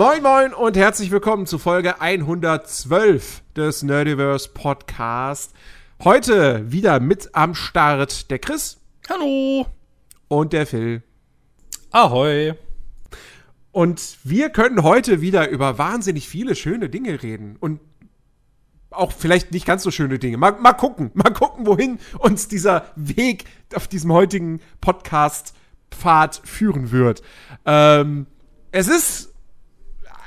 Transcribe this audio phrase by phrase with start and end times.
[0.00, 5.52] Moin Moin und herzlich willkommen zu Folge 112 des Nerdiverse Podcast.
[6.02, 8.80] Heute wieder mit am Start der Chris.
[9.10, 9.66] Hallo.
[10.28, 11.02] Und der Phil.
[11.90, 12.54] Ahoi.
[13.72, 17.58] Und wir können heute wieder über wahnsinnig viele schöne Dinge reden.
[17.60, 17.80] Und
[18.88, 20.38] auch vielleicht nicht ganz so schöne Dinge.
[20.38, 23.44] Mal, mal gucken, mal gucken, wohin uns dieser Weg
[23.74, 27.20] auf diesem heutigen Podcast-Pfad führen wird.
[27.66, 28.26] Ähm,
[28.72, 29.29] es ist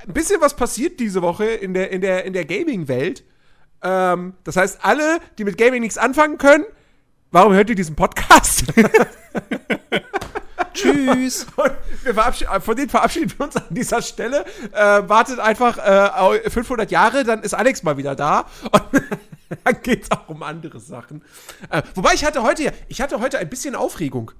[0.07, 3.23] ein bisschen was passiert diese Woche in der, in der, in der Gaming-Welt.
[3.81, 6.65] Ähm, das heißt, alle, die mit Gaming nichts anfangen können,
[7.31, 8.65] warum hört ihr diesen Podcast?
[10.73, 11.45] Tschüss.
[11.45, 14.45] von denen verabschieden wir uns an dieser Stelle.
[14.71, 18.45] Äh, wartet einfach äh, 500 Jahre, dann ist Alex mal wieder da.
[18.71, 18.83] Und
[19.63, 21.23] dann geht es auch um andere Sachen.
[21.69, 24.31] Äh, wobei ich hatte heute, ich hatte heute ein bisschen Aufregung.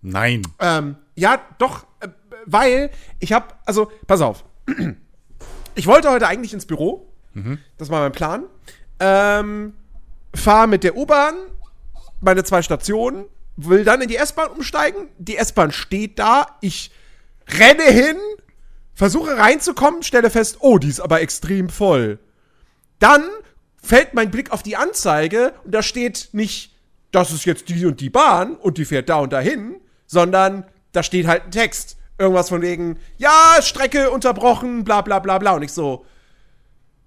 [0.00, 0.42] Nein.
[0.58, 2.08] Ähm, ja, doch, äh,
[2.46, 4.44] weil ich habe, also, pass auf.
[5.74, 7.06] Ich wollte heute eigentlich ins Büro.
[7.34, 7.58] Mhm.
[7.76, 8.44] Das war mein Plan.
[9.00, 9.74] Ähm,
[10.34, 11.34] fahr mit der U-Bahn
[12.20, 15.08] meine zwei Stationen will dann in die S-Bahn umsteigen.
[15.18, 16.46] Die S-Bahn steht da.
[16.60, 16.90] Ich
[17.48, 18.16] renne hin,
[18.94, 22.18] versuche reinzukommen, stelle fest, oh, die ist aber extrem voll.
[22.98, 23.24] Dann
[23.82, 26.74] fällt mein Blick auf die Anzeige und da steht nicht,
[27.10, 31.02] das ist jetzt die und die Bahn und die fährt da und dahin, sondern da
[31.02, 31.96] steht halt ein Text.
[32.18, 35.54] Irgendwas von wegen, ja, Strecke unterbrochen, bla bla bla bla.
[35.54, 36.04] Und ich so,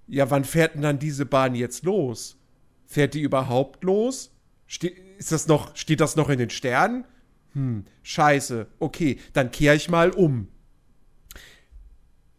[0.06, 2.38] ja, wann fährt denn dann diese Bahn jetzt los?
[2.86, 4.34] Fährt die überhaupt los?
[4.66, 7.04] Ste ist das noch, steht das noch in den Sternen?
[7.52, 8.66] Hm, scheiße.
[8.78, 10.48] Okay, dann kehre ich mal um.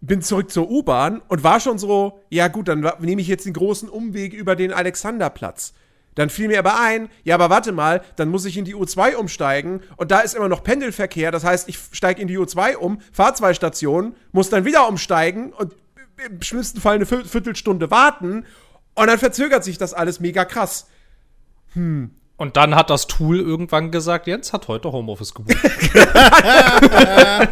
[0.01, 3.53] Bin zurück zur U-Bahn und war schon so, ja gut, dann nehme ich jetzt den
[3.53, 5.73] großen Umweg über den Alexanderplatz.
[6.15, 9.15] Dann fiel mir aber ein, ja, aber warte mal, dann muss ich in die U2
[9.15, 11.31] umsteigen und da ist immer noch Pendelverkehr.
[11.31, 15.53] Das heißt, ich steige in die U2 um, fahre zwei Stationen, muss dann wieder umsteigen
[15.53, 15.73] und
[16.25, 18.45] im schlimmsten Fall eine Viertelstunde warten
[18.95, 20.87] und dann verzögert sich das alles mega krass.
[21.73, 25.55] Hm, und dann hat das Tool irgendwann gesagt, Jens hat heute Homeoffice gebucht.
[25.93, 27.47] dann,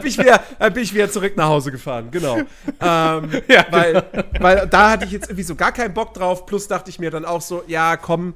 [0.00, 2.38] bin ich wieder, dann bin ich wieder zurück nach Hause gefahren, genau.
[2.38, 2.46] Ähm,
[3.48, 4.04] ja, weil,
[4.40, 6.46] weil da hatte ich jetzt irgendwie so gar keinen Bock drauf.
[6.46, 8.34] Plus dachte ich mir dann auch so, ja, komm,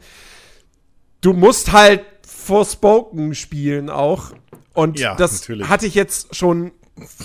[1.23, 4.33] du musst halt Forspoken spielen auch.
[4.75, 5.69] Und ja, das natürlich.
[5.69, 6.73] hatte ich jetzt schon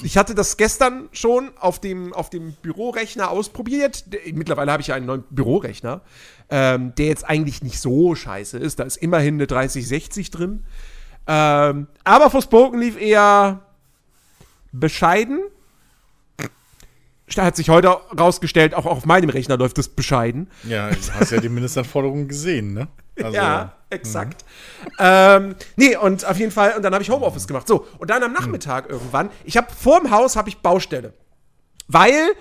[0.03, 4.05] ich hatte das gestern schon auf dem, auf dem Bürorechner ausprobiert.
[4.33, 6.01] Mittlerweile habe ich ja einen neuen Bürorechner,
[6.49, 8.79] ähm, der jetzt eigentlich nicht so scheiße ist.
[8.79, 10.63] Da ist immerhin eine 3060 drin.
[11.27, 13.61] Ähm, aber Forspoken lief eher
[14.71, 15.41] bescheiden.
[17.37, 17.87] Hat sich heute
[18.17, 20.47] rausgestellt, auch auf meinem Rechner läuft es bescheiden.
[20.63, 22.87] Ja, du hast ja die Mindestanforderungen gesehen, ne?
[23.23, 24.45] Also, ja, exakt.
[24.83, 24.89] Mhm.
[24.99, 27.67] Ähm, nee, und auf jeden Fall, und dann habe ich Homeoffice gemacht.
[27.67, 28.93] So, und dann am Nachmittag mhm.
[28.93, 31.13] irgendwann, ich habe vorm Haus habe ich Baustelle.
[31.87, 32.33] Weil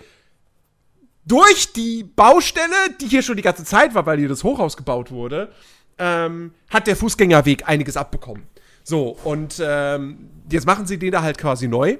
[1.24, 5.10] durch die Baustelle, die hier schon die ganze Zeit war, weil hier das Hochhaus gebaut
[5.10, 5.52] wurde,
[5.98, 8.46] ähm, hat der Fußgängerweg einiges abbekommen.
[8.82, 11.98] So, und ähm, jetzt machen sie den da halt quasi neu.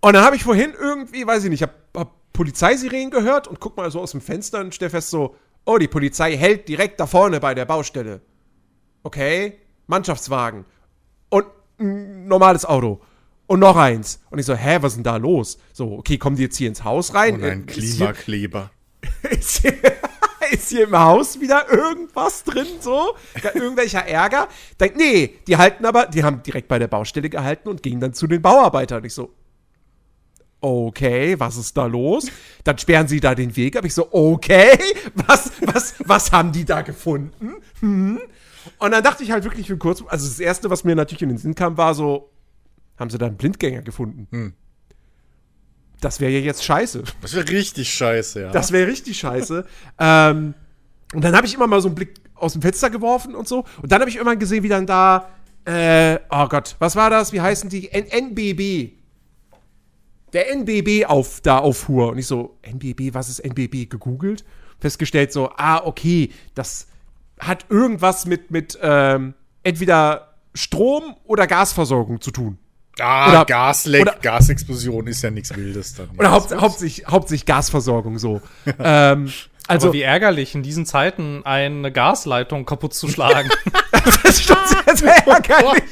[0.00, 3.76] Und dann habe ich vorhin irgendwie, weiß ich nicht, habe hab Polizeisirenen gehört und guck
[3.76, 7.06] mal so aus dem Fenster und stell fest so, Oh, die Polizei hält direkt da
[7.06, 8.20] vorne bei der Baustelle.
[9.02, 10.64] Okay, Mannschaftswagen.
[11.30, 11.46] Und
[11.78, 13.00] ein normales Auto.
[13.46, 14.20] Und noch eins.
[14.30, 15.58] Und ich so, hä, was ist denn da los?
[15.72, 17.34] So, okay, kommen die jetzt hier ins Haus rein?
[17.34, 18.70] Und ein äh, Klimakleber.
[19.30, 19.74] Ist hier,
[20.50, 23.14] ist hier im Haus wieder irgendwas drin, so?
[23.54, 24.48] Irgendwelcher Ärger?
[24.78, 28.14] Dann, nee, die halten aber, die haben direkt bei der Baustelle gehalten und gingen dann
[28.14, 28.98] zu den Bauarbeitern.
[28.98, 29.32] Und ich so,
[30.64, 32.26] okay, was ist da los?
[32.64, 33.76] Dann sperren sie da den Weg.
[33.76, 34.78] Aber ich so, okay,
[35.14, 37.56] was, was, was haben die da gefunden?
[37.80, 38.20] Hm?
[38.78, 41.28] Und dann dachte ich halt wirklich für kurz, also das erste, was mir natürlich in
[41.28, 42.30] den Sinn kam, war so,
[42.96, 44.26] haben sie da einen Blindgänger gefunden?
[44.30, 44.54] Hm.
[46.00, 47.02] Das wäre ja jetzt scheiße.
[47.20, 48.50] Das wäre richtig scheiße, ja.
[48.50, 49.66] Das wäre richtig scheiße.
[49.98, 50.54] ähm,
[51.12, 53.64] und dann habe ich immer mal so einen Blick aus dem Fenster geworfen und so.
[53.82, 55.28] Und dann habe ich irgendwann gesehen, wie dann da,
[55.66, 57.32] äh, oh Gott, was war das?
[57.32, 57.90] Wie heißen die?
[57.90, 59.03] N NBB
[60.34, 62.10] der NBB auf, da auffuhr.
[62.10, 63.88] Und ich so, NBB, was ist NBB?
[63.88, 64.44] Gegoogelt,
[64.80, 66.88] festgestellt so, ah, okay, das
[67.38, 72.58] hat irgendwas mit, mit ähm, entweder Strom oder Gasversorgung zu tun.
[73.00, 76.10] Ah, oder, Gasleck, oder, Gasexplosion ist ja nichts Wildes dann.
[76.16, 78.40] Oder haupt, hauptsächlich, hauptsächlich Gasversorgung so.
[78.78, 79.32] ähm,
[79.66, 83.50] also, Aber wie ärgerlich, in diesen Zeiten eine Gasleitung kaputt zu schlagen.
[83.90, 85.82] das ist schon sehr, sehr ärgerlich.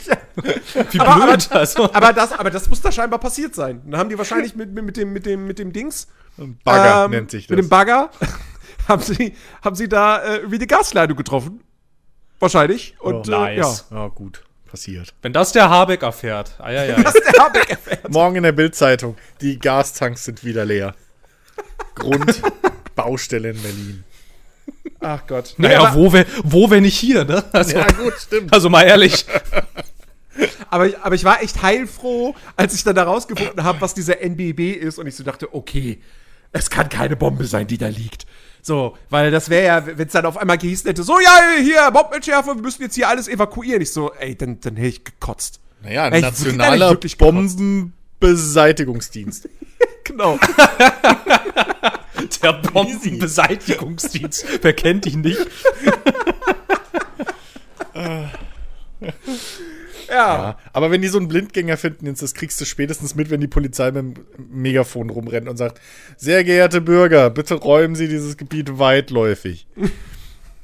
[0.90, 1.92] Wie aber, blöd, aber, also.
[1.92, 3.82] aber, das, aber das muss da scheinbar passiert sein.
[3.84, 6.08] Dann haben die wahrscheinlich mit, mit, mit, dem, mit, dem, mit dem Dings.
[6.64, 7.56] Bagger ähm, nennt sich das.
[7.56, 8.10] Mit dem Bagger
[8.88, 11.62] haben sie, haben sie da äh, irgendwie eine Gasleitung getroffen.
[12.38, 12.96] Wahrscheinlich.
[13.00, 13.86] Und, oh, nice.
[13.90, 14.02] Äh, ja.
[14.02, 14.42] ja, gut.
[14.68, 15.14] passiert.
[15.22, 16.56] Wenn das der Habeck erfährt.
[16.58, 16.96] Ah, ja, ja.
[16.96, 18.10] Der Habeck erfährt.
[18.10, 19.16] Morgen in der Bildzeitung.
[19.40, 20.94] Die Gastanks sind wieder leer.
[21.94, 22.42] Grund
[22.94, 24.04] Baustelle in Berlin.
[25.00, 25.54] Ach Gott.
[25.58, 27.44] Naja, aber, wo, wenn, wo, wenn nicht hier, ne?
[27.52, 28.52] Also, gut, stimmt.
[28.52, 29.26] also mal ehrlich.
[30.70, 34.20] aber, ich, aber ich war echt heilfroh, als ich dann da rausgefunden habe, was dieser
[34.20, 36.00] NBB ist und ich so dachte, okay,
[36.52, 38.26] es kann keine Bombe sein, die da liegt.
[38.62, 41.90] So, weil das wäre ja, wenn es dann auf einmal gehießen hätte, so, ja, hier,
[41.90, 43.82] Bombenentschärfer, wir müssen jetzt hier alles evakuieren.
[43.82, 45.58] Ich so, ey, dann, dann hätte ich gekotzt.
[45.82, 46.96] Naja, Echt, nationaler.
[47.18, 49.48] Bombenbeseitigungsdienst.
[50.04, 50.36] Genau.
[52.42, 54.44] Der Bombenbeseitigungsdienst.
[54.60, 55.38] Wer kennt ihn nicht?
[60.12, 60.16] Ja.
[60.36, 63.48] Ja, aber wenn die so einen Blindgänger finden, das kriegst du spätestens mit, wenn die
[63.48, 65.80] Polizei mit dem Megafon rumrennt und sagt,
[66.18, 69.66] sehr geehrte Bürger, bitte räumen Sie dieses Gebiet weitläufig.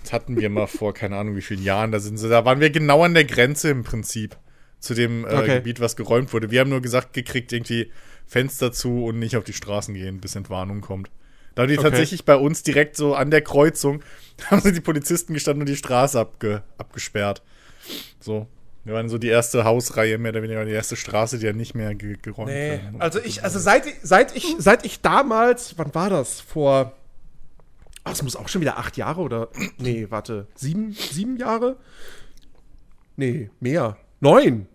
[0.04, 2.60] Das hatten wir mal vor, keine Ahnung wie vielen Jahren, da sind sie, da waren
[2.60, 4.38] wir genau an der Grenze im Prinzip
[4.78, 5.54] zu dem äh, Okay.
[5.56, 6.50] Gebiet, was geräumt wurde.
[6.50, 7.90] Wir haben nur gesagt gekriegt, irgendwie
[8.26, 11.10] Fenster zu und nicht auf die Straßen gehen, bis Entwarnung kommt.
[11.54, 11.90] Da haben die Okay.
[11.90, 14.02] tatsächlich bei uns direkt so an der Kreuzung,
[14.50, 17.42] haben sie die Polizisten gestanden und die Straße abge, abgesperrt.
[18.18, 18.46] So.
[18.88, 21.74] Wir waren so die erste Hausreihe, mehr oder weniger die erste Straße, die ja nicht
[21.74, 23.02] mehr ge geräumt Nee, muss.
[23.02, 26.40] also ich, also seit, ich- seit ich, seit ich damals, wann war das?
[26.40, 26.92] Vor,
[28.04, 29.48] ach, es muss auch schon wieder acht Jahre oder,
[29.78, 31.76] nee, warte, sieben, sieben Jahre?
[33.16, 34.66] Nee, mehr, neun.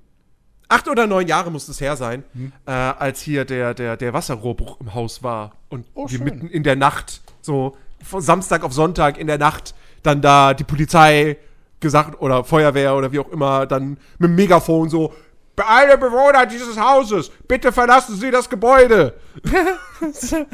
[0.67, 2.23] Acht oder neun Jahre muss es her sein,
[2.67, 5.55] äh, als hier der, der, der Wasserrohrbruch im Haus war.
[5.69, 6.23] Und Oh, wir schön.
[6.25, 9.73] mitten in der Nacht, so von Samstag auf Sonntag in der Nacht,
[10.03, 11.37] dann da die Polizei
[11.83, 15.13] gesagt oder Feuerwehr oder wie auch immer, dann mit dem Megafon so,
[15.55, 19.13] alle Bewohner dieses Hauses, bitte verlassen Sie das Gebäude.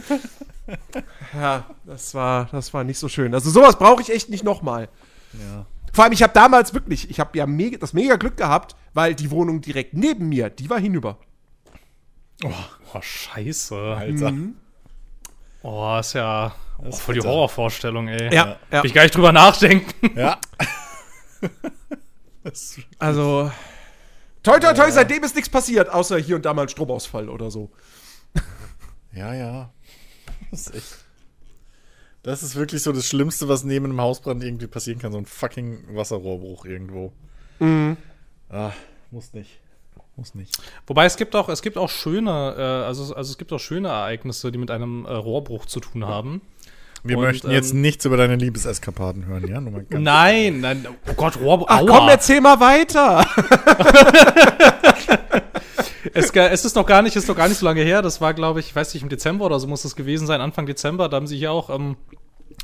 [1.34, 3.34] ja, das war, das war nicht so schön.
[3.34, 4.90] Also sowas brauche ich echt nicht nochmal.
[5.34, 5.66] Ja.
[5.94, 9.16] Vor allem, ich habe damals wirklich, ich habe ja mega, das mega Glück gehabt, weil
[9.16, 11.18] die Wohnung direkt neben mir, die war hinüber.
[12.44, 13.75] Oh, scheiße.
[13.75, 14.34] Alter.
[15.62, 17.22] Oh, ist ja oh, voll die.
[17.22, 18.34] Horrorvorstellung, ey.
[18.34, 18.84] Ja, ja.
[18.84, 20.18] Will ich gar nicht drüber nachdenken.
[20.18, 20.40] Ja.
[22.97, 23.51] Also,
[24.44, 27.51] toi, toi, toi, seitdem ist nichts passiert, außer hier und da mal ein Stromausfall oder
[27.51, 27.69] so.
[29.13, 29.71] ja, ja.
[30.50, 30.97] Das ist echt.
[32.24, 35.12] Das ist wirklich so das Schlimmste, was neben einem Hausbrand irgendwie passieren kann.
[35.12, 37.13] So ein fucking Wasserrohrbruch irgendwo.
[37.59, 37.97] Mhm.
[38.50, 38.71] Ah,
[39.12, 39.59] muss nicht.
[40.15, 40.57] Muss nicht.
[40.86, 43.88] Wobei es gibt auch, es gibt auch schöne, äh, also, also es gibt auch schöne
[43.88, 46.41] Ereignisse, die mit einem äh, Rohrbruch zu tun haben.
[47.04, 49.62] Wir Und, möchten jetzt ähm, nichts über deine Liebeseskapaden hören, ja?
[49.62, 51.68] Nur mal ganz Nein, nein, oh Gott, Rohrbruch.
[51.69, 53.25] Ach komm, erzähl mal weiter.
[56.13, 58.01] Es, es ist noch gar nicht, ist noch gar nicht so lange her.
[58.01, 60.42] Das war, glaube ich, ich weiß nicht, im Dezember oder so muss das gewesen sein,
[60.42, 61.10] Anfang Dezember.
[61.10, 61.98] Da haben sie hier auch ähm,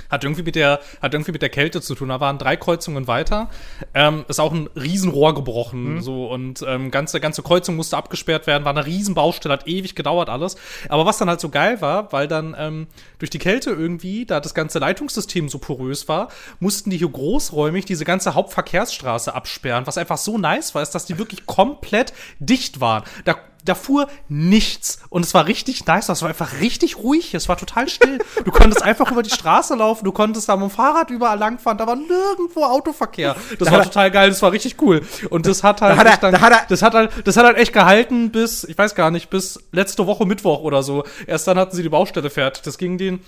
[0.09, 2.09] hat irgendwie mit der hat irgendwie mit der Kälte zu tun.
[2.09, 3.49] Da waren drei Kreuzungen weiter.
[3.93, 8.65] Ähm, ist auch ein Riesenrohr gebrochen so und ähm, ganze ganze Kreuzung musste abgesperrt werden.
[8.65, 10.55] War eine Riesenbaustelle, hat ewig gedauert alles.
[10.89, 12.87] Aber was dann halt so geil war, weil dann ähm,
[13.19, 17.85] durch die Kälte irgendwie, da das ganze Leitungssystem so porös war, mussten die hier großräumig
[17.85, 19.87] diese ganze Hauptverkehrsstraße absperren.
[19.87, 23.03] Was einfach so nice war, ist, dass die wirklich komplett dicht waren.
[23.23, 27.49] Da da fuhr nichts und es war richtig nice, das war einfach richtig ruhig, es
[27.49, 28.19] war total still.
[28.43, 31.77] Du konntest einfach über die Straße laufen, du konntest da mit dem Fahrrad überall langfahren,
[31.77, 33.35] da war nirgendwo Autoverkehr.
[33.59, 35.01] Das war hat er- total geil, das war richtig cool.
[35.29, 37.11] Und das hat halt, Da hat er- echt dann, da hat er- das hat halt,
[37.25, 40.83] das hat halt echt gehalten bis, ich weiß gar nicht, bis letzte Woche Mittwoch oder
[40.83, 41.03] so.
[41.27, 42.63] Erst dann hatten sie die Baustelle fertig.
[42.63, 43.21] Das ging den,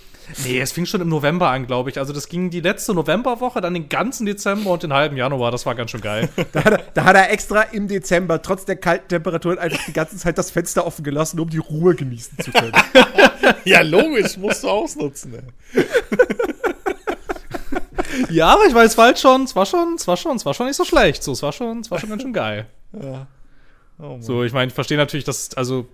[0.46, 1.98] nee, es fing schon im November an, glaube ich.
[2.00, 5.52] Also das ging die letzte Novemberwoche, dann den ganzen Dezember und den halben Januar.
[5.52, 6.30] Das war ganz schön geil.
[6.54, 9.94] Da hat, er, da hat er extra im Dezember, trotz der kalten Temperaturen, einfach die
[9.94, 12.74] ganze Zeit das Fenster offen gelassen, um die Ruhe genießen zu können.
[13.64, 15.36] Ja, logisch, musst du ausnutzen.
[15.36, 15.86] Ey.
[18.30, 20.46] Ja, aber ich weiß, es war halt schon, es war schon, es war schon, es
[20.46, 21.24] war schon nicht so schlecht.
[21.24, 22.68] So, es war schon, es war schon ganz schön geil.
[22.94, 23.26] Oh
[24.00, 24.22] Mann.
[24.22, 25.88] So, ich meine, ich verstehe natürlich, dass, also,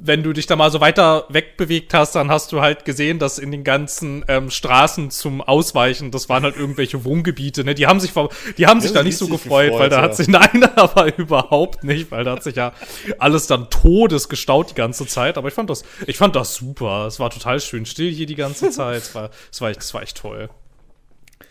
[0.00, 3.38] wenn du dich da mal so weiter wegbewegt hast, dann hast du halt gesehen, dass
[3.38, 7.74] in den ganzen ähm, Straßen zum Ausweichen, das waren halt irgendwelche Wohngebiete, ne?
[7.74, 8.12] Die haben sich,
[8.56, 10.02] die haben sich da nicht so gefreut, gefreut, weil da ja.
[10.02, 12.72] hat sich, nein, aber überhaupt nicht, weil da hat sich ja
[13.18, 15.38] alles dann todes gestaut die ganze Zeit.
[15.38, 17.06] Aber ich fand das, ich fand das super.
[17.06, 19.02] Es war total schön still hier die ganze Zeit.
[19.02, 20.48] Es war, es war echt, es war echt toll.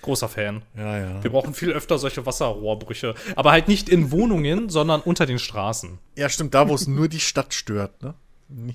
[0.01, 0.62] Großer Fan.
[0.77, 1.24] Ja, ja.
[1.24, 3.15] Wir brauchen viel öfter solche Wasserrohrbrüche.
[3.36, 6.00] Aber halt nicht in Wohnungen, sondern unter den Straßen.
[6.15, 8.13] Ja, stimmt, da, wo es nur die Stadt stört, ne?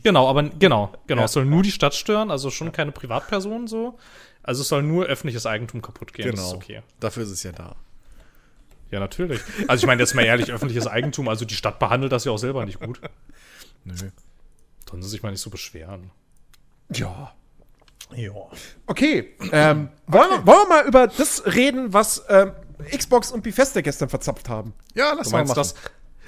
[0.02, 1.22] Genau, aber genau, genau.
[1.22, 1.24] Ja.
[1.26, 3.98] Es soll nur die Stadt stören, also schon keine Privatpersonen so.
[4.42, 6.30] Also es soll nur öffentliches Eigentum kaputt gehen.
[6.30, 6.56] Das ist Genau.
[6.62, 6.82] okay.
[7.00, 7.76] Dafür ist es ja da.
[8.90, 9.40] Ja, natürlich.
[9.68, 12.38] Also ich meine jetzt mal ehrlich, öffentliches Eigentum, also die Stadt behandelt das ja auch
[12.38, 13.00] selber nicht gut.
[13.84, 13.94] Nö.
[14.90, 16.10] Sollen sie sich mal nicht so beschweren.
[16.90, 17.32] ja.
[18.14, 18.30] Ja.
[18.86, 22.52] Okay, ähm, wollen, Wir, wollen wir mal über das reden, was ähm,
[22.94, 24.74] Xbox und Bethesda gestern verzapft haben.
[24.92, 25.54] Ja, lass Du mal machen.
[25.54, 25.74] das?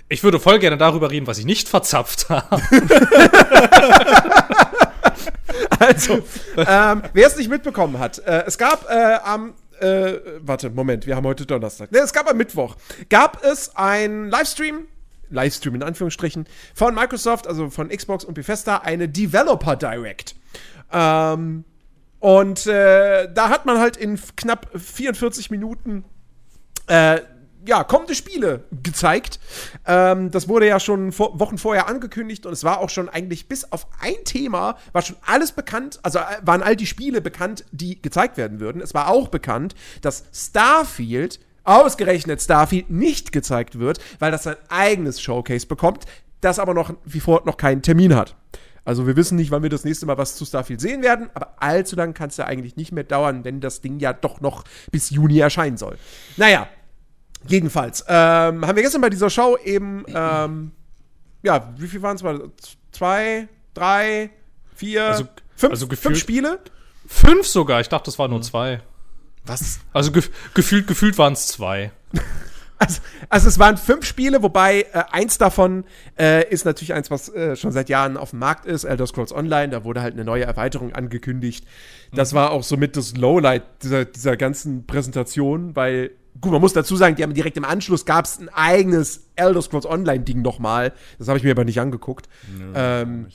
[0.09, 2.61] Ich würde voll gerne darüber reden, was ich nicht verzapft habe.
[5.79, 6.23] Also,
[6.57, 11.17] ähm, wer es nicht mitbekommen hat, äh, es gab äh, am äh, warte, Moment, wir
[11.17, 11.93] haben heute Donnerstag.
[11.93, 12.77] Ne, es gab am Mittwoch,
[13.09, 14.87] gab es ein Livestream,
[15.31, 20.37] Livestream in Anführungsstrichen, von Microsoft, also von Xbox und Bethesda, eine Developer Direct.
[20.93, 21.65] Ähm,
[22.21, 26.05] und äh, da hat man halt in knapp 44 Minuten
[26.87, 27.21] äh,
[27.67, 29.41] ja, kommende Spiele gezeigt.
[29.87, 33.49] Ähm, das wurde ja schon vor, Wochen vorher angekündigt und es war auch schon eigentlich
[33.49, 37.65] bis auf ein Thema, war schon alles bekannt, also äh, waren all die Spiele bekannt,
[37.73, 38.81] die gezeigt werden würden.
[38.81, 45.21] Es war auch bekannt, dass Starfield, ausgerechnet Starfield, nicht gezeigt wird, weil das sein eigenes
[45.21, 46.05] Showcase bekommt,
[46.41, 48.37] das aber noch wie vor noch keinen Termin hat.
[48.85, 51.55] Also wir wissen nicht, wann wir das nächste Mal was zu Starfield sehen werden, aber
[51.57, 54.65] allzu lang kann es ja eigentlich nicht mehr dauern, wenn das Ding ja doch noch
[54.91, 55.97] bis Juni erscheinen soll.
[56.37, 56.69] Naja,
[57.47, 60.73] jedenfalls ähm, haben wir gestern bei dieser Show eben, ähm,
[61.43, 62.51] ja, wie viel waren es mal?
[62.93, 64.31] Zwei, drei,
[64.75, 66.61] vier, Also- fünf, also fünf Spiele?
[67.07, 67.81] Fünf sogar.
[67.81, 68.81] Ich dachte, das waren nur zwei.
[69.45, 69.81] Was?
[69.93, 71.91] Also gef gefühlt, gefühlt waren es zwei.
[72.77, 75.85] Also, also es waren fünf Spiele, wobei äh, eins davon
[76.19, 79.33] äh, ist natürlich eins, was äh, schon seit Jahren auf dem Markt ist, Elder Scrolls
[79.33, 79.69] Online.
[79.71, 81.65] Da wurde halt eine neue Erweiterung angekündigt.
[82.13, 86.11] Das war auch somit das Lowlight dieser, dieser ganzen Präsentation, weil,
[86.41, 89.63] gut, man muss dazu sagen, die haben direkt im Anschluss gab es ein eigenes Elder
[89.63, 90.93] Scrolls Online-Ding nochmal.
[91.19, 92.29] Das habe ich mir aber nicht angeguckt.
[92.75, 93.27] ähm,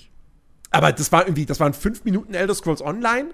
[0.72, 3.30] aber das war irgendwie, das waren fünf Minuten Elder Scrolls Online.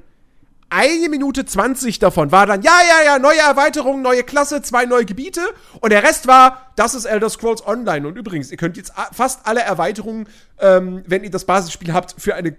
[0.69, 5.05] Eine Minute 20 davon war dann, ja, ja, ja, neue Erweiterung, neue Klasse, zwei neue
[5.05, 5.41] Gebiete.
[5.79, 8.07] Und der Rest war, das ist Elder Scrolls Online.
[8.07, 10.27] Und übrigens, ihr könnt jetzt fast alle Erweiterungen,
[10.59, 12.55] ähm, wenn ihr das Basisspiel habt, für eine,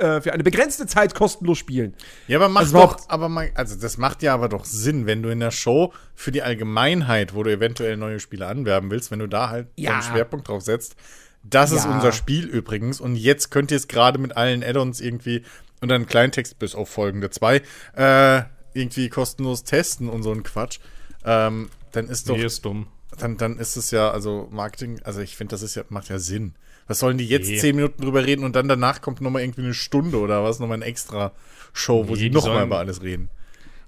[0.00, 1.94] äh, für eine begrenzte Zeit kostenlos spielen.
[2.28, 5.22] Ja, aber macht Also doch, aber mal, also das macht ja aber doch Sinn, wenn
[5.22, 9.18] du in der Show für die Allgemeinheit, wo du eventuell neue Spiele anwerben willst, wenn
[9.18, 9.92] du da halt Ja.
[9.92, 10.96] einen Schwerpunkt drauf setzt.
[11.44, 11.92] Das ist Ja.
[11.92, 15.44] unser Spiel übrigens und jetzt könnt ihr es gerade mit allen Add-ons irgendwie
[15.80, 17.62] und dann Kleintext bis auf folgende zwei
[17.96, 18.42] äh,
[18.74, 20.78] irgendwie kostenlos testen und so ein Quatsch.
[21.24, 22.86] Ähm, dann ist doch, Nee, ist dumm.
[23.18, 26.18] dann, dann ist es ja, also Marketing, also ich finde, das ist ja, macht ja
[26.18, 26.54] Sinn.
[26.86, 27.58] Was sollen die jetzt Nee.
[27.58, 30.78] zehn Minuten drüber reden und dann danach kommt nochmal irgendwie eine Stunde oder was, nochmal
[30.78, 31.32] ein extra
[31.72, 33.28] Show, wo Nee, sie nochmal über alles reden.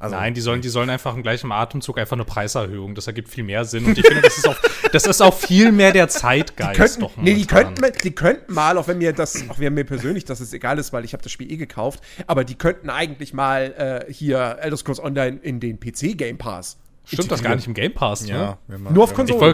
[0.01, 2.95] Also, Nein, die sollen, die sollen einfach im gleichen Atemzug einfach eine Preiserhöhung.
[2.95, 3.85] Das ergibt viel mehr Sinn.
[3.85, 4.57] Und ich finde, das ist auch,
[4.93, 6.75] das ist auch viel mehr der Zeitgeist.
[6.79, 9.75] könnten, doch nee, die könnten, mal- die könnten mal, auch wenn mir das, auch wenn
[9.75, 12.55] mir persönlich das jetzt egal ist, weil ich habe das Spiel eh gekauft, aber die
[12.55, 16.79] könnten eigentlich mal äh, hier Elder Scrolls Online in den PC Game Pass.
[17.05, 18.29] Stimmt das gar nicht im Game Pass, ne?
[18.31, 19.51] ja, machen- Nur auf Konsole.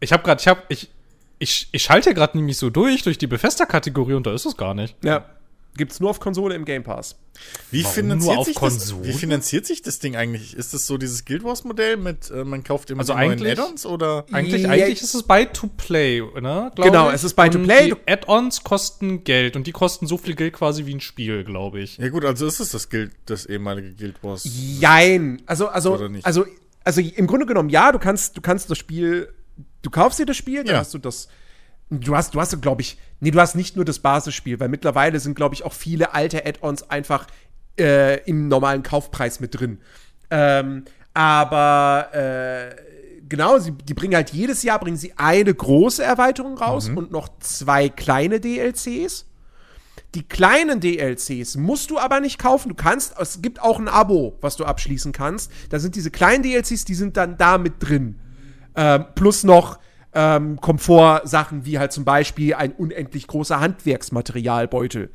[0.00, 0.90] Ich, ich habe gerade, ich habe, ich,
[1.38, 4.72] ich, ich schalte gerade nämlich so durch, durch die Bethesda-Kategorie und da ist es gar
[4.72, 4.96] nicht.
[5.04, 5.26] Ja.
[5.76, 7.16] Gibt's nur auf Konsole im Game Pass.
[7.70, 9.00] Wie Warum finanziert nur auf sich Konsole?
[9.06, 9.08] das?
[9.08, 10.54] Wie finanziert sich das Ding eigentlich?
[10.54, 13.46] Ist das so dieses Guild Wars Modell mit äh, man kauft immer Also die neuen
[13.46, 14.26] Add-ons oder?
[14.32, 14.68] Eigentlich, Ja.
[14.70, 16.70] eigentlich ist es Buy-to-Play, ne?
[16.74, 17.14] glaub Genau, ich.
[17.14, 17.92] es ist Buy-to-Play.
[17.92, 21.42] Und Die Add-ons kosten Geld und die kosten so viel Geld quasi wie ein Spiel,
[21.42, 21.96] glaube ich.
[21.96, 24.46] Ja gut, also ist es das Guild, das ehemalige Guild Wars.
[24.78, 25.40] Jein.
[25.46, 26.26] Also, also, Oder nicht?
[26.26, 26.44] also,
[26.84, 29.32] also im Grunde genommen, ja, du kannst, du kannst das Spiel,
[29.80, 30.80] du kaufst dir das Spiel, dann Ja.
[30.80, 31.28] hast du das.
[32.00, 35.20] Du hast, du hast, glaube ich, nee, du hast nicht nur das Basisspiel, weil mittlerweile
[35.20, 37.26] sind, glaube ich, auch viele alte Add-ons einfach
[37.78, 39.78] äh, im normalen Kaufpreis mit drin.
[40.30, 42.74] Ähm, aber äh,
[43.28, 46.96] genau, sie, die bringen halt jedes Jahr bringen sie eine große Erweiterung raus Mhm.
[46.96, 49.26] und noch zwei kleine DLCs.
[50.14, 52.68] Die kleinen DLCs musst du aber nicht kaufen.
[52.70, 55.50] Du kannst, es gibt auch ein Abo, was du abschließen kannst.
[55.70, 58.18] Da sind diese kleinen DLCs, die sind dann da mit drin.
[58.74, 59.78] Ähm, plus noch
[60.14, 65.10] ähm, Komfortsachen wie halt zum Beispiel ein unendlich großer Handwerksmaterialbeutel,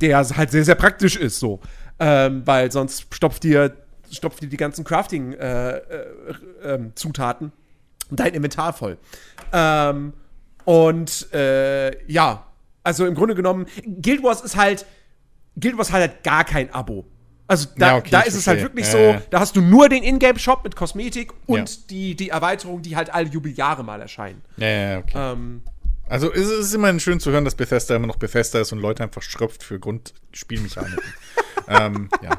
[0.00, 1.60] der halt sehr, sehr praktisch ist so.
[1.98, 3.76] Ähm, weil sonst stopft dir,
[4.10, 7.52] stopft dir die ganzen Crafting-Zutaten
[8.10, 8.96] dein Inventar voll.
[9.52, 10.14] Ähm,
[10.64, 12.46] und äh, ja,
[12.82, 14.86] also im Grunde genommen, Guild Wars ist halt,
[15.58, 17.04] Guild Wars hat halt gar kein Abo.
[17.50, 19.88] Also da, Ja, okay, da ist es halt wirklich Ja, so, da hast du nur
[19.88, 21.76] den Ingame-Shop mit Kosmetik und Ja.
[21.90, 24.40] die, die Erweiterung, die halt alle Jubeljahre mal erscheinen.
[24.56, 25.32] Ja, ja, okay.
[25.32, 25.62] Ähm,
[26.08, 29.02] Also es ist immerhin schön zu hören, dass Bethesda immer noch Bethesda ist und Leute
[29.02, 31.02] einfach schröpft für Grundspielmechaniken.
[31.68, 32.30] ähm, ja.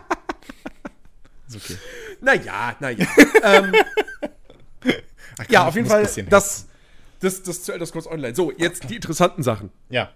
[1.49, 1.77] Ist okay.
[2.21, 3.05] naja, naja.
[3.43, 3.73] ähm,
[5.39, 6.67] Ach, ja, auf jeden Fall, das,
[7.19, 8.33] das, das zu Elder Scrolls Online.
[8.33, 9.71] So, jetzt die interessanten Sachen.
[9.89, 10.11] Ja.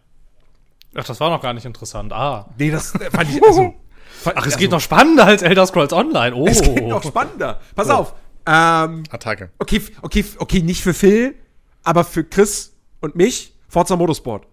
[0.96, 2.14] Ach, das war noch gar nicht interessant.
[2.14, 2.50] Ah.
[2.58, 3.74] Nee, das äh, fand ich, also,
[4.24, 6.36] Ach, es also, geht noch spannender als Elder Scrolls Online.
[6.36, 6.48] Oh.
[6.50, 7.60] Es geht noch spannender.
[7.76, 8.14] Pass auf.
[8.48, 9.50] Ähm, Attacke.
[9.58, 11.36] okay, okay, okay, nicht für Phil,
[11.84, 14.46] aber für Chris und mich, Forza Motorsport.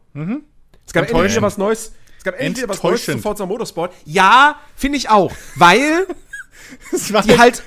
[0.87, 1.93] Es gab endlich was Neues.
[2.19, 3.19] Es gab endlich was Neues zu.
[3.19, 3.93] Forza Motorsport.
[4.05, 5.33] Ja, finde ich auch.
[5.57, 6.07] Weil
[6.91, 7.63] Das war die halt.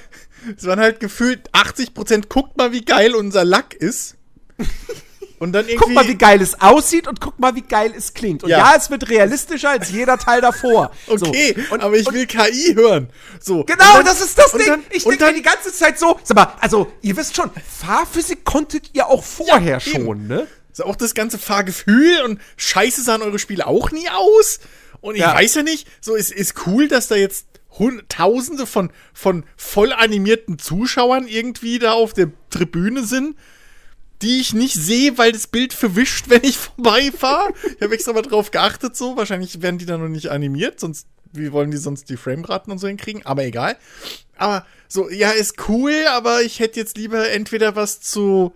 [0.58, 4.16] Es waren halt gefühlt 80%, guckt mal, wie geil unser Lack ist.
[5.40, 5.78] Und dann irgendwie.
[5.86, 8.44] Guck mal, wie geil es aussieht und guck mal, wie geil es klingt.
[8.44, 8.58] Und Ja.
[8.60, 10.92] ja, es wird realistischer als jeder Teil davor.
[11.08, 11.74] Okay, So.
[11.74, 13.10] Und, aber ich will KI hören.
[13.40, 13.64] So.
[13.64, 14.68] Genau, Und dann- das ist das und Ding.
[14.70, 17.50] Dann, ich und denke die ganze Zeit so, sag mal, also, ihr wisst schon,
[17.80, 20.06] Fahrphysik konntet ihr auch vorher eben.
[20.06, 20.48] schon, ne?
[20.72, 24.60] so auch das ganze Fahrgefühl und scheiße sahen eure Spiele auch nie aus.
[25.02, 25.34] Und ich Ja.
[25.34, 27.46] weiß ja nicht, so ist, ist cool, dass da jetzt
[28.08, 33.36] Tausende von, von voll animierten Zuschauern irgendwie da auf der Tribüne sind,
[34.22, 37.54] die ich nicht sehe, weil das Bild verwischt, wenn ich vorbeifahre.
[37.76, 39.18] Ich habe extra mal drauf geachtet, so.
[39.18, 42.80] Wahrscheinlich werden die dann noch nicht animiert, sonst, wie wollen die sonst die Frameraten und
[42.80, 43.26] so hinkriegen?
[43.26, 43.78] Aber egal.
[44.38, 48.54] Aber so, ja, ist cool, aber ich hätte jetzt lieber entweder was zu,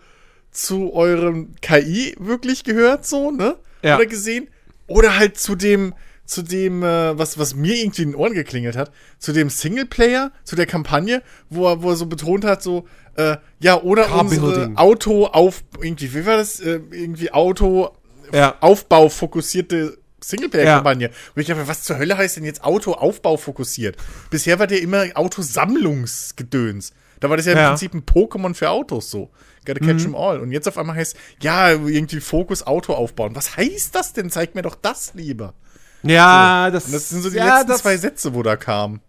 [0.51, 3.57] zu eurem KI wirklich gehört, so, ne?
[3.81, 3.95] Ja.
[3.95, 4.47] Oder gesehen.
[4.87, 5.93] Oder halt zu dem,
[6.25, 10.31] zu dem, äh, was, was mir irgendwie in den Ohren geklingelt hat, zu dem Singleplayer,
[10.43, 12.87] zu der Kampagne, wo er, wo er so betont hat, so,
[13.19, 14.77] äh, ja, oder unsere Car-Building.
[14.77, 16.59] Auto auf, irgendwie, wie war das?
[16.59, 17.91] Äh, irgendwie Auto
[18.31, 18.55] Ja.
[18.61, 21.09] Aufbau fokussierte Singleplayer-Kampagne.
[21.35, 23.95] Und ich dachte, was zur Hölle heißt denn jetzt Auto-Aufbau fokussiert?
[24.29, 26.91] Bisher war der immer Autosammlungsgedöns.
[27.19, 27.69] Da war das ja im Ja.
[27.69, 29.29] Prinzip ein Pokémon für Autos so.
[29.65, 30.39] Gotta catch 'em all.
[30.39, 33.35] Und jetzt auf einmal heißt, ja, irgendwie Fokus Auto aufbauen.
[33.35, 34.29] Was heißt das denn?
[34.29, 35.53] Zeig mir doch das lieber.
[36.01, 39.01] Ja, das, Und das sind so die ja, letzten zwei Sätze, wo da kam.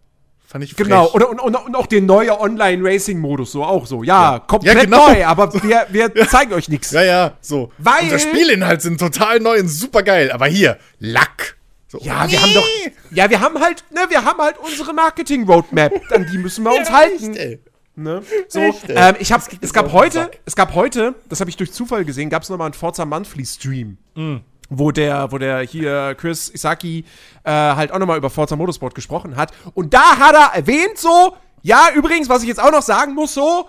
[0.51, 1.15] Fand ich Genau, frech.
[1.15, 4.03] oder, und, und, und auch der neue Online-Racing-Modus, so auch so.
[4.03, 5.09] Ja, komplett Ja, genau.
[5.09, 6.91] neu, aber wir, wir zeigen euch nichts.
[6.91, 7.71] Ja, ja, so.
[7.79, 10.33] Weil- Unser Spielinhalt sind total neu und super geil.
[10.33, 11.57] Aber hier, Lack.
[11.87, 12.33] So, Ja, nee.
[12.33, 12.67] wir haben doch.
[13.13, 16.89] Ja, wir haben halt, ne, wir haben halt unsere Marketing-Roadmap, an die müssen wir uns
[16.89, 17.35] Ja, halten.
[17.37, 17.61] echt.
[17.97, 18.23] Ne?
[18.49, 21.73] So, Echt, ähm, ich hab, es gab heute, es gab heute, das habe ich durch
[21.73, 23.99] Zufall gesehen, gab es nochmal einen Forza Monthly Stream,
[24.71, 27.05] wo der, wo der hier Chris Isaki
[27.45, 29.53] äh, halt auch nochmal über Forza Motorsport gesprochen hat.
[29.75, 33.35] Und da hat er erwähnt so, ja, übrigens, was ich jetzt auch noch sagen muss,
[33.35, 33.69] so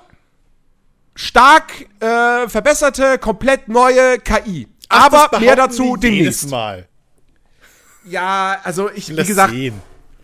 [1.16, 4.68] stark äh, verbesserte, komplett neue KI.
[4.88, 6.50] Ach, Aber mehr dazu demnächst.
[6.50, 6.88] Mal.
[8.06, 9.82] Ja, also ich, wie gesagt, sehen.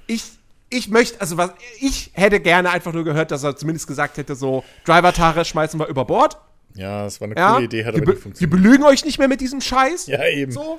[0.08, 0.24] ich,
[0.70, 4.36] ich möchte, also was, ich hätte gerne einfach nur gehört, dass er zumindest gesagt hätte,
[4.36, 6.38] so, Driver-Tare schmeißen wir über Bord.
[6.78, 8.52] Ja, das war eine Ja, coole Idee, hat wir, aber be nicht wir funktioniert.
[8.63, 10.08] belügen euch nicht mehr mit diesem Scheiß.
[10.08, 10.52] Ja, eben.
[10.52, 10.78] So.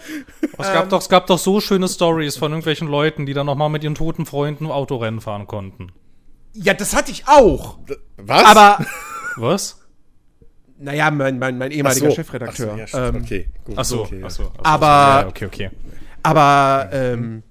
[0.57, 3.57] Es gab, doch, es gab doch so schöne Stories von irgendwelchen Leuten, die dann noch
[3.57, 5.93] mal mit ihren toten Freunden Autorennen fahren konnten.
[6.55, 7.79] Ja, das hatte ich auch.
[8.17, 8.45] Was?
[8.45, 8.85] Aber,
[9.37, 9.81] Was?
[10.79, 12.15] naja, mein, mein, mein Ach ehemaliger so.
[12.15, 12.79] Chefredakteur.
[12.83, 13.75] Ach so, ja, ähm, okay, gut.
[13.79, 14.23] Ach so, okay.
[14.25, 14.63] ach so, ach so.
[14.63, 14.87] Aber-
[15.23, 15.71] Ja, okay, okay.
[16.23, 17.43] Aber, ähm,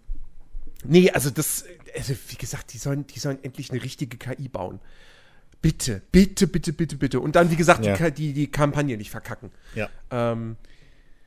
[0.86, 1.65] nee, also das,
[1.97, 4.79] also wie gesagt, die sollen, die sollen endlich eine richtige KI bauen.
[5.61, 7.19] Bitte, bitte, bitte, bitte, bitte.
[7.19, 7.95] Und dann, wie gesagt, Ja.
[7.97, 9.51] die, die, die Kampagne nicht verkacken.
[9.75, 9.89] Ja.
[10.11, 10.55] Ähm,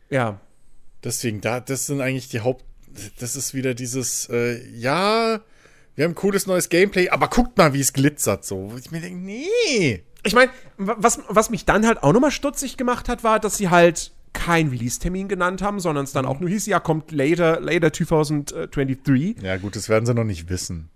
[0.08, 0.40] ja.
[1.02, 2.64] Deswegen, da, das sind eigentlich die Haupt.
[3.18, 5.40] Das ist wieder dieses, äh, ja,
[5.94, 8.72] wir haben cooles neues Gameplay, aber guckt mal, wie es glitzert so.
[8.78, 10.02] Ich mir denke, nee.
[10.24, 13.68] Ich meine, was, was mich dann halt auch nochmal stutzig gemacht hat, war, dass sie
[13.70, 17.92] halt keinen Release-Termin genannt haben, sondern es dann auch nur hieß, ja, kommt later, later
[17.92, 19.42] 2023.
[19.42, 20.90] Ja, gut, das werden sie noch nicht wissen.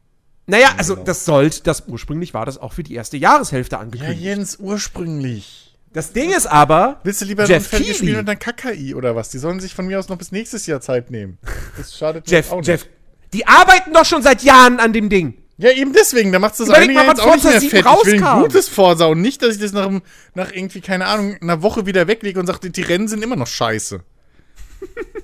[0.47, 4.21] Naja, also das sollte, das ursprünglich war das auch für die erste Jahreshälfte Ja, angekündigt.
[4.21, 5.77] Jens, ursprünglich.
[5.93, 7.95] Das Ding ist aber, Willst du lieber Jeff Keighley.
[7.95, 9.31] Spiel und dann KKI oder was?
[9.31, 11.39] Die sollen sich von mir aus noch bis nächstes Jahr Zeit nehmen.
[11.79, 12.67] Das schadet Jeff, auch nicht.
[12.67, 12.87] Jeff,
[13.33, 15.35] die arbeiten doch schon seit Jahren an dem Ding.
[15.57, 17.91] Ja, eben deswegen, da macht das Überleg eine mal, jetzt auch nicht mehr 7 fertig.
[18.03, 18.43] Ich will ein rauskam.
[18.43, 19.89] gutes Forsa und nicht, dass ich das nach,
[20.35, 23.47] nach irgendwie, keine Ahnung, einer Woche wieder weglege und sage, die Rennen sind immer noch
[23.47, 24.01] scheiße.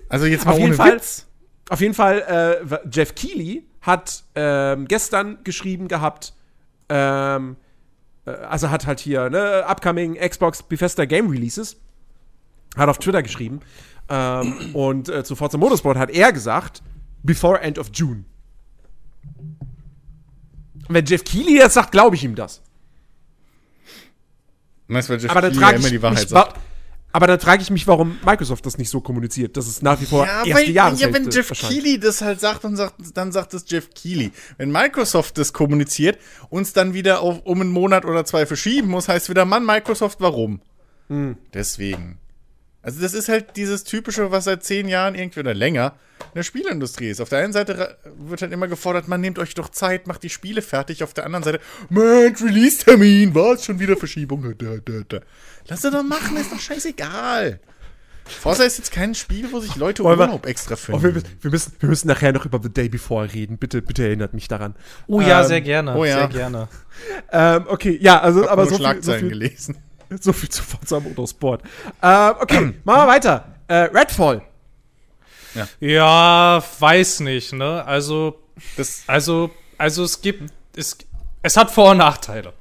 [0.09, 0.96] Also jetzt mal Auf jeden ohne Fall.
[0.96, 1.26] Witz.
[1.68, 6.34] Auf jeden Fall, äh, Jeff Keighley hat ähm, gestern geschrieben gehabt,
[6.88, 7.56] ähm,
[8.26, 11.76] äh, also hat halt hier, ne, upcoming Xbox Bethesda Game Releases,
[12.76, 13.60] hat auf Twitter geschrieben,
[14.08, 16.82] ähm, und äh, zu Forza Motorsport hat er gesagt,
[17.22, 18.24] before end of June.
[20.88, 22.62] Und wenn Jeff Keighley das sagt, glaube ich ihm das.
[24.88, 26.60] Weißt du, weil Jeff Aber Keighley frage immer die Wahrheit sagt.
[27.12, 30.06] Aber dann frage ich mich, warum Microsoft das nicht so kommuniziert, dass es nach wie
[30.06, 31.72] vor Ja, erste weil, ja, wenn Jeff erscheint.
[31.72, 34.32] Keighley das halt sagt und sagt, dann sagt es Jeff Keighley.
[34.58, 36.18] Wenn Microsoft das kommuniziert,
[36.50, 40.20] uns dann wieder auf, um einen Monat oder zwei verschieben muss, heißt wieder, Mann, Microsoft,
[40.20, 40.60] warum?
[41.08, 41.36] Hm.
[41.52, 42.18] Deswegen.
[42.82, 46.42] Also das ist halt dieses typische, was seit zehn Jahren irgendwie oder länger in der
[46.42, 47.20] Spielindustrie ist.
[47.20, 50.30] Auf der einen Seite wird halt immer gefordert, man nehmt euch doch Zeit, macht die
[50.30, 51.02] Spiele fertig.
[51.02, 54.54] Auf der anderen Seite, Mensch, Release-Termin, was, schon wieder Verschiebung.
[54.56, 55.20] Da, da, da.
[55.70, 57.61] Lass sie doch machen, ist doch scheißegal.
[58.24, 61.28] Forza ist jetzt kein Spiel, wo sich Leute Wollen wir- Urlaub extra Oh, wir, müssen-
[61.40, 63.56] wir, müssen, wir müssen nachher noch über The Day Before reden.
[63.59, 64.74] Bitte, bitte erinnert mich daran.
[65.09, 65.96] Oh ja, Ähm, sehr gerne.
[65.96, 66.18] oh ja.
[66.18, 66.68] Sehr gerne.
[67.33, 69.78] Ähm, okay, ja, also, aber so viel, so, Schlagzeilen viel, gelesen.
[70.20, 71.62] so viel zu Forza Motorsport.
[72.02, 73.46] Ähm, okay, machen wir weiter.
[73.68, 74.42] Äh, Redfall.
[75.80, 77.85] Ja, weiß nicht, ne?
[77.85, 78.38] Also,
[78.76, 80.96] Das, also, also es gibt, es,
[81.42, 82.52] es hat Vor- und Nachteile.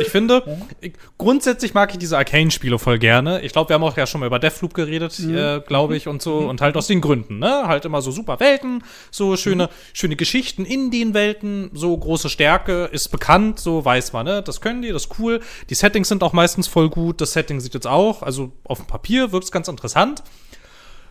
[0.00, 0.42] Ich finde,
[0.80, 3.40] ich, grundsätzlich mag ich diese Arcane-Spiele voll gerne.
[3.42, 5.36] Ich glaube, wir haben auch ja schon mal über Deathloop geredet, Mhm.
[5.36, 6.38] äh, glaube ich, und so.
[6.38, 7.66] Und halt aus den Gründen, ne?
[7.66, 9.68] Halt immer so super Welten, so schöne, Mhm.
[9.94, 14.42] schöne Geschichten in den Welten, so große Stärke ist bekannt, so weiß man, ne?
[14.42, 15.40] Das können die, das ist cool.
[15.70, 17.20] Die Settings sind auch meistens voll gut.
[17.20, 20.22] Das Setting sieht jetzt auch, also auf dem Papier wirkt es ganz interessant.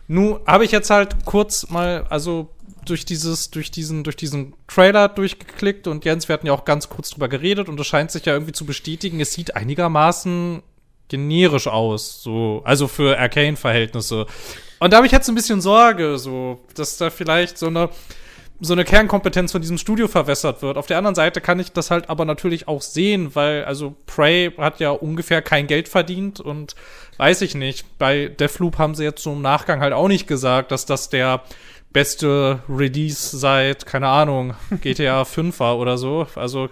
[0.08, 2.50] Nun habe ich jetzt halt kurz mal, also
[2.84, 6.88] durch dieses, durch diesen, durch diesen Trailer durchgeklickt und Jens, wir hatten ja auch ganz
[6.88, 10.62] kurz drüber geredet und es scheint sich ja irgendwie zu bestätigen, es sieht einigermaßen
[11.08, 14.26] generisch aus, so, also für Arcane-Verhältnisse.
[14.78, 17.90] Und da habe ich jetzt ein bisschen Sorge, so, dass da vielleicht so eine,
[18.60, 20.78] so eine Kernkompetenz von diesem Studio verwässert wird.
[20.78, 24.52] Auf der anderen Seite kann ich das halt aber natürlich auch sehen, weil, also, Prey
[24.56, 26.74] hat ja ungefähr kein Geld verdient und
[27.18, 27.98] weiß ich nicht.
[27.98, 31.42] Bei Deathloop haben sie jetzt so im Nachgang halt auch nicht gesagt, dass das der
[31.92, 36.26] beste Release seit, keine Ahnung, GTA 5 war oder so.
[36.34, 36.68] Also,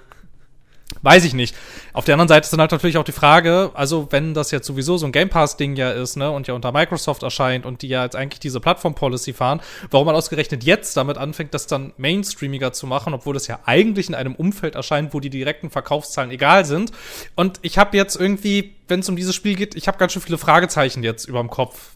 [1.03, 1.55] weiß ich nicht.
[1.93, 4.67] Auf der anderen Seite ist dann halt natürlich auch die Frage, also wenn das jetzt
[4.67, 7.89] sowieso so ein Game Pass-Ding ja ist, ne, und ja unter Microsoft erscheint und die
[7.89, 12.73] ja jetzt eigentlich diese Plattform-Policy fahren, warum man ausgerechnet jetzt damit anfängt, das dann mainstreamiger
[12.73, 16.65] zu machen, obwohl das ja eigentlich in einem Umfeld erscheint, wo die direkten Verkaufszahlen egal
[16.65, 16.93] sind.
[17.37, 20.23] Und ich habe jetzt irgendwie, wenn es um dieses Spiel geht, ich habe ganz schön
[20.23, 21.93] viele Fragezeichen jetzt über dem Kopf,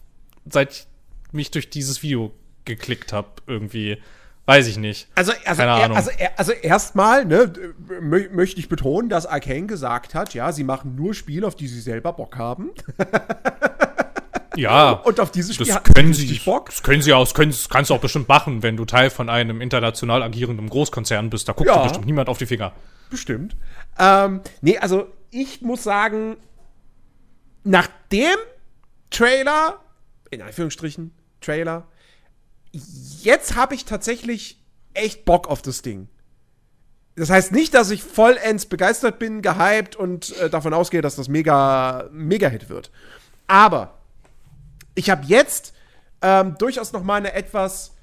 [0.49, 0.87] seit ich
[1.31, 2.31] mich durch dieses Video
[2.65, 3.97] geklickt habe, irgendwie.
[4.47, 5.07] Weiß ich nicht.
[5.15, 5.97] Also, also, Keine Ahnung.
[5.97, 7.51] also, also erstmal ne,
[7.99, 11.67] mö möchte ich betonen, dass Arcane gesagt hat, ja, sie machen nur Spiele, auf die
[11.67, 12.69] sie selber Bock haben.
[14.57, 14.91] Ja.
[14.91, 16.67] Und auf dieses Spiel Das können sie Bock.
[16.69, 19.09] das können sie auch, das, können, das kannst du auch bestimmt machen, wenn du Teil
[19.09, 21.49] von einem international agierenden Großkonzern bist.
[21.49, 21.77] Da guckt Ja.
[21.79, 22.71] dir bestimmt niemand auf die Finger.
[23.09, 23.55] Bestimmt.
[23.99, 26.37] Ähm, nee, also ich muss sagen,
[27.63, 28.35] nach dem
[29.09, 29.79] Trailer,
[30.31, 31.87] in Anführungsstrichen, Trailer,
[33.21, 34.61] jetzt habe ich tatsächlich
[34.93, 36.07] echt Bock auf das Ding.
[37.15, 41.29] Das heißt nicht, dass ich vollends begeistert bin, gehypt und äh, davon ausgehe, dass das
[41.29, 42.91] mega, mega Hit wird.
[43.47, 43.99] Aber
[44.95, 45.73] ich habe jetzt
[46.21, 47.93] ähm, durchaus noch mal eine etwas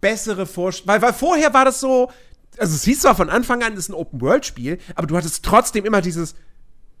[0.00, 0.88] bessere Vorstellung.
[0.88, 2.10] Weil, weil vorher war das so,
[2.56, 5.84] also es hieß zwar von Anfang an, es ist ein Open-World-Spiel, aber du hattest trotzdem
[5.84, 6.34] immer dieses,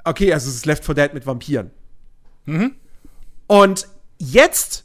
[0.04, 1.70] okay, also es ist Left 4 Dead mit Vampiren.
[3.46, 4.84] Und jetzt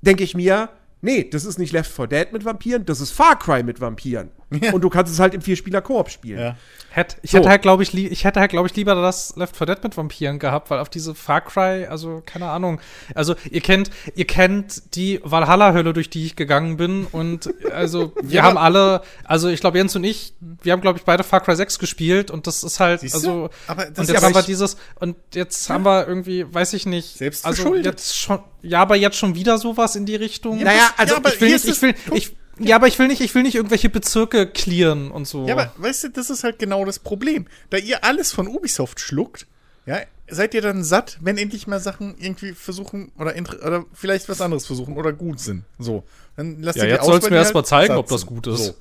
[0.00, 0.70] denke ich mir,
[1.02, 4.30] nee, das ist nicht Left 4 Dead mit Vampiren, das ist Far Cry mit Vampiren.
[4.60, 4.72] Ja.
[4.72, 6.40] Und du kannst es halt im Vierspieler-Koop spielen.
[6.40, 6.56] Ja.
[6.90, 7.38] Hätt, ich So.
[7.38, 9.96] hätte halt, glaube ich, ich hätte halt, glaube ich, lieber das Left 4 Dead mit
[9.96, 12.80] Vampiren gehabt, weil auf diese Far Cry, also keine Ahnung.
[13.14, 18.36] Also ihr kennt, ihr kennt die Valhalla-Hölle, durch die ich gegangen bin und also wir
[18.38, 21.40] Ja, haben alle, also ich glaube Jens und ich, wir haben glaube ich beide Far
[21.40, 23.18] Cry 6 gespielt und das ist halt, Siehst du?
[23.18, 26.74] also Aber das und jetzt aber haben wir dieses und jetzt haben wir irgendwie, weiß
[26.74, 30.58] ich nicht, Selbst also jetzt schon, ja, aber jetzt schon wieder sowas in die Richtung.
[30.58, 32.76] Ja, Naja, also ja, aber ich will hier nicht, ist ich will, es- ich, ja,
[32.76, 35.46] aber ich will nicht, ich will nicht irgendwelche Bezirke clearen und so.
[35.46, 37.46] Ja, aber weißt du, das ist halt genau das Problem.
[37.70, 39.46] Da ihr alles von Ubisoft schluckt,
[39.86, 43.34] ja, seid ihr dann satt, wenn endlich mal Sachen irgendwie versuchen oder,
[43.64, 45.64] oder vielleicht was anderes versuchen oder gut sind.
[45.78, 46.04] So.
[46.36, 48.46] Dann lasst Ja, ihr jetzt weil du mir die erst mal zeigen, ob das gut
[48.46, 48.66] ist.
[48.66, 48.74] So.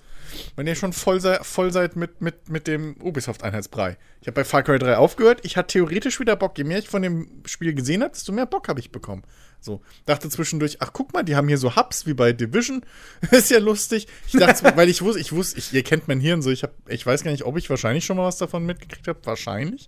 [0.56, 3.98] Wenn ihr schon voll, sei, voll seid mit, mit, mit dem Ubisoft-Einheitsbrei.
[4.22, 5.40] Ich habe bei Far Cry 3 aufgehört.
[5.44, 6.58] Ich hatte theoretisch wieder Bock.
[6.58, 9.24] Je mehr ich von dem Spiel gesehen habe, desto mehr Bock habe ich bekommen.
[9.64, 9.82] So.
[10.08, 12.84] Dachte zwischendurch, ach guck mal, die haben hier so Hubs wie bei Division.
[13.32, 14.08] ist ja lustig.
[14.26, 16.50] Ich dachte, weil ich wusste, ich wusste, ich, ihr kennt mein Hirn so.
[16.50, 19.20] Ich, hab, ich weiß gar nicht, ob ich wahrscheinlich schon mal was davon mitgekriegt habe.
[19.24, 19.88] Wahrscheinlich.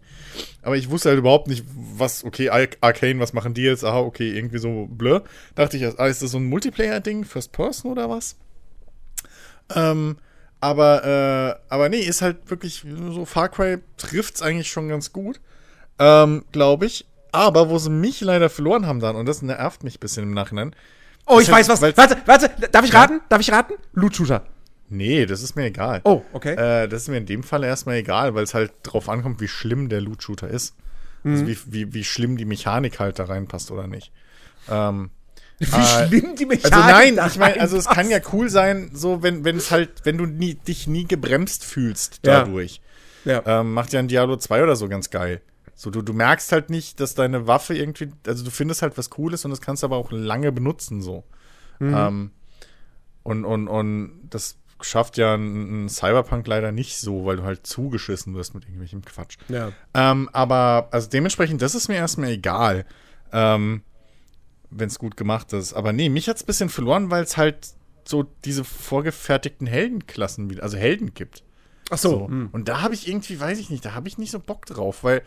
[0.62, 3.84] Aber ich wusste halt überhaupt nicht, was, okay, Ar Arcane, was machen die jetzt?
[3.84, 5.22] Aha, okay, irgendwie so blö.
[5.56, 8.36] Dachte ich, ah, ist das so ein Multiplayer-Ding, First Person oder was?
[9.74, 10.18] Ähm,
[10.60, 15.42] aber, äh, aber nee, ist halt wirklich so, Far Cry trifft's eigentlich schon ganz gut,
[16.00, 17.06] ähm, glaube ich.
[17.34, 20.34] Aber wo sie mich leider verloren haben dann, und das nervt mich ein bisschen im
[20.34, 20.74] Nachhinein.
[21.26, 21.82] Oh, ich weiß was.
[21.82, 23.02] Warte, warte, darf ich Ja?
[23.02, 23.22] raten?
[23.30, 23.74] Darf ich raten?
[23.94, 24.44] Loot Shooter.
[24.90, 26.02] Nee, das ist mir egal.
[26.04, 26.54] Oh, okay.
[26.54, 29.48] Äh, das ist mir in dem Fall erstmal egal, weil es halt drauf ankommt, wie
[29.48, 30.76] schlimm der Loot-Shooter ist.
[31.26, 34.12] Also wie, wie, wie schlimm die Mechanik halt da reinpasst oder nicht.
[34.70, 35.10] Ähm,
[35.60, 38.92] Wie äh, schlimm die Mechanik Also nein, ich meine, also es kann ja cool sein,
[38.94, 42.40] so wenn wenn es halt, wenn du nie, dich nie gebremst fühlst Ja.
[42.44, 42.82] dadurch.
[43.24, 43.42] Ja.
[43.46, 45.42] Ähm, macht ja ein Diablo 2 oder so ganz geil.
[45.76, 49.10] So, du, du merkst halt nicht, dass deine Waffe irgendwie, also du findest halt was
[49.10, 51.24] Cooles und das kannst du aber auch lange benutzen, so.
[51.80, 51.94] Mhm.
[51.96, 52.32] Ähm,
[53.24, 57.66] und, und, und das schafft ja ein, ein Cyberpunk leider nicht so, weil du halt
[57.66, 59.38] zugeschissen wirst mit irgendwelchem Quatsch.
[59.48, 59.72] Ja.
[59.94, 62.86] Ähm, aber, also dementsprechend, das ist mir erstmal egal.
[63.32, 63.82] Ähm,
[64.70, 65.74] wenn es gut gemacht ist.
[65.74, 67.74] Aber nee, mich hat's ein bisschen verloren, weil es halt
[68.06, 71.44] so diese vorgefertigten Heldenklassen, also Helden gibt.
[71.90, 72.10] Ach so.
[72.10, 72.28] So.
[72.28, 72.50] hm.
[72.52, 75.04] Und da habe ich irgendwie, weiß ich nicht, da habe ich nicht so Bock drauf,
[75.04, 75.22] weil,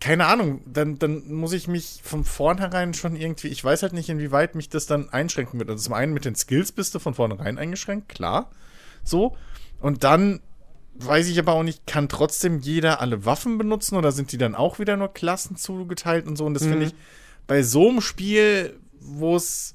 [0.00, 4.08] keine Ahnung, dann, dann muss ich mich von vornherein schon irgendwie, ich weiß halt nicht,
[4.08, 5.70] inwieweit mich das dann einschränken wird.
[5.70, 8.50] Also zum einen mit den Skills bist du von vornherein eingeschränkt, klar.
[9.02, 9.36] So.
[9.80, 10.40] Und dann
[10.94, 14.54] weiß ich aber auch nicht, kann trotzdem jeder alle Waffen benutzen oder sind die dann
[14.54, 16.44] auch wieder nur Klassen zugeteilt und so?
[16.44, 16.94] Und das finde ich
[17.46, 19.74] bei so einem Spiel, wo es,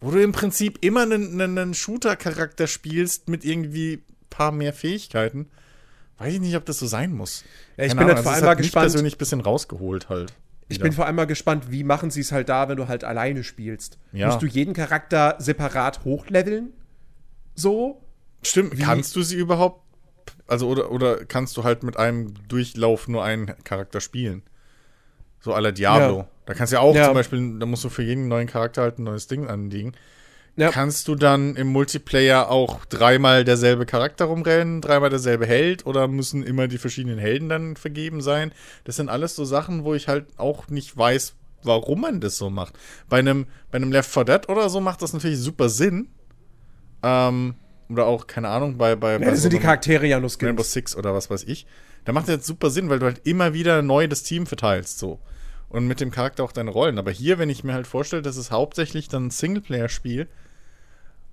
[0.00, 5.48] wo du im Prinzip immer einen, einen Shooter-Charakter spielst mit irgendwie paar mehr Fähigkeiten,
[6.18, 7.44] weiß ich nicht, ob das so sein muss.
[7.76, 8.84] Ja, ich Keine bin Ahnung, halt vor also allem mal hat mich gespannt.
[8.84, 10.32] persönlich ein bisschen rausgeholt halt.
[10.70, 13.02] Ich bin vor allem mal gespannt, wie machen sie es halt da, wenn du halt
[13.02, 13.98] alleine spielst.
[14.12, 14.26] Ja.
[14.26, 16.74] Musst du jeden Charakter separat hochleveln?
[17.54, 18.02] So?
[18.42, 19.82] Stimmt, kannst du sie überhaupt,
[20.46, 24.42] also oder, oder kannst du halt mit einem Durchlauf nur einen Charakter spielen?
[25.40, 26.18] So aller Diablo.
[26.18, 26.28] Ja.
[26.44, 28.98] Da kannst du ja auch zum Beispiel, da musst du für jeden neuen Charakter halt
[28.98, 29.92] ein neues Ding anlegen.
[30.58, 30.72] Ja.
[30.72, 36.42] Kannst du dann im Multiplayer auch dreimal derselbe Charakter rumrennen, dreimal derselbe Held oder müssen
[36.42, 38.50] immer die verschiedenen Helden dann vergeben sein?
[38.82, 42.50] Das sind alles so Sachen, wo ich halt auch nicht weiß, warum man das so
[42.50, 42.76] macht.
[43.08, 46.08] Bei einem, bei einem Left 4 Dead oder so macht das natürlich super Sinn.
[47.04, 47.54] Ähm,
[47.88, 50.18] oder auch, keine Ahnung, bei, bei, Ja, bei das so sind die einem Charaktere ja
[50.18, 50.64] nur Rainbow.
[50.64, 51.66] Six oder was weiß ich.
[52.04, 54.98] Da macht das jetzt super Sinn, weil du halt immer wieder neu das Team verteilst,
[54.98, 55.20] so.
[55.68, 56.98] Und mit dem Charakter auch deine Rollen.
[56.98, 60.26] Aber hier, wenn ich mir halt vorstelle, das ist hauptsächlich dann ein Singleplayer-Spiel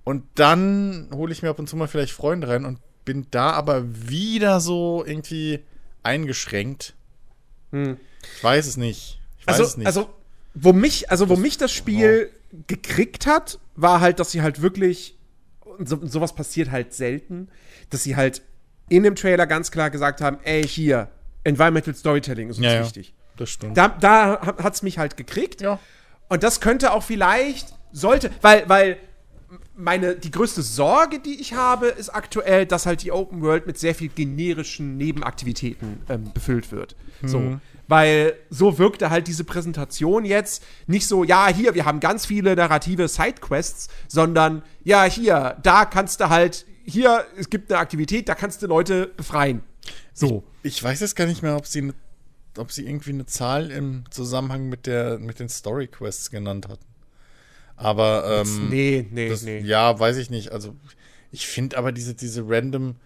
[0.06, 3.50] und dann hole ich mir ab und zu mal vielleicht Freunde rein und bin da
[3.50, 5.64] aber wieder so irgendwie
[6.04, 6.94] eingeschränkt.
[7.72, 9.20] Ich weiß es nicht.
[9.40, 9.86] Ich weiß Also, es nicht.
[9.88, 10.08] also,
[10.54, 12.30] wo mich, also, wo mich das Spiel
[12.68, 15.18] gekriegt hat, war halt, dass sie halt wirklich,
[15.84, 17.48] so, sowas passiert halt selten,
[17.90, 18.42] dass sie halt
[18.88, 21.08] in dem Trailer ganz klar gesagt haben, ey, hier,
[21.42, 23.12] Environmental Storytelling ist uns ja, ja, wichtig.
[23.36, 23.76] das stimmt.
[23.76, 25.60] Da, da hat es mich halt gekriegt.
[25.60, 25.80] Ja.
[26.28, 28.98] Und das könnte auch vielleicht, sollte, weil, weil
[29.76, 33.78] meine, die größte Sorge, die ich habe, ist aktuell, dass halt die Open World mit
[33.78, 36.96] sehr viel generischen Nebenaktivitäten ähm, befüllt wird.
[37.22, 37.60] So.
[37.88, 42.56] Weil so wirkte halt diese Präsentation jetzt nicht so, ja, hier, wir haben ganz viele
[42.56, 48.34] narrative Sidequests, sondern, ja, hier, da kannst du halt, hier, es gibt eine Aktivität, da
[48.34, 49.62] kannst du Leute befreien.
[50.12, 50.42] So.
[50.62, 51.94] Ich weiß jetzt gar nicht mehr, ob sie, ne-
[52.58, 56.84] ob sie irgendwie eine Zahl im Zusammenhang mit, der, mit den Story Quests genannt hatten.
[57.76, 59.58] Aber ähm, nee, nee, das, nee.
[59.60, 60.50] ja, weiß ich nicht.
[60.52, 60.74] Also
[61.30, 62.96] ich finde aber diese, diese random,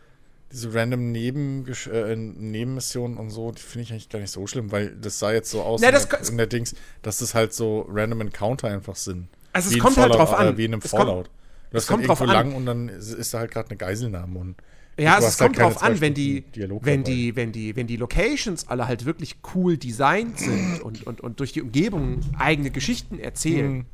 [0.53, 4.71] diese random Neben äh, Nebenmissionen und so, die finde ich eigentlich gar nicht so schlimm,
[4.73, 7.87] weil das sah jetzt so aus Na, das in der Dings, dass das halt so
[7.89, 9.29] random Encounter einfach sind.
[9.53, 10.55] Also es kommt halt Fallout, drauf an.
[10.55, 11.31] Äh, wie in einem Es kommt- Fallout.
[11.73, 12.47] Du es hast kommt halt drauf irgendwo an.
[12.49, 14.57] lang und dann ist, ist da halt gerade eine Geiselnahme und
[14.99, 17.15] Ja, du es halt kommt keine drauf an, wenn die, Dialog wenn dabei.
[17.15, 21.39] die, wenn die, wenn die Locations alle halt wirklich cool designt sind und, und, und
[21.41, 23.85] durch die Umgebung eigene Geschichten erzählen, Mhm.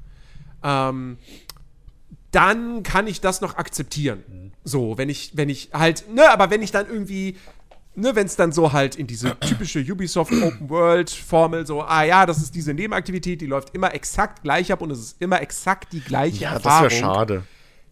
[0.67, 1.19] Ähm,
[2.33, 4.53] dann kann ich das noch akzeptieren.
[4.65, 7.37] So, wenn ich, wenn ich halt, ne, aber wenn ich dann irgendwie,
[7.95, 12.03] ne, wenn es dann so halt in diese typische Ubisoft Open World Formel so, ah
[12.03, 15.41] ja, das ist diese Nebenaktivität, die läuft immer exakt gleich ab und es ist immer
[15.41, 16.91] exakt die gleiche ja, das Erfahrung.
[16.91, 17.43] wäre schade.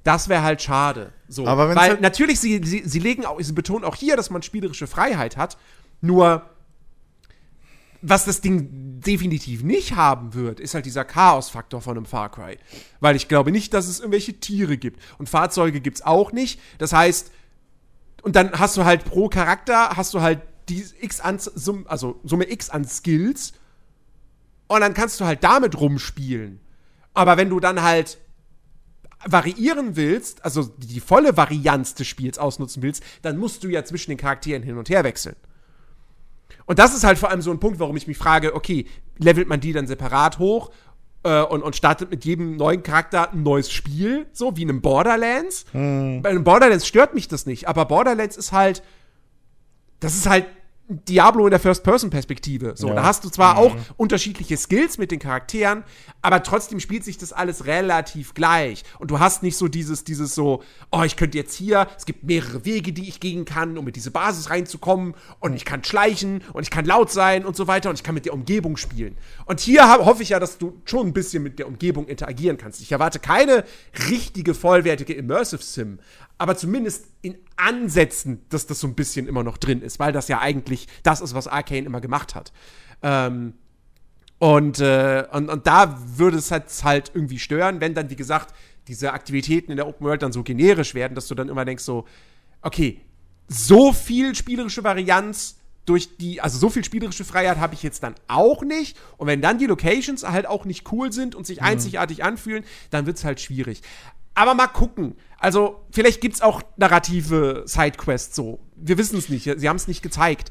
[0.02, 1.12] Das wäre halt schade.
[1.28, 1.46] So.
[1.46, 4.42] Aber Weil halt- natürlich, sie, sie, sie legen auch, sie betonen auch hier, dass man
[4.42, 5.56] spielerische Freiheit hat.
[6.02, 6.42] Nur,
[8.06, 12.58] was das Ding definitiv nicht haben wird, ist halt dieser Chaos-Faktor von einem Far Cry.
[13.00, 15.00] Weil ich glaube nicht, dass es irgendwelche Tiere gibt.
[15.18, 16.60] Und Fahrzeuge gibt's auch nicht.
[16.78, 17.32] Das heißt,
[18.22, 21.38] und dann hast du halt pro Charakter, hast du halt die X an,
[21.86, 23.54] also Summe X an Skills.
[24.66, 26.60] Und dann kannst du halt damit rumspielen.
[27.14, 28.18] Aber wenn du dann halt
[29.24, 34.10] variieren willst, also die volle Varianz des Spiels ausnutzen willst, dann musst du ja zwischen
[34.10, 35.36] den Charakteren hin und her wechseln.
[36.66, 38.86] Und das ist halt vor allem so ein Punkt, warum ich mich frage, okay,
[39.18, 40.70] levelt man die dann separat hoch
[41.22, 44.80] äh, und, und startet mit jedem neuen Charakter ein neues Spiel, so wie in einem
[44.80, 45.66] Borderlands?
[46.22, 48.82] Bei einem Borderlands stört mich das nicht, aber Borderlands ist halt,
[50.00, 50.46] das ist halt
[50.86, 52.74] Diablo in der First-Person-Perspektive.
[52.76, 52.94] So, Ja.
[52.96, 55.82] da hast du zwar auch unterschiedliche Skills mit den Charakteren,
[56.20, 58.82] aber trotzdem spielt sich das alles relativ gleich.
[58.98, 62.24] Und du hast nicht so dieses, dieses so, oh, ich könnte jetzt hier, es gibt
[62.24, 65.14] mehrere Wege, die ich gehen kann, um mit diese Basis reinzukommen.
[65.40, 68.14] Und ich kann schleichen und ich kann laut sein und so weiter und ich kann
[68.14, 69.16] mit der Umgebung spielen.
[69.46, 72.58] Und hier hab- hoffe ich ja, dass du schon ein bisschen mit der Umgebung interagieren
[72.58, 72.82] kannst.
[72.82, 73.64] Ich erwarte keine
[74.10, 75.98] richtige, vollwertige Immersive Sim,
[76.38, 80.28] aber zumindest in Ansätzen, dass das so ein bisschen immer noch drin ist, weil das
[80.28, 82.52] ja eigentlich das ist, was Arcane immer gemacht hat.
[83.02, 83.54] Ähm,
[84.38, 88.54] und, äh, und, und da würde es halt, halt irgendwie stören, wenn dann, wie gesagt,
[88.88, 91.84] diese Aktivitäten in der Open World dann so generisch werden, dass du dann immer denkst
[91.84, 92.04] so,
[92.60, 93.00] okay,
[93.48, 98.14] so viel spielerische Varianz durch die, also so viel spielerische Freiheit habe ich jetzt dann
[98.26, 98.96] auch nicht.
[99.18, 103.06] Und wenn dann die Locations halt auch nicht cool sind und sich einzigartig anfühlen, dann
[103.06, 103.82] wird es halt schwierig.
[104.34, 105.16] Aber mal gucken.
[105.38, 108.60] Also, vielleicht gibt es auch narrative Sidequests so.
[108.76, 109.44] Wir wissen es nicht.
[109.56, 110.50] Sie haben es nicht gezeigt.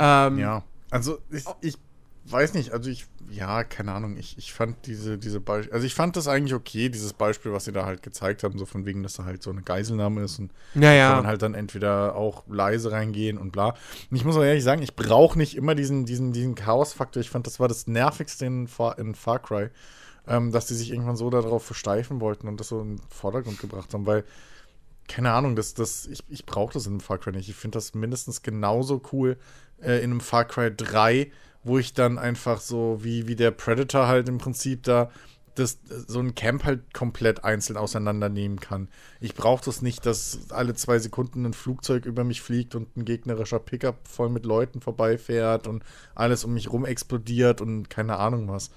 [0.00, 0.62] ähm, Ja.
[0.90, 1.78] Also ich, ich
[2.26, 5.94] weiß nicht, also ich, ja, keine Ahnung, ich, ich fand diese, diese Beispiele, also ich
[5.94, 9.02] fand das eigentlich okay, dieses Beispiel, was sie da halt gezeigt haben, so von wegen,
[9.02, 12.44] dass da halt so eine Geiselnahme ist und Ja, kann man halt dann entweder auch
[12.46, 13.68] leise reingehen und bla.
[14.10, 17.22] Und ich muss auch ehrlich sagen, ich brauche nicht immer diesen, diesen, diesen Chaos-Faktor.
[17.22, 19.70] Ich fand, das war das Nervigste in Far, in Far Cry,
[20.26, 23.58] ähm, dass die sich irgendwann so darauf versteifen wollten und das so in den Vordergrund
[23.58, 24.24] gebracht haben, weil,
[25.08, 27.48] keine Ahnung, das, das, ich, ich brauche das in einem Far Cry nicht.
[27.48, 29.36] Ich finde das mindestens genauso cool
[29.80, 31.30] äh, in einem Far Cry 3,
[31.64, 35.10] wo ich dann einfach so, wie, wie der Predator halt im Prinzip da
[35.54, 38.88] das, so ein Camp halt komplett einzeln auseinandernehmen kann.
[39.20, 43.04] Ich brauche das nicht, dass alle zwei Sekunden ein Flugzeug über mich fliegt und ein
[43.04, 48.48] gegnerischer Pickup voll mit Leuten vorbeifährt und alles um mich rum explodiert und keine Ahnung
[48.48, 48.70] was.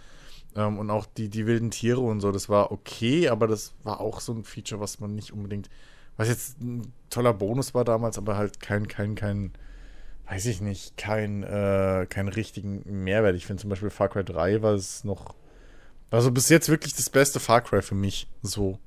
[0.55, 3.99] Ähm, und auch die, die wilden Tiere und so, das war okay, aber das war
[3.99, 5.69] auch so ein Feature, was man nicht unbedingt,
[6.17, 9.51] was jetzt ein toller Bonus war damals, aber halt kein, kein, kein,
[10.29, 13.35] weiß ich nicht, kein, äh, keinen richtigen Mehrwert.
[13.35, 15.35] Ich finde zum Beispiel Far Cry 3 war es noch,
[16.09, 18.79] war so bis jetzt wirklich das beste Far Cry für mich, so.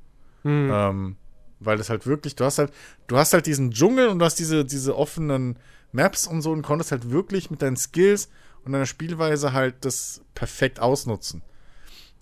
[0.73, 1.17] Ähm,
[1.61, 2.73] weil das halt wirklich, du hast halt,
[3.09, 5.59] du hast halt diesen Dschungel und du hast diese, diese offenen
[5.93, 8.31] Maps und so und konntest halt wirklich mit deinen Skills
[8.65, 11.43] und deiner Spielweise halt das perfekt ausnutzen.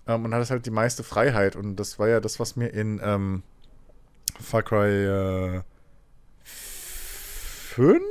[0.07, 2.99] Ähm, und hattest halt die meiste Freiheit und das war ja das, was mir in
[3.03, 3.43] ähm,
[4.41, 5.05] Far Cry
[5.57, 5.61] äh,
[6.43, 8.01] 5?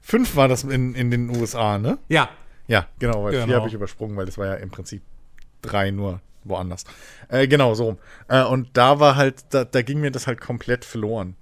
[0.00, 1.98] 5 war das in, in den USA, ne?
[2.08, 2.30] Ja.
[2.66, 3.46] Ja, genau, weil Genau.
[3.46, 5.02] vier habe ich übersprungen, weil das war ja im Prinzip
[5.60, 6.84] drei nur woanders.
[7.28, 7.98] Äh, genau, so.
[8.28, 11.36] Äh, und da war halt, da, da ging mir das halt komplett verloren.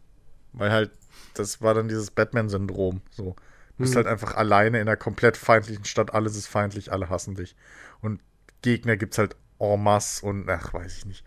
[0.52, 0.90] Weil halt,
[1.34, 3.02] das war dann dieses Batman-Syndrom.
[3.10, 3.36] So.
[3.76, 7.36] Du bist halt einfach alleine in einer komplett feindlichen Stadt, alles ist feindlich, alle hassen
[7.36, 7.54] dich.
[8.00, 8.20] Und
[8.62, 11.24] Gegner gibt's halt en masse und ach, weiß ich nicht.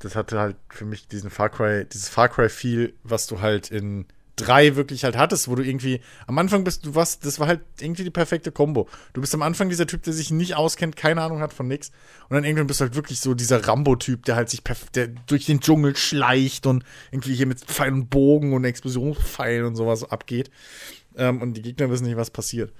[0.00, 4.06] Das hatte halt für mich diesen Far Cry, dieses Far Cry-Feel, was du halt in
[4.36, 7.60] drei wirklich halt hattest, wo du irgendwie am Anfang bist, du warst, das war halt
[7.80, 8.88] irgendwie die perfekte Kombo.
[9.12, 11.90] Du bist am Anfang dieser Typ, der sich nicht auskennt, keine Ahnung hat von nix.
[12.28, 14.62] Und dann irgendwann bist du halt wirklich so dieser Rambo-Typ, der halt sich
[14.94, 19.76] der durch den Dschungel schleicht und irgendwie hier mit Pfeil und Bogen und Explosionspfeilen und
[19.76, 20.50] sowas abgeht.
[21.16, 22.72] Ähm, und die Gegner wissen nicht, was passiert.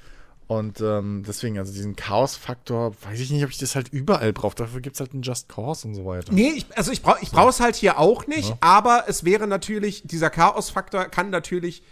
[0.53, 4.55] Und ähm, deswegen, also diesen Chaos-Faktor, weiß ich nicht, ob ich das halt überall brauche.
[4.55, 6.31] Dafür gibt es halt einen Just Cause und so weiter.
[6.31, 9.47] Nee, ich, also ich brauche ich brauche es halt hier auch nicht, aber es wäre
[9.47, 11.83] natürlich, dieser Chaos-Faktor kann natürlich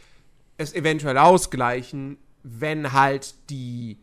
[0.59, 3.97] es eventuell ausgleichen, wenn halt die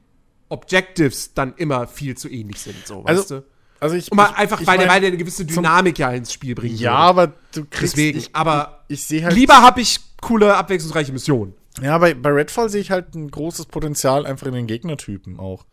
[0.49, 3.45] Objectives dann immer viel zu ähnlich sind, so, weißt Also, du?
[3.79, 4.11] also ich.
[4.11, 6.55] Mal ich, einfach, ich weil, der, mein, weil der eine gewisse Dynamik ja ins Spiel
[6.55, 6.79] bringt.
[6.79, 7.93] Ja, aber du kriegst.
[7.95, 9.35] Deswegen, ich, aber Ich, ich sehe halt.
[9.35, 11.53] lieber habe ich coole, abwechslungsreiche Missionen.
[11.81, 15.65] Ja, bei, bei Redfall sehe ich halt ein großes Potenzial einfach in den Gegnertypen auch.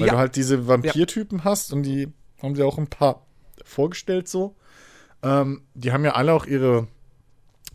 [0.00, 2.08] Weil du halt diese Vampirtypen hast und die
[2.42, 3.26] haben sie auch ein paar
[3.64, 4.56] vorgestellt so.
[5.22, 6.86] Ähm, die haben ja alle auch ihre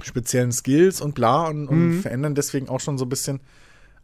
[0.01, 3.39] speziellen Skills und bla und, und verändern deswegen auch schon so ein bisschen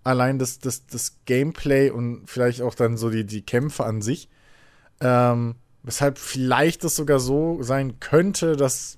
[0.03, 4.29] allein das, das, das Gameplay und vielleicht auch dann so die, die Kämpfe an sich.
[4.99, 8.97] Ähm, weshalb vielleicht das sogar so sein könnte, dass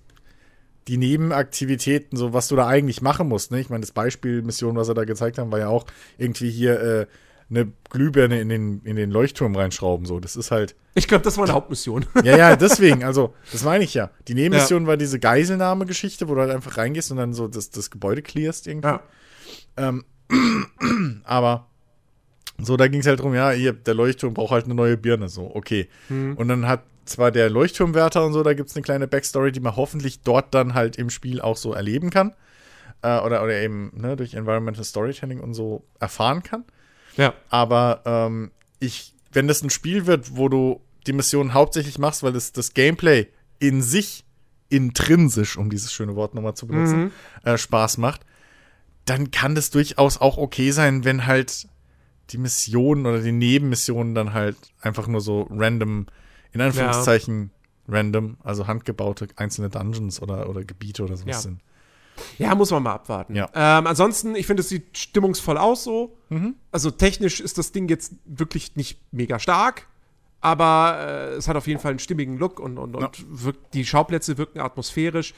[0.87, 3.59] die Nebenaktivitäten, so was du da eigentlich machen musst, ne?
[3.59, 5.85] Ich meine, das Beispiel Mission, was er da gezeigt haben, war ja auch
[6.17, 7.05] irgendwie hier äh,
[7.49, 10.05] eine Glühbirne in den, in den Leuchtturm reinschrauben.
[10.05, 10.75] So, das ist halt.
[10.95, 12.05] Ich glaube, das war eine Hauptmission.
[12.23, 14.11] Ja, ja, deswegen, also, das meine ich ja.
[14.27, 17.89] Die Nebenmission war diese Geiselnahme-Geschichte, wo du halt einfach reingehst und dann so das, das
[17.89, 18.87] Gebäude clearst irgendwie.
[18.87, 19.93] ja.
[21.23, 21.67] Aber
[22.59, 25.29] so, da ging es halt drum, ja, hier, der Leuchtturm braucht halt eine neue Birne,
[25.29, 25.89] so, okay.
[26.35, 29.59] Und dann hat zwar der Leuchtturmwärter und so, da gibt es eine kleine Backstory, die
[29.59, 32.33] man hoffentlich dort dann halt im Spiel auch so erleben kann.
[33.01, 36.63] Äh, oder, oder eben ne, durch Environmental Storytelling und so erfahren kann.
[37.17, 37.33] ja.
[37.49, 42.33] Aber ähm, ich, wenn das ein Spiel wird, wo du die Mission hauptsächlich machst, weil
[42.33, 43.27] das, das Gameplay
[43.59, 44.23] in sich
[44.69, 47.11] intrinsisch, um dieses schöne Wort nochmal zu benutzen,
[47.43, 48.21] äh, Spaß macht,
[49.05, 51.67] dann kann das durchaus auch okay sein, wenn halt
[52.29, 56.07] die Missionen oder die Nebenmissionen dann halt einfach nur so random,
[56.53, 57.51] in Anführungszeichen
[57.87, 61.41] random, also handgebaute einzelne Dungeons oder, oder Gebiete oder sowas Ja.
[61.41, 61.59] sind.
[62.37, 63.35] Ja, muss man mal abwarten.
[63.35, 63.49] Ja.
[63.55, 66.15] Ähm, ansonsten, ich finde, es sieht stimmungsvoll aus so.
[66.71, 69.87] Also technisch ist das Ding jetzt wirklich nicht mega stark,
[70.39, 73.85] aber äh, es hat auf jeden Fall einen stimmigen Look und, und, und wirkt, die
[73.85, 75.33] Schauplätze wirken atmosphärisch.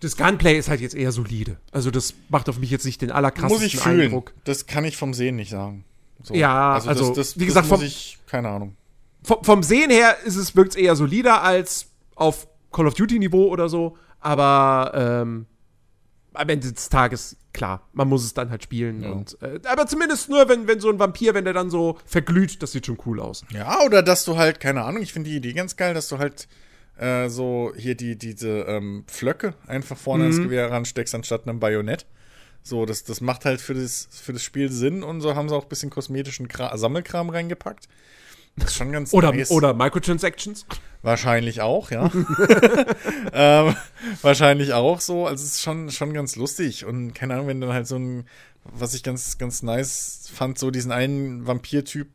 [0.00, 1.58] Das Gunplay ist halt jetzt eher solide.
[1.72, 4.00] Also das macht auf mich jetzt nicht den Muss allerkrassesten ich fühlen.
[4.00, 4.32] Eindruck.
[4.44, 5.84] Das kann ich vom Sehen nicht sagen.
[6.22, 6.34] So.
[6.34, 8.76] Ja, also, wie gesagt, muss vom- ich, keine Ahnung.
[9.22, 13.18] Vom, vom Sehen her ist es, wirkt es eher solider als auf Call of Duty
[13.18, 15.46] Niveau oder so, aber ähm,
[16.34, 19.02] am Ende des Tages, klar, man muss es dann halt spielen.
[19.02, 19.10] Ja.
[19.10, 22.62] Und, äh, aber zumindest nur, wenn, wenn so ein Vampir, wenn der dann so verglüht,
[22.62, 23.44] das sieht schon cool aus.
[23.50, 26.18] Ja, oder dass du halt, keine Ahnung, ich finde die Idee ganz geil, dass du
[26.18, 26.48] halt
[26.98, 32.06] äh, so hier die, diese ähm, Pflöcke einfach vorne ins Gewehr ransteckst, anstatt einem Bajonett.
[32.62, 35.54] So, das, das macht halt für das, für das Spiel Sinn und so haben sie
[35.54, 37.88] auch ein bisschen kosmetischen Kra Sammelkram reingepackt.
[38.58, 39.50] Das ist schon ganz Oder, nice.
[39.50, 40.66] oder Microtransactions.
[41.02, 42.10] Wahrscheinlich auch, ja.
[43.32, 43.76] ähm,
[44.22, 45.26] wahrscheinlich auch so.
[45.26, 46.84] Also es ist schon, schon ganz lustig.
[46.84, 48.26] Und keine Ahnung, wenn dann halt so ein,
[48.64, 52.08] was ich ganz, ganz nice fand, so diesen einen Vampir-Typ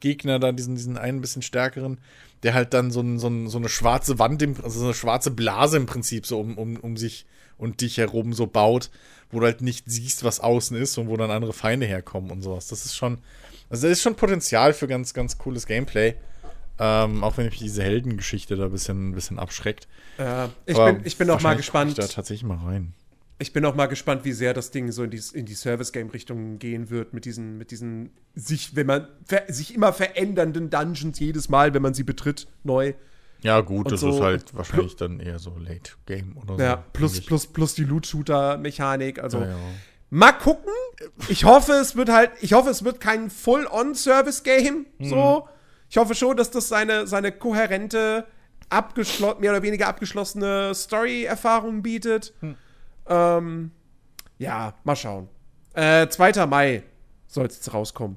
[0.00, 1.98] Gegner da, diesen, diesen einen bisschen stärkeren,
[2.42, 4.94] der halt dann so, ein, so, ein, so eine schwarze Wand, im, also so eine
[4.94, 7.26] schwarze Blase im Prinzip so um, um, um sich
[7.58, 8.90] und dich herum so baut,
[9.30, 12.42] wo du halt nicht siehst, was außen ist und wo dann andere Feinde herkommen und
[12.42, 12.68] sowas.
[12.68, 13.18] Das ist schon,
[13.70, 16.14] also da ist schon Potenzial für ganz, ganz cooles Gameplay.
[16.82, 19.86] Ähm, auch wenn mich diese Heldengeschichte da ein bisschen, ein bisschen abschreckt.
[20.18, 21.90] Äh, ich, Aber bin, ich bin auch mal gespannt.
[21.90, 22.94] Ich da tatsächlich mal rein.
[23.38, 26.58] Ich bin auch mal gespannt, wie sehr das Ding so in die, in die Service-Game-Richtung
[26.58, 29.08] gehen wird, mit diesen, mit diesen sich, wenn man
[29.48, 32.94] sich immer verändernden Dungeons jedes Mal, wenn man sie betritt, neu.
[33.42, 36.62] Ja, gut, Und das so- ist halt wahrscheinlich dann eher so Late Game oder so.
[36.62, 39.18] Ja, plus, plus, plus die Loot-Shooter-Mechanik.
[39.22, 39.56] Also Ja, ja.
[40.10, 40.72] Mal gucken.
[41.28, 44.86] Ich hoffe, es wird halt, ich hoffe, es wird kein Full-on-Service-Game.
[45.00, 45.48] So.
[45.88, 48.26] Ich hoffe schon, dass das seine, seine kohärente,
[48.70, 52.34] mehr oder weniger abgeschlossene Story-Erfahrung bietet.
[53.08, 53.72] Ähm,
[54.38, 55.28] ja, mal schauen.
[55.74, 56.46] Äh, 2.
[56.46, 56.84] Mai
[57.26, 58.16] soll es jetzt rauskommen.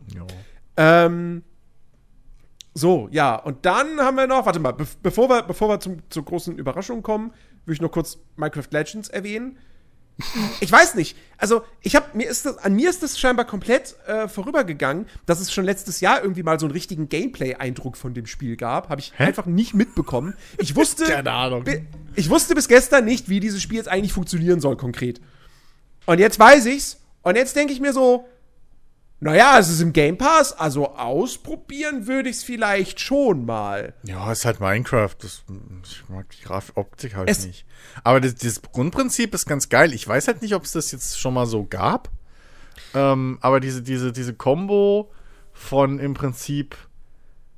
[0.78, 1.44] Ähm,
[2.74, 5.98] so, ja, und dann haben wir noch, warte mal, be bevor wir, bevor wir zum,
[6.10, 7.34] zur großen Überraschung kommen,
[7.66, 9.58] will ich noch kurz Minecraft Legends erwähnen.
[10.60, 13.96] Ich weiß nicht, also ich habe mir ist das an mir ist das scheinbar komplett
[14.08, 18.28] äh, vorübergegangen, dass es schon letztes Jahr irgendwie mal so einen richtigen Gameplay-Eindruck von dem
[18.28, 20.36] Spiel gab, habe ich einfach nicht mitbekommen.
[20.58, 21.66] Ich wusste, Keine Ahnung.
[22.16, 25.20] ich wusste bis gestern nicht, wie dieses Spiel jetzt eigentlich funktionieren soll konkret.
[26.06, 28.28] Und jetzt weiß ich's und jetzt denke ich mir so,
[29.24, 33.94] naja, es ist im Game Pass, also ausprobieren würde ich es vielleicht schon mal.
[34.04, 35.16] Ja, ist halt Minecraft.
[35.20, 35.44] Das,
[35.84, 37.66] ich mag die Graf Optik halt Es- nicht.
[38.04, 39.94] Aber das, das Grundprinzip ist ganz geil.
[39.94, 42.10] Ich weiß halt nicht, ob es das jetzt schon mal so gab.
[42.94, 45.12] Ähm, aber diese, diese, diese Combo
[45.52, 46.76] von im Prinzip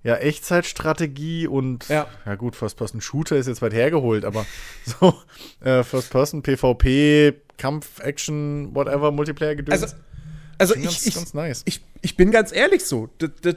[0.04, 2.08] ja Echtzeitstrategie und Ja.
[2.26, 4.46] ja gut, First-Person-Shooter ist jetzt weit hergeholt, aber
[4.86, 5.16] so
[5.62, 9.82] äh, First-Person, PvP, Kampf, Action, whatever, Multiplayer-Gedöns.
[9.82, 9.96] Also,
[10.58, 11.62] also Schon ganz- ich, ich, ganz nice.
[11.66, 13.10] ich, ich bin ganz ehrlich so,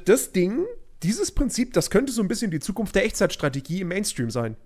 [0.05, 0.65] das Ding,
[1.03, 4.57] dieses Prinzip, das könnte so ein bisschen die Zukunft der Echtzeitstrategie im Mainstream sein.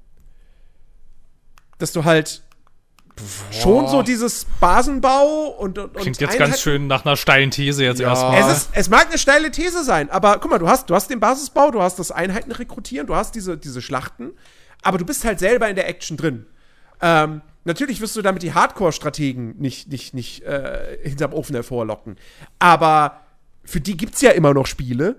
[1.79, 2.43] Dass du halt
[3.51, 7.85] schon so dieses Basenbau und, und Klingt jetzt Einheit- ganz schön nach einer steilen These
[7.85, 8.09] jetzt Ja.
[8.09, 8.41] erstmal.
[8.51, 11.11] Es, ist, es mag eine steile These sein, aber guck mal, du hast, du hast
[11.11, 14.33] den Basisbau, du hast das Einheiten rekrutieren, du hast diese, diese Schlachten,
[14.83, 16.47] aber du bist halt selber in der Action drin.
[17.03, 22.17] Ähm, natürlich wirst du damit die Hardcore-Strategen nicht, nicht, nicht äh, hinterm Ofen hervorlocken.
[22.59, 23.21] Aber
[23.65, 25.17] für die gibt's ja immer noch Spiele.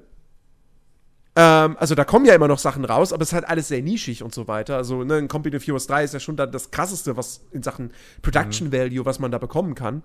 [1.35, 3.81] Ähm, also da kommen ja immer noch Sachen raus, aber es ist halt alles sehr
[3.81, 4.77] nischig und so weiter.
[4.77, 7.63] Also ne, ein Company of Heroes 3 ist ja schon dann das krasseste, was in
[7.63, 7.91] Sachen
[8.21, 10.03] Production Value, was man da bekommen kann.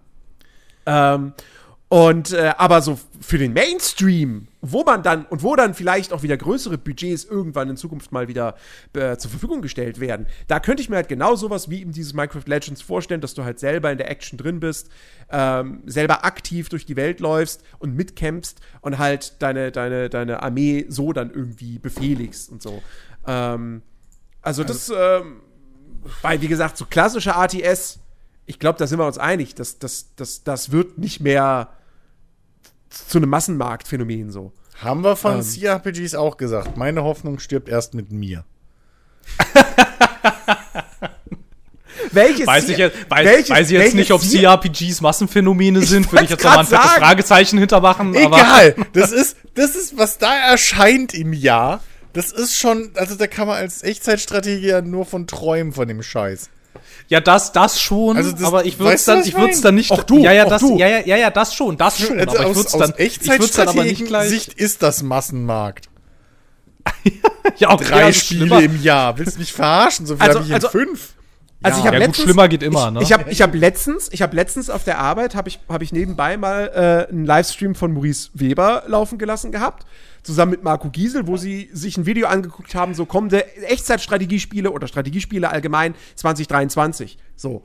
[0.87, 1.35] Ähm,
[1.89, 6.23] und äh, aber so für den Mainstream, wo man dann und wo dann vielleicht auch
[6.23, 8.57] wieder größere Budgets irgendwann in Zukunft mal wieder
[8.93, 12.13] äh, zur Verfügung gestellt werden, da könnte ich mir halt genau sowas wie eben dieses
[12.13, 14.91] Minecraft Legends vorstellen, dass du halt selber in der Action drin bist,
[15.31, 20.87] ähm, selber aktiv durch die Welt läufst und mitkämpfst und halt deine, deine, deine Armee
[20.89, 22.83] so dann irgendwie befehligst und so.
[23.27, 23.83] Ähm,
[24.43, 25.43] also das, ähm,
[26.23, 28.01] weil wie gesagt, so klassische ATS,
[28.47, 31.69] ich glaube, da sind wir uns einig, dass das, das, das wird nicht mehr
[32.91, 34.53] zu einem Massenmarktphänomen so.
[34.83, 35.17] Haben wir Ähm.
[35.17, 36.77] von CRPGs auch gesagt.
[36.77, 38.45] Meine Hoffnung stirbt erst mit mir.
[42.13, 46.25] Welches Weiß ich, jetzt, weiß, welches- weiß ich jetzt nicht, ob CRPGs Massenphänomene sind, würde
[46.25, 46.91] ich jetzt nochmal ein fettes.
[46.93, 48.17] Fragezeichen hintermachen.
[48.17, 48.75] Aber Egal.
[48.93, 51.83] Das ist, das ist, was da erscheint im Jahr.
[52.15, 56.03] Das ist schon, also da kann man als Echtzeitstrategie ja nur von träumen von dem
[56.03, 56.49] Scheiß.
[57.09, 58.17] Ja, das, das schon.
[58.17, 59.63] Also das- aber ich würde es dann, ich ich würde es meine?
[59.63, 59.91] dann nicht.
[59.91, 60.79] Auch du, ja, ja, auch das, du.
[60.79, 62.19] ja, ja, ja, ja, das schon, das schon.
[62.19, 64.33] Also aber ich aus, würde es aus dann, ich würd's dann aber nicht gleich.
[64.33, 65.89] Echtzeitstrategie-Sicht ist das Massenmarkt.
[67.59, 68.63] ja, auch Drei eher Spiele schlimmer.
[68.63, 69.19] im Jahr.
[69.19, 70.07] Willst du mich verarschen?
[70.07, 71.15] So viel Also- habe ich in also- fünf.
[71.61, 73.01] Also ich habe Ja, gut, letztens, schlimmer geht immer, ne?
[73.03, 75.83] Ich, ich habe ich hab letztens, ich habe letztens auf der Arbeit habe ich habe
[75.83, 76.71] ich nebenbei mal
[77.09, 79.85] äh, einen Livestream von Maurice Weber laufen gelassen gehabt,
[80.29, 84.87] zusammen mit Marco Giesel, wo sie sich ein Video angeguckt haben, so kommende Echtzeitstrategiespiele oder
[84.87, 87.17] Strategiespiele allgemein 2023.
[87.35, 87.65] So.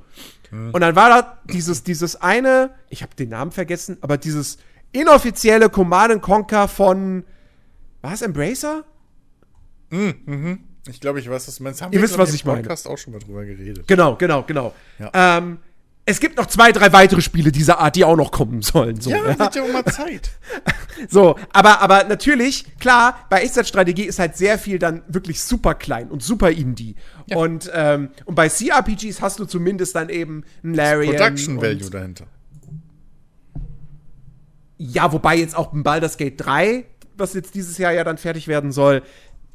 [0.50, 4.60] Und dann war da dieses dieses eine, ich habe den Namen vergessen, aber dieses
[4.94, 7.26] inoffizielle Command and Conquer von
[8.02, 8.86] war es Embracer?
[10.88, 11.82] Ich glaube, ich weiß, was du meinst.
[11.82, 12.62] Haben Ihr wir, wisst, was ich meine.
[12.62, 13.88] Podcast auch schon mal drüber geredet.
[13.88, 14.74] Genau, genau, genau.
[15.00, 15.12] Ja.
[15.14, 15.60] Ähm,
[16.06, 19.00] es gibt noch zwei, drei weitere Spiele dieser Art, die auch noch kommen sollen.
[19.00, 19.40] So, Ja, ja.
[19.40, 20.32] wird ja auch mal Zeit.
[21.10, 26.10] so aber, aber natürlich, klar, bei Echtzeitstrategie ist halt sehr viel dann wirklich super klein
[26.10, 26.96] und super indie.
[27.34, 31.16] Und, ähm, und bei CRPGs hast du zumindest dann eben ein Larian.
[31.16, 32.26] Production Value dahinter.
[34.78, 36.86] Ja, wobei jetzt auch ein Baldur's Gate 3,
[37.16, 39.04] was jetzt dieses Jahr ja dann fertig werden soll,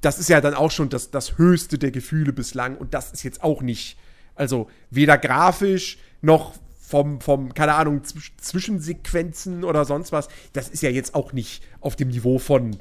[0.01, 3.25] das ist ja dann auch schon das, das höchste der Gefühle bislang und das ist
[3.25, 3.99] jetzt auch nicht,
[4.35, 10.83] also weder grafisch noch vom, vom keine Ahnung, Zwisch Zwischensequenzen oder sonst was, das ist
[10.83, 12.79] ja jetzt auch nicht auf dem Niveau von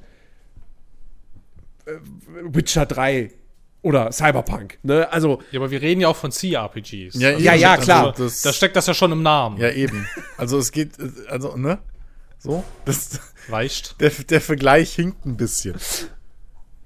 [1.85, 1.91] äh,
[2.43, 3.31] Witcher 3
[3.81, 5.11] oder Cyberpunk, ne?
[5.11, 7.15] Also, Ja, aber wir reden ja auch von CRPGs.
[7.15, 7.61] Ja, Ja, eben.
[7.61, 8.07] ja, klar.
[8.11, 9.57] Also das, Da steckt das ja schon im Namen.
[9.59, 10.07] ja, eben.
[10.37, 10.91] Also es geht,
[11.29, 11.79] also, ne?
[12.39, 13.99] So, das, Weicht.
[14.01, 15.75] der, der Vergleich hinkt ein bisschen.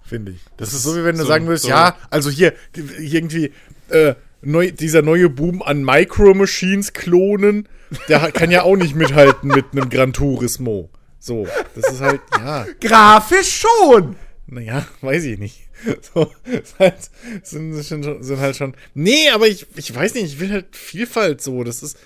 [0.03, 0.41] Finde ich.
[0.57, 2.53] Das ist so, wie wenn du so- sagen würdest, so- ja, also hier,
[2.99, 3.51] irgendwie,
[3.89, 7.67] äh, neu, dieser neue Boom an Micro-Machines klonen,
[8.07, 10.89] der kann ja auch nicht mithalten mit einem Gran Turismo.
[11.19, 14.15] So, das ist halt, ja, grafisch schon!
[14.51, 15.67] naja, weiß ich nicht.
[16.13, 16.31] So,
[16.77, 17.09] halt,
[17.41, 18.75] sind, sind, sind halt schon.
[18.93, 21.63] Nee, aber ich, ich weiß nicht, ich will halt Vielfalt so.
[21.63, 21.97] Das ist,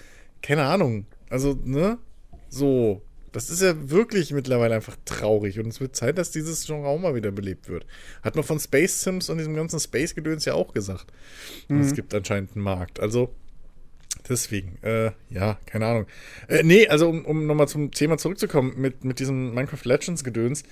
[0.41, 1.07] keine Ahnung.
[1.29, 1.97] Also, ne?
[2.47, 3.01] So.
[3.35, 5.59] Das ist ja wirklich mittlerweile einfach traurig.
[5.59, 7.85] Und es wird Zeit, dass dieses Genre auch mal wieder belebt wird.
[8.23, 11.07] Hat man von Space Sims und diesem ganzen Space-Gedöns ja auch gesagt.
[11.67, 13.01] Und es gibt anscheinend einen Markt.
[13.01, 13.33] Also,
[14.29, 16.05] deswegen, äh, ja, keine Ahnung.
[16.47, 20.63] Äh, nee, also, um, um nochmal zum Thema zurückzukommen, mit, mit diesem Minecraft Legends-Gedöns,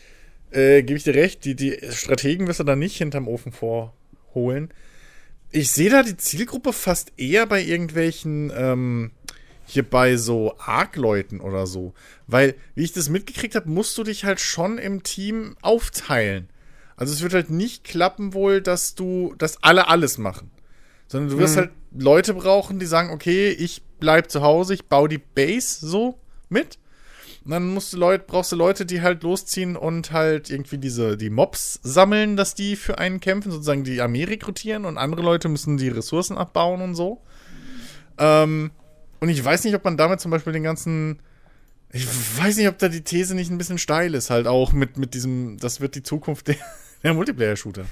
[0.52, 4.70] äh, gebe ich dir recht, die, die Strategen wirst du da nicht hinterm Ofen vorholen.
[5.52, 9.12] Ich sehe da die Zielgruppe fast eher bei irgendwelchen, ähm,
[9.66, 11.94] hier bei so Arc-Leuten oder so.
[12.28, 16.50] Weil, wie ich das mitgekriegt habe, musst du dich halt schon im Team aufteilen.
[16.96, 20.52] Also es wird halt nicht klappen wohl, dass du, dass alle alles machen.
[21.08, 25.10] Sondern du wirst halt Leute brauchen, die sagen, okay, ich bleib zu Hause, ich baue
[25.10, 26.78] die Base so mit.
[27.46, 31.18] Und dann musst du Leute, brauchst du Leute, die halt losziehen und halt irgendwie diese,
[31.18, 35.50] die Mobs sammeln, dass die für einen kämpfen, sozusagen die Armee rekrutieren und andere Leute
[35.50, 37.22] müssen die Ressourcen abbauen und so.
[38.18, 38.72] Ähm,
[39.24, 41.20] und ich weiß nicht, ob man damit zum Beispiel den ganzen.
[41.94, 42.06] Ich
[42.38, 45.14] weiß nicht, ob da die These nicht ein bisschen steil ist, halt auch mit, mit
[45.14, 46.56] diesem, das wird die Zukunft der,
[47.04, 47.86] der Multiplayer-Shooter.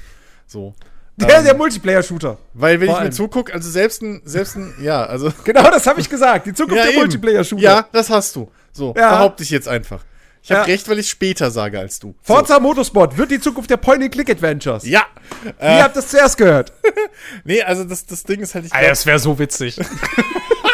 [0.45, 0.73] So.
[1.15, 2.37] Der, Ähm, der Multiplayer-Shooter.
[2.53, 5.31] Weil, wenn vor ich mir zugucke, also selbst ein, selbst ein, ja, also.
[5.45, 6.47] Genau das habe ich gesagt.
[6.47, 6.99] Die Zukunft der eben.
[6.99, 7.61] Multiplayer-Shooter.
[7.63, 8.51] Ja, das hast du.
[8.73, 9.11] So, Ja.
[9.11, 10.03] behaupte ich jetzt einfach.
[10.43, 10.65] Ich habe Ja.
[10.65, 12.15] recht, weil ich später sage als du.
[12.23, 14.81] Forza Motorsport wird die Zukunft der Point-and-Click-Adventures.
[14.83, 14.89] So.
[14.89, 15.05] Ja.
[15.45, 16.73] Ihr Äh, habt das zuerst gehört.
[17.43, 19.79] nee, also das, das Ding ist halt, ich Alter, das wäre so witzig.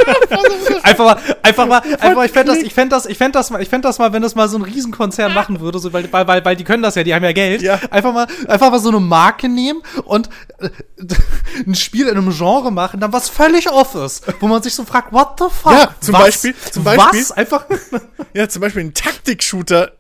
[0.84, 3.50] einfach mal, einfach mal, einfach mal, ich fände das, ich fände das, ich fände das
[3.50, 6.12] mal, ich fände das mal, wenn das mal so ein Riesenkonzern machen würde, so, weil,
[6.12, 7.62] weil, weil, die können das ja, die haben ja Geld.
[7.62, 7.80] Ja.
[7.90, 10.30] Einfach mal, einfach mal so eine Marke nehmen und
[10.60, 10.70] äh,
[11.66, 14.84] ein Spiel in einem Genre machen, dann was völlig off ist, wo man sich so
[14.86, 15.74] fragt, what the fuck?
[15.74, 16.22] Ja, zum was?
[16.24, 17.32] Beispiel- zum Beispiel- Was?
[17.32, 17.66] Einfach,
[18.34, 18.94] ja, zum Beispiel ein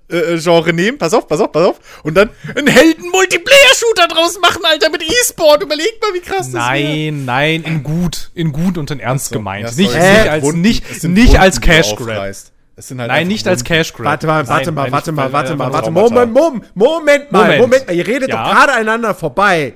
[0.09, 0.97] Taktik-Shooter-Genre nehmen.
[0.97, 1.79] Pass auf, pass auf, pass auf.
[2.03, 5.63] Und dann einen Helden-Multiplayer-Shooter draus machen, Alter, mit E-Sport.
[5.63, 6.63] Überleg mal, wie krass das wäre.
[6.63, 9.65] nein, nein, in gut, in gut und in ernst gemeint.
[9.67, 12.01] Ja, sorry, nicht, nicht als, Wunden, nicht, nicht Wunden, als Cash Grab.
[12.09, 12.51] aufreißt.
[12.79, 13.63] Es sind halt Nein, nicht als.
[13.63, 14.05] Cash Grab.
[14.05, 16.25] Warte mal, warte Nein, mal, nein, warte ich- mal, warte mal, warte Traumata.
[16.25, 17.61] Moment, Moment, Moment mal, Moment.
[17.61, 17.95] Moment mal.
[17.95, 18.43] Ihr redet Ja.
[18.43, 19.73] doch gerade aneinander vorbei.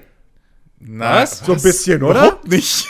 [0.79, 1.39] Na, Was?
[1.39, 2.19] So ein bisschen, oder?
[2.19, 2.87] Überhaupt nicht.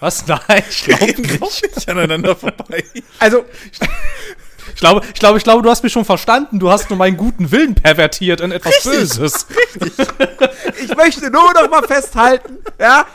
[0.00, 0.26] Was?
[0.26, 1.74] Nein, ich glaube nicht.
[1.74, 2.84] nicht aneinander vorbei.
[3.18, 3.44] Also,
[4.74, 6.58] Ich glaube, ich glaube, ich glaube, du hast mich schon verstanden.
[6.58, 9.46] Du hast nur meinen guten Willen pervertiert in etwas Böses.
[10.82, 13.06] ich möchte nur noch mal festhalten, ja,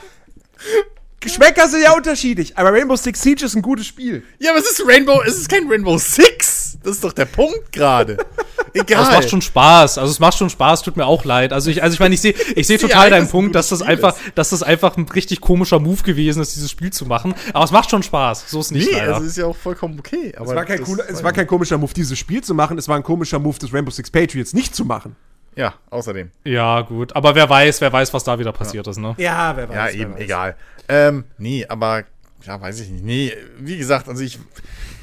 [1.21, 4.23] Geschmäcker sind ja unterschiedlich, aber Rainbow Six Siege ist ein gutes Spiel.
[4.39, 6.50] Ja, aber es ist Rainbow, es ist kein Rainbow Six.
[6.83, 8.17] Das ist doch der Punkt gerade.
[8.73, 9.03] Egal.
[9.03, 9.97] Es macht schon Spaß.
[9.97, 10.81] Also es macht schon Spaß.
[10.81, 11.51] Tut mir auch leid.
[11.51, 13.53] Also ich, also ich meine, ich sehe, ich sehe Ja, total deinen ist ein Punkt,
[13.55, 16.91] dass das Spiel einfach, dass das einfach ein richtig komischer Move gewesen ist, dieses Spiel
[16.93, 17.35] zu machen.
[17.53, 18.49] Aber es macht schon Spaß.
[18.49, 19.15] So ist nicht Nee, leider.
[19.15, 20.33] also ist ja auch vollkommen okay.
[20.37, 22.87] Aber Es war, kein cooler, es war kein komischer Move, dieses Spiel zu machen, es
[22.87, 25.15] war ein komischer Move, das Rainbow Six Patriots nicht zu machen.
[25.53, 26.31] Ja, außerdem.
[26.45, 27.13] ja, gut.
[27.13, 29.15] Aber wer weiß, wer weiß, was da wieder passiert ist, ne?
[29.17, 29.75] Ja, wer weiß.
[29.75, 30.21] Ja, eben, weiß.
[30.21, 30.55] egal.
[30.87, 32.05] Ähm, nee, aber,
[32.43, 33.03] ja, weiß ich nicht.
[33.03, 34.39] Nee, wie gesagt, also ich,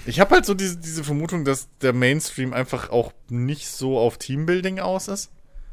[0.09, 4.17] ich habe halt so diese, diese Vermutung, dass der Mainstream einfach auch nicht so auf
[4.17, 5.31] Teambuilding aus ist.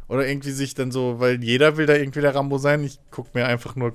[0.09, 2.83] Oder irgendwie sich dann so, weil jeder will da irgendwie der Rambo sein.
[2.83, 3.93] Ich guck mir einfach nur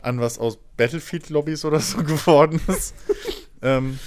[0.00, 2.94] an, was aus Battlefield-Lobbys oder so geworden ist.
[3.62, 3.98] ähm,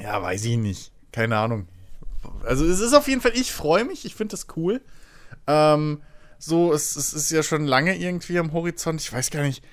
[0.00, 0.92] ja, weiß ich nicht.
[1.10, 1.66] Keine Ahnung.
[2.44, 4.80] Also es ist auf jeden Fall, ich freue mich, ich finde das cool.
[5.48, 6.00] Ähm,
[6.38, 9.00] so, es, es ist ja schon lange irgendwie am Horizont.
[9.00, 9.64] Ich weiß gar nicht.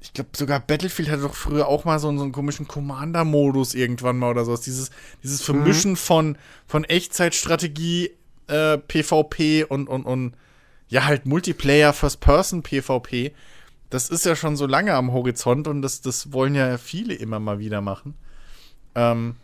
[0.00, 4.18] Ich glaube, sogar Battlefield hatte doch früher auch mal so, so einen komischen Commander-Modus irgendwann
[4.18, 4.60] mal oder sowas.
[4.60, 4.90] Dieses,
[5.22, 6.36] dieses Vermischen von,
[6.66, 8.10] von Echtzeitstrategie,
[8.46, 10.34] äh, PvP und, und, und
[10.88, 13.32] ja, halt Multiplayer, First-Person PvP.
[13.90, 17.40] Das ist ja schon so lange am Horizont und das, das wollen ja viele immer
[17.40, 18.14] mal wieder machen.
[18.94, 19.36] Ähm,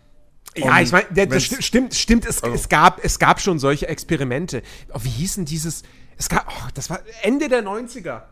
[0.57, 4.63] Ja, ich meine, das stimmt, stimmt, es, Also- es, gab, es gab schon solche Experimente.
[4.93, 5.83] Oh, wie hieß denn dieses,
[6.19, 8.23] es gab, oh, das war Ende der 90er.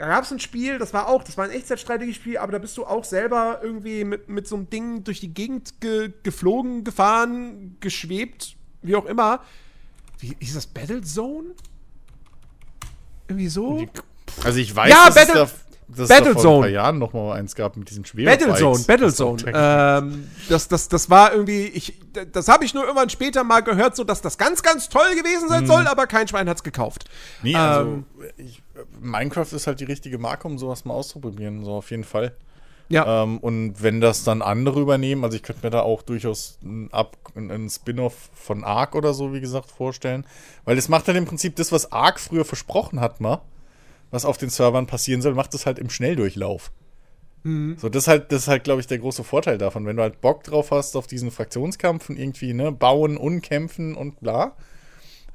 [0.00, 2.74] Da gab es ein Spiel, das war auch, das war ein Echtzeitstrategiespiel, aber da bist
[2.78, 7.76] du auch selber irgendwie mit, mit so einem Ding durch die Gegend ge, geflogen, gefahren,
[7.80, 9.40] geschwebt, wie auch immer.
[10.18, 10.66] Wie hieß das?
[10.66, 11.50] Battlezone?
[13.28, 13.86] Irgendwie so?
[14.42, 15.50] Also ich weiß, Ja, dass Battle-
[15.92, 16.60] es da, dass es da vor ein Battlezone.
[16.60, 18.46] paar Jahren noch mal eins gab mit diesen Schwebebikes.
[18.46, 19.42] Battlezone, Battlezone.
[19.54, 21.98] Ähm, das, das, das war irgendwie, ich,
[22.32, 25.48] das habe ich nur irgendwann später mal gehört, so dass das ganz, ganz toll gewesen
[25.48, 27.04] sein soll, aber kein Schwein hat's gekauft.
[27.42, 28.04] Nee, also Ähm,
[28.36, 28.62] ich,
[29.00, 32.32] Minecraft ist halt die richtige Marke, um sowas mal auszuprobieren, so auf jeden Fall.
[32.88, 33.22] Ja.
[33.22, 36.92] Ähm, und wenn das dann andere übernehmen, also ich könnte mir da auch durchaus einen,
[36.92, 40.26] Up- einen Spin-off von Ark oder so, wie gesagt, vorstellen.
[40.64, 43.42] Weil es macht halt im Prinzip das, was Ark früher versprochen hat, mal,
[44.10, 46.72] was auf den Servern passieren soll, macht es halt im Schnelldurchlauf.
[47.42, 49.86] So, das ist halt, das ist halt, glaube ich, der große Vorteil davon.
[49.86, 53.94] Wenn du halt Bock drauf hast auf diesen Fraktionskampf und irgendwie, ne, bauen und kämpfen
[53.94, 54.54] und bla.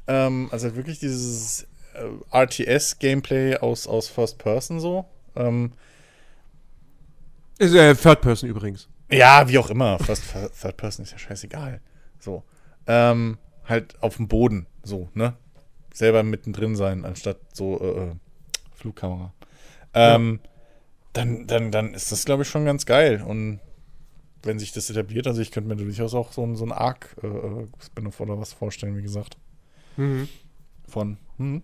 [0.05, 1.65] Ähm, also halt wirklich dieses
[1.95, 5.05] äh, RTS-Gameplay aus, aus First Person so.
[5.35, 5.73] Ähm,
[7.57, 8.87] Ist äh, Third Person übrigens.
[9.09, 9.97] ja, wie auch immer.
[9.97, 10.25] First,
[10.61, 11.81] Third Person ist ja scheißegal.
[12.19, 12.43] So.
[12.85, 15.33] Ähm, halt auf dem Boden, so, ne?
[15.91, 18.15] Selber mittendrin sein, anstatt so äh, äh,
[18.85, 19.33] Flugkamera.
[19.95, 20.39] Ähm,
[21.13, 23.23] dann, dann, dann ist das, glaube ich, schon ganz geil.
[23.25, 23.59] Und
[24.43, 28.19] wenn sich das etabliert, also ich könnte mir durchaus auch so ein, so ein Arc-Spin-off
[28.19, 29.37] oder was vorstellen, wie gesagt.
[30.87, 31.17] Von.
[31.37, 31.63] Hm?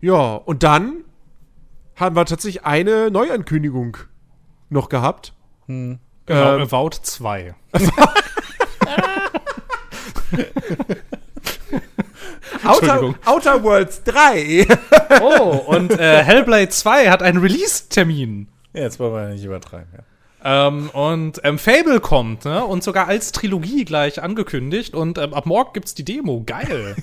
[0.00, 1.04] Ja, und dann
[1.96, 3.98] haben wir tatsächlich eine Neuankündigung
[4.70, 5.34] noch gehabt.
[5.66, 5.98] Genau,
[6.28, 7.54] Ähm, Avowed 2.
[12.68, 13.14] Outer.
[13.24, 14.66] Outer Worlds 3.
[15.20, 18.46] Oh, und äh, Hellblade 2 hat einen Release-Termin.
[18.74, 20.04] Ja, jetzt wollen wir ja nicht übertreiben, ja.
[20.44, 22.64] Ähm, und ähm, Fable kommt, ne?
[22.64, 24.94] Und sogar als Trilogie gleich angekündigt.
[24.94, 26.42] Und ähm, ab morgen gibt's die Demo.
[26.46, 26.94] Geil.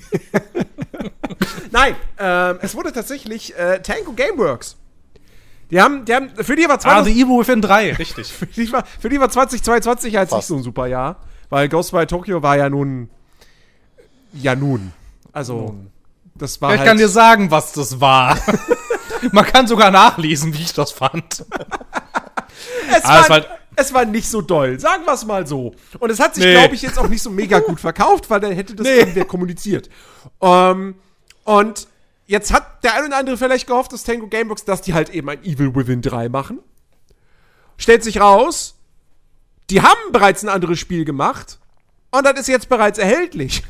[1.70, 4.76] Nein, ähm, es wurde tatsächlich äh, Tango Gameworks.
[5.70, 8.26] Die haben, die haben, für die war ah, 20, The Evil Within 3, richtig.
[8.32, 10.48] für die war, für die war 2022 jetzt nicht Fast.
[10.48, 11.16] so ein super Jahr.
[11.48, 13.08] Weil Ghostwire Tokyo war ja nun,
[14.32, 14.92] ja nun.
[15.36, 15.74] Also,
[16.34, 18.38] das war Ich halt, kann dir sagen, was das war.
[19.32, 21.44] Man kann sogar nachlesen, wie ich das fand.
[22.90, 25.74] es, Ah, es war, war- es war nicht so doll, sagen wir es mal so.
[25.98, 26.52] Und es hat sich, Nee.
[26.54, 29.90] glaube ich, jetzt auch nicht so mega gut verkauft, weil dann hätte das irgendwer kommuniziert.
[30.40, 30.94] Ähm,
[31.44, 31.86] und
[32.26, 35.28] jetzt hat der ein oder andere vielleicht gehofft, dass Tango Gameworks, dass die halt eben
[35.28, 36.60] ein Evil Within 3 machen.
[37.76, 38.76] Stellt sich raus,
[39.68, 41.58] die haben bereits ein anderes Spiel gemacht
[42.10, 43.62] und das ist jetzt bereits erhältlich.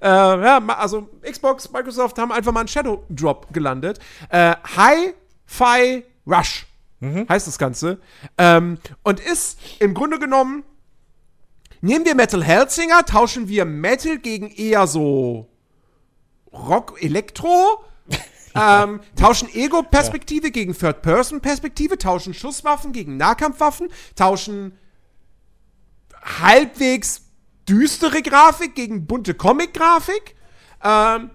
[0.00, 3.98] Äh, ja, also Xbox, Microsoft haben einfach mal einen Shadow Drop gelandet.
[4.28, 6.66] Äh, Hi-Fi Rush
[7.02, 7.98] heißt das Ganze.
[8.38, 10.64] Ähm, und ist im Grunde genommen,
[11.80, 15.48] nehmen wir Metal Hellsinger, tauschen wir Metal gegen eher so
[16.52, 17.84] Rock, Elektro,
[18.54, 24.76] ähm, tauschen Ego-Perspektive gegen Third-Person-Perspektive, tauschen Schusswaffen gegen Nahkampfwaffen, tauschen
[26.22, 27.22] halbwegs
[27.70, 30.34] düstere Grafik gegen bunte Comic-Grafik.
[30.82, 31.30] Ähm,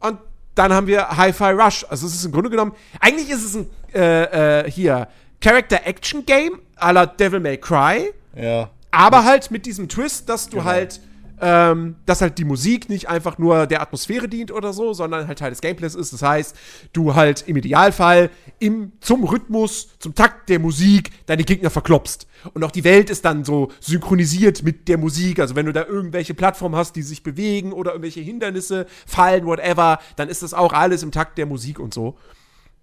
[0.00, 0.18] und
[0.54, 1.84] dann haben wir Hi-Fi Rush.
[1.88, 5.08] Also es ist im Grunde genommen, eigentlich ist es ein äh, äh, hier
[5.40, 8.70] Character-Action-Game à la Devil May Cry, Ja.
[8.90, 11.00] aber halt mit diesem Twist, dass du halt
[11.46, 15.40] ähm, dass halt die Musik nicht einfach nur der Atmosphäre dient oder so, sondern halt
[15.40, 16.10] Teil des Gameplays ist.
[16.14, 16.56] Das heißt,
[16.94, 22.26] du halt im Idealfall im, zum Rhythmus, zum Takt der Musik deine Gegner verklopst.
[22.54, 25.38] Und auch die Welt ist dann so synchronisiert mit der Musik.
[25.38, 29.98] Also wenn du da irgendwelche Plattformen hast, die sich bewegen oder irgendwelche Hindernisse fallen, whatever,
[30.16, 32.16] dann ist das auch alles im Takt der Musik und so.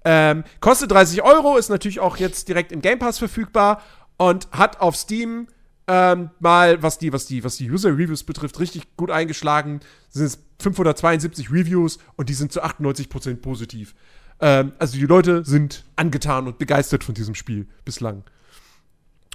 [0.05, 3.81] Ähm, kostet 30 Euro, ist natürlich auch jetzt direkt im Game Pass verfügbar
[4.17, 5.47] und hat auf Steam
[5.93, 9.81] ähm, mal, was die, was die, was die User-Reviews betrifft, richtig gut eingeschlagen.
[10.07, 13.93] Sind es 572 Reviews und die sind zu 98% positiv.
[14.39, 18.23] Ähm, also die Leute sind angetan und begeistert von diesem Spiel bislang.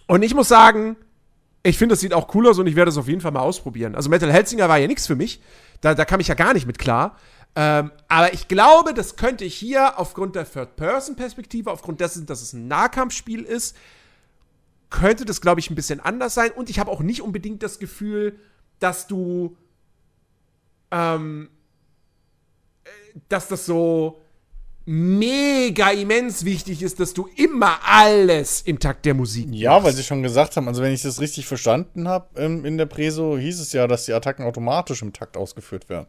[0.06, 0.96] Und ich muss sagen,
[1.62, 3.40] ich finde, das sieht auch cool aus und ich werde es auf jeden Fall mal
[3.40, 3.94] ausprobieren.
[3.94, 5.42] Also Metal Helsinger war ja nichts für mich.
[5.82, 7.18] Da, da kam ich ja gar nicht mit klar.
[7.54, 12.54] Ähm, aber ich glaube, das könnte ich hier aufgrund der Third-Person-Perspektive, aufgrund dessen, dass es
[12.54, 13.76] ein Nahkampfspiel ist,
[14.90, 16.50] könnte das, glaube ich, ein bisschen anders sein.
[16.52, 18.38] Und ich habe auch nicht unbedingt das Gefühl,
[18.78, 19.56] dass du,
[20.90, 21.48] ähm,
[22.84, 22.88] äh,
[23.28, 24.20] dass das so
[24.88, 29.84] mega immens wichtig ist, dass du immer alles im Takt der Musik Ja, machst.
[29.86, 32.86] weil sie schon gesagt haben, also wenn ich das richtig verstanden habe, ähm, in der
[32.86, 36.06] Preso hieß es ja, dass die Attacken automatisch im Takt ausgeführt werden.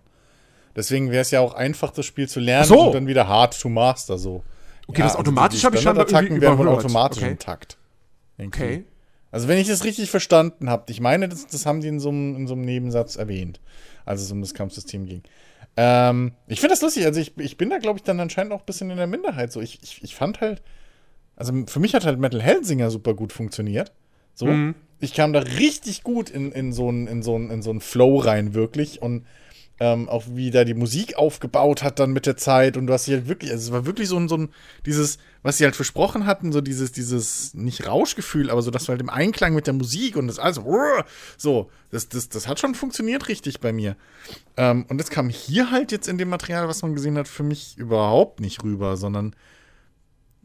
[0.76, 2.80] Deswegen wäre es ja auch einfach, das Spiel zu lernen so.
[2.88, 4.44] und dann wieder hard to master so.
[4.86, 7.32] Okay, das automatisch habe ich Standardattacken irgendwie werden wohl automatisch Okay.
[7.32, 7.78] im Takt.
[8.38, 8.64] Irgendwie.
[8.64, 8.84] Okay.
[9.32, 12.10] Also wenn ich das richtig verstanden habe, ich meine, das, das haben die in so,
[12.10, 13.60] einem, in so einem Nebensatz erwähnt,
[14.06, 15.22] als es um das Kampfsystem ging.
[15.76, 18.62] Ähm, ich finde das lustig, also ich, ich bin da, glaube ich, dann anscheinend auch
[18.62, 19.52] ein bisschen in der Minderheit.
[19.52, 20.62] So, ich, ich, ich fand halt,
[21.36, 23.92] also für mich hat halt Metal Hellsinger super gut funktioniert.
[24.34, 24.46] So.
[24.46, 24.76] Mhm.
[25.00, 27.82] ich kam da richtig gut in, in so einen in so einen- in so einen
[27.82, 29.02] Flow rein, wirklich.
[29.02, 29.26] Und
[29.80, 32.78] ähm, auch wie da die Musik aufgebaut hat dann mit der Zeit.
[32.78, 34.50] Und du hast dich halt wirklich, also es war wirklich so ein, so ein,
[34.86, 38.90] dieses, was sie halt versprochen hatten, so dieses, dieses, nicht Rauschgefühl, aber so, dass du
[38.90, 40.60] halt im Einklang mit der Musik und das alles,
[41.38, 43.96] so, das, das, das hat schon funktioniert richtig bei mir.
[44.58, 47.44] Ähm, und das kam hier halt jetzt in dem Material, was man gesehen hat, für
[47.44, 49.36] mich überhaupt nicht rüber, sondern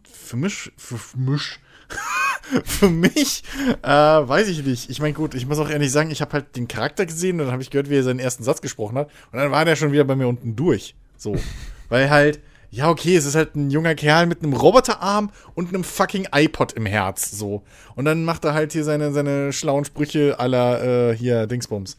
[0.05, 1.59] für mich, für mich,
[2.65, 3.43] für mich,
[3.83, 4.91] äh, weiß ich nicht.
[4.91, 7.47] Ich meine, gut, ich muss auch ehrlich sagen, ich habe halt den Charakter gesehen und
[7.47, 9.11] dann habe ich gehört, wie er seinen ersten Satz gesprochen hat.
[9.33, 10.95] Und dann war der schon wieder bei mir unten durch.
[11.17, 11.37] So.
[11.89, 12.41] Weil halt,
[12.71, 16.73] ja, okay, es ist halt ein junger Kerl mit einem Roboterarm und einem fucking iPod
[16.73, 17.31] im Herz.
[17.31, 17.63] So.
[17.95, 21.97] Und dann macht er halt hier seine, seine schlauen Sprüche aller, äh, hier, Dingsbums.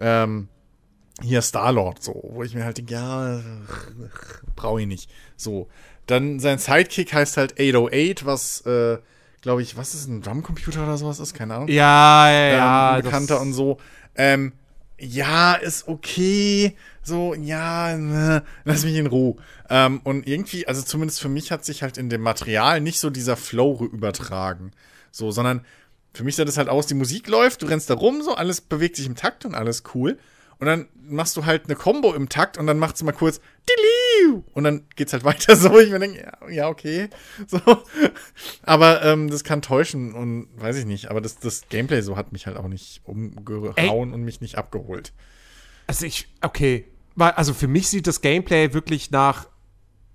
[0.00, 0.48] Ähm,
[1.22, 3.40] hier Star-Lord, so, wo ich mir halt denke, ja,
[4.56, 5.10] brauche ich nicht.
[5.36, 5.68] So.
[6.06, 8.98] Dann sein Sidekick heißt halt 808, was, äh,
[9.44, 11.34] glaube ich, was ist ein Drumcomputer oder sowas ist?
[11.34, 11.68] Keine Ahnung.
[11.68, 12.96] Ja, ja, ja.
[12.96, 13.76] ähm, bekannter und so.
[14.14, 14.52] Ähm,
[14.98, 16.74] ja, ist okay.
[17.02, 19.36] So, ja, ne, lass mich in Ruhe.
[19.68, 23.10] Ähm, und irgendwie, also zumindest für mich hat sich halt in dem Material nicht so
[23.10, 24.70] dieser Flow übertragen.
[25.10, 25.60] So, sondern
[26.14, 28.62] für mich sah das halt aus, die Musik läuft, du rennst da rum, so, alles
[28.62, 30.16] bewegt sich im Takt und alles cool.
[30.58, 33.40] Und dann machst du halt eine Combo im Takt und dann macht's mal kurz
[34.52, 35.78] und dann geht's halt weiter so.
[35.78, 37.08] Ich mir denke, ja, ja, okay.
[37.46, 37.60] So.
[38.62, 41.10] Aber ähm, das kann täuschen und weiß ich nicht.
[41.10, 45.12] Aber das, das Gameplay so hat mich halt auch nicht umgehauen und mich nicht abgeholt.
[45.86, 46.86] Also ich, okay.
[47.16, 49.48] Also für mich sieht das Gameplay wirklich nach,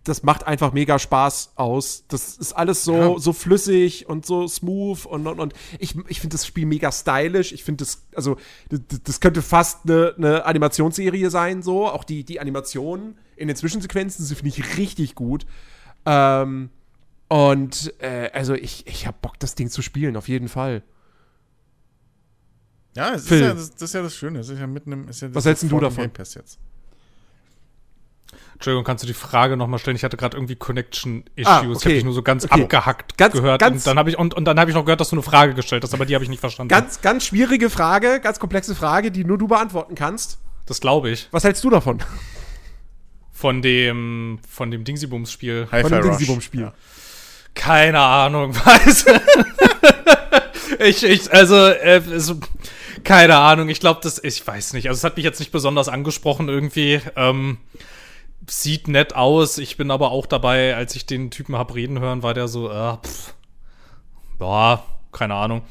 [0.09, 2.03] das macht einfach mega Spaß aus.
[2.07, 3.19] Das ist alles so, Ja.
[3.19, 7.51] so flüssig und so smooth und, und, und ich, ich finde das Spiel mega stylisch.
[7.51, 8.37] Ich finde das, also,
[8.69, 11.87] das, das könnte fast eine, eine Animationsserie sein, so.
[11.87, 15.45] Auch die, die Animationen in den Zwischensequenzen, die finde ich richtig gut.
[16.05, 16.69] Ähm,
[17.27, 20.81] und, äh, also ich, ich hab Bock, das Ding zu spielen, auf jeden Fall.
[22.95, 24.39] Ja, es ist ja, das, das ist ja das Schöne.
[24.39, 26.03] Es ist ja mitten im, ist ja Was hältst du davon?
[26.05, 26.59] Game Pass jetzt.
[28.59, 29.95] Entschuldigung, kannst du die Frage nochmal stellen?
[29.95, 31.47] Ich hatte gerade irgendwie Connection-Issues.
[31.47, 31.93] Ah, Ich habe okay.
[31.93, 32.61] dich nur so ganz Okay.
[32.63, 33.61] abgehackt Ganz- gehört.
[33.61, 35.23] ganz- und dann habe ich, und, und dann hab ich noch gehört, dass du eine
[35.23, 36.67] Frage gestellt hast, aber die habe ich nicht verstanden.
[36.67, 40.39] Ganz, ganz schwierige Frage, ganz komplexe Frage, die nur du beantworten kannst.
[40.65, 41.29] das glaube ich.
[41.31, 41.99] Was hältst du davon?
[43.31, 45.67] Von dem, von dem Dingsy-Bums-Spiel.
[45.67, 46.17] Von dem Rush.
[46.17, 46.61] Dingsy-Bum-Spiel.
[46.61, 46.73] Ja.
[47.55, 49.05] Keine Ahnung, weiß.
[50.79, 52.35] ich, ich, also, äh, so,
[53.03, 53.69] keine Ahnung.
[53.69, 54.87] Ich glaube, das, ich weiß nicht.
[54.89, 57.01] Also, es hat mich jetzt nicht besonders angesprochen irgendwie.
[57.15, 57.57] Ähm,
[58.49, 59.57] sieht nett aus.
[59.57, 62.69] Ich bin aber auch dabei, als ich den Typen hab reden hören, war der so,
[62.69, 63.33] äh, pff,
[64.39, 65.61] ja, keine Ahnung.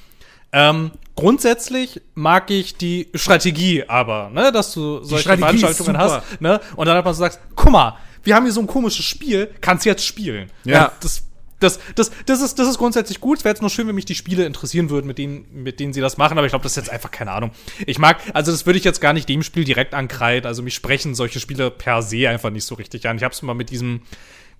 [0.53, 6.87] Ähm, grundsätzlich mag ich die Strategie aber, ne, dass du solche Veranstaltungen hast, ne, und
[6.87, 10.05] dann einfach so sagst, guck mal, wir haben hier so ein komisches Spiel, kannst jetzt
[10.05, 10.51] spielen.
[10.64, 10.93] Ja.
[11.01, 11.28] Das,
[11.61, 13.38] das, das, das, ist, das ist grundsätzlich gut.
[13.38, 15.92] Es wäre jetzt nur schön, wenn mich die Spiele interessieren würden, mit denen, mit denen
[15.92, 17.50] sie das machen, aber ich glaube, das ist jetzt einfach keine Ahnung.
[17.86, 20.46] Ich mag, also das würde ich jetzt gar nicht dem Spiel direkt ankreiden.
[20.46, 23.16] Also mich sprechen solche Spiele per se einfach nicht so richtig an.
[23.16, 24.02] Ich habe es mal mit diesem,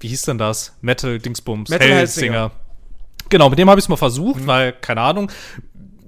[0.01, 0.77] wie hieß denn das?
[0.81, 2.53] Metal Dingsbums, Metal Hellsinger.
[3.29, 5.31] Genau, mit dem habe ich es mal versucht, weil, keine Ahnung,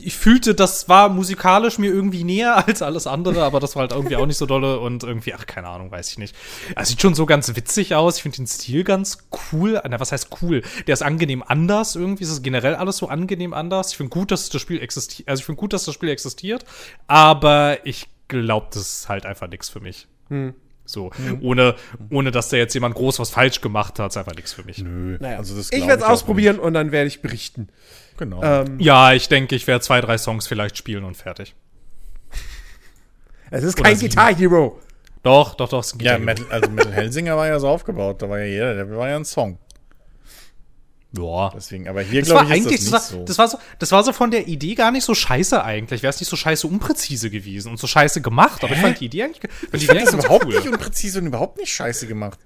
[0.03, 3.93] ich fühlte, das war musikalisch mir irgendwie näher als alles andere, aber das war halt
[3.93, 6.35] irgendwie auch nicht so dolle und irgendwie, ach, keine Ahnung, weiß ich nicht.
[6.77, 8.17] Es sieht schon so ganz witzig aus.
[8.17, 9.19] Ich finde den Stil ganz
[9.53, 9.81] cool.
[9.89, 10.63] Na, was heißt cool?
[10.87, 12.25] Der ist angenehm anders irgendwie.
[12.25, 13.91] Es ist generell alles so angenehm anders.
[13.93, 15.29] Ich finde gut, dass das Spiel existiert.
[15.29, 16.65] Also ich finde gut, dass das Spiel existiert,
[17.07, 20.07] aber ich glaube, das ist halt einfach nichts für mich.
[20.91, 21.77] So, ohne,
[22.11, 24.79] ohne dass da jetzt jemand groß was falsch gemacht hat, ist einfach nichts für mich.
[24.79, 25.19] Nö.
[25.21, 25.39] Naja.
[25.39, 27.69] Also das ich werde es ausprobieren und dann werde ich berichten.
[28.21, 28.43] Genau.
[28.43, 31.55] Ähm, Ja, ich denke, ich werde zwei, drei Songs vielleicht spielen und fertig.
[33.51, 33.99] es ist Oder kein.
[33.99, 34.79] Guitar Hero.
[35.23, 35.83] Doch, doch, doch.
[35.83, 36.19] es geht ja.
[36.19, 38.21] Metal, also Metal Hellsinger war ja so aufgebaut.
[38.21, 39.59] Da war ja jeder, der war ja ein Song.
[41.17, 41.51] Ja.
[41.57, 43.25] Deswegen, aber hier glaube ich ist eigentlich, das das, nicht war, so.
[43.25, 46.03] das, war so, das war so von der Idee gar nicht so scheiße eigentlich.
[46.03, 48.63] Wäre es nicht so scheiße unpräzise gewesen und so scheiße gemacht.
[48.63, 50.57] Aber ich fand die Idee eigentlich, die ich Idee fand das überhaupt cool.
[50.57, 52.39] nicht unpräzise und überhaupt nicht scheiße gemacht.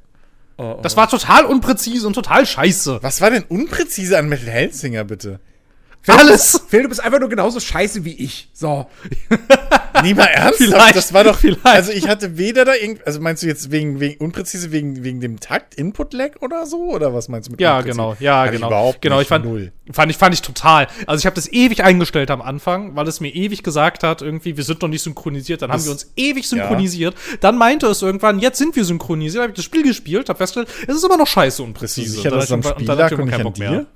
[0.56, 3.00] Das war total unpräzise und total scheiße.
[3.02, 5.40] Was war denn unpräzise an Metal Hellsinger, bitte?
[6.06, 6.60] Alles.
[6.68, 8.48] Phil, du bist einfach nur genauso scheiße wie ich.
[8.52, 8.86] So.
[10.02, 10.56] Nie mal ernsthaft?
[10.58, 11.64] Vielleicht, das war doch vielleicht.
[11.64, 15.20] Also ich hatte weder da irgend, also meinst du jetzt wegen, wegen unpräzise wegen wegen
[15.20, 17.96] dem Takt Input Lag oder so oder was meinst du mit Ja, unpräzise?
[17.96, 18.66] genau, ja, ich genau.
[18.66, 19.72] überhaupt genau, ich fand, null.
[19.92, 20.88] fand ich fand ich total.
[21.06, 24.56] Also ich habe das ewig eingestellt am Anfang, weil es mir ewig gesagt hat, irgendwie
[24.56, 27.14] wir sind noch nicht synchronisiert, dann haben Das- wir uns ewig synchronisiert.
[27.40, 30.68] Dann meinte es irgendwann, jetzt sind wir synchronisiert, habe ich das Spiel gespielt, habe festgestellt,
[30.88, 32.16] es ist immer noch scheiße unpräzise.
[32.16, 33.86] sicher, dass es am hab ich Spiel lag und nicht hab ich an dir?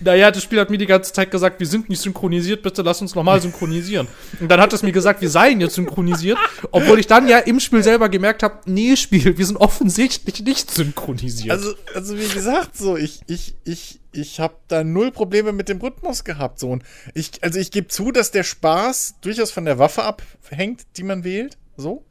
[0.00, 3.00] Naja, das Spiel hat mir die ganze Zeit gesagt, wir sind nicht synchronisiert, bitte lass
[3.00, 4.08] uns nochmal synchronisieren.
[4.40, 6.38] Und dann hat es mir gesagt, wir seien jetzt synchronisiert,
[6.70, 10.70] obwohl ich dann ja im Spiel selber gemerkt habe, nee, Spiel, wir sind offensichtlich nicht
[10.70, 11.50] synchronisiert.
[11.50, 15.80] Also, also wie gesagt, so, ich, ich, ich, ich habe da null Probleme mit dem
[15.80, 16.58] Rhythmus gehabt.
[16.58, 16.70] So.
[16.70, 16.82] Und
[17.14, 21.24] ich, also ich gebe zu, dass der Spaß durchaus von der Waffe abhängt, die man
[21.24, 21.56] wählt.
[21.76, 22.04] So.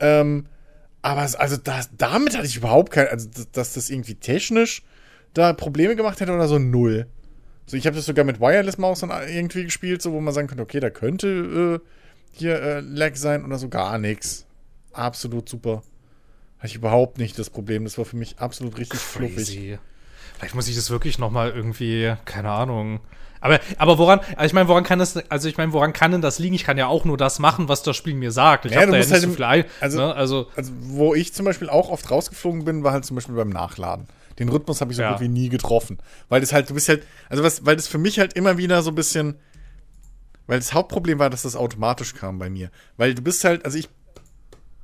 [0.00, 0.46] Ähm,
[1.02, 4.82] aber also das, damit hatte ich überhaupt kein, also dass das irgendwie technisch
[5.34, 7.06] da Probleme gemacht hätte oder so null.
[7.66, 10.48] So, ich habe das sogar mit Wireless Maus dann irgendwie gespielt, so wo man sagen
[10.48, 11.88] könnte, okay, da könnte äh,
[12.32, 14.46] hier äh, Lag sein oder so gar nichts.
[14.92, 15.82] Absolut super.
[16.58, 17.84] Hatte ich überhaupt nicht das Problem.
[17.84, 19.36] Das war für mich absolut richtig fluffig.
[19.36, 19.78] Crazy.
[20.38, 23.00] Vielleicht muss ich das wirklich noch mal irgendwie, keine Ahnung.
[23.40, 26.20] Aber, aber woran, also ich meine, woran kann das, also ich meine, woran kann denn
[26.22, 26.54] das liegen?
[26.54, 28.66] Ich kann ja auch nur das machen, was das Spiel mir sagt.
[28.66, 30.14] Ich Ja, hab du da ja musst nicht halt so im- viel ein, also- ne?
[30.14, 33.48] also Also, wo ich zum Beispiel auch oft rausgeflogen bin, war halt zum Beispiel beim
[33.50, 34.06] Nachladen.
[34.38, 35.12] Den Rhythmus habe ich so Ja.
[35.12, 35.98] gut wie nie getroffen.
[36.28, 38.82] Weil das halt, du bist halt, also was, weil das für mich halt immer wieder
[38.82, 39.36] so ein bisschen,
[40.46, 42.70] weil das Hauptproblem war, dass das automatisch kam bei mir.
[42.96, 43.88] Weil du bist halt, also ich,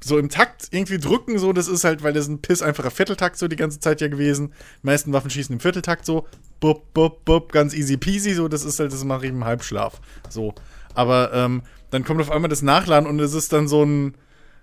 [0.03, 2.91] so im Takt irgendwie drücken, so, das ist halt, weil das ist ein piss einfacher
[2.93, 4.53] Vierteltakt so die ganze Zeit ja gewesen.
[4.83, 6.27] Die meisten Waffen schießen im Vierteltakt so,
[6.61, 10.01] bup, bup, bup, ganz easy peasy, so, das ist halt, das mache ich im Halbschlaf.
[10.29, 10.55] So.
[10.95, 14.15] Aber ähm, dann kommt auf einmal das Nachladen und es ist dann so ein,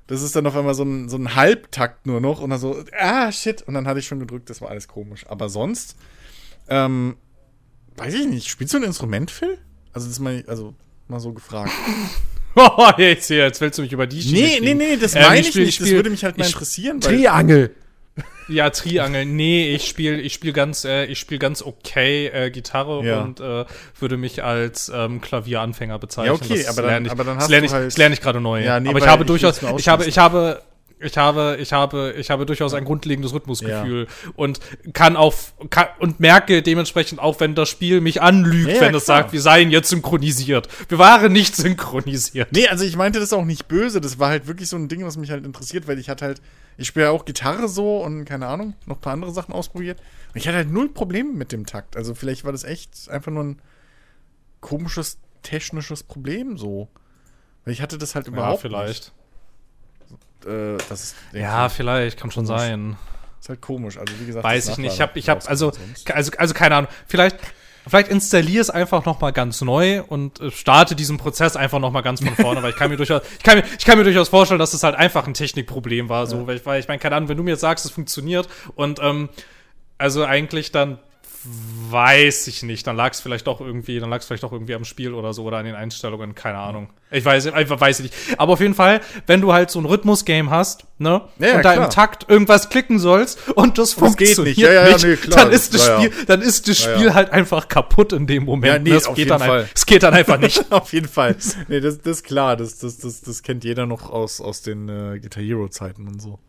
[0.07, 2.83] das ist dann auf einmal so ein, so ein Halbtakt nur noch und dann so,
[2.99, 3.61] ah, shit.
[3.63, 5.25] Und dann hatte ich schon gedrückt, das war alles komisch.
[5.27, 5.95] Aber sonst,
[6.69, 7.17] ähm,
[7.97, 9.57] weiß ich nicht, spielst du ein Instrument, Phil?
[9.93, 10.75] Also, das ist mal, also,
[11.07, 11.71] mal so gefragt.
[12.57, 14.77] Oh, jetzt, jetzt willst du mich über die Schiene nee, nee, kriegen.
[14.77, 15.73] nee, das Ähm, meine ich ich spiel- nicht.
[15.81, 17.01] ich das würde mich halt mal ich- interessieren.
[17.01, 17.75] Triangel.
[18.47, 19.25] Ja, Triangel.
[19.25, 23.21] Nee, ich spiele ich spiel ganz, äh, ich spiel ganz okay äh, Gitarre Ja.
[23.21, 23.65] und äh,
[23.99, 26.27] würde mich als ähm, Klavieranfänger bezeichnen.
[26.39, 27.87] Ja, okay, das aber dann- lerne ich, aber dann das hast lerne du ich, halt-
[27.87, 28.63] das lerne ich gerade neu.
[28.63, 30.61] Ja, nee, aber ich habe durchaus, ich habe, ich habe,
[30.99, 34.59] ich habe, ich habe, ich habe durchaus ein grundlegendes Rhythmusgefühl und
[34.93, 38.95] kann auf kann, und merke dementsprechend auch, wenn das Spiel mich anlügt, Ja, ja, wenn
[38.95, 40.69] es sagt, wir seien jetzt synchronisiert.
[40.87, 42.49] Wir waren nicht synchronisiert.
[42.51, 43.99] Nee, also ich meinte das auch nicht böse.
[43.99, 46.41] Das war halt wirklich so ein Ding, was mich halt interessiert, weil ich hatte halt,
[46.77, 49.99] ich spiele ja auch Gitarre so und keine Ahnung, noch ein paar andere Sachen ausprobiert.
[50.33, 51.95] Und ich hatte halt null Probleme mit dem Takt.
[51.95, 53.61] Also vielleicht war das echt einfach nur ein
[54.61, 56.87] komisches technisches Problem so.
[57.63, 59.13] Weil ich hatte das halt Ja, überhaupt vielleicht.
[60.09, 60.47] nicht.
[60.51, 62.61] Äh, das ist, Ja, vielleicht, kann schon Komisch.
[62.61, 62.97] sein.
[63.39, 63.97] ist halt komisch.
[63.97, 64.93] Also wie gesagt, Weiß ich nicht.
[64.93, 65.71] Ich habe, ich habe, also,
[66.13, 66.91] also, also keine Ahnung.
[67.07, 67.37] Vielleicht,
[67.87, 71.91] vielleicht installier es einfach noch mal ganz neu und äh, starte diesen Prozess einfach noch
[71.91, 74.03] mal ganz von vorne, weil ich kann mir durchaus, ich kann mir, ich kann mir
[74.03, 76.99] durchaus vorstellen, dass es halt einfach ein Technikproblem war, so, weil ich, weil ich meine,
[76.99, 79.29] keine Ahnung, wenn du mir jetzt sagst, es funktioniert und ähm,
[79.97, 80.99] also eigentlich dann
[81.89, 84.73] weiß ich nicht, dann lag es vielleicht doch irgendwie, dann lag es vielleicht doch irgendwie
[84.73, 86.89] am Spiel oder so oder an den Einstellungen, keine Ahnung.
[87.11, 88.39] Ich weiß, einfach weiß ich nicht.
[88.39, 91.73] Aber auf jeden Fall, wenn du halt so ein Rhythmus-Game hast, ne, Ja, und da
[91.73, 91.85] klar.
[91.85, 94.57] im Takt irgendwas klicken sollst und das, Das funktioniert nicht.
[94.57, 95.43] Ja, ja, ja, nicht, nee, klar.
[95.45, 95.85] dann ist das.
[95.85, 98.73] Spiel, dann ist das Spiel halt einfach kaputt in dem Moment.
[98.73, 98.95] Ja, nee, ne?
[98.95, 99.69] es auf geht dann Fall.
[99.73, 100.65] Es geht dann einfach nicht.
[100.71, 101.35] Auf jeden Fall.
[101.67, 102.57] Nee, das, das ist klar.
[102.57, 106.21] Das, das, das, das kennt jeder noch aus, aus den äh, Guitar Hero Zeiten und
[106.21, 106.39] so.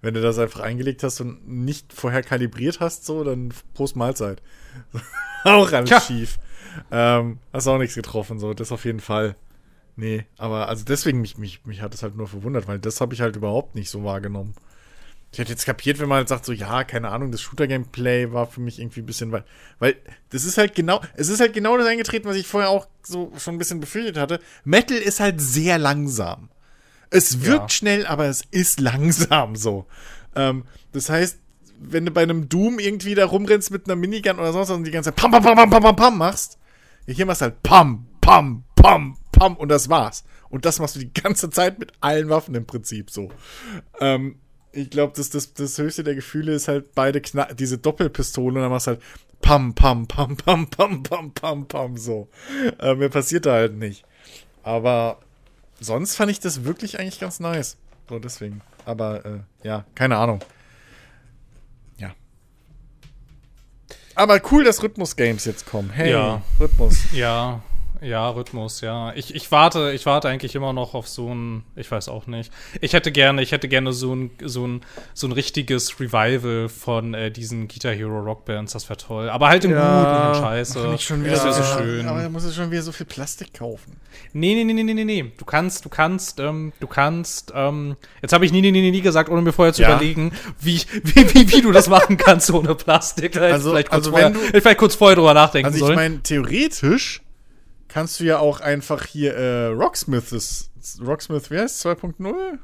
[0.00, 4.42] Wenn du das einfach eingelegt hast und nicht vorher kalibriert hast, so, dann Prost Mahlzeit.
[5.44, 6.00] auch alles Tja.
[6.00, 6.38] schief.
[6.90, 9.34] Ähm, hast auch nichts getroffen, so, das auf jeden Fall.
[9.96, 13.14] Nee, aber also deswegen, mich, mich, mich hat es halt nur verwundert, weil das habe
[13.14, 14.54] ich halt überhaupt nicht so wahrgenommen.
[15.32, 18.46] Ich hätte jetzt kapiert, wenn man halt sagt, so, ja, keine Ahnung, das Shooter-Gameplay war
[18.46, 19.44] für mich irgendwie ein bisschen weit.
[19.78, 19.96] Weil
[20.30, 23.32] das ist halt genau, es ist halt genau das eingetreten, was ich vorher auch so
[23.36, 24.38] schon ein bisschen befürchtet hatte.
[24.64, 26.48] Metal ist halt sehr langsam.
[27.10, 27.68] Es wirkt Ja.
[27.70, 29.86] schnell, aber es ist langsam so.
[30.36, 31.38] Ähm, das heißt,
[31.80, 34.84] wenn du bei einem Doom irgendwie da rumrennst mit einer Minigun oder sonst was und
[34.84, 36.58] die ganze Zeit pam, pam, pam, pam, pam, pam, pam machst,
[37.06, 40.24] hier machst du halt pam, pam, pam, pam und das war's.
[40.50, 43.30] Und das machst du die ganze Zeit mit allen Waffen im Prinzip so.
[44.00, 44.36] Ähm,
[44.72, 48.62] ich glaube, das, das, das höchste der Gefühle ist halt beide Kna diese Doppelpistole und
[48.62, 49.02] dann machst du halt
[49.40, 52.28] pam, pam, pam, pam, pam, pam, pam, pam, so.
[52.80, 54.04] Äh, mehr passiert da halt nicht.
[54.62, 55.20] Aber
[55.80, 57.76] sonst fand ich das wirklich eigentlich ganz nice.
[58.08, 58.60] So, deswegen.
[58.84, 60.40] Aber, äh, ja, keine Ahnung.
[61.98, 62.12] Ja.
[64.14, 65.90] Aber cool, dass Rhythmus-Games jetzt kommen.
[65.90, 66.42] Hey, Ja.
[66.58, 67.12] Rhythmus.
[67.12, 67.62] Ja,
[68.00, 69.12] ja, Rhythmus, ja.
[69.14, 72.52] Ich, ich warte, ich warte eigentlich immer noch auf so ein, ich weiß auch nicht.
[72.80, 74.82] Ich hätte gerne, ich hätte gerne so ein, so ein,
[75.14, 79.28] so ein richtiges Revival von äh, diesen Guitar Hero Rockbands, das wäre toll.
[79.30, 80.84] Aber halt im Guten und Scheiße.
[80.86, 82.06] Ach, nicht schon wieder das wäre so ja, schön.
[82.08, 83.96] Aber er muss ja schon wieder so viel Plastik kaufen.
[84.32, 85.32] Nee, nee, nee, nee, nee, nee, nee.
[85.36, 88.90] Du kannst, du kannst, ähm, du kannst, ähm, jetzt habe ich nie, nie, nie, nie,
[88.90, 89.90] nie gesagt, ohne mir vorher zu Ja.
[89.90, 93.32] überlegen, wie, ich- wie, wie, wie du das machen kannst ohne Plastik.
[93.32, 95.66] Da ich Also- vielleicht kurz also vorher, wenn du- ich vielleicht kurz vorher drüber nachdenken
[95.72, 97.22] Also ich meine, theoretisch
[97.88, 100.70] kannst du ja auch einfach hier äh, Rocksmith, das,
[101.00, 102.58] Rocksmith, wie heißt 2.0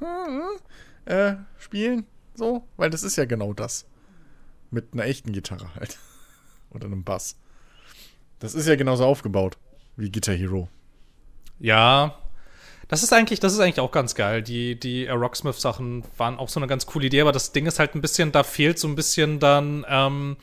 [1.07, 3.87] äh, spielen, so, weil das ist ja genau das.
[4.71, 5.99] Mit einer echten Gitarre halt.
[6.71, 7.37] Oder einem Bass.
[8.39, 9.57] Das ist ja genauso aufgebaut
[9.97, 10.69] wie Guitar Hero.
[11.61, 12.19] Ja.
[12.89, 14.43] Das ist eigentlich, das ist eigentlich auch ganz geil.
[14.43, 17.79] Die, die äh, Rocksmith-Sachen waren auch so eine ganz coole Idee, aber das Ding ist
[17.79, 20.37] halt ein bisschen, da fehlt so ein bisschen dann, ähm,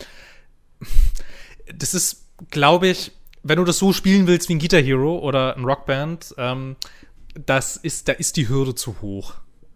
[1.76, 3.12] das ist, glaube ich,
[3.44, 6.76] wenn du das so spielen willst wie ein Guitar Hero oder ein Rockband, ähm,
[7.46, 9.36] das ist, da ist die Hürde zu hoch.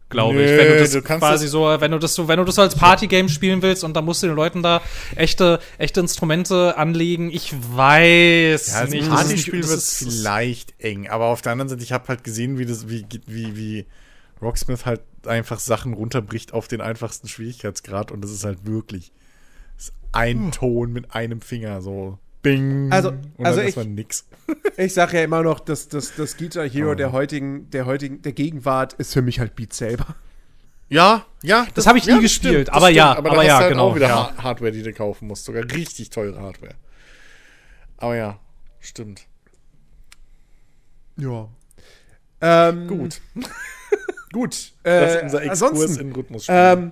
[0.10, 0.50] Glaube ich.
[0.52, 2.62] Wenn du das du quasi das- so, wenn du das so, wenn du das so
[2.62, 4.82] als Partygame spielen willst und dann musst du den Leuten da
[5.16, 9.10] echte, echte Instrumente anlegen, ich weiß Ja, als nicht.
[9.10, 12.88] Partyspiel wird vielleicht eng, aber auf der anderen Seite, ich habe halt gesehen, wie das,
[12.88, 13.86] wie, wie, wie
[14.42, 19.12] Rocksmith halt einfach Sachen runterbricht auf den einfachsten Schwierigkeitsgrad und das ist halt wirklich
[19.78, 22.92] ist ein Ton mit einem Finger, so Bing.
[22.92, 24.26] Also- und also ich- ist man nix.
[24.78, 26.96] Ich sage ja immer noch, dass das, das Guitar Hero Oh.
[26.96, 30.16] der heutigen, der heutigen, der Gegenwart ist für mich halt Beat Saber.
[30.90, 31.66] Ja, ja.
[31.74, 33.96] Das hab ich nie das gespielt, das aber ja, aber, aber ja, halt genau, auch
[33.96, 34.16] wieder ja.
[34.38, 36.76] Ha- Hardware, die du kaufen musst, sogar richtig teure Hardware.
[37.98, 38.40] Aber ja,
[38.80, 39.26] stimmt.
[41.18, 41.48] Ja.
[42.42, 43.22] Ähm, Gut.
[44.34, 44.74] Gut.
[44.84, 46.46] Das Äh, ist unser Exkurs ansonsten, in Rhythmus.
[46.50, 46.92] ähm,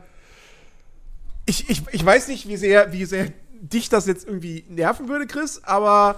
[1.45, 3.27] ich, ich, ich weiß nicht, wie sehr, wie sehr
[3.63, 6.15] dich das jetzt irgendwie nerven würde, Chris, aber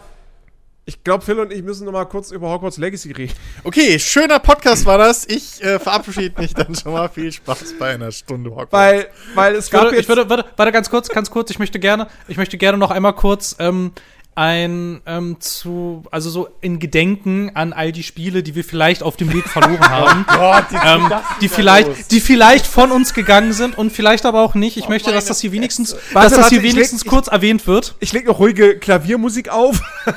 [0.88, 3.34] ich glaube, Phil und ich müssen noch mal kurz über Hogwarts Legacy reden.
[3.64, 5.26] Okay, schöner Podcast war das.
[5.28, 7.10] Ich äh, verabschiede mich dann schon mal.
[7.10, 8.72] Viel Spaß bei einer Stunde Hogwarts.
[8.72, 10.04] Weil, weil es Ich gab würde, jetzt...
[10.04, 11.50] ich würde, warte, warte, ganz kurz, ganz kurz.
[11.50, 13.93] Ich möchte gerne, ich möchte gerne noch einmal kurz ähm,
[14.36, 19.16] ein ähm, zu, also so in Gedenken an all die Spiele, die wir vielleicht auf
[19.16, 21.12] dem Weg verloren haben, Gott, die, ähm,
[21.42, 24.76] die vielleicht, die vielleicht von uns gegangen sind und vielleicht aber auch nicht.
[24.78, 27.10] Ich möchte, dass das hier wenigstens, dass Warte, das warte, hier ich leg- wenigstens ich-
[27.10, 27.96] kurz erwähnt wird.
[28.02, 29.82] ich leg noch ruhige Klaviermusik auf.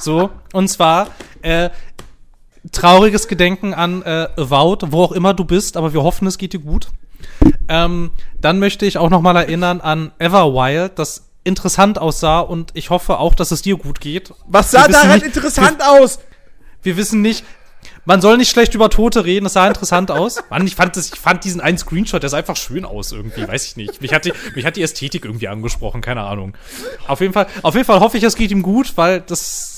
[0.00, 1.08] So, und zwar
[1.40, 1.70] äh,
[2.72, 6.52] trauriges Gedenken an äh, Avowed, wo auch immer du bist, aber wir hoffen, es geht
[6.52, 6.88] dir gut.
[7.68, 12.90] Ähm, dann möchte ich auch noch mal erinnern an Everwild, das interessant aussah und ich
[12.90, 14.32] hoffe auch, dass es dir gut geht.
[14.46, 16.18] Was sah Wir daran nicht- interessant aus?
[16.82, 17.44] Wir wissen nicht,
[18.06, 20.42] man soll nicht schlecht über Tote reden, es sah interessant aus.
[20.50, 23.46] Mann, ich fand, das, ich fand diesen einen Screenshot, der sah einfach schön aus irgendwie,
[23.46, 24.00] weiß ich nicht.
[24.02, 26.54] Mich hat, die, mich hat die Ästhetik irgendwie angesprochen, keine Ahnung.
[27.06, 29.73] Auf jeden Fall, auf jeden Fall hoffe ich, es geht ihm gut, weil das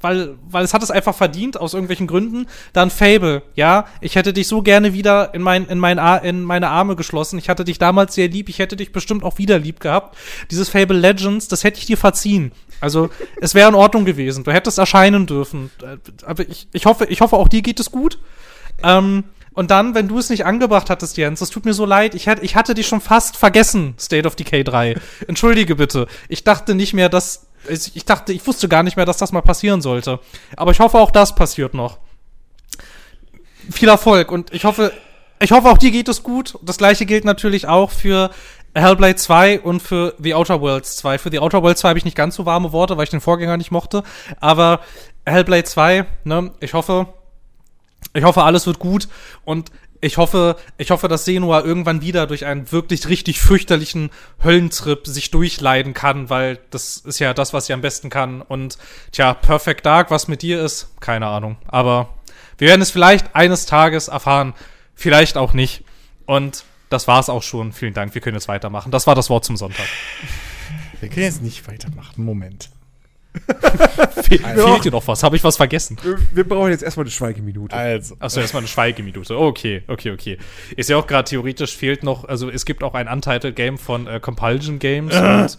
[0.00, 2.46] weil, weil es hat es einfach verdient, aus irgendwelchen Gründen.
[2.72, 6.68] Dann Fable, ja, ich hätte dich so gerne wieder in, mein, in, mein, in meine
[6.68, 7.38] Arme geschlossen.
[7.38, 10.16] Ich hatte dich damals sehr lieb, ich hätte dich bestimmt auch wieder lieb gehabt.
[10.50, 12.52] Dieses Fable Legends, das hätte ich dir verziehen.
[12.80, 14.44] Also, es wäre in Ordnung gewesen.
[14.44, 15.70] Du hättest erscheinen dürfen.
[15.82, 18.18] Äh, Aber ich, ich, hoffe, ich hoffe, auch dir geht es gut.
[18.82, 22.16] Ähm, und dann, wenn du es nicht angebracht hattest, Jens, das tut mir so leid.
[22.16, 24.96] Ich, hatte- ich hatte dich schon fast vergessen, State of Decay 3.
[25.28, 26.08] Entschuldige bitte.
[26.28, 27.46] Ich dachte nicht mehr, dass.
[27.68, 30.20] Ich dachte, ich wusste gar nicht mehr, dass das mal passieren sollte.
[30.56, 31.98] Aber ich hoffe, auch das passiert noch.
[33.70, 34.92] Viel Erfolg und ich hoffe,
[35.40, 36.58] ich hoffe, auch dir geht es gut.
[36.62, 38.30] Das gleiche gilt natürlich auch für
[38.74, 41.18] Hellblade 2 und für The Outer Worlds 2.
[41.18, 43.20] Für The Outer Worlds 2 habe ich nicht ganz so warme Worte, weil ich den
[43.20, 44.02] Vorgänger nicht mochte.
[44.40, 44.80] Aber
[45.24, 47.06] Hellblade 2, ne, ich hoffe,
[48.14, 49.08] ich hoffe, alles wird gut
[49.44, 49.70] und
[50.04, 54.10] ich hoffe, ich hoffe, dass Senua irgendwann wieder durch einen wirklich richtig fürchterlichen
[54.42, 58.42] Höllentrip sich durchleiden kann, weil das ist ja das, was sie am besten kann.
[58.42, 58.76] Und
[59.12, 61.56] tja, Perfect Dark, was mit dir ist, keine Ahnung.
[61.68, 62.10] Aber
[62.58, 64.52] wir werden es vielleicht eines Tages erfahren,
[64.94, 65.84] vielleicht auch nicht.
[66.26, 67.72] Und das war's auch schon.
[67.72, 68.92] Vielen Dank, wir können jetzt weitermachen.
[68.92, 69.86] Das war das Wort zum Sonntag.
[71.00, 72.22] Wir können jetzt nicht weitermachen.
[72.22, 72.68] Moment.
[73.34, 75.22] Fe fehlt dir noch was?
[75.22, 75.96] Habe ich was vergessen?
[76.32, 77.74] Wir, brauchen jetzt erstmal eine Schweigeminute.
[77.74, 78.16] Also.
[78.20, 79.36] Achso, erstmal eine Schweigeminute.
[79.38, 80.38] Okay, okay, okay.
[80.76, 84.06] Ist ja auch gerade theoretisch fehlt noch, also es gibt auch ein Untitled Game von
[84.06, 85.58] äh, Compulsion Games und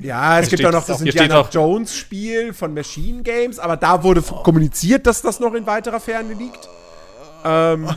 [0.00, 3.76] Ja, es Hier gibt auch noch das Indiana auch- Jones Spiel von Machine Games, aber
[3.76, 6.68] da wurde f- kommuniziert, dass das noch in weiterer Ferne liegt.
[7.44, 7.88] Ähm,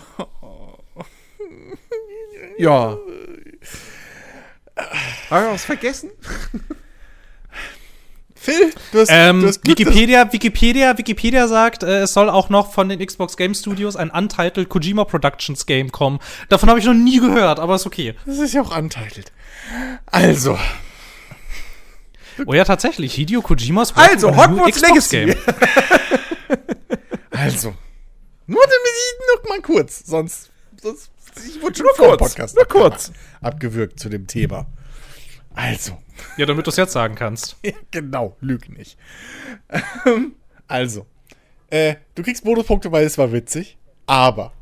[2.57, 2.97] ja.
[5.29, 6.09] Haben wir was vergessen?
[8.47, 12.47] Phil, du hast, ähm, du hast Glück, Wikipedia, Wikipedia, Wikipedia sagt, äh, es soll auch
[12.49, 16.19] noch von den Xbox Game Studios ein Untitled Kojima Productions Game kommen.
[16.47, 18.15] Davon habe ich noch nie gehört, aber ist okay.
[18.25, 19.33] Das ist ja auch untitled.
[20.05, 20.57] Also.
[22.45, 25.35] Oh ja, tatsächlich, Hideo Kojimas Also, Hogwarts Xbox Legacy.
[27.31, 27.75] Also.
[28.47, 30.03] Nur damit noch mal kurz.
[30.05, 30.49] Sonst.
[30.81, 31.11] sonst
[31.45, 33.11] ich wurde schon Nur kurz, Podcast nur kurz.
[33.41, 34.65] abgewürgt zu dem Thema.
[35.53, 35.97] Also.
[36.37, 37.57] Ja, damit du es jetzt sagen kannst.
[37.91, 38.97] Genau, lüg nicht.
[40.05, 40.35] Ähm,
[40.67, 41.05] also,
[41.69, 44.53] äh, du kriegst Bonuspunkte, weil es war witzig, aber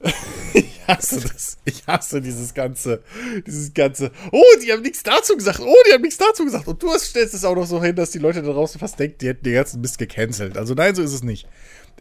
[0.54, 1.58] ich hasse das.
[1.64, 3.02] Ich hasse dieses ganze,
[3.46, 6.68] dieses ganze, oh, die haben nichts dazu gesagt, oh, die haben nichts dazu gesagt.
[6.68, 8.98] Und du hast, stellst es auch noch so hin, dass die Leute da draußen fast
[8.98, 10.56] denken, die hätten den ganzen Mist gecancelt.
[10.56, 11.48] Also nein, so ist es nicht.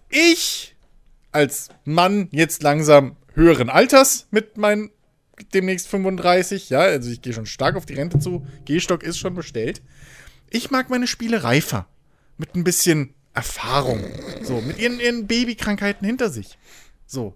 [0.10, 0.76] Ich,
[1.32, 4.92] als Mann jetzt langsam höheren Alters mit meinen
[5.54, 9.36] demnächst 35, ja, also ich gehe schon stark auf die Rente zu, Gehstock ist schon
[9.36, 9.82] bestellt.
[10.50, 11.88] Ich mag meine Spiele reifer.
[12.38, 14.04] Mit ein bisschen Erfahrung.
[14.44, 16.58] So, mit ihren, ihren Babykrankheiten hinter sich.
[17.06, 17.36] So.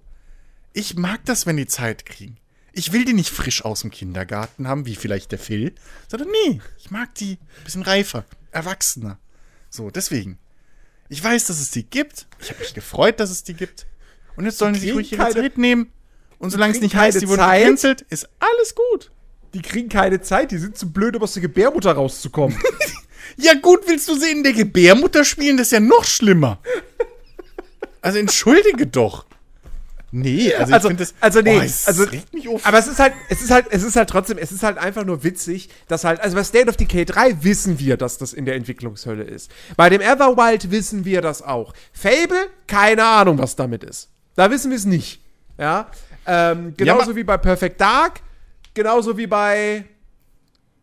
[0.74, 2.38] Ich mag das, wenn die Zeit kriegen.
[2.72, 5.74] Ich will die nicht frisch aus dem Kindergarten haben, wie vielleicht der Phil,
[6.08, 9.18] sondern nee, ich mag die ein bisschen reifer, erwachsener.
[9.72, 10.38] So, deswegen.
[11.10, 12.28] Ich weiß, dass es die gibt.
[12.40, 13.88] Ich habe mich gefreut, dass es die gibt.
[14.36, 15.92] Und jetzt sollen die sich ruhig ihre Zeit nehmen.
[16.40, 17.62] Und solange es nicht heißt, die wurden Zeit.
[17.62, 19.12] gecancelt, ist alles gut.
[19.54, 22.58] Die kriegen keine Zeit, die sind zu blöd, um aus der Gebärmutter rauszukommen.
[23.36, 25.58] Ja, gut, willst du sie in der Gebärmutter spielen?
[25.58, 26.60] Das ist ja noch schlimmer.
[28.02, 29.26] Also entschuldige doch.
[30.12, 31.14] Nee, also, Also- ich finde das.
[31.20, 32.66] also nee, oh, es also- regt mich auf.
[32.66, 35.04] Aber es ist halt, es ist halt, es ist halt trotzdem, es ist halt einfach
[35.04, 38.46] nur witzig, dass halt, also bei State of Decay 3 wissen wir, dass das in
[38.46, 39.52] der Entwicklungshölle ist.
[39.76, 41.74] Bei dem Everwild wissen wir das auch.
[41.92, 44.08] Fable, keine Ahnung, was damit ist.
[44.36, 45.22] Da wissen wir es nicht.
[45.60, 45.92] Ja.
[46.28, 48.20] Ähm, genauso aber- wie bei Perfect Dark,
[48.74, 49.86] genauso wie bei.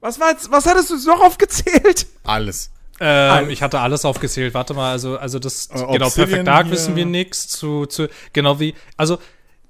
[0.01, 2.07] Was war jetzt, was hattest du noch aufgezählt?
[2.24, 2.70] alles.
[3.01, 4.55] Ähm, ich hatte alles aufgezählt.
[4.55, 6.72] Warte mal, also, also das, Äh, genau, Obsidian Perfect Dark hier.
[6.72, 9.18] wissen wir nix zu, zu, genau wie, also,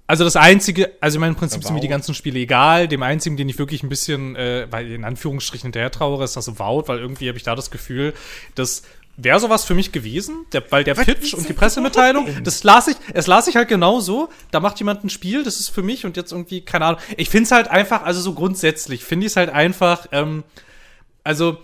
[0.07, 2.87] also das einzige, also ich meine, im Prinzip sind mir die ganzen Spiele egal.
[2.87, 6.49] Dem einzigen, den ich wirklich ein bisschen, äh, weil in Anführungsstrichen hinterher trauere, ist das
[6.51, 8.13] Avowed, weil irgendwie habe ich da das Gefühl,
[8.55, 8.83] das
[9.17, 12.97] wäre sowas für mich gewesen, der, weil der Pitch und die Pressemitteilung, das las ich,
[13.13, 16.17] es las ich halt genauso, da macht jemand ein Spiel, das ist für mich und
[16.17, 19.37] jetzt irgendwie, keine Ahnung, ich finde es halt einfach, also so grundsätzlich, finde ich es
[19.37, 20.43] halt einfach, ähm,
[21.25, 21.59] also,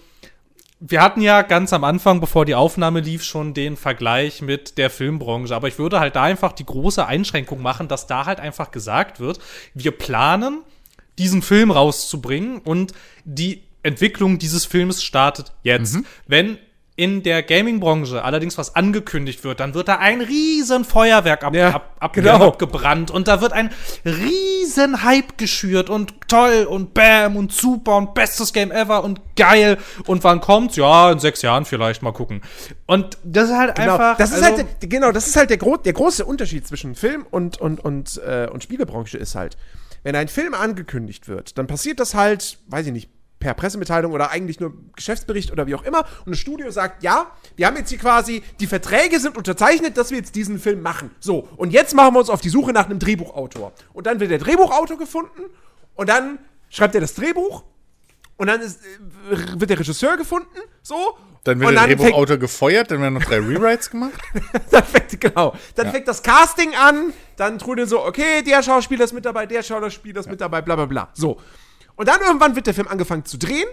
[0.82, 4.88] wir hatten ja ganz am Anfang, bevor die Aufnahme lief, schon den Vergleich mit der
[4.88, 5.55] Filmbranche.
[5.55, 9.20] Aber ich würde halt da einfach die große Einschränkung machen, dass da halt einfach gesagt
[9.20, 9.40] wird,
[9.74, 10.62] wir planen,
[11.18, 12.94] diesen Film rauszubringen und
[13.26, 15.98] die Entwicklung dieses Films startet jetzt.
[16.26, 16.57] Wenn
[17.01, 21.70] in der Gaming-Branche allerdings was angekündigt wird, dann wird da ein riesen Feuerwerk ab, Ja,
[21.70, 22.48] ab, ab, genau.
[22.48, 23.70] abgebrannt und da wird ein
[24.05, 29.78] riesen Hype geschürt und toll und bam und super und bestes Game ever und geil
[30.07, 30.76] und wann kommt's?
[30.76, 32.42] Ja, in sechs Jahren vielleicht mal gucken.
[32.86, 34.16] Und das ist halt Genau, einfach.
[34.18, 37.24] das ist also- halt, genau, das ist halt der, gro der große Unterschied zwischen Film
[37.30, 39.57] und, und, und, äh, und Spielebranche ist halt,
[40.03, 43.09] wenn ein Film angekündigt wird, dann passiert das halt, weiß ich nicht,
[43.41, 46.05] per Pressemitteilung oder eigentlich nur Geschäftsbericht oder wie auch immer.
[46.24, 50.11] Und das Studio sagt, ja, wir haben jetzt hier quasi, die Verträge sind unterzeichnet, dass
[50.11, 51.11] wir jetzt diesen Film machen.
[51.18, 53.72] So, und jetzt machen wir uns auf die Suche nach einem Drehbuchautor.
[53.95, 55.43] Und dann wird der Drehbuchautor gefunden
[55.95, 56.38] und dann
[56.68, 57.64] schreibt er das Drehbuch
[58.36, 61.16] und dann ist, äh, wird der Regisseur gefunden, so.
[61.45, 64.20] Dann wird und der Drehbuchautor gefeuert, dann werden noch drei Rewrites gemacht.
[64.70, 69.14] dann fängt, genau, dann fängt das Casting an, dann trudeln so, okay, der Schauspieler ist
[69.14, 71.09] mit dabei, der Schauspieler ist mit dabei, bla bla bla.
[71.14, 71.41] So.
[72.01, 73.68] Und dann irgendwann wird der Film angefangen zu drehen.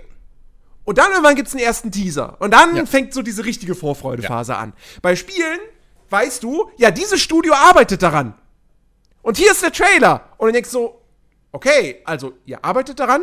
[0.83, 2.35] Und dann irgendwann gibt es einen ersten Teaser.
[2.41, 2.85] Und dann Ja.
[2.85, 4.73] fängt so diese richtige Vorfreudephase an.
[5.01, 5.59] Bei Spielen
[6.09, 8.33] weißt du, ja, dieses Studio arbeitet daran.
[9.21, 10.25] Und hier ist der Trailer.
[10.35, 11.01] Und dann denkst du so,
[11.53, 13.21] okay, also ihr arbeitet daran.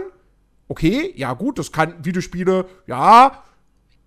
[0.68, 3.42] Okay, ja gut, das kann Videospiele, ja,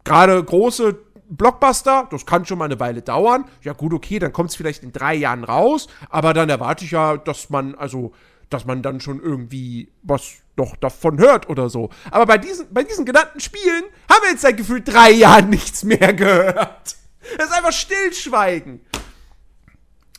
[0.04, 0.98] gerade große
[1.30, 3.46] Blockbuster, das kann schon mal eine Weile dauern.
[3.62, 6.90] Ja gut, okay, dann kommt es vielleicht in drei Jahren raus, aber dann erwarte ich
[6.92, 8.14] ja, dass man, also,
[8.50, 11.90] dass man dann schon irgendwie was noch davon hört oder so.
[12.12, 15.84] Aber bei diesen, bei diesen genannten Spielen haben wir jetzt seit gefühlt drei Jahren nichts
[15.84, 16.96] mehr gehört.
[17.38, 18.82] Das ist einfach Stillschweigen.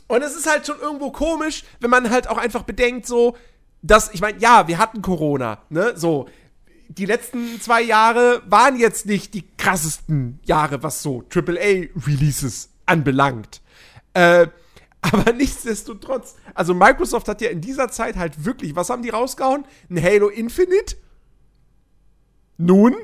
[0.06, 3.36] Und es ist halt schon irgendwo komisch, wenn man halt auch einfach bedenkt, so,
[3.82, 6.28] dass, ich meine, ja, wir hatten Corona, ne, so.
[6.90, 13.60] Die letzten zwei Jahre waren jetzt nicht die krassesten Jahre, was so AAA-Releases anbelangt.
[14.14, 14.46] Äh,
[15.00, 19.64] aber nichtsdestotrotz, also Microsoft hat ja in dieser Zeit halt wirklich, was haben die rausgehauen?
[19.90, 20.96] Ein Halo Infinite?
[22.56, 22.94] Nun?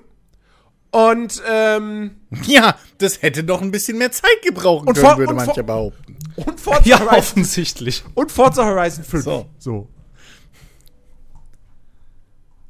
[0.91, 5.63] Und, ähm, Ja, das hätte doch ein bisschen mehr Zeit gebrauchen Und können, würde mancher
[5.63, 6.17] behaupten.
[6.37, 8.05] und Forza ja, Horizon offensichtlich.
[8.15, 9.25] und Forza Horizon 5.
[9.25, 9.47] So.
[9.59, 9.89] so.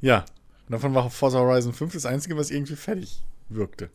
[0.01, 0.19] Ja,
[0.67, 3.89] und davon war Forza Horizon 5 das einzige, was irgendwie fertig wirkte.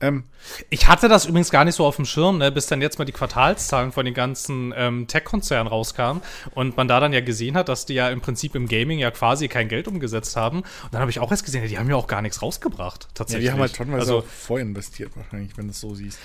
[0.00, 0.24] Ähm,
[0.68, 3.06] Ich hatte das übrigens gar nicht so auf dem Schirm, ne, bis dann jetzt mal
[3.06, 6.22] die Quartalszahlen von den ganzen ähm, Tech-Konzernen rauskamen
[6.54, 9.10] und man da dann ja gesehen hat, dass die ja im Prinzip im Gaming ja
[9.10, 10.58] quasi kein Geld umgesetzt haben.
[10.58, 13.04] Und dann habe ich auch erst gesehen, ja, die haben ja auch gar nichts rausgebracht,
[13.04, 13.46] ja, tatsächlich.
[13.46, 16.18] die haben halt tonnenweise also, auch vorinvestiert wahrscheinlich, wenn du es so siehst.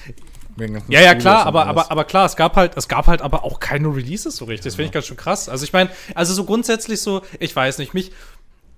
[0.90, 3.62] Ja, ja, klar, aber, aber, aber klar, es gab halt, es gab halt aber auch
[3.62, 4.66] keine Releases so richtig.
[4.66, 5.48] Das finde ich ganz schön krass.
[5.48, 8.12] Also ich meine, also so grundsätzlich so, ich weiß nicht, mich,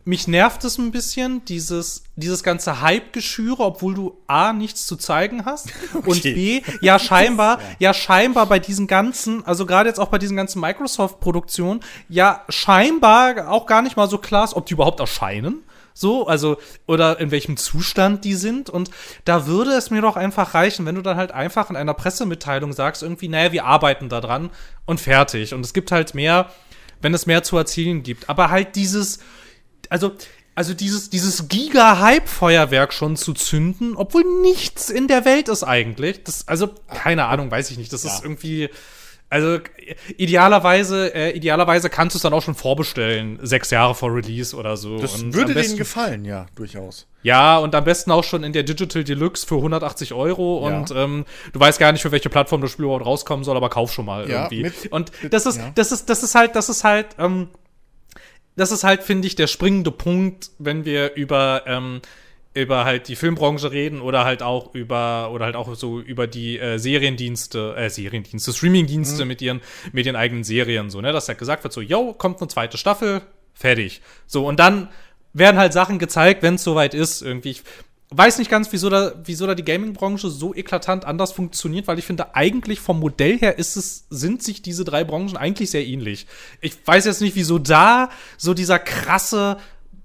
[0.05, 5.45] mich nervt es ein bisschen, dieses, dieses ganze Hype-Geschüre, obwohl du A, nichts zu zeigen
[5.45, 6.33] hast und Okay.
[6.33, 10.59] B, ja scheinbar, ja scheinbar bei diesen ganzen, also gerade jetzt auch bei diesen ganzen
[10.61, 15.63] Microsoft-Produktionen, ja scheinbar auch gar nicht mal so klar ist, ob die überhaupt erscheinen.
[15.95, 16.57] So, also,
[16.87, 18.69] oder in welchem Zustand die sind.
[18.69, 18.89] Und
[19.25, 22.73] da würde es mir doch einfach reichen, wenn du dann halt einfach in einer Pressemitteilung
[22.73, 24.49] sagst, irgendwie, naja, wir arbeiten da dran
[24.85, 25.53] und fertig.
[25.53, 26.49] Und es gibt halt mehr,
[27.01, 28.27] wenn es mehr zu erzählen gibt.
[28.27, 29.19] Aber halt dieses,
[29.93, 30.11] also,
[30.55, 36.23] also dieses, dieses Giga-Hype-Feuerwerk schon zu zünden, obwohl nichts in der Welt ist eigentlich.
[36.23, 37.93] Das, also, keine Ahnung, weiß ich nicht.
[37.93, 38.69] Das ist irgendwie.
[39.29, 39.57] Also
[40.17, 44.77] idealerweise, äh, idealerweise kannst du es dann auch schon vorbestellen, sechs Jahre vor Release oder
[44.77, 44.99] so.
[44.99, 47.07] Das Und würde besten- denen gefallen, ja, durchaus.
[47.23, 50.69] Ja, und am besten auch schon in der Digital Deluxe für 180 Euro.
[50.69, 50.77] Ja.
[50.77, 53.69] Und ähm, du weißt gar nicht, für welche Plattform das Spiel überhaupt rauskommen soll, aber
[53.69, 54.63] kauf schon mal Ja, irgendwie.
[54.63, 55.71] mit- und das ist, ja.
[55.73, 57.47] das ist, das ist halt, das ist halt, ähm,
[58.55, 62.01] das ist halt, finde ich, der springende Punkt, wenn wir über ähm,
[62.55, 66.59] über halt die Filmbranche reden oder halt auch über oder halt auch so über die
[66.59, 69.61] äh, Seriendienste, äh, Seriendienste, Streamingdienste mit ihren
[69.91, 72.77] mit ihren eigenen Serien so, ne, dass halt gesagt wird so, yo, kommt eine zweite
[72.77, 73.21] Staffel,
[73.53, 74.01] fertig.
[74.27, 74.89] So und dann
[75.33, 77.49] werden halt Sachen gezeigt, wenn es soweit ist irgendwie.
[77.51, 77.63] Ich
[78.17, 82.05] weiß nicht ganz, wieso da wieso da die Gaming-Branche so eklatant anders funktioniert, weil ich
[82.05, 86.27] finde eigentlich vom Modell her ist es sind sich diese drei Branchen eigentlich sehr ähnlich.
[86.61, 89.57] Ich weiß jetzt nicht, wieso da so dieser krasse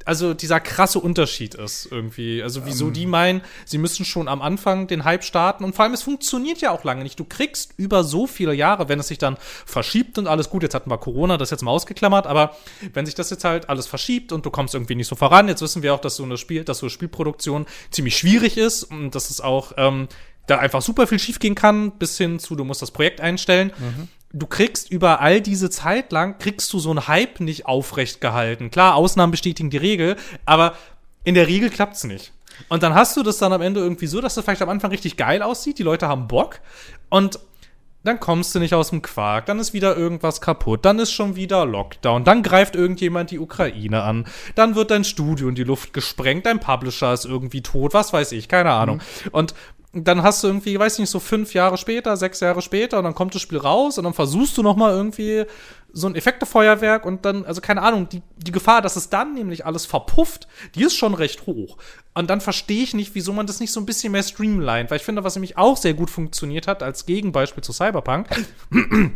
[0.09, 2.43] also dieser krasse Unterschied ist irgendwie.
[2.43, 5.93] Also wieso die meinen, sie müssen schon am Anfang den Hype starten und vor allem
[5.93, 7.21] es funktioniert ja auch lange nicht.
[7.21, 9.37] Du kriegst über so viele Jahre, wenn es sich dann
[9.67, 12.57] verschiebt und alles gut, jetzt hatten wir Corona, das jetzt mal ausgeklammert, aber
[12.95, 15.61] wenn sich das jetzt halt alles verschiebt und du kommst irgendwie nicht so voran, jetzt
[15.61, 19.15] wissen wir auch, dass so eine Spiel, dass so eine Spielproduktion ziemlich schwierig ist und
[19.15, 20.09] dass es auch ähm,
[20.47, 23.73] da einfach super viel schiefgehen kann, bis hin zu, du musst das Projekt einstellen.
[24.33, 28.71] Du kriegst über all diese Zeit lang, kriegst du so einen Hype nicht aufrecht gehalten.
[28.71, 30.75] Klar, Ausnahmen bestätigen die Regel, aber
[31.25, 32.33] in der Regel klappt's nicht.
[32.69, 34.91] Und dann hast du das dann am Ende irgendwie so, dass das vielleicht am Anfang
[34.91, 36.61] richtig geil aussieht, die Leute haben Bock
[37.09, 37.39] und
[38.05, 41.37] dann kommst du nicht aus dem Quark, dann ist wieder irgendwas kaputt, dann ist schon
[41.37, 45.93] wieder Lockdown, dann greift irgendjemand die Ukraine an, dann wird dein Studio in die Luft
[45.93, 49.01] gesprengt, dein Publisher ist irgendwie tot, was weiß ich, keine Ahnung.
[49.33, 49.55] Und
[49.93, 53.15] dann hast du irgendwie, weiß nicht, so fünf Jahre später, sechs Jahre später und dann
[53.15, 55.45] kommt das Spiel raus und dann versuchst du noch mal irgendwie
[55.95, 59.65] so ein Effektefeuerwerk und dann, also keine Ahnung, die, die Gefahr, dass es dann nämlich
[59.65, 61.79] alles verpufft, die ist schon recht hoch.
[62.15, 64.99] Und dann verstehe ich nicht, wieso man das nicht so ein bisschen mehr streamlined, weil
[64.99, 68.29] ich finde, was nämlich auch sehr gut funktioniert hat, als Gegenbeispiel zu Cyberpunk,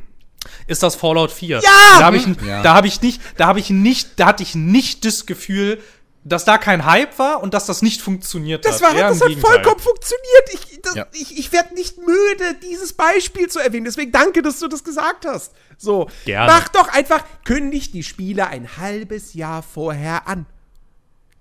[0.66, 1.58] ist das Fallout 4.
[1.62, 1.70] Ja!
[1.98, 2.62] Da habe ich, Ja.
[2.62, 5.78] da hab ich nicht, da habe ich nicht, da hatte ich nicht das Gefühl,
[6.24, 8.94] dass da kein Hype war und dass das nicht funktioniert Das, hat.
[8.94, 9.52] war, das hat Gegenteil.
[9.54, 10.50] vollkommen funktioniert.
[10.52, 11.06] Ich, das- Ja.
[11.12, 13.84] ich, ich werde nicht müde, dieses Beispiel zu erwähnen.
[13.84, 15.52] Deswegen danke, dass du das gesagt hast.
[15.78, 16.46] So, Gerne.
[16.52, 20.46] mach doch einfach, kündigt die Spiele ein halbes Jahr vorher an.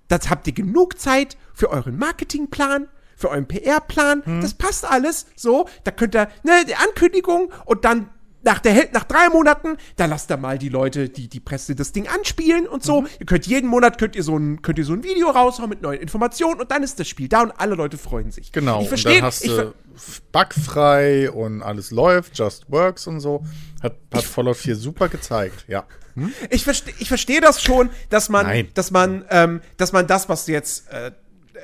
[0.07, 4.23] Das habt ihr genug Zeit für euren Marketingplan, für euren PR-Plan.
[4.25, 4.41] Hm.
[4.41, 5.27] Das passt alles.
[5.35, 8.09] So, da könnt ihr, ne, die Ankündigung und dann
[8.43, 11.91] nach, der, nach drei Monaten, da lasst ihr mal die Leute, die, die Presse das
[11.91, 12.87] Ding anspielen und Mhm.
[12.87, 13.05] so.
[13.19, 15.81] Ihr könnt jeden Monat könnt ihr, so ein, könnt ihr so ein Video raushauen mit
[15.81, 18.51] neuen Informationen und dann ist das Spiel da und alle Leute freuen sich.
[18.51, 18.81] Genau.
[18.81, 19.13] Ich verstehe.
[19.13, 19.73] Und dann hast ich du
[20.31, 23.43] bugfrei und alles läuft, just works und so.
[23.81, 25.85] Hat, hat Fallout 4 super gezeigt, ja.
[26.49, 28.67] Ich verstehe ich versteh das schon, dass man, Nein.
[28.73, 31.11] dass man, ähm, dass man das, was jetzt äh,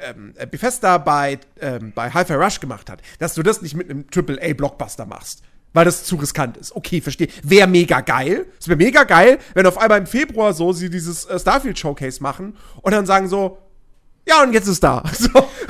[0.03, 3.89] ähm, äh, Bethesda bei, ähm, bei Hi-Fi Rush gemacht hat, dass du das nicht mit
[3.89, 5.41] einem AAA-Blockbuster machst.
[5.73, 6.76] Weil das zu riskant ist.
[6.76, 7.27] Okay, verstehe.
[7.44, 8.48] Wäre mega geil.
[8.60, 12.22] Es wäre mega geil, wenn auf einmal im Februar so sie dieses äh, Starfield Showcase
[12.23, 13.60] machen und dann sagen so,
[14.27, 15.03] ja, und jetzt ist da.
[15.14, 15.30] So,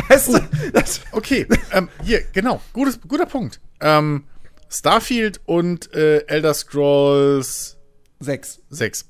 [0.10, 0.40] weißt du,
[0.74, 3.60] das, Okay, ähm, hier, genau, gutes, guter Punkt.
[3.82, 4.24] Ähm,
[4.70, 7.78] Starfield und äh, Elder Scrolls
[8.20, 8.60] sechs.
[8.70, 9.06] 6.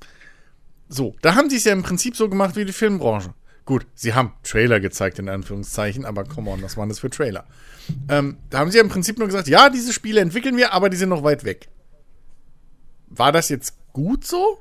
[0.88, 3.34] So, da haben sie es ja im Prinzip so gemacht wie die Filmbranche.
[3.68, 7.44] Gut, sie haben Trailer gezeigt, in Anführungszeichen, aber come on, was waren das für Trailer?
[8.08, 10.88] Ähm, da haben sie ja im Prinzip nur gesagt, ja, diese Spiele entwickeln wir, aber
[10.88, 11.68] die sind noch weit weg.
[13.08, 14.58] War das jetzt gut so?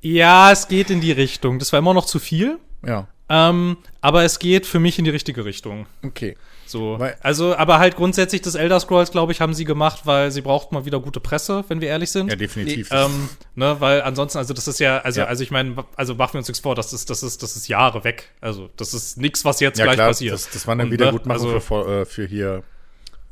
[0.00, 1.58] Ja, es geht in die Richtung.
[1.58, 2.58] Das war immer noch zu viel.
[2.86, 5.86] Ja, Ähm, aber es geht für mich in die richtige Richtung.
[6.02, 6.38] okay.
[6.68, 6.98] So.
[6.98, 10.42] Weil- also, aber halt grundsätzlich das Elder Scrolls, glaube ich, haben sie gemacht, weil sie
[10.42, 12.28] brauchten mal wieder gute Presse, wenn wir ehrlich sind.
[12.28, 12.90] Ja, definitiv.
[12.92, 15.26] Ähm, ne, weil ansonsten, also das ist ja, also, Ja.
[15.26, 17.68] also ich meine, also machen wir uns nichts vor, das ist, das ist, das ist
[17.68, 18.28] Jahre weg.
[18.42, 20.34] Also, das ist nichts, was jetzt ja, gleich klar, passiert.
[20.34, 22.62] das, das war eine Und, Wiedergutmachung ne, also, für, äh, für hier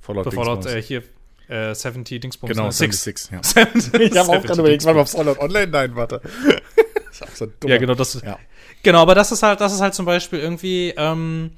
[0.00, 1.02] Fallout, für Fallout, äh, hier,
[1.48, 2.50] äh, 70 Dingsbums.
[2.50, 2.72] Genau, ne?
[2.72, 3.02] Six.
[3.04, 3.42] 76, ja.
[3.72, 5.66] 70 Ich habe auch gerade überlegt, war Fallout Online?
[5.66, 6.22] Nein, warte.
[7.10, 7.70] ist auch so dumm.
[7.70, 8.38] Ja, genau, das, Ja.
[8.82, 11.50] genau, aber das ist halt, das ist halt zum Beispiel irgendwie, ähm,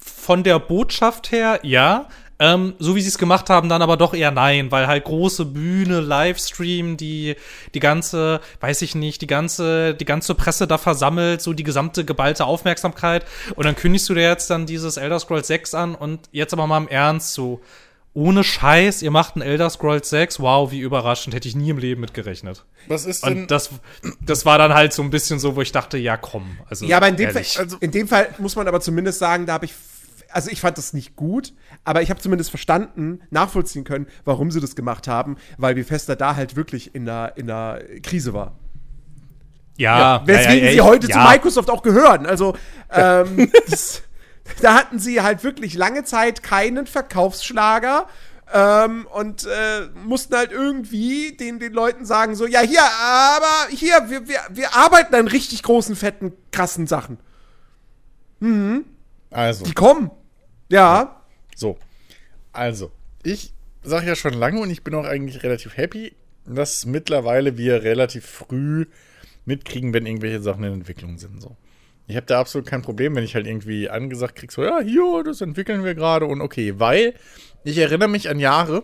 [0.00, 2.08] von der Botschaft her, ja.
[2.40, 5.44] Ähm, so wie sie es gemacht haben, dann aber doch eher nein, weil halt große
[5.44, 7.34] Bühne, Livestream, die,
[7.74, 12.04] die ganze, weiß ich nicht, die ganze, die ganze Presse da versammelt, so die gesamte
[12.04, 13.26] geballte Aufmerksamkeit.
[13.56, 16.68] Und dann kündigst du dir jetzt dann dieses Elder Scrolls 6 an und jetzt aber
[16.68, 17.60] mal im Ernst, so,
[18.18, 21.78] ohne Scheiß, ihr macht ein Elder Scrolls 6, wow, wie überraschend, hätte ich nie im
[21.78, 22.64] Leben mit gerechnet.
[22.88, 23.42] Was ist denn.
[23.42, 23.70] Und das,
[24.20, 26.58] das war dann halt so ein bisschen so, wo ich dachte, ja, komm.
[26.68, 29.46] Also, Ja, aber in dem, Fall, also- in dem Fall muss man aber zumindest sagen,
[29.46, 29.74] da habe ich.
[30.30, 31.54] Also ich fand das nicht gut,
[31.84, 36.36] aber ich habe zumindest verstanden, nachvollziehen können, warum sie das gemacht haben, weil Bethesda da
[36.36, 38.58] halt wirklich in einer, in einer Krise war.
[39.78, 41.14] Ja, weswegen ja, ja, sie heute ja.
[41.14, 42.26] zu Microsoft auch gehören.
[42.26, 42.56] Also,
[42.92, 44.02] ähm, das,
[44.60, 48.08] da hatten sie halt wirklich lange Zeit keinen Verkaufsschlager.
[48.52, 54.08] Ähm, und äh, mussten halt irgendwie den, den Leuten sagen, so, ja, hier, aber hier,
[54.08, 57.18] wir, wir, wir arbeiten an richtig großen, fetten, krassen Sachen.
[59.30, 60.10] Also, Die kommen.
[60.70, 61.22] Ja.
[61.54, 61.78] so.
[62.52, 62.90] Also,
[63.22, 63.52] ich
[63.82, 66.14] sage ja schon lange und ich bin auch eigentlich relativ happy,
[66.46, 68.86] dass mittlerweile wir relativ früh
[69.44, 71.42] mitkriegen, wenn irgendwelche Sachen in Entwicklung sind.
[71.42, 71.56] So.
[72.08, 75.22] Ich habe da absolut kein Problem, wenn ich halt irgendwie angesagt krieg, so, ja, hier,
[75.24, 77.14] das entwickeln wir gerade und okay, weil
[77.64, 78.82] ich erinnere mich an Jahre,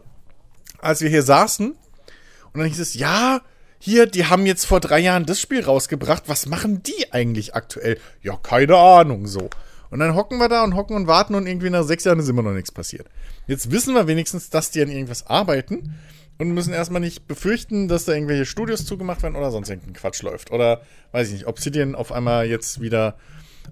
[0.79, 3.41] als wir hier saßen und dann hieß es, ja,
[3.79, 6.23] hier, die haben jetzt vor drei Jahren das Spiel rausgebracht.
[6.27, 7.99] Was machen die eigentlich aktuell?
[8.23, 9.51] Ja, keine Ahnung, so.
[9.91, 12.29] Und dann hocken wir da und hocken und warten und irgendwie nach sechs Jahren ist
[12.29, 13.07] immer noch nichts passiert.
[13.47, 15.97] Jetzt wissen wir wenigstens, dass die an irgendwas arbeiten
[16.39, 20.23] und müssen erstmal nicht befürchten, dass da irgendwelche Studios zugemacht werden oder sonst irgendein Quatsch
[20.23, 20.51] läuft.
[20.51, 20.83] Oder,
[21.13, 23.17] weiß ich nicht, Obsidian auf einmal jetzt wieder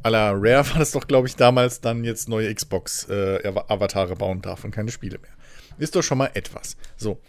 [0.03, 4.65] à la Rare war das doch, glaube ich, damals dann jetzt neue Xbox-Avatare bauen darf
[4.65, 5.33] und keine Spiele mehr.
[5.79, 6.77] Ist doch schon mal etwas.
[6.97, 7.21] So.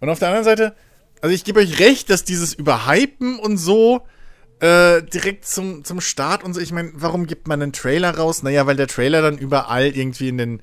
[0.00, 0.74] Und auf der anderen Seite,
[1.20, 4.06] also ich gebe euch recht, dass dieses Überhypen und so
[4.60, 8.42] äh, direkt zum, zum Start und so, ich meine, warum gibt man einen Trailer raus?
[8.42, 10.60] Naja, weil der Trailer dann überall irgendwie in den,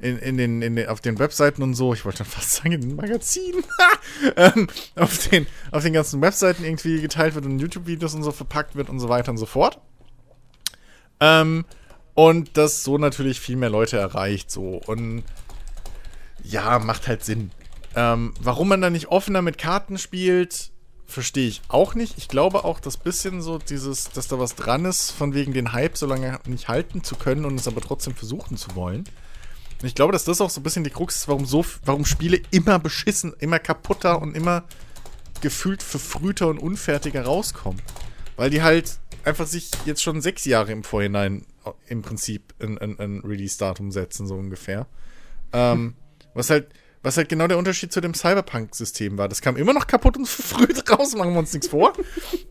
[0.00, 2.72] in, in den, in den, auf den Webseiten und so, ich wollte schon fast sagen,
[2.72, 3.64] in den Magazinen,
[4.36, 8.76] ähm, auf, den, auf den ganzen Webseiten irgendwie geteilt wird und YouTube-Videos und so verpackt
[8.76, 9.80] wird und so weiter und so fort.
[11.20, 11.64] Ähm,
[12.14, 14.80] und das so natürlich viel mehr Leute erreicht, so.
[14.86, 15.22] Und
[16.42, 17.50] ja, macht halt Sinn.
[17.94, 20.70] Ähm, warum man da nicht offener mit Karten spielt,
[21.06, 22.18] verstehe ich auch nicht.
[22.18, 25.72] Ich glaube auch, dass bisschen so dieses, dass da was dran ist, von wegen den
[25.72, 29.04] Hype so lange nicht halten zu können und es aber trotzdem versuchen zu wollen.
[29.80, 32.04] Und ich glaube, dass das auch so ein bisschen die Krux ist, warum so, warum
[32.04, 34.64] Spiele immer beschissen, immer kaputter und immer
[35.40, 37.82] gefühlt verfrühter und unfertiger rauskommen.
[38.36, 41.44] Weil die halt einfach sich jetzt schon sechs Jahre im Vorhinein
[41.88, 44.86] im Prinzip ein, ein, ein Release-Datum setzen, so ungefähr.
[45.52, 45.94] Ähm,
[46.32, 46.68] was halt,
[47.06, 49.28] was halt genau der Unterschied zu dem Cyberpunk-System war.
[49.28, 51.92] Das kam immer noch kaputt und verfrüht raus, machen wir uns nichts vor.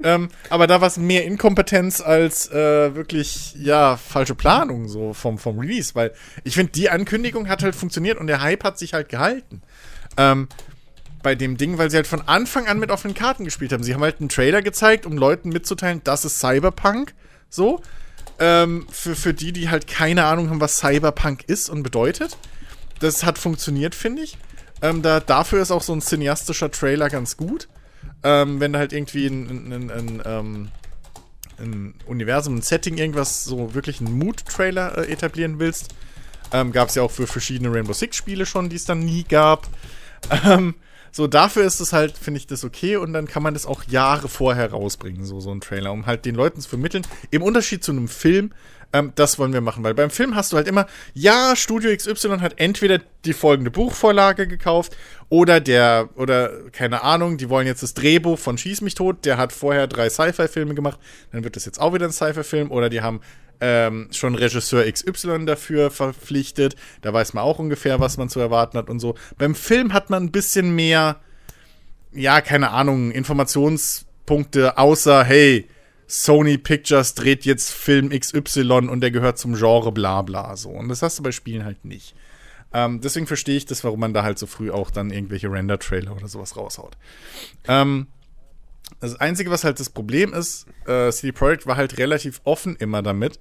[0.02, 5.38] ähm, aber da war es mehr Inkompetenz als äh, wirklich, ja, falsche Planung so vom,
[5.38, 6.14] vom Release, weil
[6.46, 9.62] ich finde, die Ankündigung hat halt funktioniert und der Hype hat sich halt gehalten.
[10.16, 10.48] Ähm,
[11.22, 13.84] bei dem Ding, weil sie halt von Anfang an mit offenen Karten gespielt haben.
[13.84, 17.14] Sie haben halt einen Trailer gezeigt, um Leuten mitzuteilen, das ist Cyberpunk.
[17.50, 17.82] So.
[18.40, 22.38] Ähm, für, für die, die halt keine Ahnung haben, was Cyberpunk ist und bedeutet.
[23.06, 24.38] Das hat funktioniert, finde ich.
[24.82, 27.68] Ähm, da, dafür ist auch so ein cineastischer Trailer ganz gut.
[28.24, 30.72] Ähm, wenn du halt irgendwie ein, ein, ein, ein,
[31.60, 35.94] ähm, Universum, ein Setting, irgendwas, so wirklich einen Mood-Trailer äh, etablieren willst.
[36.52, 39.68] Ähm, gab es ja auch für verschiedene Rainbow Six-Spiele schon, die es dann nie gab.
[40.44, 40.74] Ähm,
[41.16, 43.86] so, dafür ist es halt, finde ich, das okay und dann kann man das auch
[43.86, 47.08] Jahre vorher rausbringen, so, so ein Trailer, um halt den Leuten zu vermitteln.
[47.32, 48.52] Im Unterschied zu einem Film,
[48.92, 52.40] ähm, das wollen wir machen, weil beim Film hast du halt immer, ja, Studio XY
[52.40, 54.98] hat entweder die folgende Buchvorlage gekauft
[55.30, 59.38] oder der, oder keine Ahnung, die wollen jetzt das Drehbuch von Schieß mich tot, der
[59.38, 61.00] hat vorher drei Sci-Fi-Filme gemacht,
[61.32, 63.22] dann wird das jetzt auch wieder ein Sci-Fi-Film oder die haben
[63.62, 66.76] ähm, schon Regisseur XY dafür verpflichtet.
[67.02, 69.16] Da weiß man auch ungefähr, was man zu erwarten hat und so.
[69.38, 71.22] Beim Film hat man ein bisschen mehr,
[72.12, 75.68] ja, keine Ahnung, Informationspunkte, außer, hey,
[76.08, 80.70] Sony Pictures dreht jetzt Film XY und der gehört zum Genre bla bla so.
[80.70, 82.16] Und das hast du bei Spielen halt nicht.
[82.74, 86.16] Ähm, deswegen verstehe ich das, warum man da halt so früh auch dann irgendwelche Render-Trailer
[86.16, 86.98] oder sowas raushaut.
[87.68, 88.08] Ähm,
[89.00, 93.02] das Einzige, was halt das Problem ist, äh, CD Projekt war halt relativ offen immer
[93.02, 93.40] damit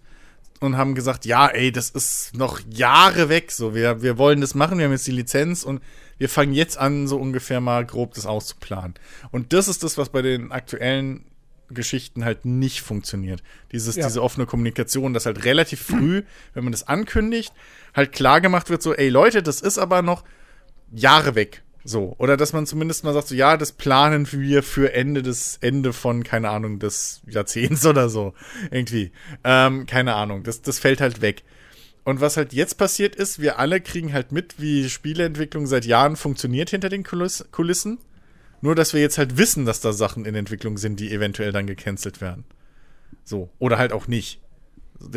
[0.61, 4.55] und haben gesagt, ja, ey, das ist noch Jahre weg, so, wir, wir wollen das
[4.55, 5.83] machen, wir haben jetzt die Lizenz und
[6.19, 8.95] wir fangen jetzt an, so ungefähr mal grob das auszuplanen.
[9.31, 11.25] Und das ist das, was bei den aktuellen
[11.71, 13.43] Geschichten halt nicht funktioniert.
[13.73, 14.07] Dieses, Ja.
[14.07, 16.23] Diese offene Kommunikation, dass halt relativ früh,
[16.53, 17.53] wenn man das ankündigt,
[17.95, 20.25] halt klar gemacht wird, so, ey Leute, das ist aber noch
[20.93, 21.64] Jahre weg.
[21.85, 22.17] So.
[22.19, 25.93] Oder dass man zumindest mal sagt, so, ja, das planen wir für Ende des, Ende
[25.93, 28.33] von, keine Ahnung, des Jahrzehnts oder so.
[28.71, 29.13] Irgendwie.
[29.45, 30.43] Ähm, keine Ahnung.
[30.43, 31.43] Das, das fällt halt weg.
[32.05, 36.17] Und was halt jetzt passiert ist, wir alle kriegen halt mit, wie Spieleentwicklung seit Jahren
[36.17, 37.99] funktioniert hinter den Kuliss Kulissen.
[38.61, 41.67] Nur, dass wir jetzt halt wissen, dass da Sachen in Entwicklung sind, die eventuell dann
[41.67, 42.45] gecancelt werden.
[43.25, 43.51] So.
[43.59, 44.41] Oder halt auch nicht.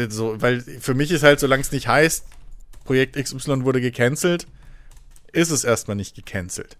[0.09, 2.25] So, weil für mich ist halt, solange es nicht heißt,
[2.83, 4.47] Projekt XY wurde gecancelt,
[5.31, 6.77] ist es erstmal nicht gecancelt.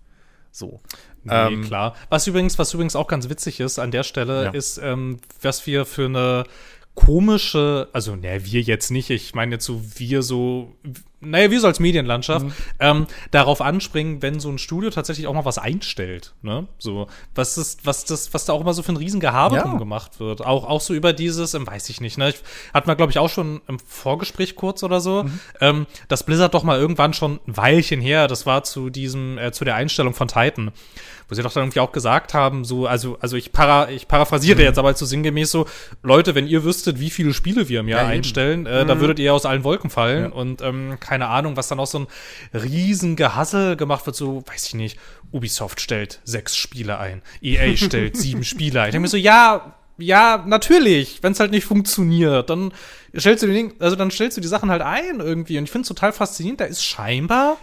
[0.52, 0.80] So.
[1.24, 1.96] Nee, Ähm, klar.
[2.10, 4.50] Was übrigens, was übrigens auch ganz witzig ist an der Stelle, Ja.
[4.52, 6.46] ist, ähm, was wir für eine
[6.98, 10.76] komische, also ne, wir jetzt nicht, ich meine jetzt so wir so
[11.20, 12.46] naja, wir so als Medienlandschaft,
[12.80, 16.34] ähm, darauf anspringen, wenn so ein Studio tatsächlich auch mal was einstellt.
[16.44, 16.68] Ne?
[16.78, 19.64] So, was ist, was das, was da auch immer so für ein Riesengehabe Ja.
[19.64, 20.46] drum gemacht wird.
[20.46, 22.30] Auch, auch so über dieses, ähm, weiß ich nicht, ne?
[22.30, 25.26] Ich, hat man, glaube ich, auch schon im Vorgespräch kurz oder so,
[25.60, 29.52] ähm, dass Blizzard doch mal irgendwann schon ein Weilchen her, das war zu diesem, äh,
[29.52, 30.72] zu der Einstellung von Titan,
[31.30, 34.62] wo sie doch dann irgendwie auch gesagt haben, so, also, also ich, para, ich paraphrasiere
[34.64, 35.68] jetzt aber so sinngemäß so,
[36.04, 39.20] Leute, wenn ihr wüsstet, wie viele Spiele wir im Jahr Ja, einstellen, äh, da würdet
[39.20, 42.08] ihr aus allen Wolken fallen und ähm, keine Ahnung, was dann auch so ein
[42.54, 45.00] riesen Gehassel gemacht wird, so, weiß ich nicht,
[45.32, 48.88] Ubisoft stellt sechs Spiele ein, EA stellt sieben Spiele ein.
[48.88, 52.72] Ich denke mir so, ja, ja, natürlich, wenn es halt nicht funktioniert, dann
[53.18, 55.72] stellst du die Ding, also dann stellst du die Sachen halt ein irgendwie und ich
[55.72, 57.58] finde es total faszinierend, da ist scheinbar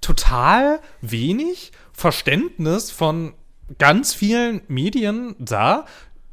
[0.00, 3.34] total wenig Verständnis von
[3.78, 5.84] ganz vielen Medien da,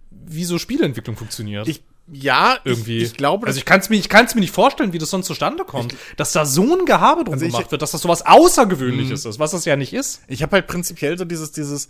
[0.10, 1.68] wie so Spieleentwicklung funktioniert.
[1.68, 2.98] Ich, ja, irgendwie.
[2.98, 5.10] Ich, ich glaube, also ich kann es mir, ich kann's mir nicht vorstellen, wie das
[5.10, 8.02] sonst zustande kommt, dass da so ein Gehabe drum Also ich- gemacht wird, dass das
[8.02, 10.22] sowas Außergewöhnliches ist, was das ja nicht ist.
[10.27, 11.89] Ich habe halt prinzipiell so dieses, dieses,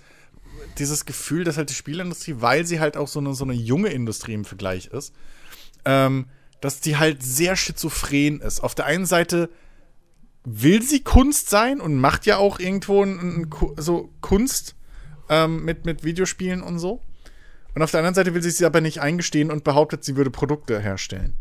[0.80, 3.90] dieses Gefühl, dass halt die Spielindustrie, weil sie halt auch so eine, so eine junge
[3.90, 5.14] Industrie im Vergleich ist,
[5.86, 6.26] ähm,
[6.62, 8.60] dass die halt sehr schizophren ist.
[8.62, 9.50] Auf der einen Seite
[10.50, 14.76] will sie Kunst sein und macht ja auch irgendwo ein, ein, so Kunst
[15.28, 17.02] ähm, mit, mit Videospielen und so.
[17.76, 20.32] Und auf der anderen Seite will sie es aber nicht eingestehen und behauptet, sie würde
[20.32, 21.34] Produkte herstellen.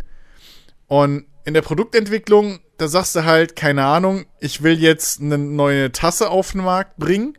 [0.89, 5.93] Und in der Produktentwicklung, da sagst du halt, keine Ahnung, ich will jetzt eine neue
[5.93, 7.39] Tasse auf den Markt bringen.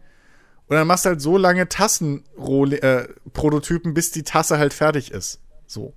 [0.67, 5.41] Und dann machst du halt so lange Tassen-Prototypen, bis die Tasse halt fertig ist.
[5.65, 5.93] So.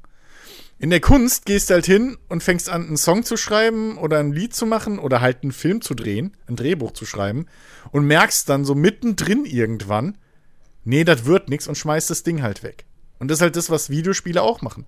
[0.81, 4.19] In der Kunst gehst du halt hin und fängst an, einen Song zu schreiben oder
[4.19, 7.47] ein Lied zu machen oder halt einen Film zu drehen, ein Drehbuch zu schreiben
[7.93, 10.16] und merkst dann so mittendrin irgendwann,
[10.85, 12.86] nee, das wird nix und schmeißt das Ding halt weg.
[13.19, 14.86] Und das ist halt das, was Videospiele auch machen.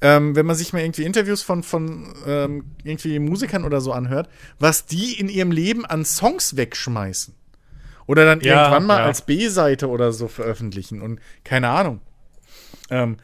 [0.00, 4.28] Ähm, wenn man sich mal irgendwie Interviews von, von ähm, irgendwie Musikern oder so anhört,
[4.60, 7.34] was die in ihrem Leben an Songs wegschmeißen.
[8.06, 9.06] Oder dann Ja, irgendwann mal ja.
[9.06, 11.02] als B-Seite oder so veröffentlichen.
[11.02, 12.00] Und keine Ahnung.
[12.88, 13.16] Ähm,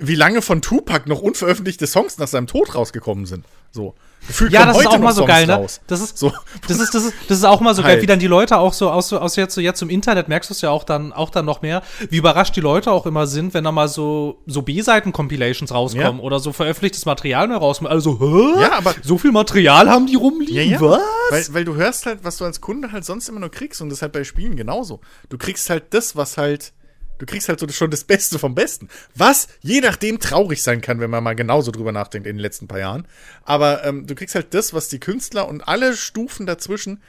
[0.00, 3.44] wie lange von Tupac noch unveröffentlichte Songs nach seinem Tod rausgekommen sind.
[3.72, 3.94] So.
[4.26, 5.54] Gefühlt Ja, das ist auch mal so Songs geil, ne?
[5.54, 5.80] raus.
[5.86, 6.32] Das ist, So.
[6.68, 8.02] das ist, das ist, das ist auch mal so geil, Halt.
[8.02, 10.54] wie dann die Leute auch so aus, aus jetzt so jetzt im Internet merkst du
[10.54, 13.54] es ja auch dann, auch dann noch mehr, wie überrascht die Leute auch immer sind,
[13.54, 16.22] wenn da mal so, so B-Seiten-Compilations rauskommen Ja.
[16.22, 17.90] oder so veröffentlichtes Material mehr rauskommt.
[17.90, 18.60] Also, hä?
[18.60, 20.80] Ja, aber- so viel Material haben die rumliegen?
[20.80, 21.00] Was?
[21.30, 23.88] Weil, weil du hörst halt, was du als Kunde halt sonst immer nur kriegst und
[23.88, 25.00] das ist halt bei Spielen genauso.
[25.30, 26.72] Du kriegst halt das, was halt,
[27.20, 28.88] du kriegst halt so schon das Beste vom Besten.
[29.14, 32.66] Was je nachdem traurig sein kann, wenn man mal genauso drüber nachdenkt in den letzten
[32.66, 33.06] paar Jahren.
[33.44, 37.02] Aber ähm, du kriegst halt das, was die Künstler und alle Stufen dazwischen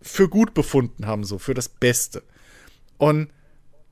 [0.00, 2.22] für gut befunden haben, so für das Beste.
[2.96, 3.30] Und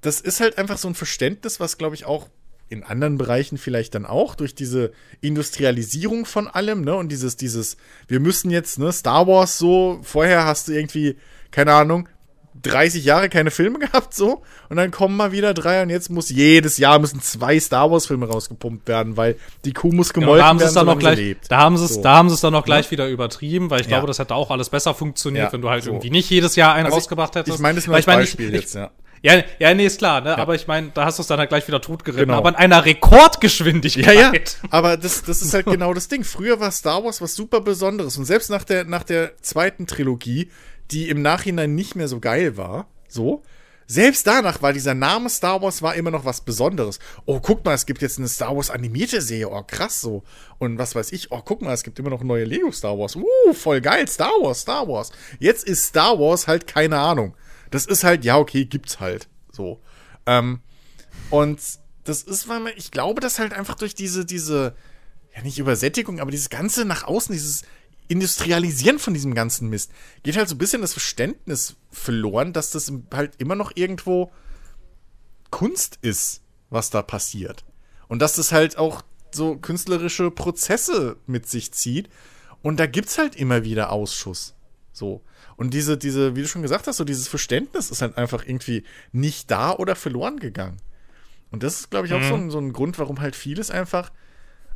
[0.01, 2.29] das ist halt einfach so ein Verständnis, was, glaube ich, auch
[2.69, 7.79] in anderen Bereichen vielleicht dann auch durch diese Industrialisierung von allem, ne, und dieses, dieses,
[8.07, 11.17] wir müssen jetzt, ne, Star Wars so, vorher hast du irgendwie,
[11.51, 12.09] keine Ahnung,
[12.63, 16.29] 30 Jahre keine Filme gehabt, so, und dann kommen mal wieder drei und jetzt muss
[16.31, 20.43] jedes Jahr müssen zwei Star Wars Filme rausgepumpt werden, weil die Kuh muss Genau, gemolken
[20.43, 21.51] da haben sie werden, es dann noch gleich, lebt.
[21.51, 22.03] da haben sie es, So.
[22.03, 23.97] da haben sie es dann noch gleich wieder übertrieben, weil ich Ja.
[23.97, 25.91] glaube, das hätte auch alles besser funktioniert, Ja, wenn du halt so.
[25.91, 27.57] irgendwie nicht jedes Jahr einen Also rausgebracht hättest.
[27.57, 28.91] Ich meine das nur Weil als ich meine, Beispiel ich, jetzt, ja.
[29.21, 30.39] Ja, ja, nee, ist klar, ne?
[30.39, 32.27] Aber ich meine, da hast du es dann halt gleich wieder totgeritten.
[32.27, 32.39] Genau.
[32.39, 34.15] Aber in einer Rekordgeschwindigkeit.
[34.15, 34.41] Ja, ja.
[34.71, 36.25] Aber das, das ist halt genau das Ding.
[36.25, 38.17] Früher war Star Wars was super Besonderes.
[38.17, 40.51] Und selbst nach der, nach der zweiten Trilogie,
[40.91, 43.43] die im Nachhinein nicht mehr so geil war, so,
[43.91, 46.99] selbst danach war dieser Name Star Wars war immer noch was Besonderes.
[47.25, 49.49] Oh, guck mal, es gibt jetzt eine Star Wars animierte Serie.
[49.49, 50.25] Oh, krass so.
[50.59, 51.33] Und was weiß ich.
[51.33, 53.17] Oh, guck mal, es gibt immer noch neue Lego Star Wars.
[53.17, 54.07] Uh, voll geil.
[54.07, 55.11] Star Wars, Star Wars.
[55.39, 57.35] Jetzt ist Star Wars halt keine Ahnung.
[57.71, 59.27] Das ist halt, ja, okay, gibt's halt.
[59.53, 59.81] So.
[60.27, 60.61] Ähm,
[61.31, 61.59] und
[62.05, 64.75] das ist, weil man, ich glaube, dass halt einfach durch diese, diese,
[65.35, 67.63] ja nicht Übersättigung, aber dieses ganze nach außen, dieses
[68.09, 72.93] Industrialisieren von diesem ganzen Mist, geht halt so ein bisschen das Verständnis verloren, dass das
[73.13, 74.33] halt immer noch irgendwo
[75.51, 77.65] Kunst ist, was da passiert.
[78.09, 82.09] Und dass das halt auch so künstlerische Prozesse mit sich zieht.
[82.63, 84.55] Und da gibt's halt immer wieder Ausschuss.
[84.93, 85.23] So.
[85.57, 88.85] Und diese, diese, wie du schon gesagt hast, so dieses Verständnis ist halt einfach irgendwie
[89.13, 90.79] nicht da oder verloren gegangen.
[91.51, 94.13] Und das ist, glaube ich, auch so, ein, so ein Grund, warum halt vieles einfach.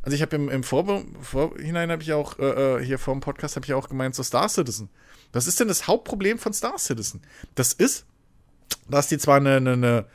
[0.03, 3.55] Also ich habe im, im Vorhinein habe ich auch, äh, äh, hier vor dem Podcast
[3.55, 4.89] habe ich auch gemeint, so Star Citizen.
[5.31, 7.21] Was ist denn das Hauptproblem von Star Citizen?
[7.55, 8.05] Das ist,
[8.89, 10.05] dass die zwar eine, eine, eine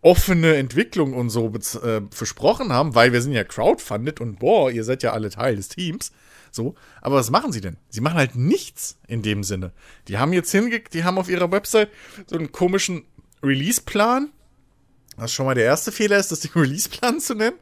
[0.00, 4.84] offene Entwicklung und so äh, versprochen haben, weil wir sind ja crowdfunded und boah, ihr
[4.84, 6.12] seid ja alle Teil des Teams.
[6.50, 7.76] So, aber was machen sie denn?
[7.90, 9.72] Sie machen halt nichts in dem Sinne.
[10.08, 11.90] Die haben jetzt hinge, die haben auf ihrer Website
[12.26, 13.04] so einen komischen
[13.42, 14.30] Release-Plan
[15.18, 17.56] Was schon mal der erste Fehler ist, das den Release-Plan zu nennen.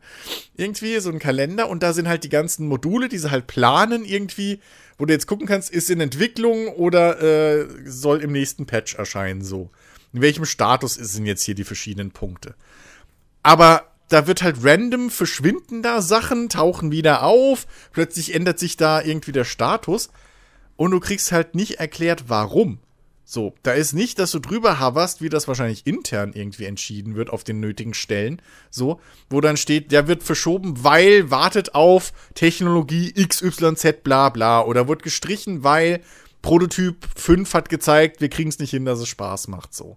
[0.56, 4.04] Irgendwie so ein Kalender und da sind halt die ganzen Module, die sie halt planen
[4.04, 4.60] irgendwie,
[4.98, 9.42] wo du jetzt gucken kannst, ist in Entwicklung oder äh, soll im nächsten Patch erscheinen
[9.42, 9.70] so.
[10.12, 12.54] In welchem Status sind jetzt hier die verschiedenen Punkte?
[13.42, 19.02] Aber da wird halt random verschwinden da Sachen, tauchen wieder auf, plötzlich ändert sich da
[19.02, 20.10] irgendwie der Status
[20.76, 22.78] und du kriegst halt nicht erklärt, warum.
[23.28, 27.28] So, da ist nicht, dass du drüber hoverst, wie das wahrscheinlich intern irgendwie entschieden wird
[27.28, 28.40] auf den nötigen Stellen.
[28.70, 34.62] So, wo dann steht, der wird verschoben, weil wartet auf Technologie XYZ bla bla.
[34.62, 36.02] Oder wird gestrichen, weil
[36.40, 39.74] Prototyp 5 hat gezeigt, wir kriegen es nicht hin, dass es Spaß macht.
[39.74, 39.96] So.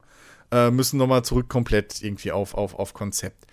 [0.51, 3.45] Äh, müssen nochmal zurück komplett irgendwie auf, auf, auf Konzept.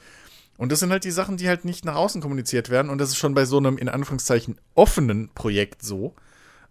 [0.57, 2.91] Und das sind halt die Sachen, die halt nicht nach außen kommuniziert werden.
[2.91, 6.15] Und das ist schon bei so einem in Anführungszeichen offenen Projekt so.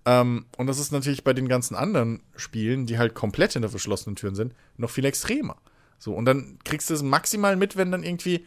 [0.06, 4.15] Ähm, und das ist natürlich bei den ganzen anderen Spielen, die halt komplett hinter verschlossenen
[4.15, 5.57] Türen sind, noch viel extremer.
[5.98, 8.45] So, und dann kriegst du es maximal mit, wenn dann irgendwie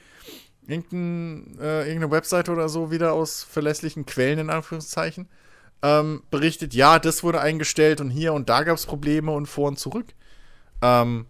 [0.66, 5.28] irgendein, äh, irgendeine Webseite oder so wieder aus verlässlichen Quellen, in Anführungszeichen,
[5.82, 9.68] ähm, berichtet, ja, das wurde eingestellt und hier und da gab es Probleme und vor
[9.68, 10.14] und zurück.
[10.82, 11.26] Ähm,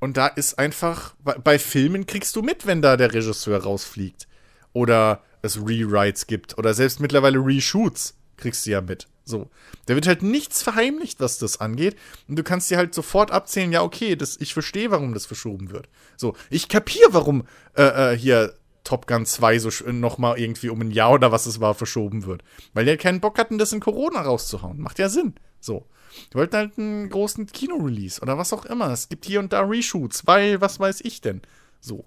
[0.00, 4.26] und da ist einfach, bei, bei Filmen kriegst du mit, wenn da der Regisseur rausfliegt.
[4.72, 6.56] Oder es Rewrites gibt.
[6.56, 9.08] Oder selbst mittlerweile Reshoots kriegst du ja mit.
[9.24, 9.48] So.
[9.86, 11.96] Da wird halt nichts verheimlicht, was das angeht.
[12.28, 15.70] Und du kannst dir halt sofort abzählen, ja, okay, das, ich verstehe, warum das verschoben
[15.70, 15.88] wird.
[16.16, 20.90] So, ich kapiere, warum äh, äh, hier Top Gun 2 so nochmal irgendwie um ein
[20.90, 22.42] Jahr oder was es war verschoben wird.
[22.72, 24.80] Weil die halt keinen Bock hatten, das in Corona rauszuhauen.
[24.80, 25.34] Macht ja Sinn.
[25.60, 25.86] So.
[26.32, 28.90] Die wollten halt einen großen Kino-Release oder was auch immer.
[28.90, 31.42] Es gibt hier und da Reshoots, weil, was weiß ich denn.
[31.80, 32.04] So.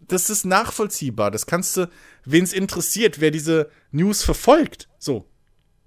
[0.00, 1.30] Das ist nachvollziehbar.
[1.30, 1.90] Das kannst du,
[2.24, 4.88] wen es interessiert, wer diese News verfolgt.
[4.98, 5.26] So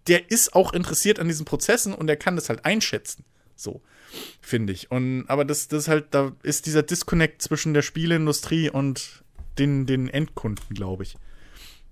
[0.08, 3.24] der ist auch interessiert an diesen Prozessen und der kann das halt einschätzen.
[3.56, 3.82] So,
[4.42, 4.92] finde ich.
[4.92, 9.24] Und, aber das, das ist halt, da ist dieser Disconnect zwischen der Spieleindustrie und
[9.60, 11.16] den, den Endkunden, glaube ich.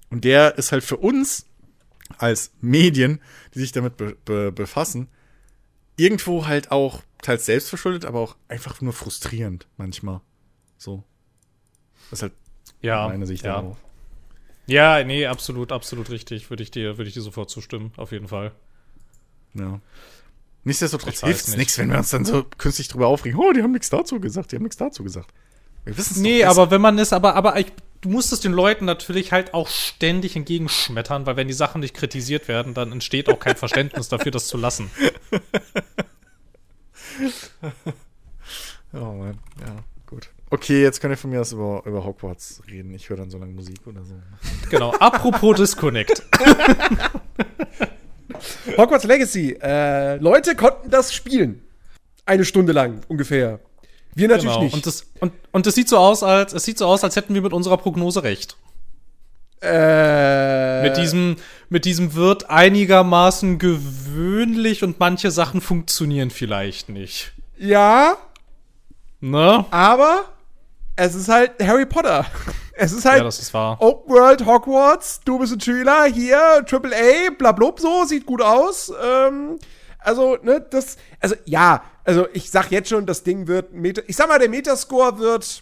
[0.10, 1.45] Und der ist halt für uns
[2.18, 3.22] als Medien,
[3.53, 5.07] die sich damit be be befassen,
[5.95, 10.22] irgendwo halt auch teils selbstverschuldet, aber auch einfach nur frustrierend manchmal.
[10.77, 11.03] So.
[12.10, 12.34] Das ist halt
[12.81, 13.61] ja, meine Sicht ja.
[13.61, 13.77] darauf.
[14.70, 16.50] Ja, nee, absolut, absolut richtig.
[16.50, 18.52] Würde ich dir, würde ich dir sofort zustimmen, auf jeden Fall.
[19.54, 19.80] Ja.
[20.64, 21.58] Nichtsdestotrotz hilft es nicht.
[21.58, 23.40] nichts, wenn wir uns dann so künstlich drüber aufregen.
[23.40, 25.34] Oh, die haben nichts dazu gesagt, die haben nichts dazu gesagt.
[25.86, 27.72] Wir wissen es Nee, aber wenn man es, aber, aber ich,
[28.02, 31.96] du musst es den Leuten natürlich halt auch ständig entgegenschmettern, weil wenn die Sachen nicht
[31.96, 34.91] kritisiert werden, dann entsteht auch kein Verständnis dafür, das zu lassen.
[38.91, 40.30] Oh Mann, ja, gut.
[40.52, 42.94] Okay, jetzt könnt ihr von mir aus über, über Hogwarts reden.
[42.96, 44.16] Ich höre dann so lange Musik oder so.
[44.70, 44.92] Genau.
[44.94, 46.24] Apropos Disconnect.
[48.78, 49.58] Hogwarts Legacy.
[49.62, 51.62] Äh, Leute konnten das spielen.
[52.26, 53.60] Eine Stunde lang ungefähr.
[54.16, 54.64] Wir natürlich Genau.
[54.64, 54.74] nicht.
[54.74, 57.34] Und das, und, und das sieht so aus, als, es sieht so aus, als hätten
[57.36, 58.58] wir mit unserer Prognose recht.
[59.62, 61.36] äh, Mit diesem,
[61.70, 67.34] mit diesem wird einigermaßen gewöhnlich und manche Sachen funktionieren vielleicht nicht.
[67.58, 68.18] Ja,
[69.22, 69.66] Ne?
[69.70, 70.30] aber
[71.00, 72.26] es ist halt Harry Potter.
[72.82, 73.54] Es ist halt Ja, ist.
[73.54, 78.90] Open World Hogwarts, du bist ein Schüler, hier, Triple A, blablub, so, sieht gut aus.
[79.04, 79.60] Ähm,
[79.98, 84.16] also, ne, das, also, ja, also ich sag jetzt schon, das Ding wird, Meta, ich
[84.16, 85.62] sag mal, der Metascore wird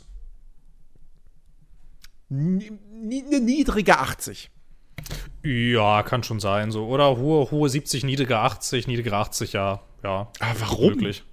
[2.29, 4.51] eine niedrige 80.
[5.43, 6.85] Ja, kann schon sein, so.
[6.85, 9.81] Oder hohe, hohe 70, niedrige 80, niedrige 80, ja.
[10.03, 10.31] Ja.
[10.39, 10.89] Aber warum?
[10.89, 11.23] Möglich.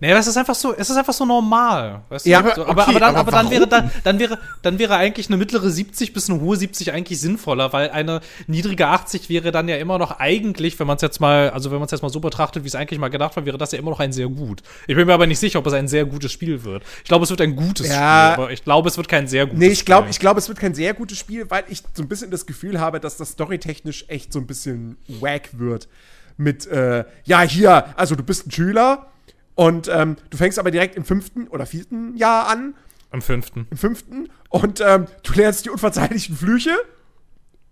[0.00, 2.02] Naja, es ist einfach so, es ist einfach so normal.
[2.08, 2.30] Weißt du?
[2.30, 4.78] Ja, aber so, aber, okay, aber, dann, aber aber dann wäre dann, dann wäre, dann
[4.78, 9.28] wäre eigentlich eine mittlere 70 bis eine hohe 70 eigentlich sinnvoller, weil eine niedrige 80
[9.28, 11.92] wäre dann ja immer noch eigentlich, wenn man es jetzt mal, also wenn man es
[11.92, 14.00] jetzt mal so betrachtet, wie es eigentlich mal gedacht war, wäre das ja immer noch
[14.00, 14.62] ein sehr gut.
[14.86, 16.82] Ich bin mir aber nicht sicher, ob es ein sehr gutes Spiel wird.
[16.98, 18.32] Ich glaube, es wird ein gutes Ja.
[18.32, 20.10] Spiel, aber ich glaube, es wird kein sehr gutes Nee, ich glaube, Spiel.
[20.10, 22.80] ich glaube, es wird kein sehr gutes Spiel, weil ich so ein bisschen das Gefühl
[22.80, 25.88] habe, dass das storytechnisch echt so ein bisschen wack wird.
[26.36, 29.06] Mit, äh, ja, hier, also du bist ein Schüler
[29.54, 32.74] und ähm, du fängst aber direkt im fünften oder vierten Jahr an,
[33.10, 33.66] Am fünften.
[33.70, 36.72] im fünften, und ähm, du lernst die unverzeihlichen Flüche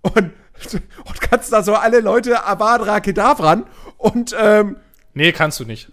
[0.02, 0.16] und,
[1.04, 3.64] und kannst da so alle Leute Avadra Kedavran
[3.98, 4.76] und, ähm,
[5.14, 5.92] Nee, kannst du nicht.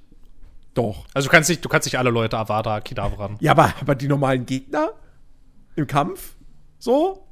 [0.74, 1.06] doch.
[1.14, 3.36] Also du kannst nicht, du kannst nicht alle Leute Avada Kedavran.
[3.42, 4.92] Ja, aber, aber die normalen Gegner
[5.76, 6.36] im Kampf,
[6.78, 7.26] so,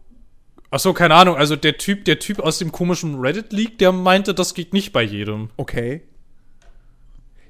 [0.69, 1.37] Ach so, keine Ahnung.
[1.37, 4.91] Also der Typ, der Typ aus dem komischen Reddit League, der meinte, das geht nicht
[4.91, 5.49] bei jedem.
[5.55, 6.01] Okay.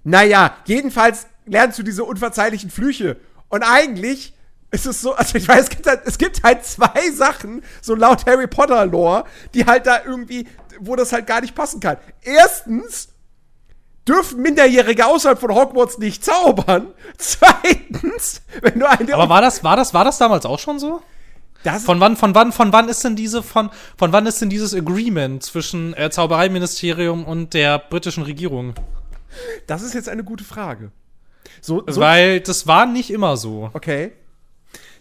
[0.08, 3.18] Naja, jedenfalls lernst du diese unverzeihlichen Flüche.
[3.50, 4.34] Und eigentlich
[4.72, 7.94] ist es so, also ich weiß, es gibt halt, es gibt halt zwei Sachen, so
[7.94, 10.48] laut Harry Potter Lore, die halt da irgendwie,
[10.80, 11.98] wo das halt gar nicht passen kann.
[12.22, 13.10] Erstens,
[14.08, 16.88] dürfen Minderjährige außerhalb von Hogwarts nicht zaubern.
[17.18, 19.14] Zweitens, wenn du eine.
[19.14, 21.02] Aber war das, war das, war das damals auch schon so?
[21.64, 24.50] das, Von wann, von wann, von wann ist denn diese, von, von wann ist denn
[24.50, 28.74] dieses Agreement zwischen äh, Zaubereiministerium und der britischen Regierung?
[29.68, 30.92] Das ist jetzt eine gute Frage.
[31.62, 33.70] So, so Weil das war nicht immer so.
[33.74, 34.12] Okay.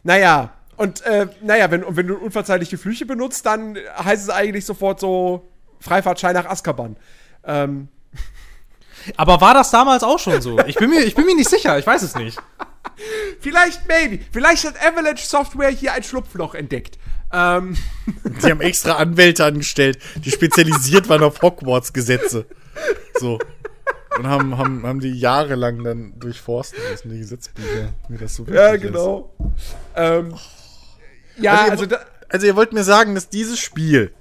[0.02, 4.64] Naja, und äh, naja, wenn, und wenn du unverzeihliche Flüche benutzt, dann heißt es eigentlich
[4.64, 5.48] sofort so
[5.80, 6.96] Freifahrtschein nach Azkaban.
[7.44, 7.88] Ähm,
[9.16, 10.58] Aber war das damals auch schon so?
[10.66, 12.38] Ich bin mir, ich bin mir nicht sicher, ich weiß es nicht.
[13.40, 14.22] vielleicht, maybe.
[14.32, 16.98] Vielleicht hat Avalanche Software hier ein Schlupfloch entdeckt.
[17.32, 17.76] Ähm,
[18.42, 22.46] Die haben extra Anwälte angestellt, die spezialisiert waren auf Hogwarts-Gesetze.
[23.18, 23.38] So.
[24.18, 27.92] Und haben, haben, haben die jahrelang dann durchforsten müssen, die Gesetzbücher.
[28.08, 29.34] Wie das so ja, genau.
[29.94, 30.34] Ähm,
[31.38, 34.12] ja, Also, ihr also, da, Also ihr wollt mir sagen, dass dieses Spiel,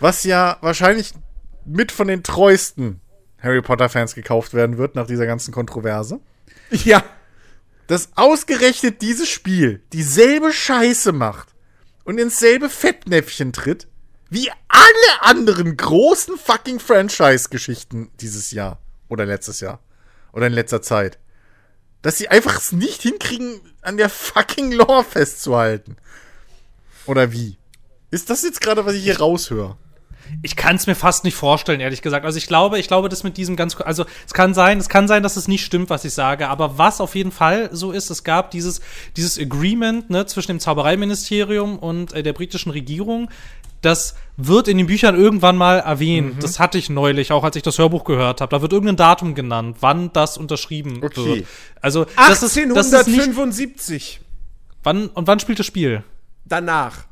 [0.00, 1.12] was ja wahrscheinlich
[1.64, 3.00] mit von den treuesten
[3.40, 6.20] Harry Potter-Fans gekauft werden wird nach dieser ganzen Kontroverse,
[6.70, 7.04] ja.
[7.86, 11.54] dass ausgerechnet dieses Spiel dieselbe Scheiße macht
[12.04, 13.86] und ins selbe Fettnäpfchen tritt,
[14.30, 19.80] wie alle anderen großen fucking Franchise-Geschichten dieses Jahr oder letztes Jahr
[20.32, 21.18] oder in letzter Zeit.
[22.02, 25.96] Dass sie einfach es nicht hinkriegen, an der fucking Lore festzuhalten.
[27.06, 27.56] Oder wie?
[28.10, 29.76] Ist das jetzt gerade, was ich hier raushöre?
[30.42, 32.24] Ich kann es mir fast nicht vorstellen, ehrlich gesagt.
[32.24, 35.08] Also ich glaube, ich glaube, das mit diesem ganz, also es kann sein, es kann
[35.08, 36.48] sein, dass es nicht stimmt, was ich sage.
[36.48, 38.80] Aber was auf jeden Fall so ist, es gab dieses,
[39.16, 43.30] dieses Agreement ne, zwischen dem Zaubereiministerium und äh, der britischen Regierung.
[43.80, 46.42] Das wird in den Büchern irgendwann mal erwähnt.
[46.42, 48.50] Das hatte ich neulich, auch als ich das Hörbuch gehört habe.
[48.50, 51.24] Da wird irgendein Datum genannt, wann das unterschrieben Okay.
[51.24, 51.46] wird.
[51.80, 53.18] Also das ist, das ist nicht.
[53.28, 54.20] 1875.
[54.82, 56.02] Wann und wann spielt das Spiel?
[56.44, 57.08] Danach.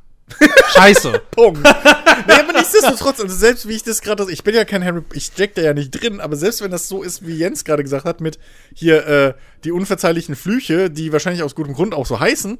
[0.74, 1.20] Scheiße.
[1.30, 1.62] Punkt.
[2.26, 5.26] naja, aber nichtsdestotrotz, also selbst wie ich das gerade, ich bin ja kein Harry, ich
[5.26, 8.04] steck da ja nicht drin, aber selbst wenn das so ist, wie Jens gerade gesagt
[8.04, 8.38] hat, mit
[8.74, 9.34] hier äh,
[9.64, 12.58] die unverzeihlichen Flüche, die wahrscheinlich aus gutem Grund auch so heißen,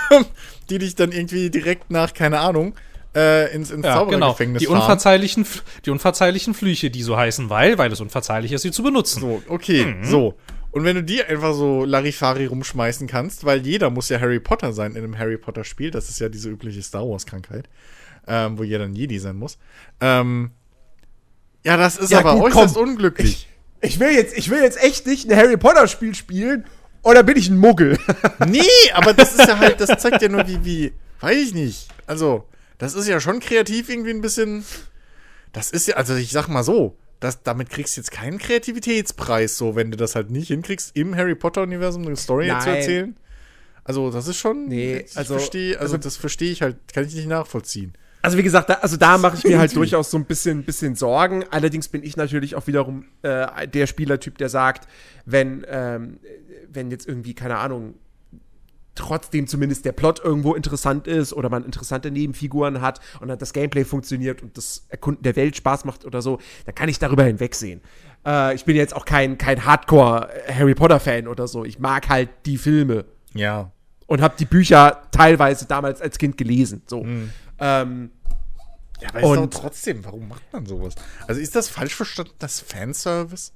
[0.70, 2.74] die dich dann irgendwie direkt nach, keine Ahnung,
[3.16, 4.10] äh, ins, ins Ja, genau.
[4.10, 4.80] Zauberergefängnis Die fahren.
[4.80, 5.46] unverzeihlichen,
[5.84, 9.20] die unverzeihlichen Flüche, die so heißen, weil, weil es unverzeihlich ist, sie zu benutzen.
[9.20, 10.34] So, okay, so.
[10.70, 14.74] Und wenn du die einfach so Larifari rumschmeißen kannst, weil jeder muss ja Harry Potter
[14.74, 17.68] sein in einem Harry Potter Spiel, das ist ja diese übliche Star Wars Krankheit,
[18.28, 19.56] ähm, wo jeder ein Jedi sein muss.
[20.02, 20.50] Ähm,
[21.64, 22.90] ja, das ist Ja, aber gut, äußerst komm.
[22.90, 23.48] unglücklich.
[23.80, 26.64] Ich will jetzt, ich will jetzt echt nicht ein Harry Potter Spiel spielen
[27.02, 27.98] oder bin ich ein Muggel?
[28.46, 28.60] nee,
[28.94, 31.88] aber das ist ja halt, das zeigt ja nur, wie, wie, weiß ich nicht.
[32.06, 32.46] Also,
[32.78, 34.64] das ist ja schon kreativ irgendwie ein bisschen.
[35.52, 39.56] Das ist ja, also ich sag mal so, das, damit kriegst du jetzt keinen Kreativitätspreis,
[39.56, 42.60] so, wenn du das halt nicht hinkriegst, im Harry Potter-Universum eine Story Nein.
[42.60, 43.16] zu erzählen.
[43.84, 44.66] Also, das ist schon.
[44.66, 47.94] Nee, ich also- verstehe, also, also- das verstehe ich halt, kann ich nicht nachvollziehen.
[48.22, 50.96] Also wie gesagt, da, also da mache ich mir halt durchaus so ein bisschen, bisschen
[50.96, 51.44] Sorgen.
[51.50, 54.88] Allerdings bin ich natürlich auch wiederum äh, der Spielertyp, der sagt,
[55.26, 56.18] wenn, ähm,
[56.68, 57.94] wenn jetzt irgendwie, keine Ahnung,
[58.96, 63.52] trotzdem zumindest der Plot irgendwo interessant ist oder man interessante Nebenfiguren hat und dann das
[63.52, 67.24] Gameplay funktioniert und das Erkunden der Welt Spaß macht oder so, dann kann ich darüber
[67.24, 67.80] hinwegsehen.
[68.26, 71.64] Äh, ich bin jetzt auch kein, kein Hardcore-Harry Potter-Fan oder so.
[71.64, 73.04] Ich mag halt die Filme
[73.34, 73.70] Ja.
[74.06, 76.82] und habe die Bücher teilweise damals als Kind gelesen.
[76.86, 77.06] So.
[77.58, 78.10] Ähm,
[79.02, 80.94] Ja, aber Und- trotzdem, warum macht man sowas?
[81.28, 83.52] Also, ist das falsch verstanden, das Fanservice?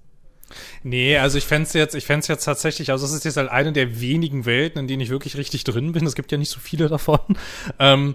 [0.83, 3.73] Nee, also ich fänd's jetzt, ich fänd's jetzt tatsächlich, also es ist jetzt halt eine
[3.73, 6.07] der wenigen Welten, in denen ich wirklich richtig drin bin.
[6.07, 7.21] Es gibt ja nicht so viele davon.
[7.79, 8.15] Ähm,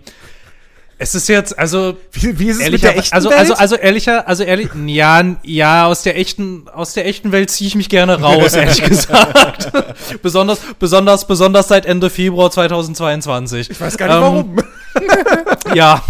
[0.97, 3.39] es ist jetzt, also wie, wie ist es mit ehrlicher, der echten also, Welt?
[3.39, 7.67] also, also ehrlicher, also ehrlich, ja, ja, aus der echten, aus der echten Welt ziehe
[7.67, 9.71] ich mich gerne raus, ehrlich gesagt.
[10.21, 13.71] besonders, besonders, besonders seit Ende Februar 2022.
[13.71, 14.55] ich weiß gar nicht Ähm, warum.
[15.75, 16.03] Ja.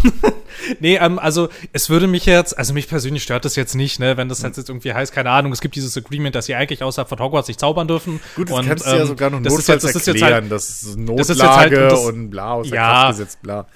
[0.80, 4.18] Nee, ähm, also es würde mich jetzt, also mich persönlich stört das jetzt nicht, ne,
[4.18, 6.84] wenn das jetzt, jetzt irgendwie heißt, keine Ahnung, es gibt dieses Agreement, dass sie eigentlich
[6.84, 8.20] außerhalb von Hogwarts nicht zaubern dürfen.
[8.36, 10.08] Gut, das Und, kannst du ja ähm, sogar noch das ist notfalls jetzt- das ist
[10.08, 12.68] jetzt erklären, halt- das ist das Notlage ist jetzt halt- und das- und bla, aus
[12.70, 12.92] der Ja.
[12.92, 13.68] Kraft gesetzt, bla.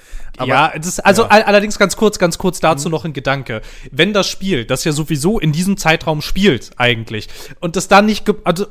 [0.45, 1.27] ja, das also ja.
[1.29, 2.91] all- allerdings ganz kurz, ganz kurz dazu Mhm.
[2.91, 3.61] noch ein Gedanke.
[3.91, 7.27] Wenn das Spiel, das ja sowieso in diesem Zeitraum spielt, eigentlich,
[7.59, 8.67] und das dann nicht, also,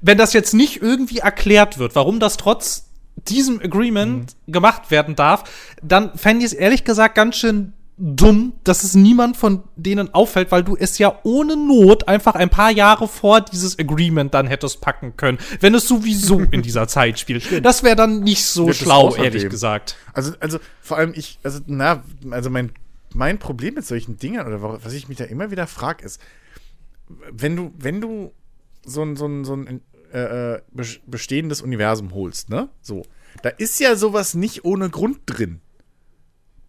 [0.00, 4.52] wenn das jetzt nicht irgendwie erklärt wird, warum das trotz diesem Agreement Mhm.
[4.52, 5.44] gemacht werden darf,
[5.82, 7.72] dann fände ich es ehrlich gesagt ganz schön
[8.02, 12.48] dumm, dass es niemand von denen auffällt, weil du es ja ohne Not einfach ein
[12.48, 17.18] paar Jahre vor dieses Agreement dann hättest packen können, wenn es sowieso in dieser Zeit
[17.18, 17.62] spielt.
[17.62, 19.96] Das wäre dann nicht so ist schlau, ehrlich gesagt.
[20.14, 22.72] Also, also vor allem ich, also na, also mein,
[23.12, 26.22] mein Problem mit solchen Dingern oder wa- was ich mich da immer wieder frage, ist,
[27.30, 28.32] wenn du, wenn du
[28.82, 29.82] so ein, so ein, so ein
[30.12, 32.68] äh, äh, bes- bestehendes Universum holst, ne?
[32.80, 33.02] So,
[33.42, 35.60] da ist ja sowas nicht ohne Grund drin.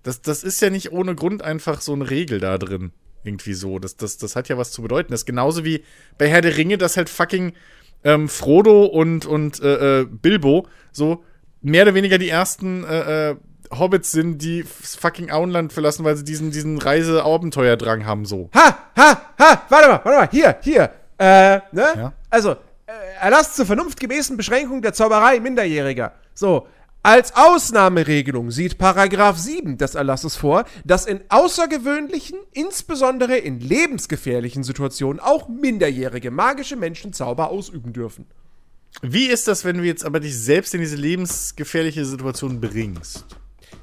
[0.04, 2.92] Das, das ist ja nicht ohne Grund einfach so eine Regel da drin.
[3.24, 3.78] Irgendwie so.
[3.78, 5.12] Das, das, das hat ja was zu bedeuten.
[5.12, 5.84] Das ist genauso wie
[6.18, 7.54] bei Herr der Ringe, dass halt fucking
[8.04, 11.24] ähm, Frodo und, und äh, äh, Bilbo so
[11.62, 13.36] mehr oder weniger die ersten äh, äh,
[13.72, 18.50] Hobbits sind, die fucking Auenland verlassen, weil sie diesen, diesen Reise-Abenteuerdrang haben, so.
[18.56, 20.92] Ha, ha, ha, warte mal, warte mal, hier, hier.
[21.20, 21.86] Äh, ne?
[21.96, 22.14] Ja.
[22.30, 22.58] Also,
[23.20, 26.14] Erlass zur vernunftgemäßen Beschränkung der Zauberei Minderjähriger.
[26.34, 26.68] So.
[27.04, 35.20] Als Ausnahmeregelung sieht Paragraph 7 des Erlasses vor, dass in außergewöhnlichen, insbesondere in lebensgefährlichen Situationen
[35.20, 38.28] auch minderjährige magische Menschen Zauber ausüben dürfen.
[39.02, 43.26] Wie ist das, wenn du jetzt aber dich selbst in diese lebensgefährliche Situation bringst?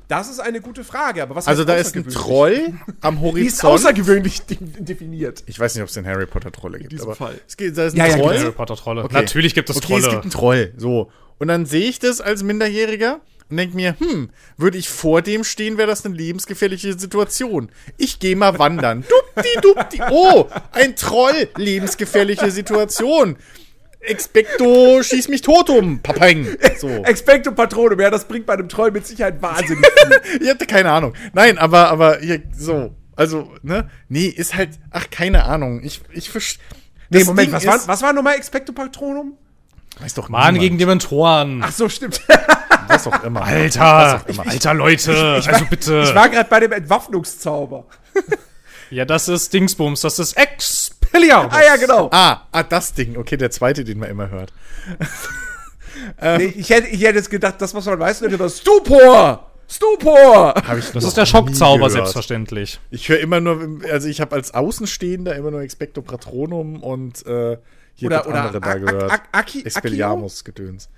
[0.08, 2.08] Das ist eine gute Frage, aber was Also da ist ein?
[2.08, 2.72] Troll
[3.02, 3.74] am Wie ist Horizont.
[3.74, 5.44] außergewöhnlich de definiert?
[5.46, 6.92] Ich weiß nicht, ob es den Harry Potter Trolle gibt.
[6.92, 7.38] diesem aber Fall.
[7.46, 8.38] Es geht, da ist ein Ja, ja, Troll.
[8.38, 9.04] Harry Potter Trolle.
[9.04, 9.14] Okay.
[9.14, 10.02] Natürlich gibt es okay, Trolle.
[10.06, 10.72] es gibt einen Troll.
[10.78, 11.10] So.
[11.38, 13.20] Und dann sehe ich das als Minderjähriger
[13.50, 17.68] und denke mir, hm, würde ich vor dem stehen, wäre das eine lebensgefährliche Situation.
[17.98, 19.04] Ich gehe mal wandern.
[19.34, 20.00] Dupti, dupti.
[20.10, 21.48] Oh, ein Troll.
[21.56, 23.36] Lebensgefährliche Situation.
[24.00, 26.00] Expecto, schieß mich tot um.
[26.00, 26.46] Papeng.
[26.78, 26.88] So.
[26.88, 29.84] Expecto Patronum, ja, das bringt bei einem Troll mit Sicherheit wahnsinnig
[30.30, 30.42] viel.
[30.42, 31.14] Ich hatte keine Ahnung.
[31.32, 32.94] Nein, aber, aber hier, so.
[33.16, 33.90] Also, ne?
[34.08, 35.82] Nee, ist halt, ach, keine Ahnung.
[35.82, 36.62] Ich, ich verstehe.
[37.10, 39.36] Nee, Moment, was war, was war nochmal Expecto Patronum?
[39.98, 40.60] Weiß doch Mann niemand.
[40.60, 41.60] gegen Dementoren.
[41.64, 42.20] Ach so, stimmt.
[42.86, 43.42] Was auch immer.
[43.42, 44.46] Alter, Was auch immer.
[44.46, 46.02] alter Leute, also bitte.
[46.04, 47.86] Ich war gerade bei dem Entwaffnungszauber.
[48.90, 50.34] ja, das ist Dingsbums, das ist
[51.08, 51.52] Expelliarmus.
[51.54, 52.08] Ah ja, genau.
[52.12, 53.16] Ah, ah, das Ding.
[53.16, 54.52] Okay, der zweite, den man immer hört.
[56.20, 59.50] Nee, ich, hätte, ich hätte jetzt gedacht, das, was man weiß, das Stupor.
[59.68, 60.54] Stupor.
[60.94, 62.78] Das ist der Schockzauber, selbstverständlich.
[62.90, 67.58] Ich höre immer nur, also ich habe als Außenstehender immer nur Expecto Patronum und äh,
[67.94, 69.12] hier Oder- oder andere da gehört.
[69.64, 70.88] Expelliarmus-Gedöns.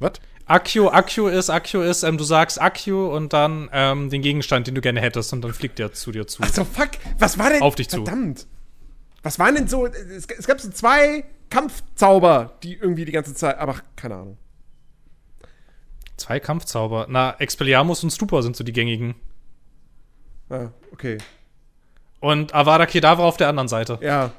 [0.00, 0.12] Was?
[0.44, 4.74] Accio, Accio ist, Accio ist, ähm, du sagst Accio und dann ähm, den Gegenstand, den
[4.74, 6.42] du gerne hättest und dann fliegt der zu dir zu.
[6.42, 6.90] Ach so, fuck.
[7.18, 7.60] Was war denn?
[7.62, 8.04] Auf dich zu.
[8.04, 8.46] Verdammt.
[9.28, 9.84] Was waren denn so.
[9.84, 13.58] Es, es gab so zwei Kampfzauber, die irgendwie die ganze Zeit.
[13.58, 14.38] Aber keine Ahnung.
[16.16, 17.08] Zwei Kampfzauber.
[17.10, 19.16] Na, Expelliarmus und Stupor sind so die gängigen.
[20.48, 21.18] Ah, okay.
[22.20, 23.98] Und Avada Kedavra auf der anderen Seite.
[24.00, 24.32] Ja.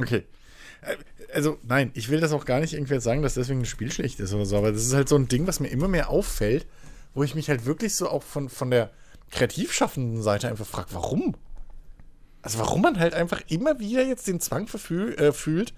[0.00, 0.24] Okay.
[0.82, 0.96] Äh,
[1.32, 3.92] Also, nein, ich will das auch gar nicht irgendwie jetzt sagen, dass deswegen ein Spiel
[3.92, 6.10] schlecht ist oder so, aber das ist halt so ein Ding, was mir immer mehr
[6.10, 6.66] auffällt,
[7.14, 8.90] wo ich mich halt wirklich so auch von, von der
[9.30, 11.36] kreativ schaffenden Seite einfach frage, warum?
[12.42, 15.74] Also, warum man halt einfach immer wieder jetzt den Zwang verfühl, äh, fühlt.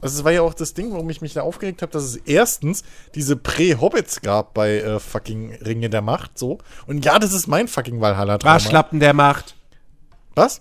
[0.00, 2.16] Also, es war ja auch das Ding, warum ich mich da aufgeregt habe, dass es
[2.16, 2.84] erstens
[3.14, 6.58] diese Prä-Hobbits gab bei äh, fucking Ringe der Macht, so.
[6.86, 8.54] Und ja, das ist mein fucking Valhalla-Trauma.
[8.54, 9.56] Waschlappen der Macht.
[10.34, 10.60] Was?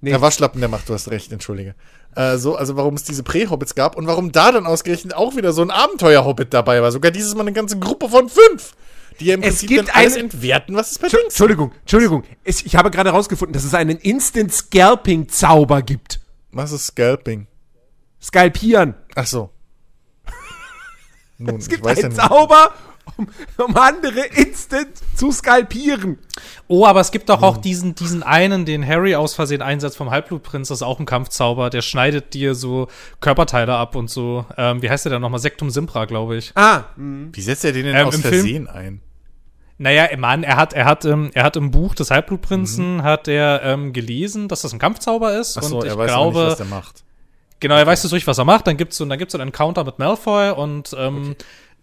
[0.00, 0.10] Nee.
[0.10, 1.74] Ja, Waschlappen der Macht, du hast recht, entschuldige.
[2.14, 5.52] Äh, so, also warum es diese Prä-Hobbits gab und warum da dann ausgerechnet auch wieder
[5.52, 6.92] so ein Abenteuer-Hobbit dabei war.
[6.92, 8.74] Sogar dieses Mal eine ganze Gruppe von fünf,
[9.20, 11.72] die ja im Es Prinzip gibt dann alles eine- entwerten, was es bei Dings Entschuldigung,
[11.80, 12.24] Entschuldigung.
[12.44, 16.20] Es, ich habe gerade herausgefunden, dass es einen Instant Scalping-Zauber gibt.
[16.52, 17.46] Was ist Scalping?
[18.20, 18.94] Skalpieren.
[19.14, 19.50] Ach so.
[21.38, 22.14] Nun, Es gibt ich weiß ja einen.
[22.16, 22.72] Zauber,
[23.16, 23.28] um,
[23.58, 26.18] um andere instant zu skalpieren.
[26.66, 30.10] Oh, aber es gibt doch auch diesen, diesen einen, den Harry aus Versehen einsetzt vom
[30.10, 32.88] Halbblutprinz, das ist auch ein Kampfzauber, der schneidet dir so
[33.20, 34.46] Körperteile ab und so.
[34.56, 35.40] Ähm, wie heißt der denn nochmal?
[35.40, 36.52] Sektum Simpra, glaube ich.
[36.56, 39.00] Ah, Wie setzt er den denn Ähm, aus im Film- Versehen ein?
[39.78, 43.62] Naja, Mann, er hat, er hat, ähm, er hat im Buch des Halbblutprinzen hat er
[43.62, 45.56] ähm, gelesen, dass das ein Kampfzauber ist.
[45.56, 47.04] Ach so, und ich er weiß glaube, nicht, was er macht.
[47.60, 48.66] Genau, er weiß jetzt durch, was er macht.
[48.66, 51.36] Dann gibt's so, dann gibt's so einen Encounter mit Malfoy und ähm,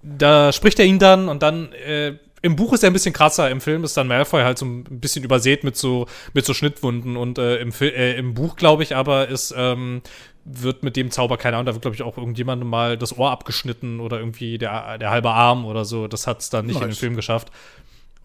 [0.03, 3.49] da spricht er ihn dann und dann äh, im Buch ist er ein bisschen krasser,
[3.49, 7.17] im Film ist dann Malfoy halt so ein bisschen übersät mit so mit so Schnittwunden
[7.17, 10.01] und äh, im, Fil äh, im Buch glaube ich aber ist ähm,
[10.43, 13.31] wird mit dem Zauber keine Ahnung, da wird glaube ich auch irgendjemandem mal das Ohr
[13.31, 16.07] abgeschnitten oder irgendwie der der halbe Arm oder so.
[16.07, 16.99] Das hat's dann nicht in den Nice.
[16.99, 17.51] Film geschafft.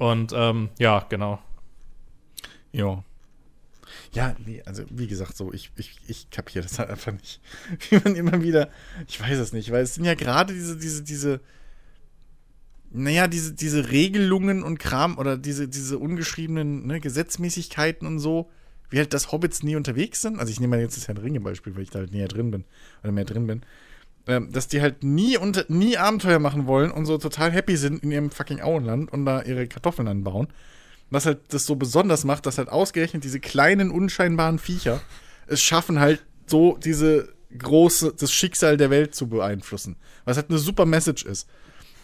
[0.01, 1.41] Und ähm, ja, genau.
[2.73, 3.05] Ja.
[4.13, 7.43] Ja, nee, also wie gesagt, so, ich, ich, ich kapiere das halt einfach nicht.
[7.91, 8.71] Wie man immer wieder,
[9.07, 11.41] ich weiß es nicht, weil es sind ja gerade diese, diese, diese,
[12.91, 18.51] naja, diese, diese Regelungen und Kram oder diese, diese ungeschriebenen ne, Gesetzmäßigkeiten und so,
[18.89, 20.39] wie halt das Hobbits nie unterwegs sind.
[20.39, 22.51] Also ich nehme mal jetzt das Herrn Ringe Beispiel, weil ich da halt näher drin
[22.51, 22.65] bin
[23.03, 23.65] oder mehr drin bin.
[24.31, 28.03] Ähm, dass die halt nie unter, nie Abenteuer machen wollen und so total happy sind
[28.05, 30.49] in ihrem fucking Auenland und da ihre Kartoffeln anbauen.
[31.11, 35.01] Was halt das so besonders macht, dass halt ausgerechnet diese kleinen, unscheinbaren Viecher
[35.49, 39.97] es schaffen halt so diese große, das Schicksal der Welt zu beeinflussen.
[40.25, 41.49] Was halt eine super Message ist.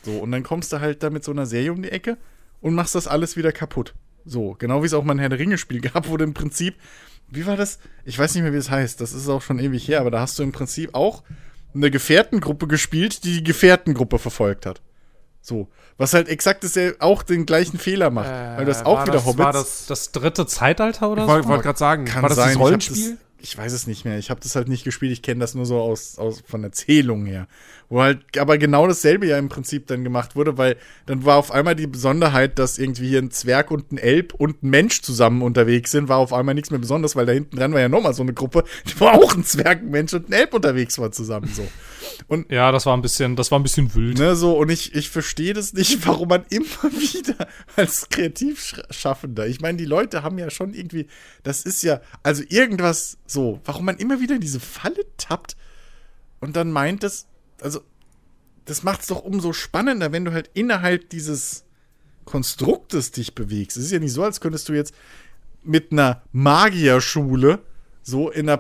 [0.03, 2.19] So, und dann kommst du halt da mit so einer Serie um die Ecke
[2.61, 3.95] und machst das alles wieder kaputt.
[4.25, 6.75] So, genau wie es auch mal ein Herr der Ringe-Spiel gab, wo du im Prinzip,
[7.31, 7.79] wie war das?
[8.05, 10.21] Ich weiß nicht mehr, wie es heißt, das ist auch schon ewig her, aber da
[10.21, 11.23] hast du im Prinzip auch
[11.77, 14.81] eine Gefährtengruppe gespielt, die die Gefährtengruppe verfolgt hat.
[15.41, 15.69] So.
[15.99, 18.29] Was halt exakt ja auch den gleichen Fehler macht.
[18.29, 19.45] weil du hast auch Äh, war wieder das, Hobbits.
[19.45, 21.33] War das, Das dritte Zeitalter oder ich so?
[21.35, 22.47] wollte wollt gerade sagen, Kann war das sein.
[22.49, 23.17] das ich Rollenspiel?
[23.39, 24.19] Ich weiß es nicht mehr.
[24.19, 25.13] Ich habe das halt nicht gespielt.
[25.13, 27.47] Ich kenne das nur so aus, aus von Erzählungen her.
[27.89, 31.53] Wo halt aber genau dasselbe ja im Prinzip dann gemacht wurde, weil dann war auf
[31.53, 35.43] einmal die Besonderheit, dass irgendwie hier ein Zwerg und ein Elb und ein Mensch zusammen
[35.43, 38.15] unterwegs sind, war auf einmal nichts mehr Besonderes, weil da hinten dran war ja nochmal
[38.15, 38.65] so eine Gruppe,
[38.99, 41.67] wo auch ein Zwerg, ein Mensch und ein Elb unterwegs war zusammen so.
[42.29, 44.19] Und Ja, das war ein bisschen, das war ein bisschen wild.
[44.19, 49.61] Ne, so, und ich, ich verstehe das nicht, warum man immer wieder als Kreativschaffender, ich
[49.61, 51.07] meine, die Leute haben ja schon irgendwie,
[51.43, 55.57] das ist ja, also irgendwas so, warum man immer wieder in diese Falle tappt
[56.41, 57.27] und dann meint das,
[57.61, 57.81] also,
[58.65, 61.65] das macht es doch umso spannender, wenn du halt innerhalb dieses
[62.25, 63.77] Konstruktes dich bewegst.
[63.77, 64.93] Es ist ja nicht so, als könntest du jetzt
[65.63, 67.61] mit einer Magierschule
[68.03, 68.57] so in einer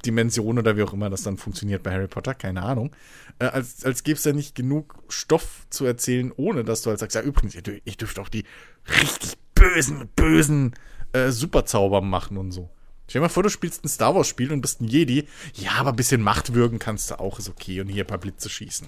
[0.00, 2.94] Paralleldimension oder wie auch immer das dann funktioniert bei Harry Potter, keine Ahnung,
[3.38, 6.98] äh, als, als gäbe es da nicht genug Stoff zu erzählen, ohne dass du halt
[6.98, 8.44] sagst, ja übrigens, ihr, dür- ihr dürft auch die
[8.88, 10.74] richtig bösen, bösen
[11.12, 12.70] äh, Superzauber machen und so.
[13.08, 15.26] Stell dir mal vor, du spielst ein Star Wars Spiel und bist ein Jedi.
[15.54, 17.80] Ja, aber ein bisschen Macht würgen kannst du auch, ist okay.
[17.80, 18.86] Und hier ein paar Blitze schießen.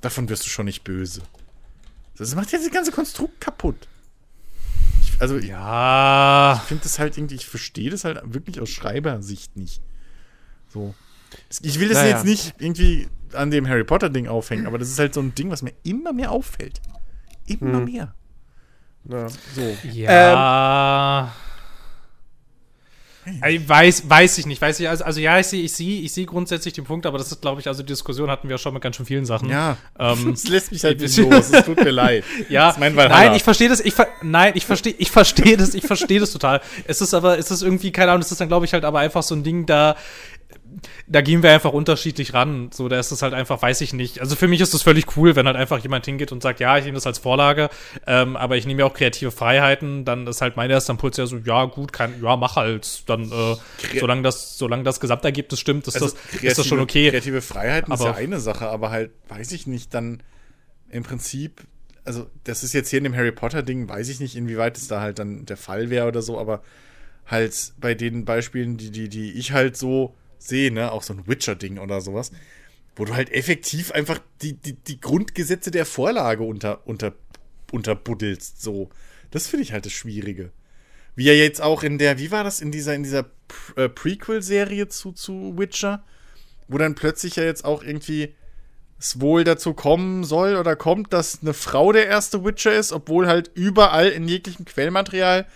[0.00, 1.20] Davon wirst du schon nicht böse.
[2.16, 3.86] Das macht ja das ganze Konstrukt kaputt.
[5.02, 6.54] Ich, also, ja.
[6.54, 9.82] Ja, Ich finde das halt irgendwie, ich verstehe das halt wirklich aus Schreibersicht nicht.
[10.72, 10.94] So.
[11.62, 12.16] Ich will das Naja.
[12.16, 15.50] jetzt nicht irgendwie an dem Harry Potter-Ding aufhängen, aber das ist halt so ein Ding,
[15.50, 16.80] was mir immer mehr auffällt.
[17.46, 18.14] Immer mehr.
[19.04, 19.76] Ja, so.
[19.92, 21.32] ja.
[23.46, 26.12] Ich weiß, weiß ich nicht, weiß ich, also, also ja, ich sehe, ich sehe, ich
[26.14, 28.72] sehe grundsätzlich den Punkt, aber das ist, glaube ich, also die Diskussion hatten wir schon
[28.72, 29.50] mit ganz schön vielen Sachen.
[29.50, 29.76] Ja.
[29.98, 31.50] Ähm, das lässt mich halt ein nicht bisschen- los.
[31.50, 32.24] Es tut mir leid.
[32.48, 35.58] Ja, Das ist mein nein, ich verstehe das, ich ver nein, ich verstehe, ich verstehe
[35.58, 36.62] das, ich verstehe das total.
[36.86, 39.00] Es ist aber, es ist irgendwie, keine Ahnung, es ist dann, glaube ich, halt aber
[39.00, 39.94] einfach so ein Ding, da,
[41.06, 42.70] da gehen wir einfach unterschiedlich ran.
[42.72, 44.20] So, da ist es halt einfach, weiß ich nicht.
[44.20, 46.76] Also für mich ist es völlig cool, wenn halt einfach jemand hingeht und sagt, ja,
[46.78, 47.70] ich nehme das als Vorlage,
[48.06, 51.26] ähm, aber ich nehme ja auch kreative Freiheiten, dann ist halt mein erster Impuls ja
[51.26, 53.02] so, ja, gut, kann, ja, mach halt.
[53.08, 53.56] Dann, äh,
[53.98, 57.10] solange das, solange das Gesamtergebnis stimmt, ist, Also, das, ist das schon okay.
[57.10, 60.22] Kreative Freiheiten ist Aber- ja eine Sache, aber halt, weiß ich nicht, dann
[60.90, 61.62] im Prinzip,
[62.04, 65.00] also das ist jetzt hier in dem Harry Potter-Ding, weiß ich nicht, inwieweit es da
[65.00, 66.62] halt dann der Fall wäre oder so, aber
[67.26, 71.26] halt bei den Beispielen, die, die, die ich halt so sehe, ne, auch so ein
[71.26, 72.30] Witcher-Ding oder sowas,
[72.96, 77.14] wo du halt effektiv einfach die, die, die Grundgesetze der Vorlage unter, unter,
[77.72, 78.90] unterbuddelst, so.
[79.30, 80.50] Das finde ich halt das Schwierige.
[81.14, 83.26] Wie er jetzt auch in der, wie war das, in dieser, in dieser
[83.76, 86.04] äh, Prequel-Serie zu, zu Witcher,
[86.68, 88.34] wo dann plötzlich ja jetzt auch irgendwie
[88.98, 93.28] es wohl dazu kommen soll oder kommt, dass eine Frau der erste Witcher ist, obwohl
[93.28, 95.46] halt überall in jeglichem Quellmaterial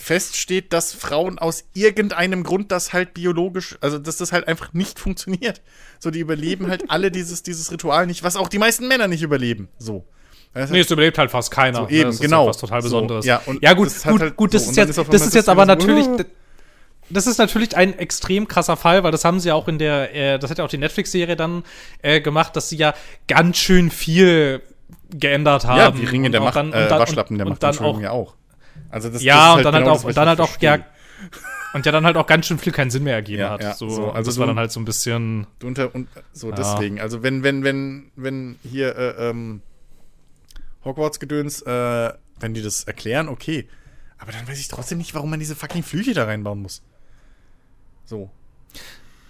[0.00, 4.98] feststeht, dass Frauen aus irgendeinem Grund das halt biologisch, also dass das halt einfach nicht
[4.98, 5.60] funktioniert.
[5.98, 9.22] So, die überleben halt alle dieses, dieses Ritual nicht, was auch die meisten Männer nicht
[9.22, 9.68] überleben.
[9.78, 10.04] So.
[10.54, 11.80] Das Nee, es überlebt halt fast keiner.
[11.82, 12.46] So, eben, das ist genau.
[12.46, 13.26] was total So, Besonderes.
[13.26, 15.26] ja, und ja gut, das hat gut, halt gut, das so, ist jetzt, ist das
[15.26, 16.06] ist jetzt aber so, natürlich,
[17.10, 20.14] das ist natürlich ein extrem krasser Fall, weil das haben sie ja auch in der,
[20.14, 21.62] äh, das hat ja auch die Netflix-Serie dann
[22.02, 22.94] äh, gemacht, dass sie ja
[23.28, 24.62] ganz schön viel
[25.10, 25.78] geändert haben.
[25.78, 28.34] Ja, die Ringe der Macht, dann- äh, Waschlappen der Macht, Entschuldigung, auch, ja auch.
[28.90, 30.78] Also das, ja, das und dann halt genau auch, das, dann halt auch, ja,
[31.74, 33.62] und ja dann halt auch ganz schön viel keinen Sinn mehr ergeben Ja, hat.
[33.62, 36.08] ja, so, so, also das war du- dann halt so ein bisschen, Du unter, und
[36.32, 36.54] so Ja.
[36.56, 37.00] deswegen.
[37.00, 39.62] Also wenn, wenn, wenn, wenn hier äh, ähm,
[40.84, 43.68] Hogwarts-Gedöns, äh, wenn die das erklären, okay.
[44.18, 46.82] Aber dann weiß ich trotzdem nicht, warum man diese fucking Flüche da reinbauen muss.
[48.04, 48.30] So.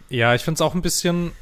[0.09, 1.33] Ja, ich find's auch ein bisschen,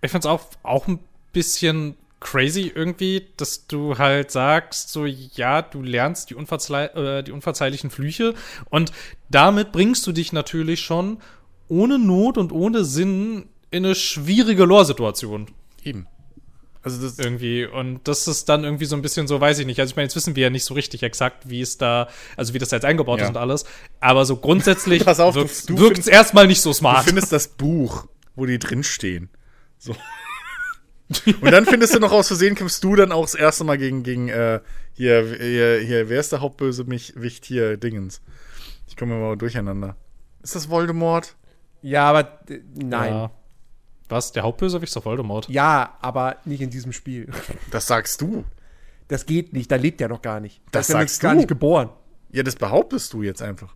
[0.00, 0.98] ich find's auch, auch ein
[1.32, 7.32] bisschen crazy irgendwie, dass du halt sagst, so, ja, du lernst die, unverzeih äh, die
[7.32, 8.34] unverzeihlichen Flüche
[8.68, 8.92] und
[9.30, 11.18] damit bringst du dich natürlich schon
[11.68, 15.46] ohne Not und ohne Sinn in eine schwierige Lore-Situation
[15.82, 16.06] Eben.
[16.82, 17.66] Also das, irgendwie.
[17.66, 19.78] Und das ist dann irgendwie so ein bisschen so, weiß ich nicht.
[19.80, 22.54] Also ich meine, jetzt wissen wir ja nicht so richtig exakt, wie es da, also
[22.54, 23.24] wie das da jetzt eingebaut Ja.
[23.26, 23.64] ist und alles.
[24.00, 27.04] Aber so grundsätzlich Pass auf, du- wirkt du wirkt's findest- erstmal nicht so du smart.
[27.04, 29.28] findest das Buch, wo die drinstehen.
[29.78, 29.94] So.
[31.40, 34.02] Und dann findest du noch aus Versehen, kämpfst du dann auch das erste Mal gegen,
[34.02, 34.60] gegen äh,
[34.92, 38.20] hier, hier, hier, wer ist der Hauptbösewicht hier, Dingens?
[38.86, 39.96] Ich komme mal durcheinander.
[40.42, 41.36] Ist das Voldemort?
[41.82, 42.40] Ja, aber
[42.74, 43.12] nein.
[43.12, 43.20] Ja.
[43.22, 43.30] Ja.
[44.08, 44.32] Was?
[44.32, 45.48] Der Hauptbösewicht ist doch Voldemort.
[46.00, 47.28] aber nicht in diesem Spiel.
[47.70, 48.44] Das sagst du.
[49.08, 50.60] Das geht nicht, da lebt er noch gar nicht.
[50.70, 51.38] Das ist ja sagst gar du.
[51.38, 51.90] nicht geboren.
[52.30, 53.74] Ja, das behauptest du jetzt einfach.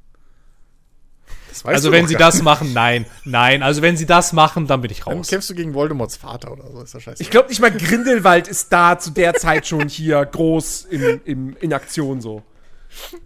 [1.65, 3.07] Also wenn sie das machen, nein.
[3.25, 5.29] Nein, also wenn sie das machen, dann bin ich Dann raus.
[5.29, 7.23] kämpfst du gegen Voldemorts Vater oder so, ist das scheiße.
[7.23, 11.57] Ich glaube nicht mal Grindelwald ist da zu der Zeit schon hier groß im, im,
[11.61, 12.43] in Aktion so.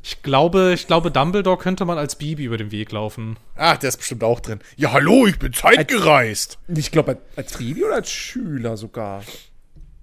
[0.02, 3.36] Ich glaube, ich glaube, Dumbledore könnte man als Bibi über den Weg laufen.
[3.54, 4.60] Ach, der ist bestimmt auch drin.
[4.76, 6.58] Ja, hallo, ich bin zeitgereist.
[6.68, 9.22] Ich glaube, als Baby oder als Schüler sogar.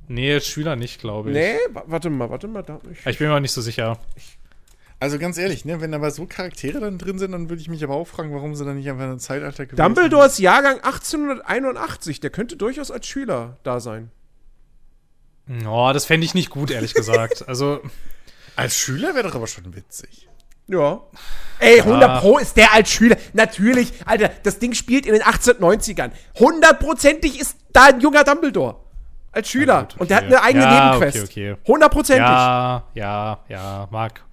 [0.07, 1.35] Nee, als Schüler nicht, glaube ich.
[1.35, 2.61] Nee, wa- warte mal, warte mal.
[2.61, 3.97] Da, ich, Ich bin mir auch nicht so sicher.
[5.06, 7.84] Also ganz ehrlich, ne, wenn aber so Charaktere dann drin sind, dann würde ich mich
[7.84, 12.22] aber auch fragen, warum sie dann nicht einfach ein Zeitalter gewählt Dumbledore ist Jahrgang 1881.
[12.22, 14.10] Der könnte durchaus als Schüler da sein.
[15.68, 17.45] Oh, das fände ich nicht gut, ehrlich gesagt.
[17.48, 17.82] Also.
[18.56, 20.27] Als Schüler wäre doch aber schon witzig.
[20.65, 21.03] Ja.
[21.60, 23.18] Ey, 100 Pro ist der als Schüler.
[23.34, 26.10] Natürlich, Alter, das Ding spielt in den 1890ern.
[26.40, 28.77] Hundertprozentig ist da ein junger Dumbledore.
[29.32, 29.84] Als Schüler.
[29.84, 30.36] gut, Und der hat okay.
[30.36, 31.30] eine eigene Ja, Nebenquest.
[31.30, 31.61] okay, okay.
[31.68, 32.26] Hundertprozentig.
[32.26, 34.26] ja, ja, ja, mag,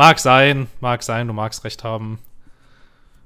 [0.00, 2.20] mag sein, mag sein, du magst recht haben.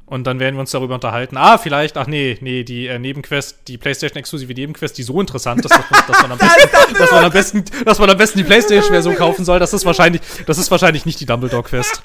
[0.06, 1.36] Und dann werden wir uns darüber unterhalten.
[1.36, 5.70] Ah, vielleicht, ach nee, nee, die äh, Nebenquest, die PlayStation-exklusive Nebenquest, die so interessant ist,
[5.70, 6.38] dass man, dass man, am,
[6.72, 9.60] besten, dass man am besten, dass man am besten die PlayStation-Version kaufen soll.
[9.60, 12.02] Das ist wahrscheinlich, das ist wahrscheinlich nicht die Dumbledore-Quest.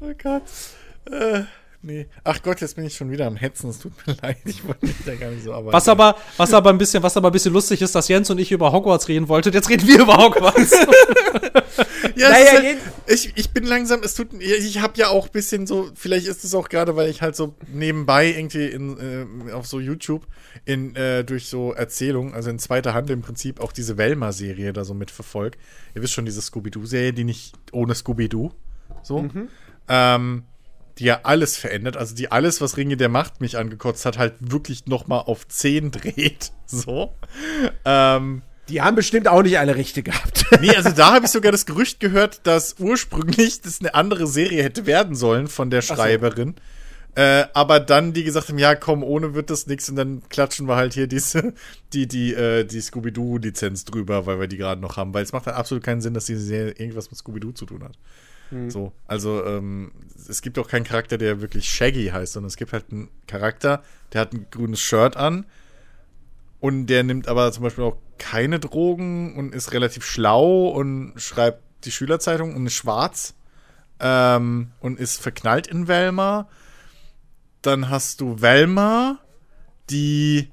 [0.00, 0.42] Oh Gott.
[1.10, 1.42] Äh,
[1.82, 2.06] nee.
[2.22, 3.70] Ach Gott, jetzt bin ich schon wieder am Hetzen.
[3.70, 4.36] Es tut mir leid.
[4.44, 5.72] Ich wollte mich da gar nicht so arbeiten.
[5.72, 8.38] Was aber, was aber ein bisschen, was aber ein bisschen lustig ist, dass Jens und
[8.38, 9.52] ich über Hogwarts reden wollten.
[9.52, 10.70] Jetzt reden wir über Hogwarts.
[12.16, 15.66] Ja, Naja, halt, ich, ich bin langsam, es tut ich habe ja auch ein bisschen
[15.66, 19.66] so, vielleicht ist es auch gerade, weil ich halt so nebenbei irgendwie in, äh, auf
[19.66, 20.26] so YouTube
[20.64, 24.84] in, äh, durch so Erzählungen, also in zweiter Hand im Prinzip auch diese Velma-Serie da
[24.84, 25.58] so mitverfolgt.
[25.94, 28.52] Ihr wisst schon, diese Scooby-Doo-Serie, die nicht ohne Scooby-Doo,
[29.02, 29.18] so,
[29.88, 30.44] ähm,
[30.98, 34.34] die ja alles verändert, also die alles, was Ringe der Macht mich angekotzt hat, halt
[34.40, 37.14] wirklich noch mal auf 10 dreht, so.
[37.84, 40.46] Ähm, Die haben bestimmt auch nicht alle Rechte gehabt.
[40.60, 44.62] Nee, also da habe ich sogar das Gerücht gehört, dass ursprünglich das eine andere Serie
[44.62, 46.54] hätte werden sollen von der Schreiberin.
[47.14, 50.68] Äh, aber dann die gesagt haben, ja, komm, ohne wird das nichts und dann klatschen
[50.68, 51.52] wir halt hier diese,
[51.92, 55.12] die, die, äh, die Scooby-Doo-Lizenz drüber, weil wir die gerade noch haben.
[55.12, 57.82] Weil es macht dann absolut keinen Sinn, dass diese Serie irgendwas mit Scooby-Doo zu tun
[57.82, 57.98] hat.
[58.68, 59.92] So, also ähm,
[60.28, 63.82] es gibt auch keinen Charakter, der wirklich Shaggy heißt, sondern es gibt halt einen Charakter,
[64.12, 65.46] der hat ein grünes Shirt an
[66.62, 71.60] und der nimmt aber zum Beispiel auch keine Drogen und ist relativ schlau und schreibt
[71.84, 73.34] die Schülerzeitung und ist schwarz
[73.98, 76.48] ähm, und ist verknallt in Velma.
[77.62, 79.18] Dann hast du Velma,
[79.90, 80.52] die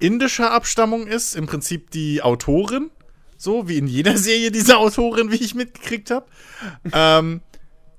[0.00, 2.90] indischer Abstammung ist, im Prinzip die Autorin.
[3.36, 6.26] So wie in jeder Serie diese Autorin, wie ich mitgekriegt habe.
[6.92, 7.40] ähm,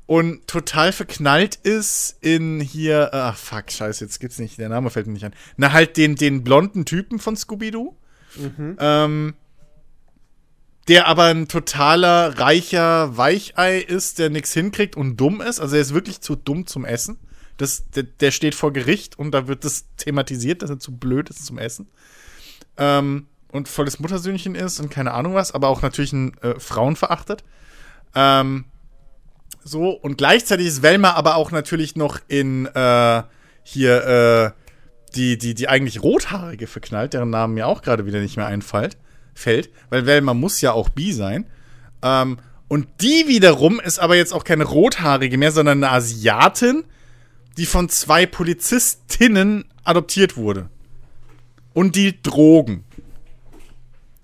[0.08, 5.06] und total verknallt ist in hier, ach fuck, scheiße, jetzt gibt's nicht, der Name fällt
[5.06, 5.36] mir nicht ein.
[5.58, 7.94] Na, halt den, den blonden Typen von Scooby-Doo.
[8.80, 9.34] Ähm,
[10.88, 15.60] der aber ein totaler reicher Weichei ist, der nichts hinkriegt und dumm ist.
[15.60, 17.18] Also er ist wirklich zu dumm zum Essen.
[17.58, 21.30] Das, der, der steht vor Gericht und da wird das thematisiert, dass er zu blöd
[21.30, 21.88] ist zum Essen.
[22.78, 26.96] Ähm, und volles Muttersöhnchen ist und keine Ahnung was, aber auch natürlich ein äh, Frauen
[26.96, 27.44] verachtet.
[28.16, 28.66] Ähm,
[29.68, 33.24] so, und gleichzeitig ist Velma aber auch natürlich noch in äh,
[33.64, 34.62] hier äh,
[35.16, 38.98] die, die, die eigentlich Rothaarige verknallt, deren Namen mir auch gerade wieder nicht mehr einfällt,
[39.34, 41.48] fällt, weil Velma muss ja auch bi sein.
[42.02, 42.38] Ähm,
[42.70, 46.86] und die wiederum ist aber jetzt auch keine Rothaarige mehr, sondern eine Asiatin,
[47.58, 50.70] die von zwei Polizistinnen adoptiert wurde.
[51.74, 52.86] Und die Drogen.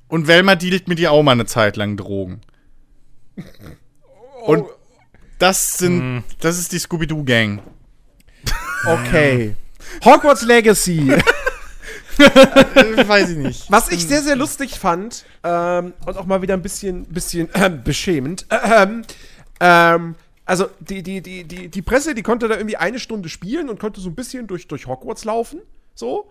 [0.08, 2.42] Und Velma dealt mit ihr auch mal eine Zeit lang Drogen.
[4.46, 4.66] Und
[5.44, 7.62] das sind, das ist die Scooby-Doo-Gang.
[8.86, 9.58] Okay.
[10.06, 11.14] Hogwarts Legacy.
[12.20, 13.72] Äh, Weiß ich nicht.
[13.72, 17.72] Was ich sehr, sehr lustig fand ähm, und auch mal wieder ein bisschen, bisschen äh,
[17.72, 18.46] beschämend.
[18.52, 19.02] ähm,
[19.60, 20.14] ähm,
[20.46, 23.80] also die, die, die, die, die Presse, die konnte da irgendwie eine Stunde spielen und
[23.80, 25.62] konnte so ein bisschen durch, durch Hogwarts laufen.
[25.96, 26.30] So.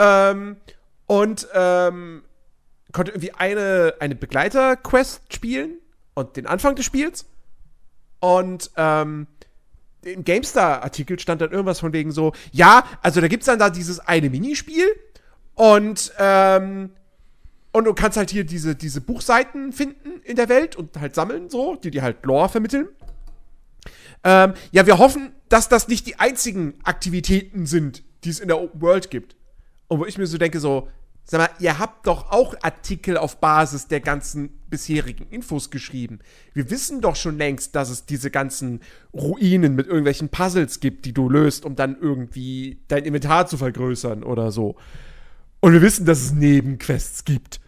[0.00, 0.56] Ähm,
[1.06, 2.22] und ähm,
[2.90, 5.78] konnte irgendwie eine, eine Begleiter-Quest spielen
[6.14, 7.26] und den Anfang des Spiels.
[8.22, 9.26] Und ähm,
[10.04, 13.98] im GameStar-Artikel stand dann irgendwas von wegen so, ja, also da gibt's dann da dieses
[13.98, 14.86] eine Minispiel
[15.56, 16.90] und, ähm,
[17.72, 21.50] und du kannst halt hier diese, diese Buchseiten finden in der Welt und halt sammeln,
[21.50, 22.86] so, die dir halt Lore vermitteln.
[24.22, 28.60] Ähm, ja, wir hoffen, dass das nicht die einzigen Aktivitäten sind, die es in der
[28.60, 29.34] Open World gibt.
[29.88, 30.88] Und wo ich mir so denke, so,
[31.24, 36.20] sag mal, ihr habt doch auch Artikel auf Basis der ganzen bisherigen Infos geschrieben.
[36.54, 38.80] Wir wissen doch schon längst, dass es diese ganzen
[39.12, 44.24] Ruinen mit irgendwelchen Puzzles gibt, die du löst, um dann irgendwie dein Inventar zu vergrößern
[44.24, 44.76] oder so.
[45.60, 47.60] Und wir wissen, dass es Nebenquests gibt.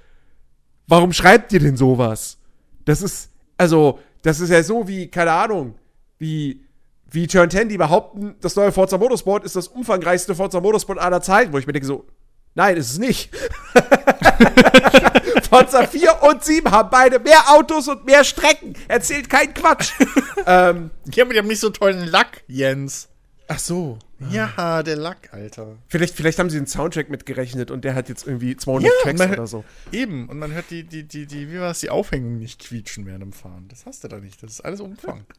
[0.89, 2.39] Warum schreibt ihr denn sowas?
[2.86, 3.28] Das ist,
[3.59, 5.74] also, das ist ja so wie, keine Ahnung,
[6.18, 6.64] wie,
[7.10, 11.20] wie Turn 10, die behaupten, das neue Forza Motorsport ist das umfangreichste Forza Motorsport aller
[11.20, 12.06] Zeiten, wo ich mir denke so,
[12.55, 13.31] nein, ist es nicht.
[15.43, 18.74] Forza 4 und 7 haben beide mehr Autos und mehr Strecken.
[18.89, 19.93] Erzählt keinen Quatsch.
[20.47, 23.09] ähm, Ja, aber die haben nicht so tollen Lack, Jens.
[23.48, 23.98] Ach so.
[24.31, 25.77] Ja, der Lack, Alter.
[25.89, 29.32] Vielleicht, vielleicht haben sie den Soundtrack mitgerechnet und der hat jetzt irgendwie 200 Tracks man,
[29.32, 29.65] oder so.
[29.93, 33.05] Eben, und man hört die, die, die, die, wie war es, die Aufhängung nicht quietschen
[33.05, 33.66] während dem Fahren.
[33.69, 34.43] Das hast du da nicht.
[34.43, 35.24] Das ist alles Umfang.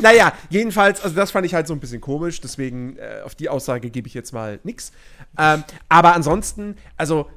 [0.00, 3.50] Naja, jedenfalls, also das fand ich halt so ein bisschen komisch, deswegen äh, auf die
[3.50, 4.92] Aussage gebe ich jetzt mal nix.
[5.36, 7.28] Ähm, aber ansonsten, also,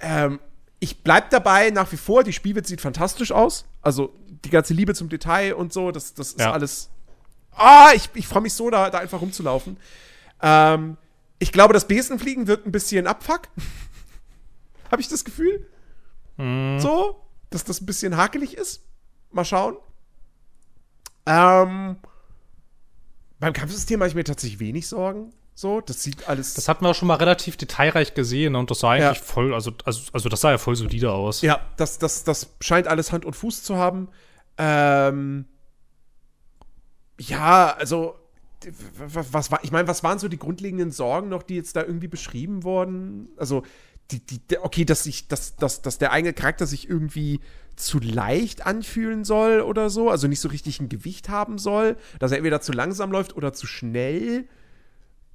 [0.00, 0.40] ähm,
[0.78, 3.64] ich bleib dabei nach wie vor, die Spielwelt sieht fantastisch aus.
[3.82, 4.12] Also
[4.44, 6.52] die ganze Liebe zum Detail und so, das, das ist Ja.
[6.52, 6.90] alles.
[7.52, 9.78] Ah, ich, ich freue mich so, da, da einfach rumzulaufen.
[10.42, 10.96] Ähm,
[11.38, 13.42] ich glaube, das Besenfliegen wird ein bisschen Abfuck.
[14.90, 15.66] Habe ich das Gefühl?
[16.38, 18.82] So, dass das ein bisschen hakelig ist.
[19.32, 19.78] Mal schauen.
[21.24, 21.96] Ähm,
[23.40, 25.32] beim Kampfsystem mache ich mir tatsächlich wenig Sorgen.
[25.58, 26.52] So, das sieht alles.
[26.52, 29.24] Das hatten wir auch schon mal relativ detailreich gesehen und das sah eigentlich Ja.
[29.24, 31.40] voll, also, also, also das sah ja voll solide aus.
[31.40, 34.08] ja, das, das, das scheint alles Hand und Fuß zu haben.
[34.58, 35.46] Ähm,
[37.18, 38.16] ja, also,
[38.98, 42.08] was war, ich meine, was waren so die grundlegenden Sorgen noch, die jetzt da irgendwie
[42.08, 43.30] beschrieben wurden?
[43.38, 43.62] Also,
[44.10, 47.40] die, die, okay, dass sich, dass, dass, dass der eigene Charakter sich irgendwie
[47.76, 52.30] zu leicht anfühlen soll oder so, also nicht so richtig ein Gewicht haben soll, dass
[52.30, 54.46] er entweder zu langsam läuft oder zu schnell.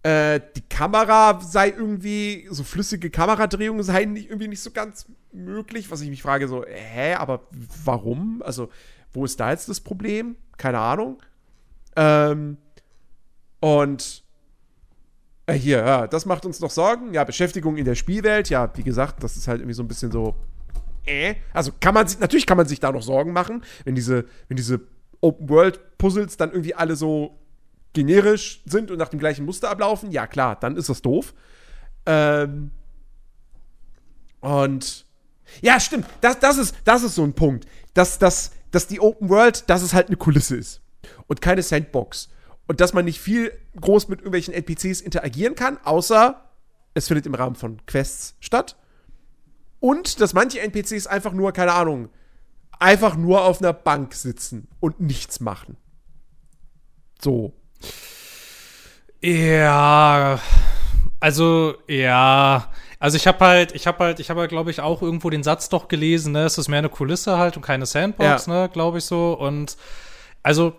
[0.03, 5.91] Äh, die Kamera sei irgendwie, so flüssige Kameradrehungen seien nicht, irgendwie nicht so ganz möglich,
[5.91, 7.47] was ich mich frage, so, hä, aber
[7.85, 8.41] warum?
[8.43, 8.69] Also,
[9.13, 10.35] wo ist da jetzt das Problem?
[10.57, 11.21] Keine Ahnung.
[11.95, 12.57] Ähm,
[13.59, 14.23] und
[15.45, 17.13] äh, hier, ja, das macht uns noch Sorgen.
[17.13, 20.11] Ja, Beschäftigung in der Spielwelt, ja, wie gesagt, das ist halt irgendwie so ein bisschen
[20.11, 20.35] so,
[21.05, 21.35] äh.
[21.53, 24.57] Also kann man sich, natürlich kann man sich da noch Sorgen machen, wenn diese, wenn
[24.57, 24.81] diese
[25.21, 27.37] Open-World-Puzzles dann irgendwie alle so
[27.93, 31.33] generisch sind und nach dem gleichen Muster ablaufen, ja klar, dann ist das doof.
[32.05, 32.71] Ähm,
[34.39, 35.05] und
[35.61, 39.29] ja, stimmt, das, das, ist, das ist so ein Punkt, dass, dass, dass die Open
[39.29, 40.81] World, dass es halt eine Kulisse ist
[41.27, 42.29] und keine Sandbox.
[42.67, 46.49] Und dass man nicht viel groß mit irgendwelchen NPCs interagieren kann, außer
[46.93, 48.77] es findet im Rahmen von Quests statt.
[49.79, 52.09] Und dass manche NPCs einfach nur, keine Ahnung,
[52.79, 55.77] einfach nur auf einer Bank sitzen und nichts machen.
[57.21, 57.53] So.
[59.21, 60.39] Ja,
[61.19, 65.01] also ja, also ich habe halt, ich habe halt, ich habe halt, glaube ich, auch
[65.01, 68.45] irgendwo den Satz doch gelesen, ne, es ist mehr eine Kulisse halt und keine Sandbox,
[68.47, 68.53] Ja.
[68.63, 69.33] ne, glaube ich so.
[69.33, 69.77] Und
[70.43, 70.73] also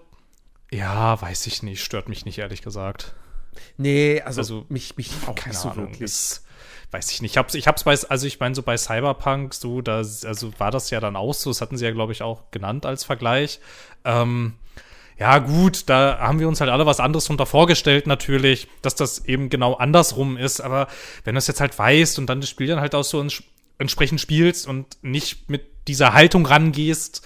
[0.72, 3.14] ja, weiß ich nicht, stört mich nicht ehrlich gesagt.
[3.76, 6.00] Nee, also, Also, mich, mich auch Keine nicht so Ahnung, wirklich.
[6.00, 6.44] ist,
[6.90, 7.32] weiß ich nicht.
[7.32, 10.70] Ich hab's, ich hab's bei, also ich meine so bei Cyberpunk so, da, also war
[10.70, 11.50] das ja dann auch so.
[11.50, 13.60] Das hatten sie ja, glaube ich, auch genannt als Vergleich.
[14.06, 14.54] Ähm,
[15.22, 19.24] ja, gut, da haben wir uns halt alle was anderes drunter vorgestellt, natürlich, dass das
[19.24, 20.60] eben genau andersrum ist.
[20.60, 20.88] Aber
[21.22, 23.44] wenn du es jetzt halt weißt und dann das Spiel dann halt auch so ents
[23.78, 27.24] entsprechend spielst und nicht mit dieser Haltung rangehst,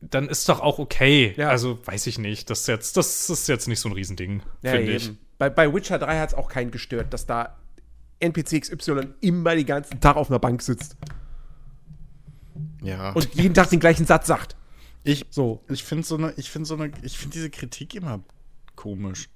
[0.00, 1.32] dann ist doch auch okay.
[1.36, 1.48] Ja.
[1.48, 2.50] Also weiß ich nicht.
[2.50, 5.12] Das ist jetzt, das ist jetzt nicht so ein Riesending, Ja, finde ich.
[5.38, 7.56] Bei, bei Witcher 3 hat es auch keinen gestört, dass da
[8.18, 10.96] NPC XY immer den ganzen Tag auf einer Bank sitzt
[12.82, 13.12] Ja.
[13.12, 14.56] und jeden Tag den gleichen Satz sagt.
[15.04, 15.60] Ich, So.
[15.68, 18.20] ich finde so eine, ich finde so eine, ich finde diese Kritik immer
[18.76, 19.28] komisch.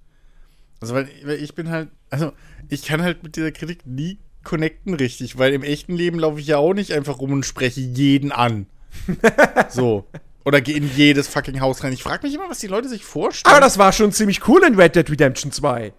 [0.80, 2.32] Also, weil, weil ich bin halt, also,
[2.68, 6.46] ich kann halt mit dieser Kritik nie connecten richtig, weil im echten Leben laufe ich
[6.46, 8.66] ja auch nicht einfach rum und spreche jeden an.
[9.70, 10.06] so.
[10.44, 11.92] Oder gehe in jedes fucking Haus rein.
[11.92, 13.52] Ich frage mich immer, was die Leute sich vorstellen.
[13.52, 15.92] Aber das war schon ziemlich cool in Red Dead Redemption 2.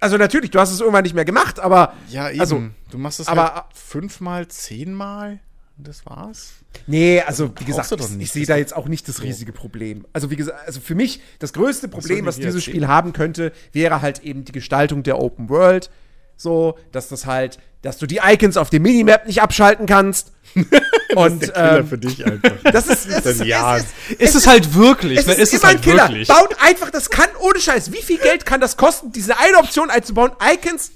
[0.00, 2.40] Also natürlich, du hast es irgendwann nicht mehr gemacht, aber ja, eben.
[2.40, 5.40] also- du machst es aber- halt fünfmal, zehnmal
[5.82, 6.52] das war's.
[6.86, 9.52] Nee, also wie gesagt, ich, ich sehe Das da ist jetzt auch nicht das riesige
[9.52, 10.06] Problem.
[10.12, 12.74] Also wie gesagt, also für mich das größte Problem, was hier dieses erzählen?
[12.76, 15.90] Spiel haben könnte, wäre halt eben die Gestaltung der Open World.
[16.36, 20.32] So, dass das halt, dass du die Icons auf dem Minimap nicht abschalten kannst.
[21.14, 22.50] Und Der Killer ähm, für dich einfach.
[22.72, 23.76] das ist, es ist, Ja.
[23.76, 25.34] es ist, Ist es halt wirklich, es ne?
[25.34, 26.08] ist, Ist es immer ein halt Killer.
[26.08, 26.28] wirklich.
[26.28, 27.92] Baut einfach, das kann ohne Scheiß.
[27.92, 30.32] Wie viel Geld kann das kosten, diese eine Option einzubauen?
[30.54, 30.90] Icons,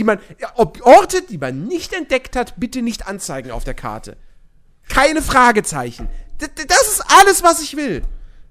[0.00, 0.18] die man,
[0.54, 4.16] ob Orte, die man nicht entdeckt hat, bitte nicht anzeigen auf der Karte.
[4.88, 6.08] Keine Fragezeichen.
[6.40, 8.00] D d- das ist alles, was ich will.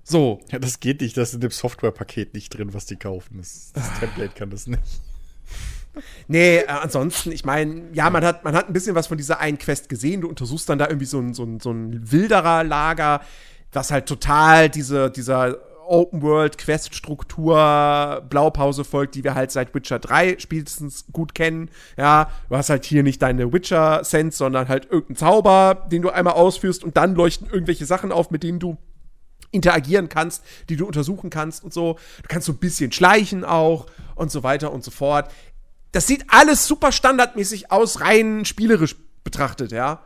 [0.04, 0.42] So.
[0.52, 1.18] Ja, das geht nicht.
[1.18, 3.40] Das ist in dem Softwarepaket nicht drin, was die kaufen.
[3.40, 4.82] Das, das Template kann das nicht.
[6.28, 9.40] Nee, äh, ansonsten, ich meine, ja, man hat, man hat ein bisschen was von dieser
[9.40, 10.22] einen Quest gesehen.
[10.22, 13.22] Du untersuchst dann da irgendwie so ein, so ein, so ein Wilderer-Lager,
[13.74, 15.58] was halt total diese, dieser
[15.90, 21.70] Open-World-Quest-Struktur Blaupause folgt, die wir halt seit Witcher 3 spätestens gut kennen.
[21.98, 26.36] Ja, du hast halt hier nicht deine Witcher-Sense, sondern halt irgendeinen Zauber, den du einmal
[26.36, 28.78] ausführst und dann leuchten irgendwelche Sachen auf, mit denen du
[29.52, 31.98] interagieren kannst, die du untersuchen kannst und so.
[32.22, 35.32] Du kannst so ein bisschen schleichen auch und so weiter und so fort.
[35.92, 40.04] Das sieht alles super standardmäßig aus, rein spielerisch betrachtet, ja.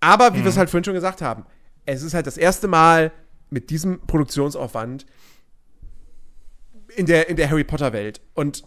[0.00, 1.44] Aber wie wir es halt vorhin schon gesagt haben,
[1.86, 3.12] es ist halt das erste Mal,
[3.50, 5.06] mit diesem Produktionsaufwand
[6.96, 8.20] in der, in der Harry Potter-Welt.
[8.34, 8.64] Und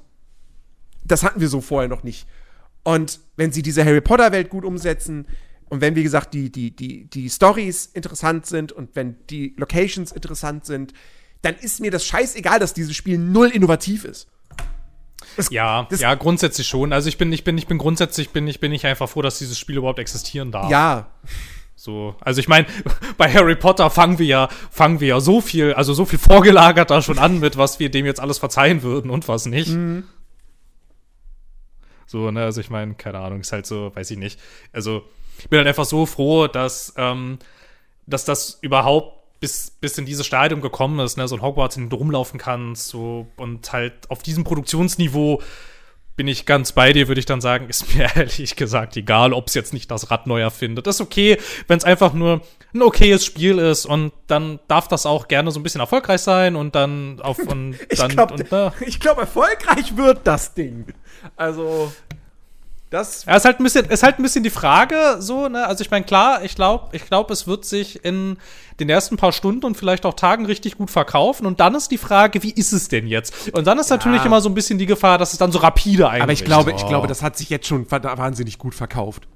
[1.03, 2.27] das hatten wir so vorher noch nicht.
[2.83, 5.27] Und wenn sie diese Harry Potter-Welt gut umsetzen
[5.69, 10.11] und wenn, wie gesagt, die, die, die, die Stories interessant sind und wenn die Locations
[10.11, 10.93] interessant sind,
[11.41, 14.27] dann ist mir das scheißegal, dass dieses Spiel null innovativ ist.
[15.35, 16.93] Das- Ja, das- ja, grundsätzlich schon.
[16.93, 19.39] Also ich bin, ich bin, ich bin grundsätzlich bin ich bin ich einfach froh, dass
[19.39, 20.69] dieses Spiel überhaupt existieren darf.
[20.69, 21.09] Ja,
[21.83, 22.65] So, also ich meine,
[23.17, 26.89] bei Harry Potter fangen wir ja, fangen wir ja so viel, also so viel vorgelagert
[26.89, 29.73] da schon an mit, was wir dem jetzt alles verzeihen würden und was nicht.
[29.73, 30.05] Mhm.
[32.05, 34.39] So, ne, also ich meine, keine Ahnung, ist halt so, weiß ich nicht.
[34.71, 35.03] Also
[35.39, 37.37] ich bin halt einfach so froh, dass, ähm,
[38.07, 41.83] dass das überhaupt bis, bis in dieses Stadium gekommen ist, ne, so ein Hogwarts, in
[41.83, 45.41] dem du rumlaufen kannst, so, und halt auf diesem Produktionsniveau
[46.15, 49.47] bin ich ganz bei dir, würde ich dann sagen, ist mir ehrlich gesagt egal, ob
[49.47, 50.87] es jetzt nicht das Rad neu erfindet.
[50.87, 51.37] Das ist okay,
[51.67, 52.41] wenn es einfach nur
[52.73, 56.55] ein okayes Spiel ist und dann darf das auch gerne so ein bisschen erfolgreich sein
[56.55, 58.73] und dann auf und ich dann glaube, und, ne.
[58.99, 60.87] glaub, erfolgreich wird das Ding.
[61.35, 61.91] Also,
[62.93, 65.65] das Ja, ist halt ein bisschen, ist halt ein bisschen die Frage, so, ne?
[65.65, 68.37] Also ich meine, klar, ich glaube, ich glaube, es wird sich in
[68.79, 71.45] den ersten paar Stunden und vielleicht auch Tagen richtig gut verkaufen.
[71.45, 73.53] Und dann ist die Frage, wie ist es denn jetzt?
[73.53, 76.07] Und dann ist natürlich immer so ein bisschen die Gefahr, dass es dann so rapide
[76.07, 76.23] einbricht.
[76.23, 79.27] Aber ich glaube, ich glaube, das hat sich jetzt schon wahnsinnig gut verkauft.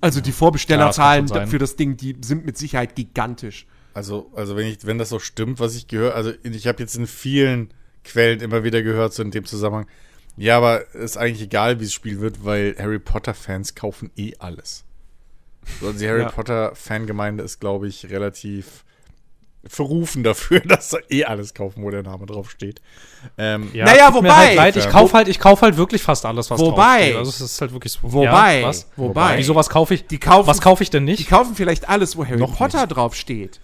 [0.00, 3.66] Also die Vorbestellerzahlen Ja, das für das Ding, die sind mit Sicherheit gigantisch.
[3.94, 6.94] Also, also wenn ich, wenn das so stimmt, was ich gehört, also ich habe jetzt
[6.94, 7.74] in vielen
[8.04, 9.86] Quellen immer wieder gehört, so in dem Zusammenhang,
[10.38, 14.84] ja, aber ist eigentlich egal, wie das Spiel wird, weil Harry Potter-Fans kaufen eh alles.
[15.80, 16.30] So, also die Harry Ja.
[16.30, 18.84] Potter-Fangemeinde ist, glaube ich, relativ
[19.66, 22.80] verrufen dafür, dass sie eh alles kaufen, wo der Name drauf steht.
[23.36, 24.90] Ähm, Ja, Naja, wobei- Halt leid, ich Ja.
[24.90, 27.16] kaufe halt, ich kauf halt wirklich fast alles, was Wobei- draufsteht.
[27.16, 27.98] Also es ist halt wirklich so.
[28.02, 28.88] Wobei, ja, was?
[28.96, 30.06] wobei, Wieso was kaufe ich?
[30.06, 31.28] Die kaufen- was kaufe ich denn die nicht?
[31.28, 33.60] kaufen vielleicht alles, wo Harry Noch Potter draufsteht.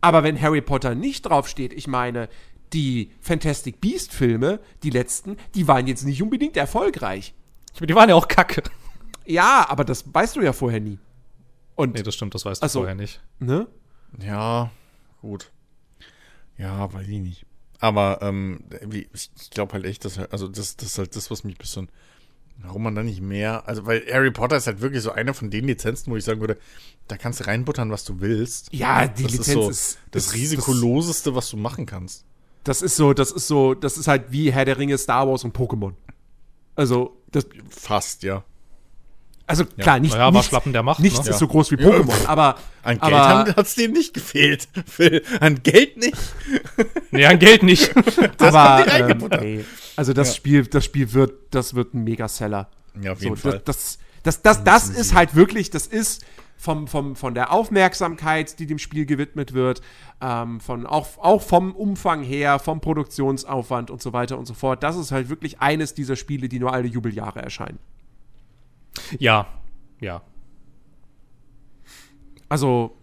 [0.00, 2.28] Aber wenn Harry Potter nicht draufsteht, ich meine,
[2.72, 7.34] die Fantastic Beast Filme, die letzten, die waren jetzt nicht unbedingt erfolgreich.
[7.80, 8.62] Die waren ja auch kacke.
[9.26, 10.98] Ja, aber das weißt du ja vorher nie.
[11.76, 12.80] Und, Nee, das stimmt, das weißt du Ach so.
[12.80, 13.20] vorher nicht.
[13.38, 13.68] ne?
[14.20, 14.70] Ja,
[15.20, 15.50] gut.
[16.56, 17.46] Ja, weiß ich nicht.
[17.78, 19.08] Aber ähm, ich,
[19.40, 21.88] ich glaube halt echt, dass also das, das ist halt das, was mich ein bisschen,
[22.56, 25.50] warum man da nicht mehr, also weil Harry Potter ist halt wirklich so eine von
[25.50, 26.58] den Lizenzen, wo ich sagen würde,
[27.06, 28.72] da kannst du reinbuttern, was du willst.
[28.72, 32.24] Ja, die das Lizenz ist so ist- das, das- risikoloseste, was du machen kannst.
[32.64, 35.44] Das ist so, das ist so, das ist halt wie Herr der Ringe, Star Wars
[35.44, 35.92] und Pokémon.
[36.76, 38.44] Also, das, Fast, ja.
[39.46, 41.24] also klar, nicht, Naja, aber nichts, Schlappen der Macht, nichts ne?
[41.24, 41.38] ist Ja.
[41.38, 44.68] so groß wie Pokémon, aber, An Geld aber, hat es denen nicht gefehlt.
[44.86, 45.24] Phil.
[45.40, 46.16] An Geld nicht.
[47.10, 47.92] Nee, an Geld nicht.
[48.38, 49.64] aber haben die ähm, nee.
[49.96, 52.68] also das Spiel, das Spiel wird, das wird ein Megaseller.
[53.00, 53.62] Ja, auf So, jeden Fall.
[53.64, 56.24] Das, das, das, das, das ist halt wirklich, das ist
[56.58, 59.80] vom, vom, von der Aufmerksamkeit, die dem Spiel gewidmet wird,
[60.20, 64.82] ähm, von auch, auch vom Umfang her, vom Produktionsaufwand und so weiter und so fort.
[64.82, 67.78] Das ist halt wirklich eines dieser Spiele, die nur alle Jubeljahre erscheinen.
[69.18, 69.46] ja,
[70.00, 70.20] ja.
[72.48, 72.96] Also,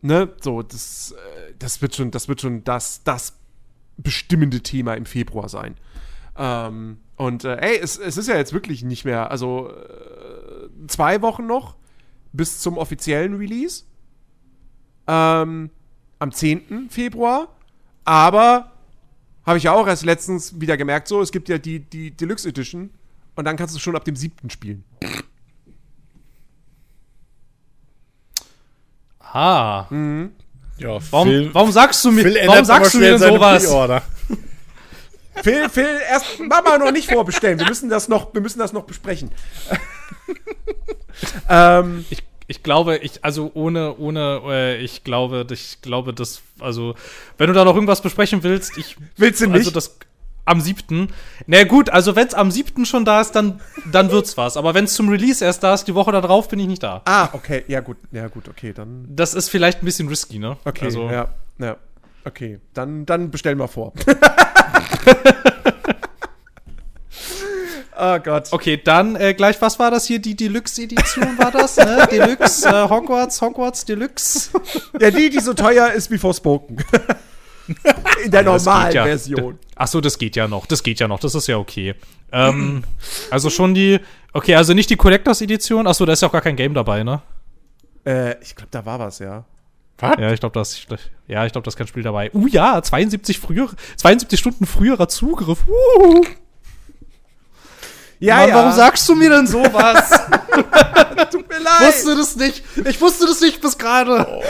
[0.00, 3.36] ne, so, das, äh, das wird schon, das wird schon das, das
[3.98, 5.76] bestimmende Thema im Februar sein.
[6.38, 11.20] Ähm, und äh, ey, es, es ist ja jetzt wirklich nicht mehr, also äh, zwei
[11.20, 11.76] Wochen noch
[12.32, 13.84] bis zum offiziellen Release.
[15.06, 15.70] Ähm,
[16.18, 16.88] am 10.
[16.90, 17.48] Februar.
[18.04, 18.72] Aber
[19.44, 22.48] habe ich ja auch erst letztens wieder gemerkt, so, es gibt ja die, die Deluxe
[22.48, 22.90] Edition
[23.34, 24.50] und dann kannst du schon ab dem 7.
[24.50, 24.84] spielen.
[29.18, 29.86] Ah.
[30.76, 33.64] ja, Warum, warum sagst du mir, Phil warum sagst du mir sowas?
[35.42, 37.58] Phil, Phil, erst mach mal noch nicht vorbestellen.
[37.58, 39.30] Wir müssen das noch, wir müssen das noch besprechen.
[41.48, 46.94] ähm, Ich, ich glaube, ich, also ohne, ohne, äh, ich glaube, ich glaube, das, also,
[47.38, 48.96] wenn du da noch irgendwas besprechen willst, ich.
[49.16, 49.58] Willst du nicht?
[49.58, 49.96] Also das
[50.44, 51.08] am siebten.
[51.46, 53.60] Na gut, also wenn es am siebten schon da ist, dann,
[53.90, 54.56] dann wird's was.
[54.56, 56.82] Aber wenn es zum Release erst da ist, die Woche da drauf, bin ich nicht
[56.82, 57.02] da.
[57.04, 60.56] ah, okay, ja gut, ja gut, okay, dann, Das ist vielleicht ein bisschen risky, ne?
[60.64, 61.28] okay, Also, ja,
[61.58, 61.76] ja,
[62.24, 63.92] okay, dann, dann bestellen wir vor.
[67.98, 68.48] oh Gott.
[68.50, 70.18] Okay, dann äh, gleich, was war das hier?
[70.18, 72.06] Die Deluxe-Edition war das, ne?
[72.10, 74.50] Deluxe, äh, Hogwarts, Hogwarts Deluxe.
[75.00, 76.84] Ja, die, die so teuer ist wie Forspoken.
[78.24, 79.04] In der Das normalen ja.
[79.04, 79.58] Version.
[79.76, 80.66] Ach so, das geht ja noch.
[80.66, 81.20] Das geht ja noch.
[81.20, 81.94] Das ist ja okay.
[82.32, 82.84] Ähm,
[83.30, 84.00] also schon die.
[84.32, 85.86] Okay, also nicht die Collectors Edition.
[85.86, 87.22] Ach so, da ist ja auch gar kein Game dabei, ne?
[88.04, 89.44] Äh, ich glaube, da war was, ja.
[89.98, 90.16] Was?
[90.18, 90.86] Ja, ich glaube, das.
[91.28, 92.30] Ja, ich glaube, das ist kein Spiel dabei.
[92.32, 95.64] Uh ja, 72 früher, 72 Stunden früherer Zugriff.
[95.68, 96.24] Uh.
[98.22, 98.54] Ja, Mann, ja.
[98.54, 100.10] warum sagst du mir denn sowas?
[101.32, 101.88] Tut mir leid.
[101.88, 102.62] wusste das nicht.
[102.86, 104.40] Ich wusste das nicht bis gerade.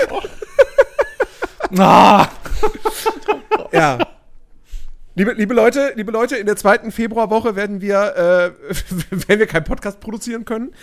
[1.79, 2.29] Ah.
[3.73, 3.99] Ja.
[5.15, 8.75] Liebe, liebe Leute, liebe Leute, in der zweiten Februarwoche werden wir, äh,
[9.27, 10.75] wenn wir keinen Podcast produzieren können.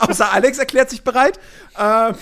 [0.00, 1.40] Außer Alex erklärt sich bereit.
[1.78, 2.12] Äh,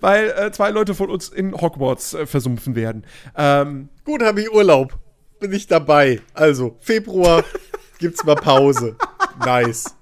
[0.00, 3.04] weil äh, zwei Leute von uns in Hogwarts äh, versumpfen werden.
[3.36, 4.98] Ähm, Gut, habe ich Urlaub.
[5.40, 6.20] Bin ich dabei.
[6.34, 7.44] Also, Februar
[7.98, 8.96] gibt's mal Pause.
[9.40, 9.94] Nice.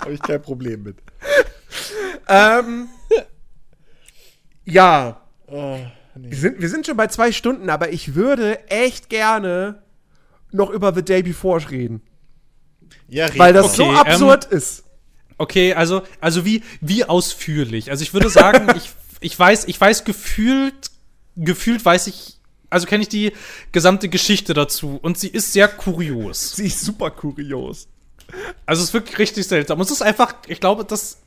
[0.00, 0.96] Habe ich kein Problem mit.
[2.28, 2.88] ähm,
[4.64, 5.78] ja, Oh,
[6.16, 6.30] nee.
[6.30, 9.82] wir sind, wir sind schon bei zwei Stunden, aber ich würde echt gerne
[10.50, 12.02] noch über The Day Before reden.
[13.08, 13.74] Ja, red Weil das mal.
[13.74, 14.84] so Okay, absurd ist.
[15.38, 17.90] Okay, also, also wie, wie ausführlich?
[17.90, 18.90] Also ich würde sagen, ich,
[19.20, 20.90] ich weiß, ich weiß gefühlt,
[21.36, 22.35] gefühlt weiß ich,
[22.76, 23.32] also kenne ich die
[23.72, 26.56] gesamte Geschichte dazu und sie ist sehr kurios.
[26.56, 27.88] Sie ist super kurios.
[28.66, 29.78] Also es ist wirklich richtig seltsam.
[29.78, 31.22] Und es ist einfach, ich glaube, das,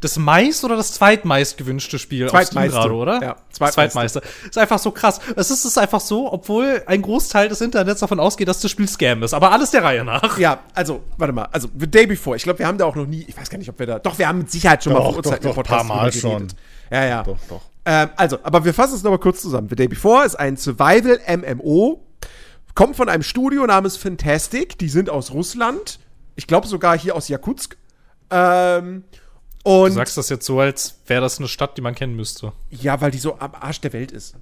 [0.00, 2.78] das meist oder das zweitmeist gewünschte Spiel auf Steam Zweitmeiste.
[2.78, 3.22] gerade, oder?
[3.22, 4.20] Ja, zweitmeiste.
[4.20, 4.22] zweitmeiste.
[4.48, 5.20] Ist einfach so krass.
[5.36, 8.88] Es ist, ist einfach so, obwohl ein Großteil des Internets davon ausgeht, dass das Spiel
[8.88, 9.34] Scam ist.
[9.34, 10.38] Aber alles der Reihe nach.
[10.38, 13.06] Ja, also, warte mal, also The Day Before, ich glaube, wir haben da auch noch
[13.06, 15.00] nie, ich weiß gar nicht, ob wir da, doch, wir haben mit Sicherheit schon mal
[15.00, 16.48] Doch, verurteilt doch, im doch, paar Mal schon.
[16.90, 17.22] Ja, ja.
[17.24, 17.62] Doch, doch.
[17.86, 19.68] Ähm, also, aber wir fassen es nochmal kurz zusammen.
[19.68, 22.02] The Day Before ist ein Survival-MMO,
[22.74, 25.98] kommt von einem Studio namens Fantastic, die sind aus Russland,
[26.36, 27.76] ich glaube sogar hier aus Jakutsk.
[28.30, 29.04] Ähm,
[29.64, 32.52] Du und sagst das jetzt so, als wäre das eine Stadt, die man kennen müsste.
[32.70, 34.34] ja, weil die so am Arsch der Welt ist.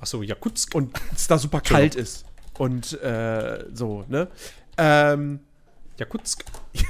[0.00, 0.74] Achso, Jakutsk.
[0.74, 2.24] Und es da super kalt ist.
[2.56, 4.28] Und äh, so, ne?
[4.78, 5.40] Ähm,
[5.98, 6.44] Jakutsk.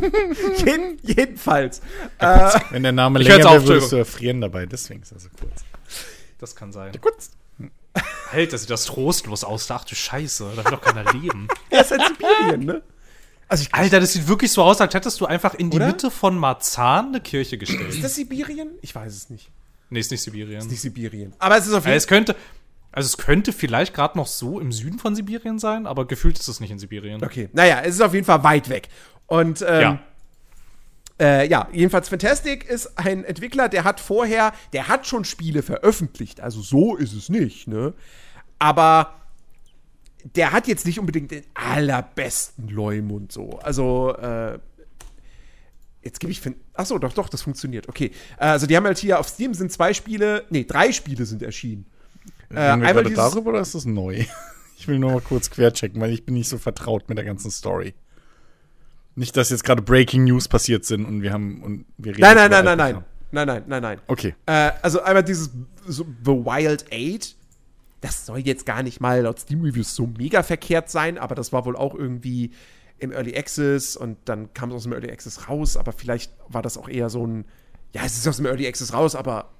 [0.64, 1.80] jeden, jedenfalls.
[2.18, 4.66] Äh, Wenn der Name länger wäre, würdest du erfrieren dabei.
[4.66, 5.64] Deswegen ist er so kurz.
[6.38, 6.92] Das kann sein.
[7.00, 7.30] Kurz.
[8.32, 9.70] Alter, sieht das trostlos aus.
[9.70, 11.48] Ach du Scheiße, da will doch keiner leben.
[11.70, 12.82] er ist in Sibirien, ne?
[13.48, 15.86] Also ich, Alter, das sieht wirklich so aus, als hättest du einfach in die Oder?
[15.86, 18.02] Mitte von Marzahn eine Kirche ist gestellt.
[18.04, 18.70] das Sibirien?
[18.82, 19.50] Ich weiß es nicht.
[19.88, 20.66] nee, ist nicht Sibirien.
[20.66, 21.32] Nicht Sibirien.
[21.38, 22.34] Aber es ist auf Ja, jeden es könnte,
[22.90, 26.48] also es könnte vielleicht gerade noch so im Süden von Sibirien sein, aber gefühlt ist
[26.48, 27.22] es nicht in Sibirien.
[27.24, 28.88] Okay, naja, es ist auf jeden Fall weit weg.
[29.26, 29.98] Und ähm, Ja.
[31.18, 36.42] Äh, ja, jedenfalls Fantastic ist ein Entwickler, der hat vorher, der hat schon Spiele veröffentlicht,
[36.42, 37.94] also so ist es nicht, ne?
[38.58, 39.14] Aber
[40.34, 43.58] der hat jetzt nicht unbedingt den allerbesten Leumund so.
[43.60, 44.58] Also, äh,
[46.02, 47.88] jetzt gebe ich Fan Achso, doch, doch, das funktioniert.
[47.88, 48.10] Okay.
[48.36, 51.86] Also, die haben halt hier auf Steam sind zwei Spiele, nee, drei Spiele sind erschienen.
[52.50, 54.24] Äh, einmal dieses- darüber oder ist das neu?
[54.78, 57.50] Ich will nur mal kurz querchecken, weil ich bin nicht so vertraut mit der ganzen
[57.50, 57.94] Story.
[59.16, 62.36] Nicht, dass jetzt gerade Breaking News passiert sind und wir haben und wir reden Nein,
[62.36, 63.04] nein, nein, nein, nein.
[63.32, 64.00] Nein, nein, nein, nein.
[64.06, 64.34] Okay.
[64.46, 65.50] Äh, also einmal dieses
[65.86, 67.34] so, The Wild Eight.
[68.02, 71.52] Das soll jetzt gar nicht mal laut Steam Reviews so mega verkehrt sein, aber das
[71.52, 72.52] war wohl auch irgendwie
[72.98, 76.62] im Early Access und dann kam es aus dem Early Access raus, aber vielleicht war
[76.62, 77.44] das auch eher so ein,
[77.94, 79.50] ja, es ist aus dem Early Access raus, aber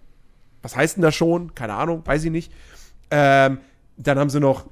[0.62, 1.54] was heißt denn das schon?
[1.54, 2.52] Keine Ahnung, weiß ich nicht.
[3.10, 3.58] Ähm,
[3.96, 4.66] dann haben sie noch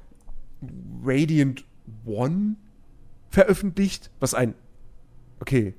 [1.03, 1.65] Radiant
[2.05, 2.55] One
[3.29, 4.55] veröffentlicht, was ein,
[5.45, 5.75] okay,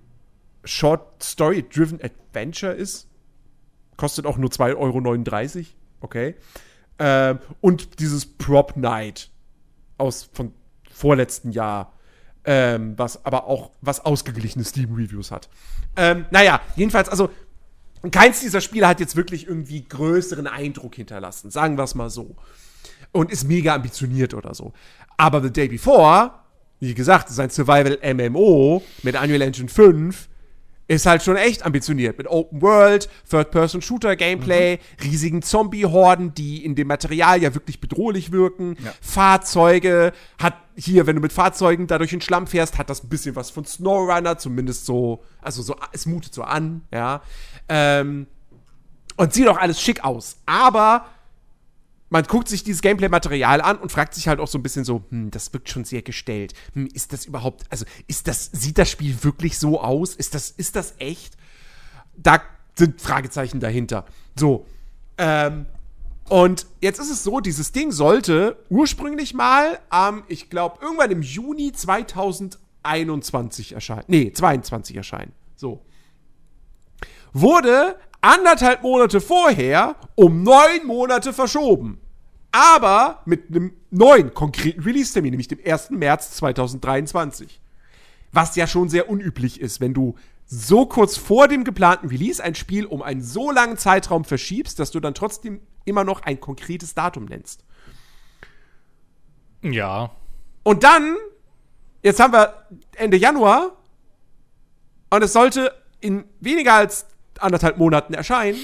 [0.65, 3.09] Short Story Driven Adventure ist.
[3.97, 5.65] Kostet auch nur 2,39 Euro.
[6.01, 6.37] Okay.
[6.99, 9.31] Ähm, und dieses Prop Night
[9.99, 10.53] aus von
[10.91, 11.93] vorletzten Jahr,
[12.45, 15.49] ähm, was aber auch was ausgeglichene Steam-Reviews hat.
[15.97, 17.31] Ähm, naja, jedenfalls, also
[18.11, 22.37] keins dieser Spiele hat jetzt wirklich irgendwie größeren Eindruck hinterlassen, sagen wir es mal so.
[23.13, 24.73] Und ist mega ambitioniert oder so.
[25.17, 26.33] Aber The Day Before,
[26.81, 30.29] wie gesagt, ist ein Survival-MMO mit Unreal Engine 5,
[30.89, 32.17] ist halt schon echt ambitioniert.
[32.17, 38.77] Mit Open World, Third-Person-Shooter-Gameplay, riesigen Zombie-Horden, die in dem Material ja wirklich bedrohlich wirken.
[39.01, 43.09] Fahrzeuge, hat hier, wenn du mit Fahrzeugen da durch den Schlamm fährst, hat das ein
[43.09, 47.23] bisschen was von SnowRunner, zumindest so, also so, es mutet so an, ja.
[47.69, 48.27] Ähm,
[49.17, 50.37] und sieht auch alles schick aus.
[50.45, 51.07] Aber
[52.09, 55.03] man guckt sich dieses Gameplay-Material an und fragt sich halt auch so ein bisschen so,
[55.11, 56.55] hm, das wirkt schon sehr gestellt.
[56.75, 60.15] Hm, ist das überhaupt, also ist das, sieht das Spiel wirklich so aus?
[60.15, 61.37] Ist das, ist das echt?
[62.17, 62.41] Da
[62.77, 64.05] sind Fragezeichen dahinter.
[64.37, 64.67] So.
[65.19, 65.67] Ähm,
[66.29, 71.23] und jetzt ist es so, dieses Ding sollte ursprünglich mal am, ich glaube, irgendwann im
[71.23, 74.05] Juni 2021 erscheinen.
[74.09, 75.33] Nee, 22 erscheinen.
[75.57, 75.83] So.
[77.33, 82.01] Wurde anderthalb Monate vorher um neun Monate verschoben.
[82.53, 85.91] Aber mit einem neuen konkreten Release-Termin, nämlich dem 1.
[85.91, 87.61] März 2023.
[88.33, 90.15] Was ja schon sehr unüblich ist, wenn du
[90.47, 94.91] so kurz vor dem geplanten Release ein Spiel um einen so langen Zeitraum verschiebst, dass
[94.91, 97.65] du dann trotzdem immer noch ein konkretes Datum nennst.
[99.63, 100.11] Ja.
[100.63, 101.17] Und dann,
[102.03, 103.73] jetzt haben wir Ende Januar
[105.11, 107.07] und es sollte in weniger als
[107.43, 108.59] anderthalb Monaten erscheinen.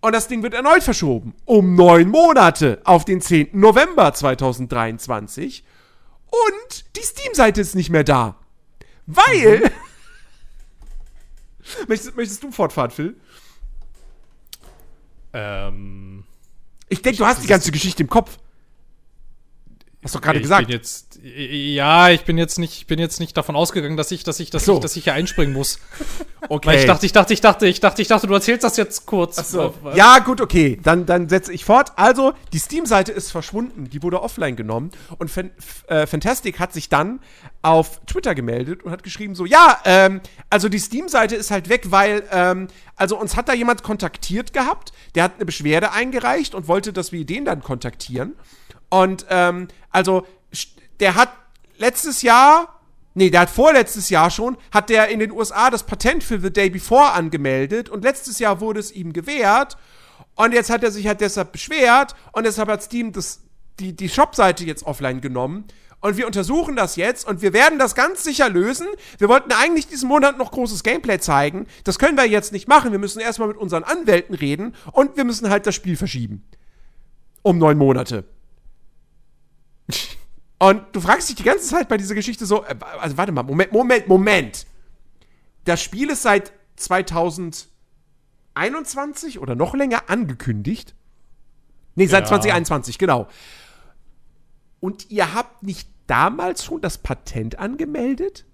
[0.00, 1.34] Und das Ding wird erneut verschoben.
[1.44, 3.50] Um neun Monate auf den 10.
[3.52, 5.64] November 2023.
[6.26, 8.36] Und die Steam-Seite ist nicht mehr da.
[9.06, 9.62] Weil.
[11.88, 13.16] möchtest, möchtest du fortfahren, Phil?
[15.32, 16.24] Ähm,
[16.88, 18.38] Ich denke, du hast die ganze Geschichte im Kopf.
[20.06, 20.68] Hast doch gerade gesagt.
[20.68, 24.22] Bin jetzt, ja, ich bin jetzt nicht, ich bin jetzt nicht davon ausgegangen, dass ich,
[24.22, 24.74] dass ich, dass So.
[24.74, 25.80] ich, dass ich hier einspringen muss.
[26.48, 26.68] Okay.
[26.68, 29.04] Weil ich dachte, ich dachte, ich dachte, ich dachte, ich dachte, du erzählst das jetzt
[29.06, 29.50] kurz.
[29.50, 29.74] So.
[29.84, 30.78] Äh, Ja, gut, okay.
[30.80, 31.90] Dann, dann setze ich fort.
[31.96, 33.90] Also, die Steam-Seite ist verschwunden.
[33.90, 34.92] Die wurde offline genommen.
[35.18, 35.50] Und Fan
[35.88, 37.18] äh, Fantastic hat sich dann
[37.62, 40.20] auf Twitter gemeldet und hat geschrieben so, ja, ähm,
[40.50, 44.92] also die Steam-Seite ist halt weg, weil, ähm, also uns hat da jemand kontaktiert gehabt.
[45.16, 48.34] Der hat eine Beschwerde eingereicht und wollte, dass wir den dann kontaktieren.
[48.88, 50.26] Und, ähm, also,
[51.00, 51.30] der hat
[51.78, 52.76] letztes Jahr
[53.18, 56.52] Nee, der hat vorletztes Jahr schon, hat der in den USA das Patent für The
[56.52, 59.78] Day Before angemeldet und letztes Jahr wurde es ihm gewährt
[60.34, 63.40] und jetzt hat er sich halt deshalb beschwert und deshalb hat Steam das,
[63.80, 65.64] die, die Shopseite jetzt offline genommen
[66.00, 68.86] und wir untersuchen das jetzt und wir werden das ganz sicher lösen.
[69.16, 71.66] Wir wollten eigentlich diesen Monat noch großes Gameplay zeigen.
[71.84, 72.92] Das können wir jetzt nicht machen.
[72.92, 76.44] Wir müssen erstmal mit unseren Anwälten reden und wir müssen halt das Spiel verschieben.
[77.40, 78.24] Um neun Monate.
[80.58, 83.42] Und du fragst dich die ganze Zeit bei dieser Geschichte so, äh, also warte mal,
[83.42, 84.66] Moment, Moment, Moment.
[85.64, 90.94] Das Spiel ist seit 2021 oder noch länger angekündigt.
[91.94, 92.28] Nee, seit Ja.
[92.28, 93.28] 2021, genau.
[94.80, 98.44] Und ihr habt nicht damals schon das Patent angemeldet?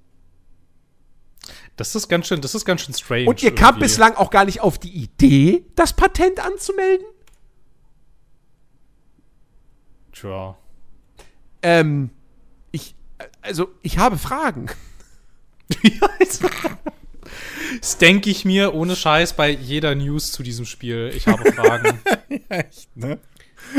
[1.77, 3.29] Das ist ganz schön, das ist ganz schön strange.
[3.29, 3.81] Und ihr irgendwie.
[3.81, 7.07] bislang auch gar nicht auf die Idee, das Patent anzumelden?
[10.13, 10.57] Tja.
[11.63, 12.11] Ähm,
[12.71, 12.95] ich,
[13.41, 14.67] also, ich habe Fragen.
[17.81, 21.11] Das denke ich mir ohne Scheiß bei jeder News zu diesem Spiel.
[21.15, 22.01] Ich habe Fragen.
[22.49, 23.19] Echt, ne?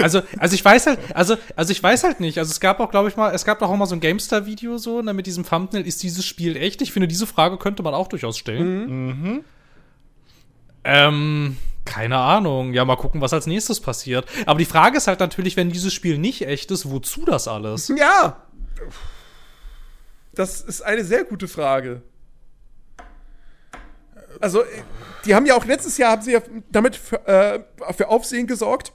[0.02, 2.38] Also, also ich weiß halt, also, also ich weiß halt nicht.
[2.40, 4.78] Also es gab auch, glaube ich mal, es gab doch auch mal so ein GameStar-Video
[4.78, 6.82] so, ne, mit diesem Thumbnail, ist dieses Spiel echt?
[6.82, 9.44] Ich finde, diese Frage könnte man auch durchaus stellen.
[10.84, 12.74] Ähm, keine Ahnung.
[12.74, 14.26] Ja, mal gucken, was als nächstes passiert.
[14.46, 17.92] Aber die Frage ist halt natürlich, wenn dieses Spiel nicht echt ist, wozu das alles?
[17.96, 18.44] Ja.
[20.34, 22.02] Das ist eine sehr gute Frage.
[24.40, 24.64] Also,
[25.26, 26.42] die haben ja auch letztes Jahr haben sie ja
[26.72, 27.60] damit für, äh,
[27.94, 28.92] für Aufsehen gesorgt,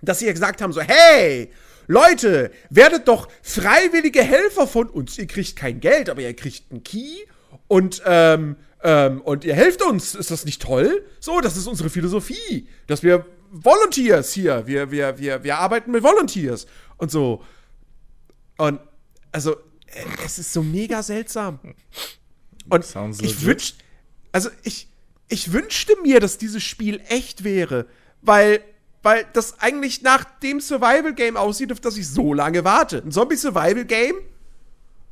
[0.00, 1.52] dass sie ja gesagt haben: so, hey,
[1.86, 5.18] Leute, werdet doch freiwillige Helfer von uns.
[5.18, 7.24] Ihr kriegt kein Geld, aber ihr kriegt einen Key
[7.66, 10.14] und, ähm, ähm, und ihr helft uns.
[10.14, 11.04] Ist das nicht toll?
[11.20, 16.02] So, das ist unsere Philosophie, dass wir Volunteers hier, wir, wir, wir, wir arbeiten mit
[16.02, 16.66] Volunteers
[16.96, 17.42] und so.
[18.56, 18.80] Und
[19.32, 19.54] also,
[19.86, 21.58] äh, es ist so mega seltsam.
[22.68, 22.84] Und
[23.20, 23.74] ich wünsch,
[24.32, 24.88] also ich,
[25.28, 27.86] ich wünschte mir, dass dieses Spiel echt wäre,
[28.22, 28.62] weil,
[29.02, 32.98] weil das eigentlich nach dem Survival-Game aussieht, auf das ich so lange warte.
[32.98, 34.16] Ein Zombie-Survival-Game,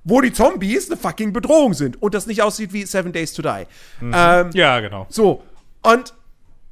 [0.08, 3.42] wo die Zombies eine fucking Bedrohung sind und das nicht aussieht wie Seven Days to
[3.42, 3.66] Die.
[4.00, 5.06] Ähm, Ja, genau.
[5.10, 5.42] so,
[5.82, 6.14] und,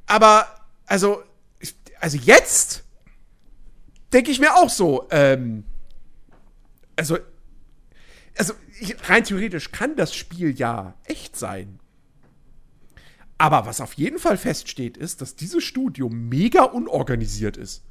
[0.07, 0.47] aber,
[0.85, 1.23] also,
[1.99, 2.83] also jetzt
[4.11, 5.63] denke ich mir auch so, ähm,
[6.95, 7.17] also,
[8.37, 11.79] also, ich, rein theoretisch kann das Spiel ja echt sein.
[13.37, 17.83] Aber was auf jeden Fall feststeht, ist, dass dieses Studio mega unorganisiert ist.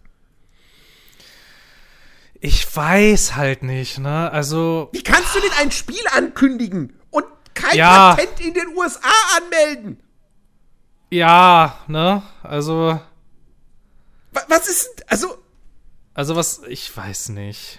[2.40, 4.30] Ich weiß halt nicht, ne?
[4.30, 8.14] Also, Wie kannst du denn ein Spiel ankündigen und kein Ja.
[8.14, 10.02] Patent in den USA anmelden?
[11.10, 12.22] ja, ne?
[12.42, 13.00] Also,
[14.32, 15.38] Wa- Was ist, denn- also,
[16.14, 17.78] also was, ich weiß nicht.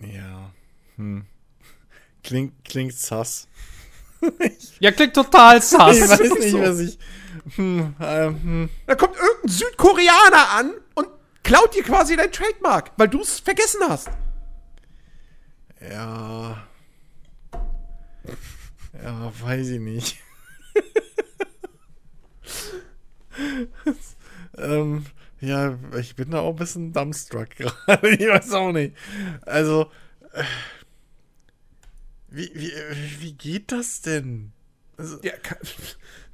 [0.00, 0.50] Ja.
[0.96, 1.26] Hm.
[2.22, 3.48] Klingt, klingt sass.
[4.80, 5.80] Ja, klingt total Ich sass.
[6.00, 6.60] weiß ist nicht, so.
[6.60, 6.98] was ich.
[7.56, 8.70] Hm, ähm, hm.
[8.86, 11.08] Da kommt irgendein Südkoreaner an und
[11.42, 14.08] klaut dir quasi dein Trademark, weil du es vergessen hast.
[15.80, 16.64] Ja.
[19.02, 20.18] Ja, weiß ich nicht.
[24.58, 25.06] ähm,
[25.40, 28.08] ja, ich bin da auch ein bisschen dumbstruck gerade.
[28.10, 28.96] Ich weiß auch nicht.
[29.42, 29.90] Also,
[30.32, 30.42] äh,
[32.28, 32.72] wie, wie,
[33.20, 34.52] wie geht das denn?
[34.96, 35.56] Also, Ja, ka-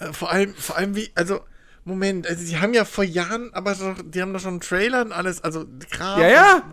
[0.00, 1.40] äh, vor allem, vor allem wie, also,
[1.84, 5.02] Moment, also die haben ja vor Jahren, aber doch, die haben doch schon einen Trailer
[5.02, 6.22] und alles, also gerade.
[6.22, 6.72] ja, ja.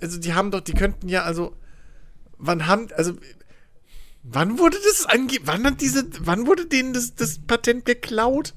[0.00, 1.56] Also die haben doch, die könnten ja, also,
[2.38, 3.12] wann haben, also,
[4.22, 8.54] wann wurde das ange, wann hat diese, wann wurde denen das, das Patent geklaut?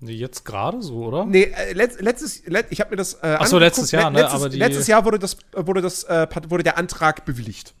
[0.00, 1.24] Nee, Jetzt gerade so, oder?
[1.26, 3.14] Nee, äh, letzt, letztes, let, ich habe mir das.
[3.14, 3.60] Äh, Ach so, angeguckt.
[3.62, 6.62] letztes Jahr, ne, Letztes, aber die- letztes Jahr wurde das, äh, wurde das, äh, wurde
[6.62, 7.74] der Antrag bewilligt.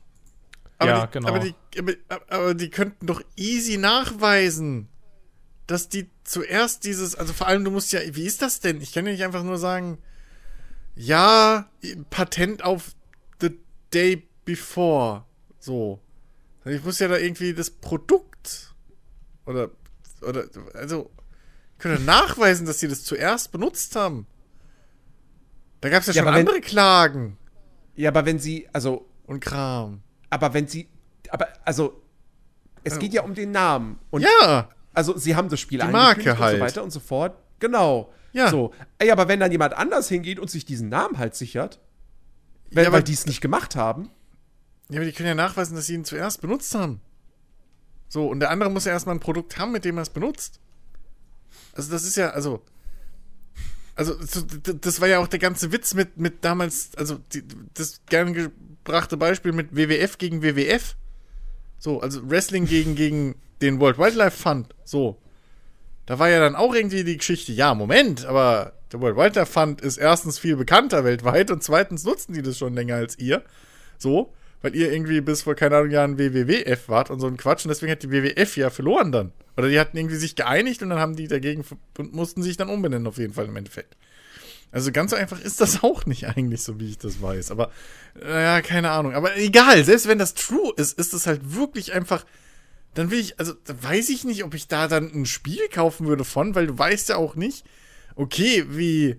[0.78, 1.28] Aber Ja, die, genau.
[1.28, 1.54] Aber die,
[2.08, 4.88] aber, aber die könnten doch easy nachweisen,
[5.66, 8.80] dass die zuerst dieses, also vor allem du musst ja, wie ist das denn?
[8.80, 9.98] Ich kann ja nicht einfach nur sagen,
[10.94, 11.68] ja,
[12.10, 12.94] Patent auf
[13.40, 13.58] the
[13.92, 15.24] day before.
[15.58, 16.00] So.
[16.64, 18.74] Ich muss ja da irgendwie das Produkt
[19.46, 19.70] oder,
[20.22, 20.44] oder,
[20.74, 21.10] also,
[21.74, 24.26] ich könnte nachweisen, dass sie das zuerst benutzt haben.
[25.80, 27.38] Da gab es ja, Ja, schon aber wenn- andere Klagen
[27.94, 30.02] Ja, aber wenn sie, also, und Kram.
[30.30, 30.88] Aber wenn sie,
[31.30, 32.02] aber, also,
[32.84, 33.98] es geht ja um den Namen.
[34.10, 36.54] Und Ja, also, sie haben das Spiel Die Marke halt.
[36.54, 37.36] und so weiter und so fort.
[37.58, 38.12] Genau.
[38.32, 38.50] Ja.
[38.50, 38.72] So.
[38.98, 41.80] Ey, aber wenn dann jemand anders hingeht und sich diesen Namen halt sichert,
[42.70, 44.10] wenn, Ja, weil die es nicht gemacht haben,
[44.90, 47.00] Ja, aber die können ja nachweisen, dass sie ihn zuerst benutzt haben.
[48.08, 50.60] So, und der andere muss ja erstmal ein Produkt haben, mit dem er es benutzt.
[51.74, 52.62] Also, das ist ja, also.
[53.94, 54.14] Also,
[54.80, 57.42] das war ja auch der ganze Witz mit, mit damals, also die,
[57.74, 58.52] das gern
[58.88, 60.96] gebrachte Beispiel mit WWF gegen WWF.
[61.78, 64.74] So, also Wrestling gegen, gegen den World Wildlife Fund.
[64.84, 65.18] So.
[66.06, 69.82] Da war ja dann auch irgendwie die Geschichte, ja, Moment, aber der World Wildlife Fund
[69.82, 73.42] ist erstens viel bekannter weltweit und zweitens nutzen die das schon länger als ihr.
[73.98, 74.32] So,
[74.62, 77.68] weil ihr irgendwie bis vor, keine Ahnung, Jahren WWWF wart und so ein Quatsch und
[77.68, 79.32] deswegen hat die WWF ja verloren dann.
[79.58, 81.62] Oder die hatten irgendwie sich geeinigt und dann haben die dagegen
[81.98, 83.98] und mussten sich dann umbenennen auf jeden Fall im Endeffekt.
[84.70, 87.50] Also ganz einfach ist das auch nicht eigentlich, so wie ich das weiß.
[87.50, 87.70] Aber,
[88.20, 89.14] naja, keine Ahnung.
[89.14, 92.24] Aber egal, selbst wenn das true ist, ist es halt wirklich einfach.
[92.94, 96.06] Dann will ich, also da weiß ich nicht, ob ich da dann ein Spiel kaufen
[96.06, 97.64] würde von, weil du weißt ja auch nicht,
[98.16, 99.18] okay, wie.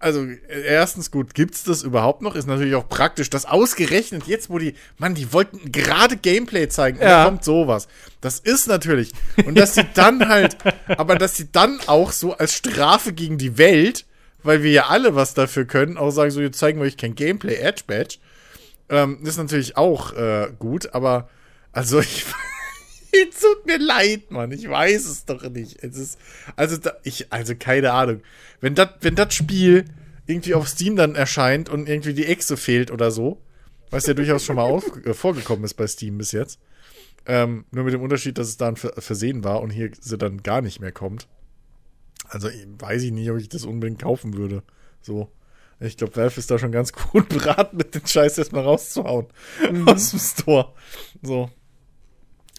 [0.00, 2.36] Also, erstens gut, gibt's das überhaupt noch?
[2.36, 6.98] Ist natürlich auch praktisch, dass ausgerechnet jetzt, wo die, Mann, die wollten gerade Gameplay zeigen,
[6.98, 7.24] und Ja.
[7.24, 7.88] kommt sowas.
[8.20, 9.12] Das ist natürlich.
[9.44, 10.56] Und dass sie dann halt,
[10.86, 14.06] aber dass sie dann auch so als Strafe gegen die Welt,
[14.42, 17.14] weil wir ja alle was dafür können, auch sagen, so, jetzt zeigen wir euch kein
[17.14, 18.18] Gameplay, Edge Badge.
[18.88, 21.28] Ähm, ist natürlich auch äh, gut, aber
[21.72, 22.24] also ich.
[23.10, 24.52] Es tut mir leid, Mann.
[24.52, 25.82] Ich weiß es doch nicht.
[25.82, 26.18] Es ist,
[26.56, 28.20] also, da, ich, also keine Ahnung.
[28.60, 29.86] Wenn das wenn das Spiel
[30.26, 33.40] irgendwie auf Steam dann erscheint und irgendwie die Echse fehlt oder so,
[33.90, 36.60] was ja durchaus schon mal auf, äh, vorgekommen ist bei Steam bis jetzt,
[37.26, 40.18] ähm, nur mit dem Unterschied, dass es da ein Ver Versehen war und hier sie
[40.18, 41.26] dann gar nicht mehr kommt.
[42.28, 44.62] Also weiß ich nicht, ob ich das unbedingt kaufen würde.
[45.00, 45.30] So.
[45.80, 49.26] Ich glaube, Valve ist da schon ganz gut beraten, mit den Scheiß erstmal rauszuhauen
[49.86, 50.72] aus dem Store.
[51.22, 51.50] So.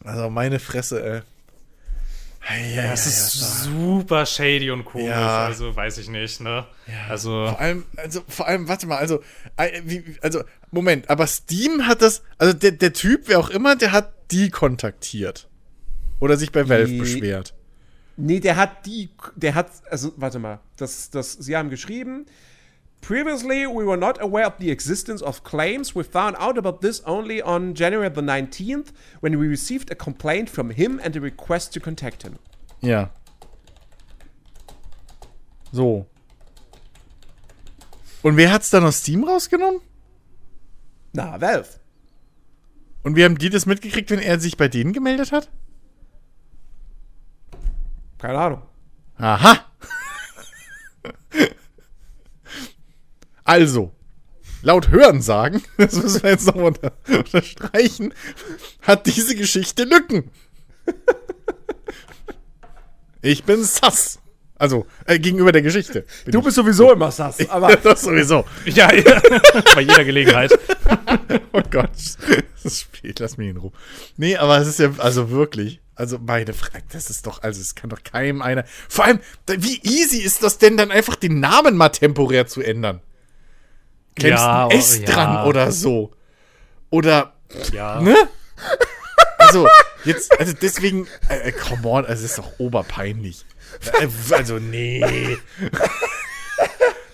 [0.03, 1.21] Also meine Fresse, ey.
[2.75, 3.33] Ja, Das ist
[3.65, 5.45] super shady und komisch, Ja.
[5.45, 6.65] also weiß ich nicht, ne?
[7.09, 9.21] Also, Vor allem, also, vor allem, warte mal, also,
[9.83, 13.91] wie, also, Moment, aber Steam hat das, also der, der Typ, wer auch immer, der
[13.91, 15.47] hat die kontaktiert.
[16.21, 17.53] Oder sich bei Valve Die- beschwert.
[18.21, 22.25] Nee, der hat die, der hat, also warte mal, das, das, sie haben geschrieben,
[23.01, 25.95] Previously, we were not aware of the existence of claims.
[25.95, 28.87] We found out about this only on January the 19th,
[29.21, 32.39] when we received a complaint from him and a request to contact him.
[32.81, 33.09] Ja.
[35.71, 36.07] So.
[38.21, 39.79] Und wer hat's dann aus Steam rausgenommen?
[41.13, 41.79] Na, Valve.
[43.03, 45.49] Und wie haben die das mitgekriegt, wenn er sich bei denen gemeldet hat?
[48.19, 48.61] Keine Ahnung.
[49.17, 49.65] Aha.
[53.43, 53.91] Also,
[54.61, 58.13] laut Hörensagen, das müssen wir jetzt noch unter, unterstreichen,
[58.83, 60.29] hat diese Geschichte Lücken.
[63.21, 64.19] Ich bin sass.
[64.55, 66.05] Also, äh, gegenüber der Geschichte.
[66.25, 68.45] Du bist sowieso immer sass, aber das sowieso.
[68.65, 69.21] ja, ja.
[69.75, 70.51] bei jeder Gelegenheit.
[71.51, 71.89] Oh Gott.
[72.63, 73.71] Das Spiel, lass mich in Ruhe.
[74.17, 75.81] Nee, aber es ist ja, also wirklich.
[75.99, 78.63] Also meine Frage, das ist doch, also es kann doch keinem einer.
[78.87, 83.01] Vor allem, wie easy ist das denn dann einfach den Namen mal temporär zu ändern?
[84.15, 85.45] Klemmst Ja, ein S oh, dran ja.
[85.45, 86.13] oder so.
[86.89, 87.33] Oder,
[87.73, 87.99] Ja.
[87.99, 88.15] ne?
[89.39, 89.67] Also,
[90.05, 93.45] jetzt, also deswegen, äh, äh, come on, also es ist doch oberpeinlich.
[93.99, 95.37] Äh, Also, nee.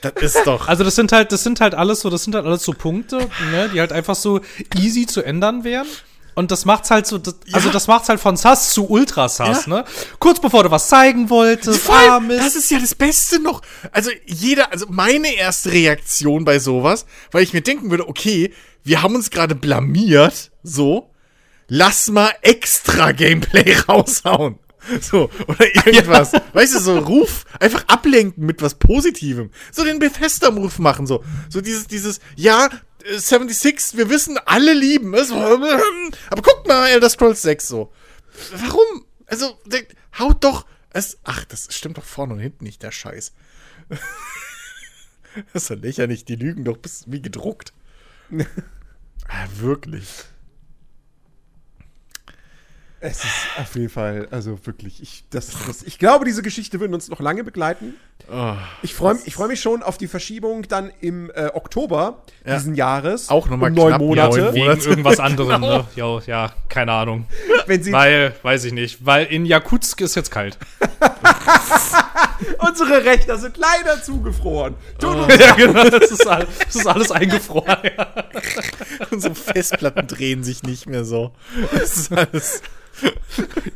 [0.02, 0.68] Das ist doch.
[0.68, 3.30] Also das sind halt, das sind halt alles so, das sind halt alles so Punkte,
[3.52, 4.42] ne, die halt einfach so
[4.76, 5.88] easy zu ändern wären.
[6.36, 7.74] Und das macht's halt so, das, also Ja.
[7.74, 9.70] das macht's halt von Sass zu Ultra Sass, Ja.
[9.78, 9.86] ne?
[10.20, 12.38] Kurz bevor du was zeigen wolltest, Vor allem, armes.
[12.38, 13.62] das ist ja das Beste noch.
[13.92, 18.54] Also jeder, also meine erste Reaktion bei sowas, weil ich mir denken würde, okay,
[18.84, 21.10] wir haben uns gerade blamiert, so,
[21.68, 24.60] lass mal extra Gameplay raushauen.
[25.02, 26.32] So, oder irgendwas.
[26.54, 29.52] Weißt du, so Ruf, einfach ablenken mit was Positivem.
[29.72, 31.24] So den Bethesda-Move machen, so.
[31.50, 32.70] So dieses, dieses, ja,
[33.04, 35.32] äh, 76, wir wissen, alle lieben es.
[35.32, 37.92] Aber guck mal, Elder Scrolls 6 so.
[38.52, 39.06] Warum?
[39.28, 39.58] Also,
[40.20, 40.66] haut doch.
[40.92, 43.34] Es, ach, das stimmt doch vorne und hinten nicht, der Scheiß.
[45.54, 47.74] das ist doch lächerlich, die lügen doch bis wie gedruckt.
[49.28, 50.08] ah, wirklich.
[53.08, 56.92] Es ist auf jeden Fall, also wirklich, ich, das, das, ich glaube, diese Geschichte wird
[56.92, 57.94] uns noch lange begleiten.
[58.32, 62.56] Oh, Ich freue ich freu mich schon auf die Verschiebung dann im äh, Oktober Ja.
[62.56, 63.30] diesen Jahres.
[63.30, 64.40] Auch noch mal um neun knapp Monate.
[64.42, 65.86] neun Wegen irgendwas anderem, ne?
[65.96, 67.28] Jo, ja, keine Ahnung.
[67.68, 69.06] Wenn sie Weil, weiß ich nicht.
[69.06, 70.58] Weil in Jakutsk ist jetzt kalt.
[72.60, 74.76] unsere Rechner sind leider zugefroren.
[75.00, 75.90] Tut uns ja, genau.
[75.90, 77.78] Das ist, all, das ist alles eingefroren.
[77.84, 78.08] Ja.
[79.12, 81.32] Unsere Festplatten drehen sich nicht mehr so.
[81.72, 82.62] Das ist alles.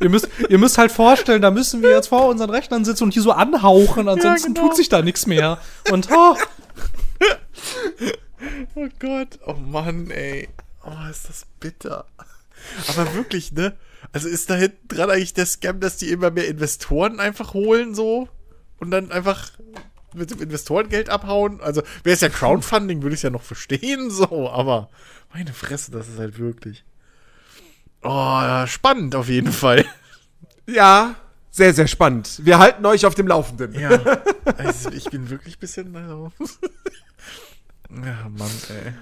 [0.00, 3.14] Ihr, müsst, ihr müsst halt vorstellen, da müssen wir jetzt vor unseren Rechnern sitzen und
[3.14, 4.68] die so anhauchen, ansonsten genau.
[4.68, 5.58] tut sich da nichts mehr.
[5.90, 6.36] Und oh,
[8.74, 10.48] Oh Gott, oh Mann, ey.
[10.84, 12.06] Oh, ist das bitter.
[12.88, 13.76] Aber wirklich, ne?
[14.12, 17.94] Also ist da hinten dran eigentlich der Scam, dass die immer mehr Investoren einfach holen,
[17.94, 18.28] so?
[18.78, 19.50] Und dann einfach
[20.14, 21.60] mit dem Investorengeld abhauen?
[21.60, 24.88] Also, wäre es ja Crowdfunding, würde ich es ja noch verstehen, so, aber
[25.32, 26.84] meine Fresse, das ist halt wirklich.
[28.02, 29.84] Oh, ja, spannend auf jeden Fall.
[30.66, 31.16] Ja,
[31.50, 32.40] sehr, sehr spannend.
[32.42, 33.78] Wir halten euch auf dem Laufenden.
[33.78, 33.90] Ja.
[34.56, 35.94] Also, ich bin wirklich ein bisschen.
[35.94, 36.30] Ja,
[38.28, 38.92] Mann, ey.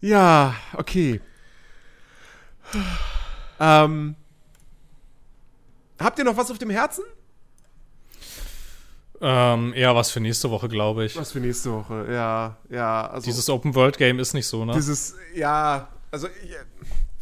[0.00, 1.20] Ja, okay.
[3.60, 4.16] ähm,
[5.98, 7.04] habt ihr noch was auf dem Herzen?
[9.20, 11.16] ähm, eher was für nächste Woche, glaube ich.
[11.16, 13.06] Was für nächste Woche, ja, ja.
[13.08, 14.74] Also Dieses Open-World-Game ist nicht so, ne?
[14.74, 16.50] dieses, ja, also ich,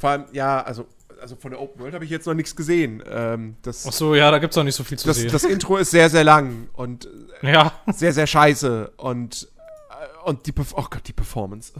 [0.02, 0.88] vor allem, ja, also,
[1.20, 3.04] also von der Open World habe ich jetzt noch nichts gesehen.
[3.08, 5.30] Ähm, das, Ach so, ja, da gibt's auch nicht so viel zu das, sehen.
[5.30, 7.08] das Intro ist sehr, sehr lang und
[7.40, 7.72] ja.
[7.86, 9.48] sehr, sehr scheiße und,
[9.90, 11.72] äh, und die, oh Gott, die Performance.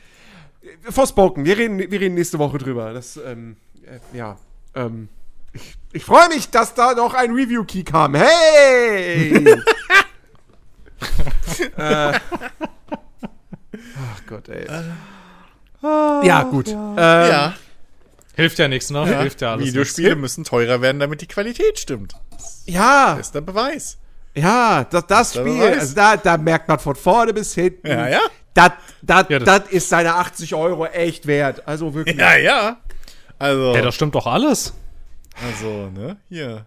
[0.88, 2.94] Forspoken, wir reden, wir reden nächste Woche drüber.
[2.94, 4.38] Das, ähm, äh, ja,
[4.74, 5.10] ähm,
[5.52, 8.14] ich, ich freue mich, dass da noch ein Review-Key kam.
[8.14, 9.34] Hey!
[11.76, 12.20] äh, ach
[14.26, 14.66] Gott, ey.
[16.24, 16.68] Ja, gut.
[16.68, 17.54] Ähm, Ja.
[18.36, 18.98] Hilft ja nichts, ne?
[19.10, 19.66] Ja, Hilft ja alles.
[19.68, 22.14] Videospiele müssen teurer werden, damit die Qualität stimmt.
[22.66, 23.98] ja, Das ist der Beweis.
[24.34, 27.86] ja, das, das Der Spiel, also da, da merkt man von vorne bis hinten.
[27.86, 28.20] Ja, ja.
[28.54, 31.66] Das, das, Ja, das- das ist seine 80 Euro echt wert.
[31.68, 32.16] Also wirklich.
[32.16, 32.78] Ja, ja.
[33.38, 34.74] Also, Ja, das stimmt doch alles.
[35.46, 36.66] also, ne, hier.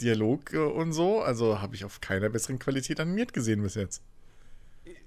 [0.00, 4.02] Dialog äh, und so, also habe ich auf keiner besseren Qualität animiert gesehen bis jetzt.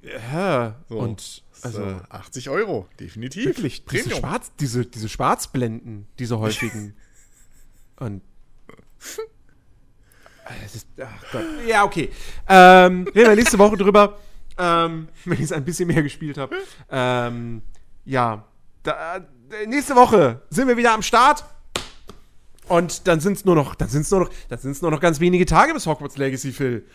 [0.01, 0.99] Ja, So.
[0.99, 3.45] und Also also 80 Euro, definitiv.
[3.45, 4.19] wirklich, diese, Premium.
[4.19, 6.95] Schwarz, diese, diese Schwarzblenden, diese häufigen.
[7.99, 8.21] und.
[10.63, 11.43] Es ist, ach Gott.
[11.67, 12.09] Ja, okay.
[12.47, 14.17] Ähm, reden wir nächste Woche drüber,
[14.57, 16.55] ähm, wenn ich es ein bisschen mehr gespielt habe.
[16.89, 17.61] Ähm,
[18.05, 18.45] ja.
[18.83, 21.43] Da, äh, nächste Woche sind wir wieder am Start.
[22.69, 24.91] Und dann sind es nur noch, dann sind es nur noch, dann sind es nur
[24.91, 26.85] noch ganz wenige Tage bis Hogwarts Legacy, Phil.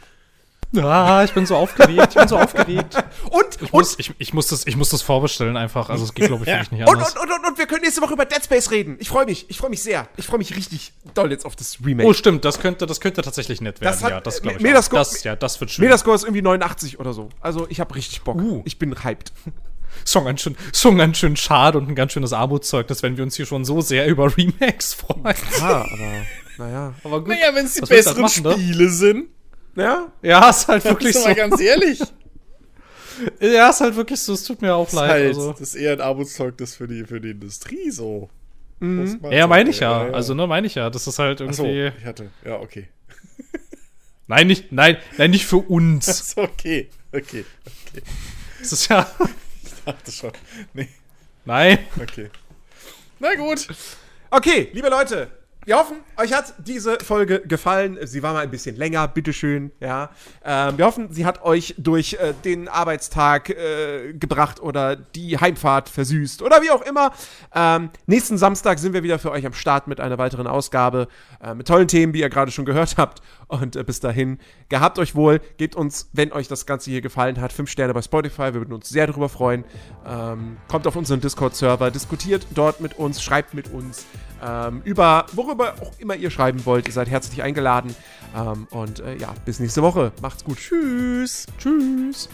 [0.80, 2.96] Ah, ich bin so aufgeregt, ich bin so aufgeregt.
[3.30, 5.90] Und, Ich und, muss, ich, ich, muss das, ich muss das vorbestellen einfach.
[5.90, 7.14] Also es geht, glaube ich, wirklich nicht anders.
[7.14, 8.96] und, und, und, und wir können nächste Woche über Dead Space reden.
[8.98, 9.50] Ich freue mich.
[9.50, 10.08] Ich freue mich sehr.
[10.16, 12.08] Ich freue mich richtig doll jetzt auf das Remake.
[12.08, 13.92] Oh, stimmt, das könnte, das könnte tatsächlich nett werden.
[13.92, 14.62] Das hat, ja, das glaube ich.
[14.64, 15.10] Metascore- auch.
[15.12, 15.84] Das, ja, das wird schön.
[15.84, 17.28] Metascore ist irgendwie 89 oder so.
[17.40, 18.36] Also ich habe richtig Bock.
[18.36, 18.62] Uh.
[18.64, 19.32] Ich bin hyped.
[20.06, 23.36] Song ganz schön, Song ganz schön schade und ein ganz schönes Armutszeugnis, wenn wir uns
[23.36, 25.22] hier schon so sehr über Remakes freuen.
[25.60, 26.12] Ja, aber
[26.58, 26.94] naja.
[27.04, 27.28] Aber gut.
[27.28, 28.52] Naja, wenn es die Was besseren machen, ne?
[28.54, 29.28] Spiele sind,
[29.76, 30.12] Ja?
[30.22, 31.28] Ja, ist halt wirklich ist so.
[31.28, 32.00] mal ganz ehrlich.
[33.40, 34.32] Ja, ist halt wirklich so.
[34.32, 35.10] Es tut mir auch ist leid.
[35.10, 35.52] halt, Also.
[35.52, 38.30] Das ist eher ein Armutszeugnis für die, für die Industrie so.
[38.80, 40.10] Man Ja, meine ich ja.
[40.10, 40.90] Also, ne, meine ich ja.
[40.90, 41.92] Das ist halt irgendwie.
[41.96, 42.30] ich hatte.
[42.44, 42.88] Ja, okay.
[44.26, 46.08] Nein, nicht, nein, nein, nicht für uns.
[46.08, 46.88] Achso, okay.
[47.12, 47.44] Okay.
[47.66, 48.02] Okay.
[48.58, 49.06] Das ist ja.
[49.62, 50.32] Ich dachte schon.
[50.74, 50.88] Nee,
[51.44, 51.78] Nein.
[52.00, 52.30] okay.
[53.18, 53.66] Na gut.
[54.30, 55.28] Okay, liebe Leute.
[55.64, 57.96] Wir hoffen, euch hat diese Folge gefallen.
[58.02, 59.70] Sie war mal ein bisschen länger, bitteschön.
[59.78, 60.10] Ja.
[60.44, 65.88] Ähm, wir hoffen, sie hat euch durch äh, den Arbeitstag äh, gebracht oder die Heimfahrt
[65.88, 67.12] versüßt oder wie auch immer.
[67.54, 71.06] Ähm, nächsten Samstag sind wir wieder für euch am Start mit einer weiteren Ausgabe
[71.40, 73.22] äh, mit tollen Themen, wie ihr gerade schon gehört habt.
[73.46, 75.40] Und äh, bis dahin, gehabt euch wohl.
[75.58, 78.52] Gebt uns, wenn euch das Ganze hier gefallen hat, fünf Sterne bei Spotify.
[78.52, 79.64] Wir würden uns sehr darüber freuen.
[80.04, 84.06] Ähm, kommt auf unseren Discord-Server, diskutiert dort mit uns, schreibt mit uns
[84.42, 86.86] ähm, über worüber auch immer ihr schreiben wollt.
[86.86, 87.94] Ihr seid herzlich eingeladen.
[88.34, 90.12] Ähm, und äh, ja, bis nächste Woche.
[90.20, 90.58] Macht's gut.
[90.58, 91.46] Tschüss.
[91.58, 92.28] Tschüss.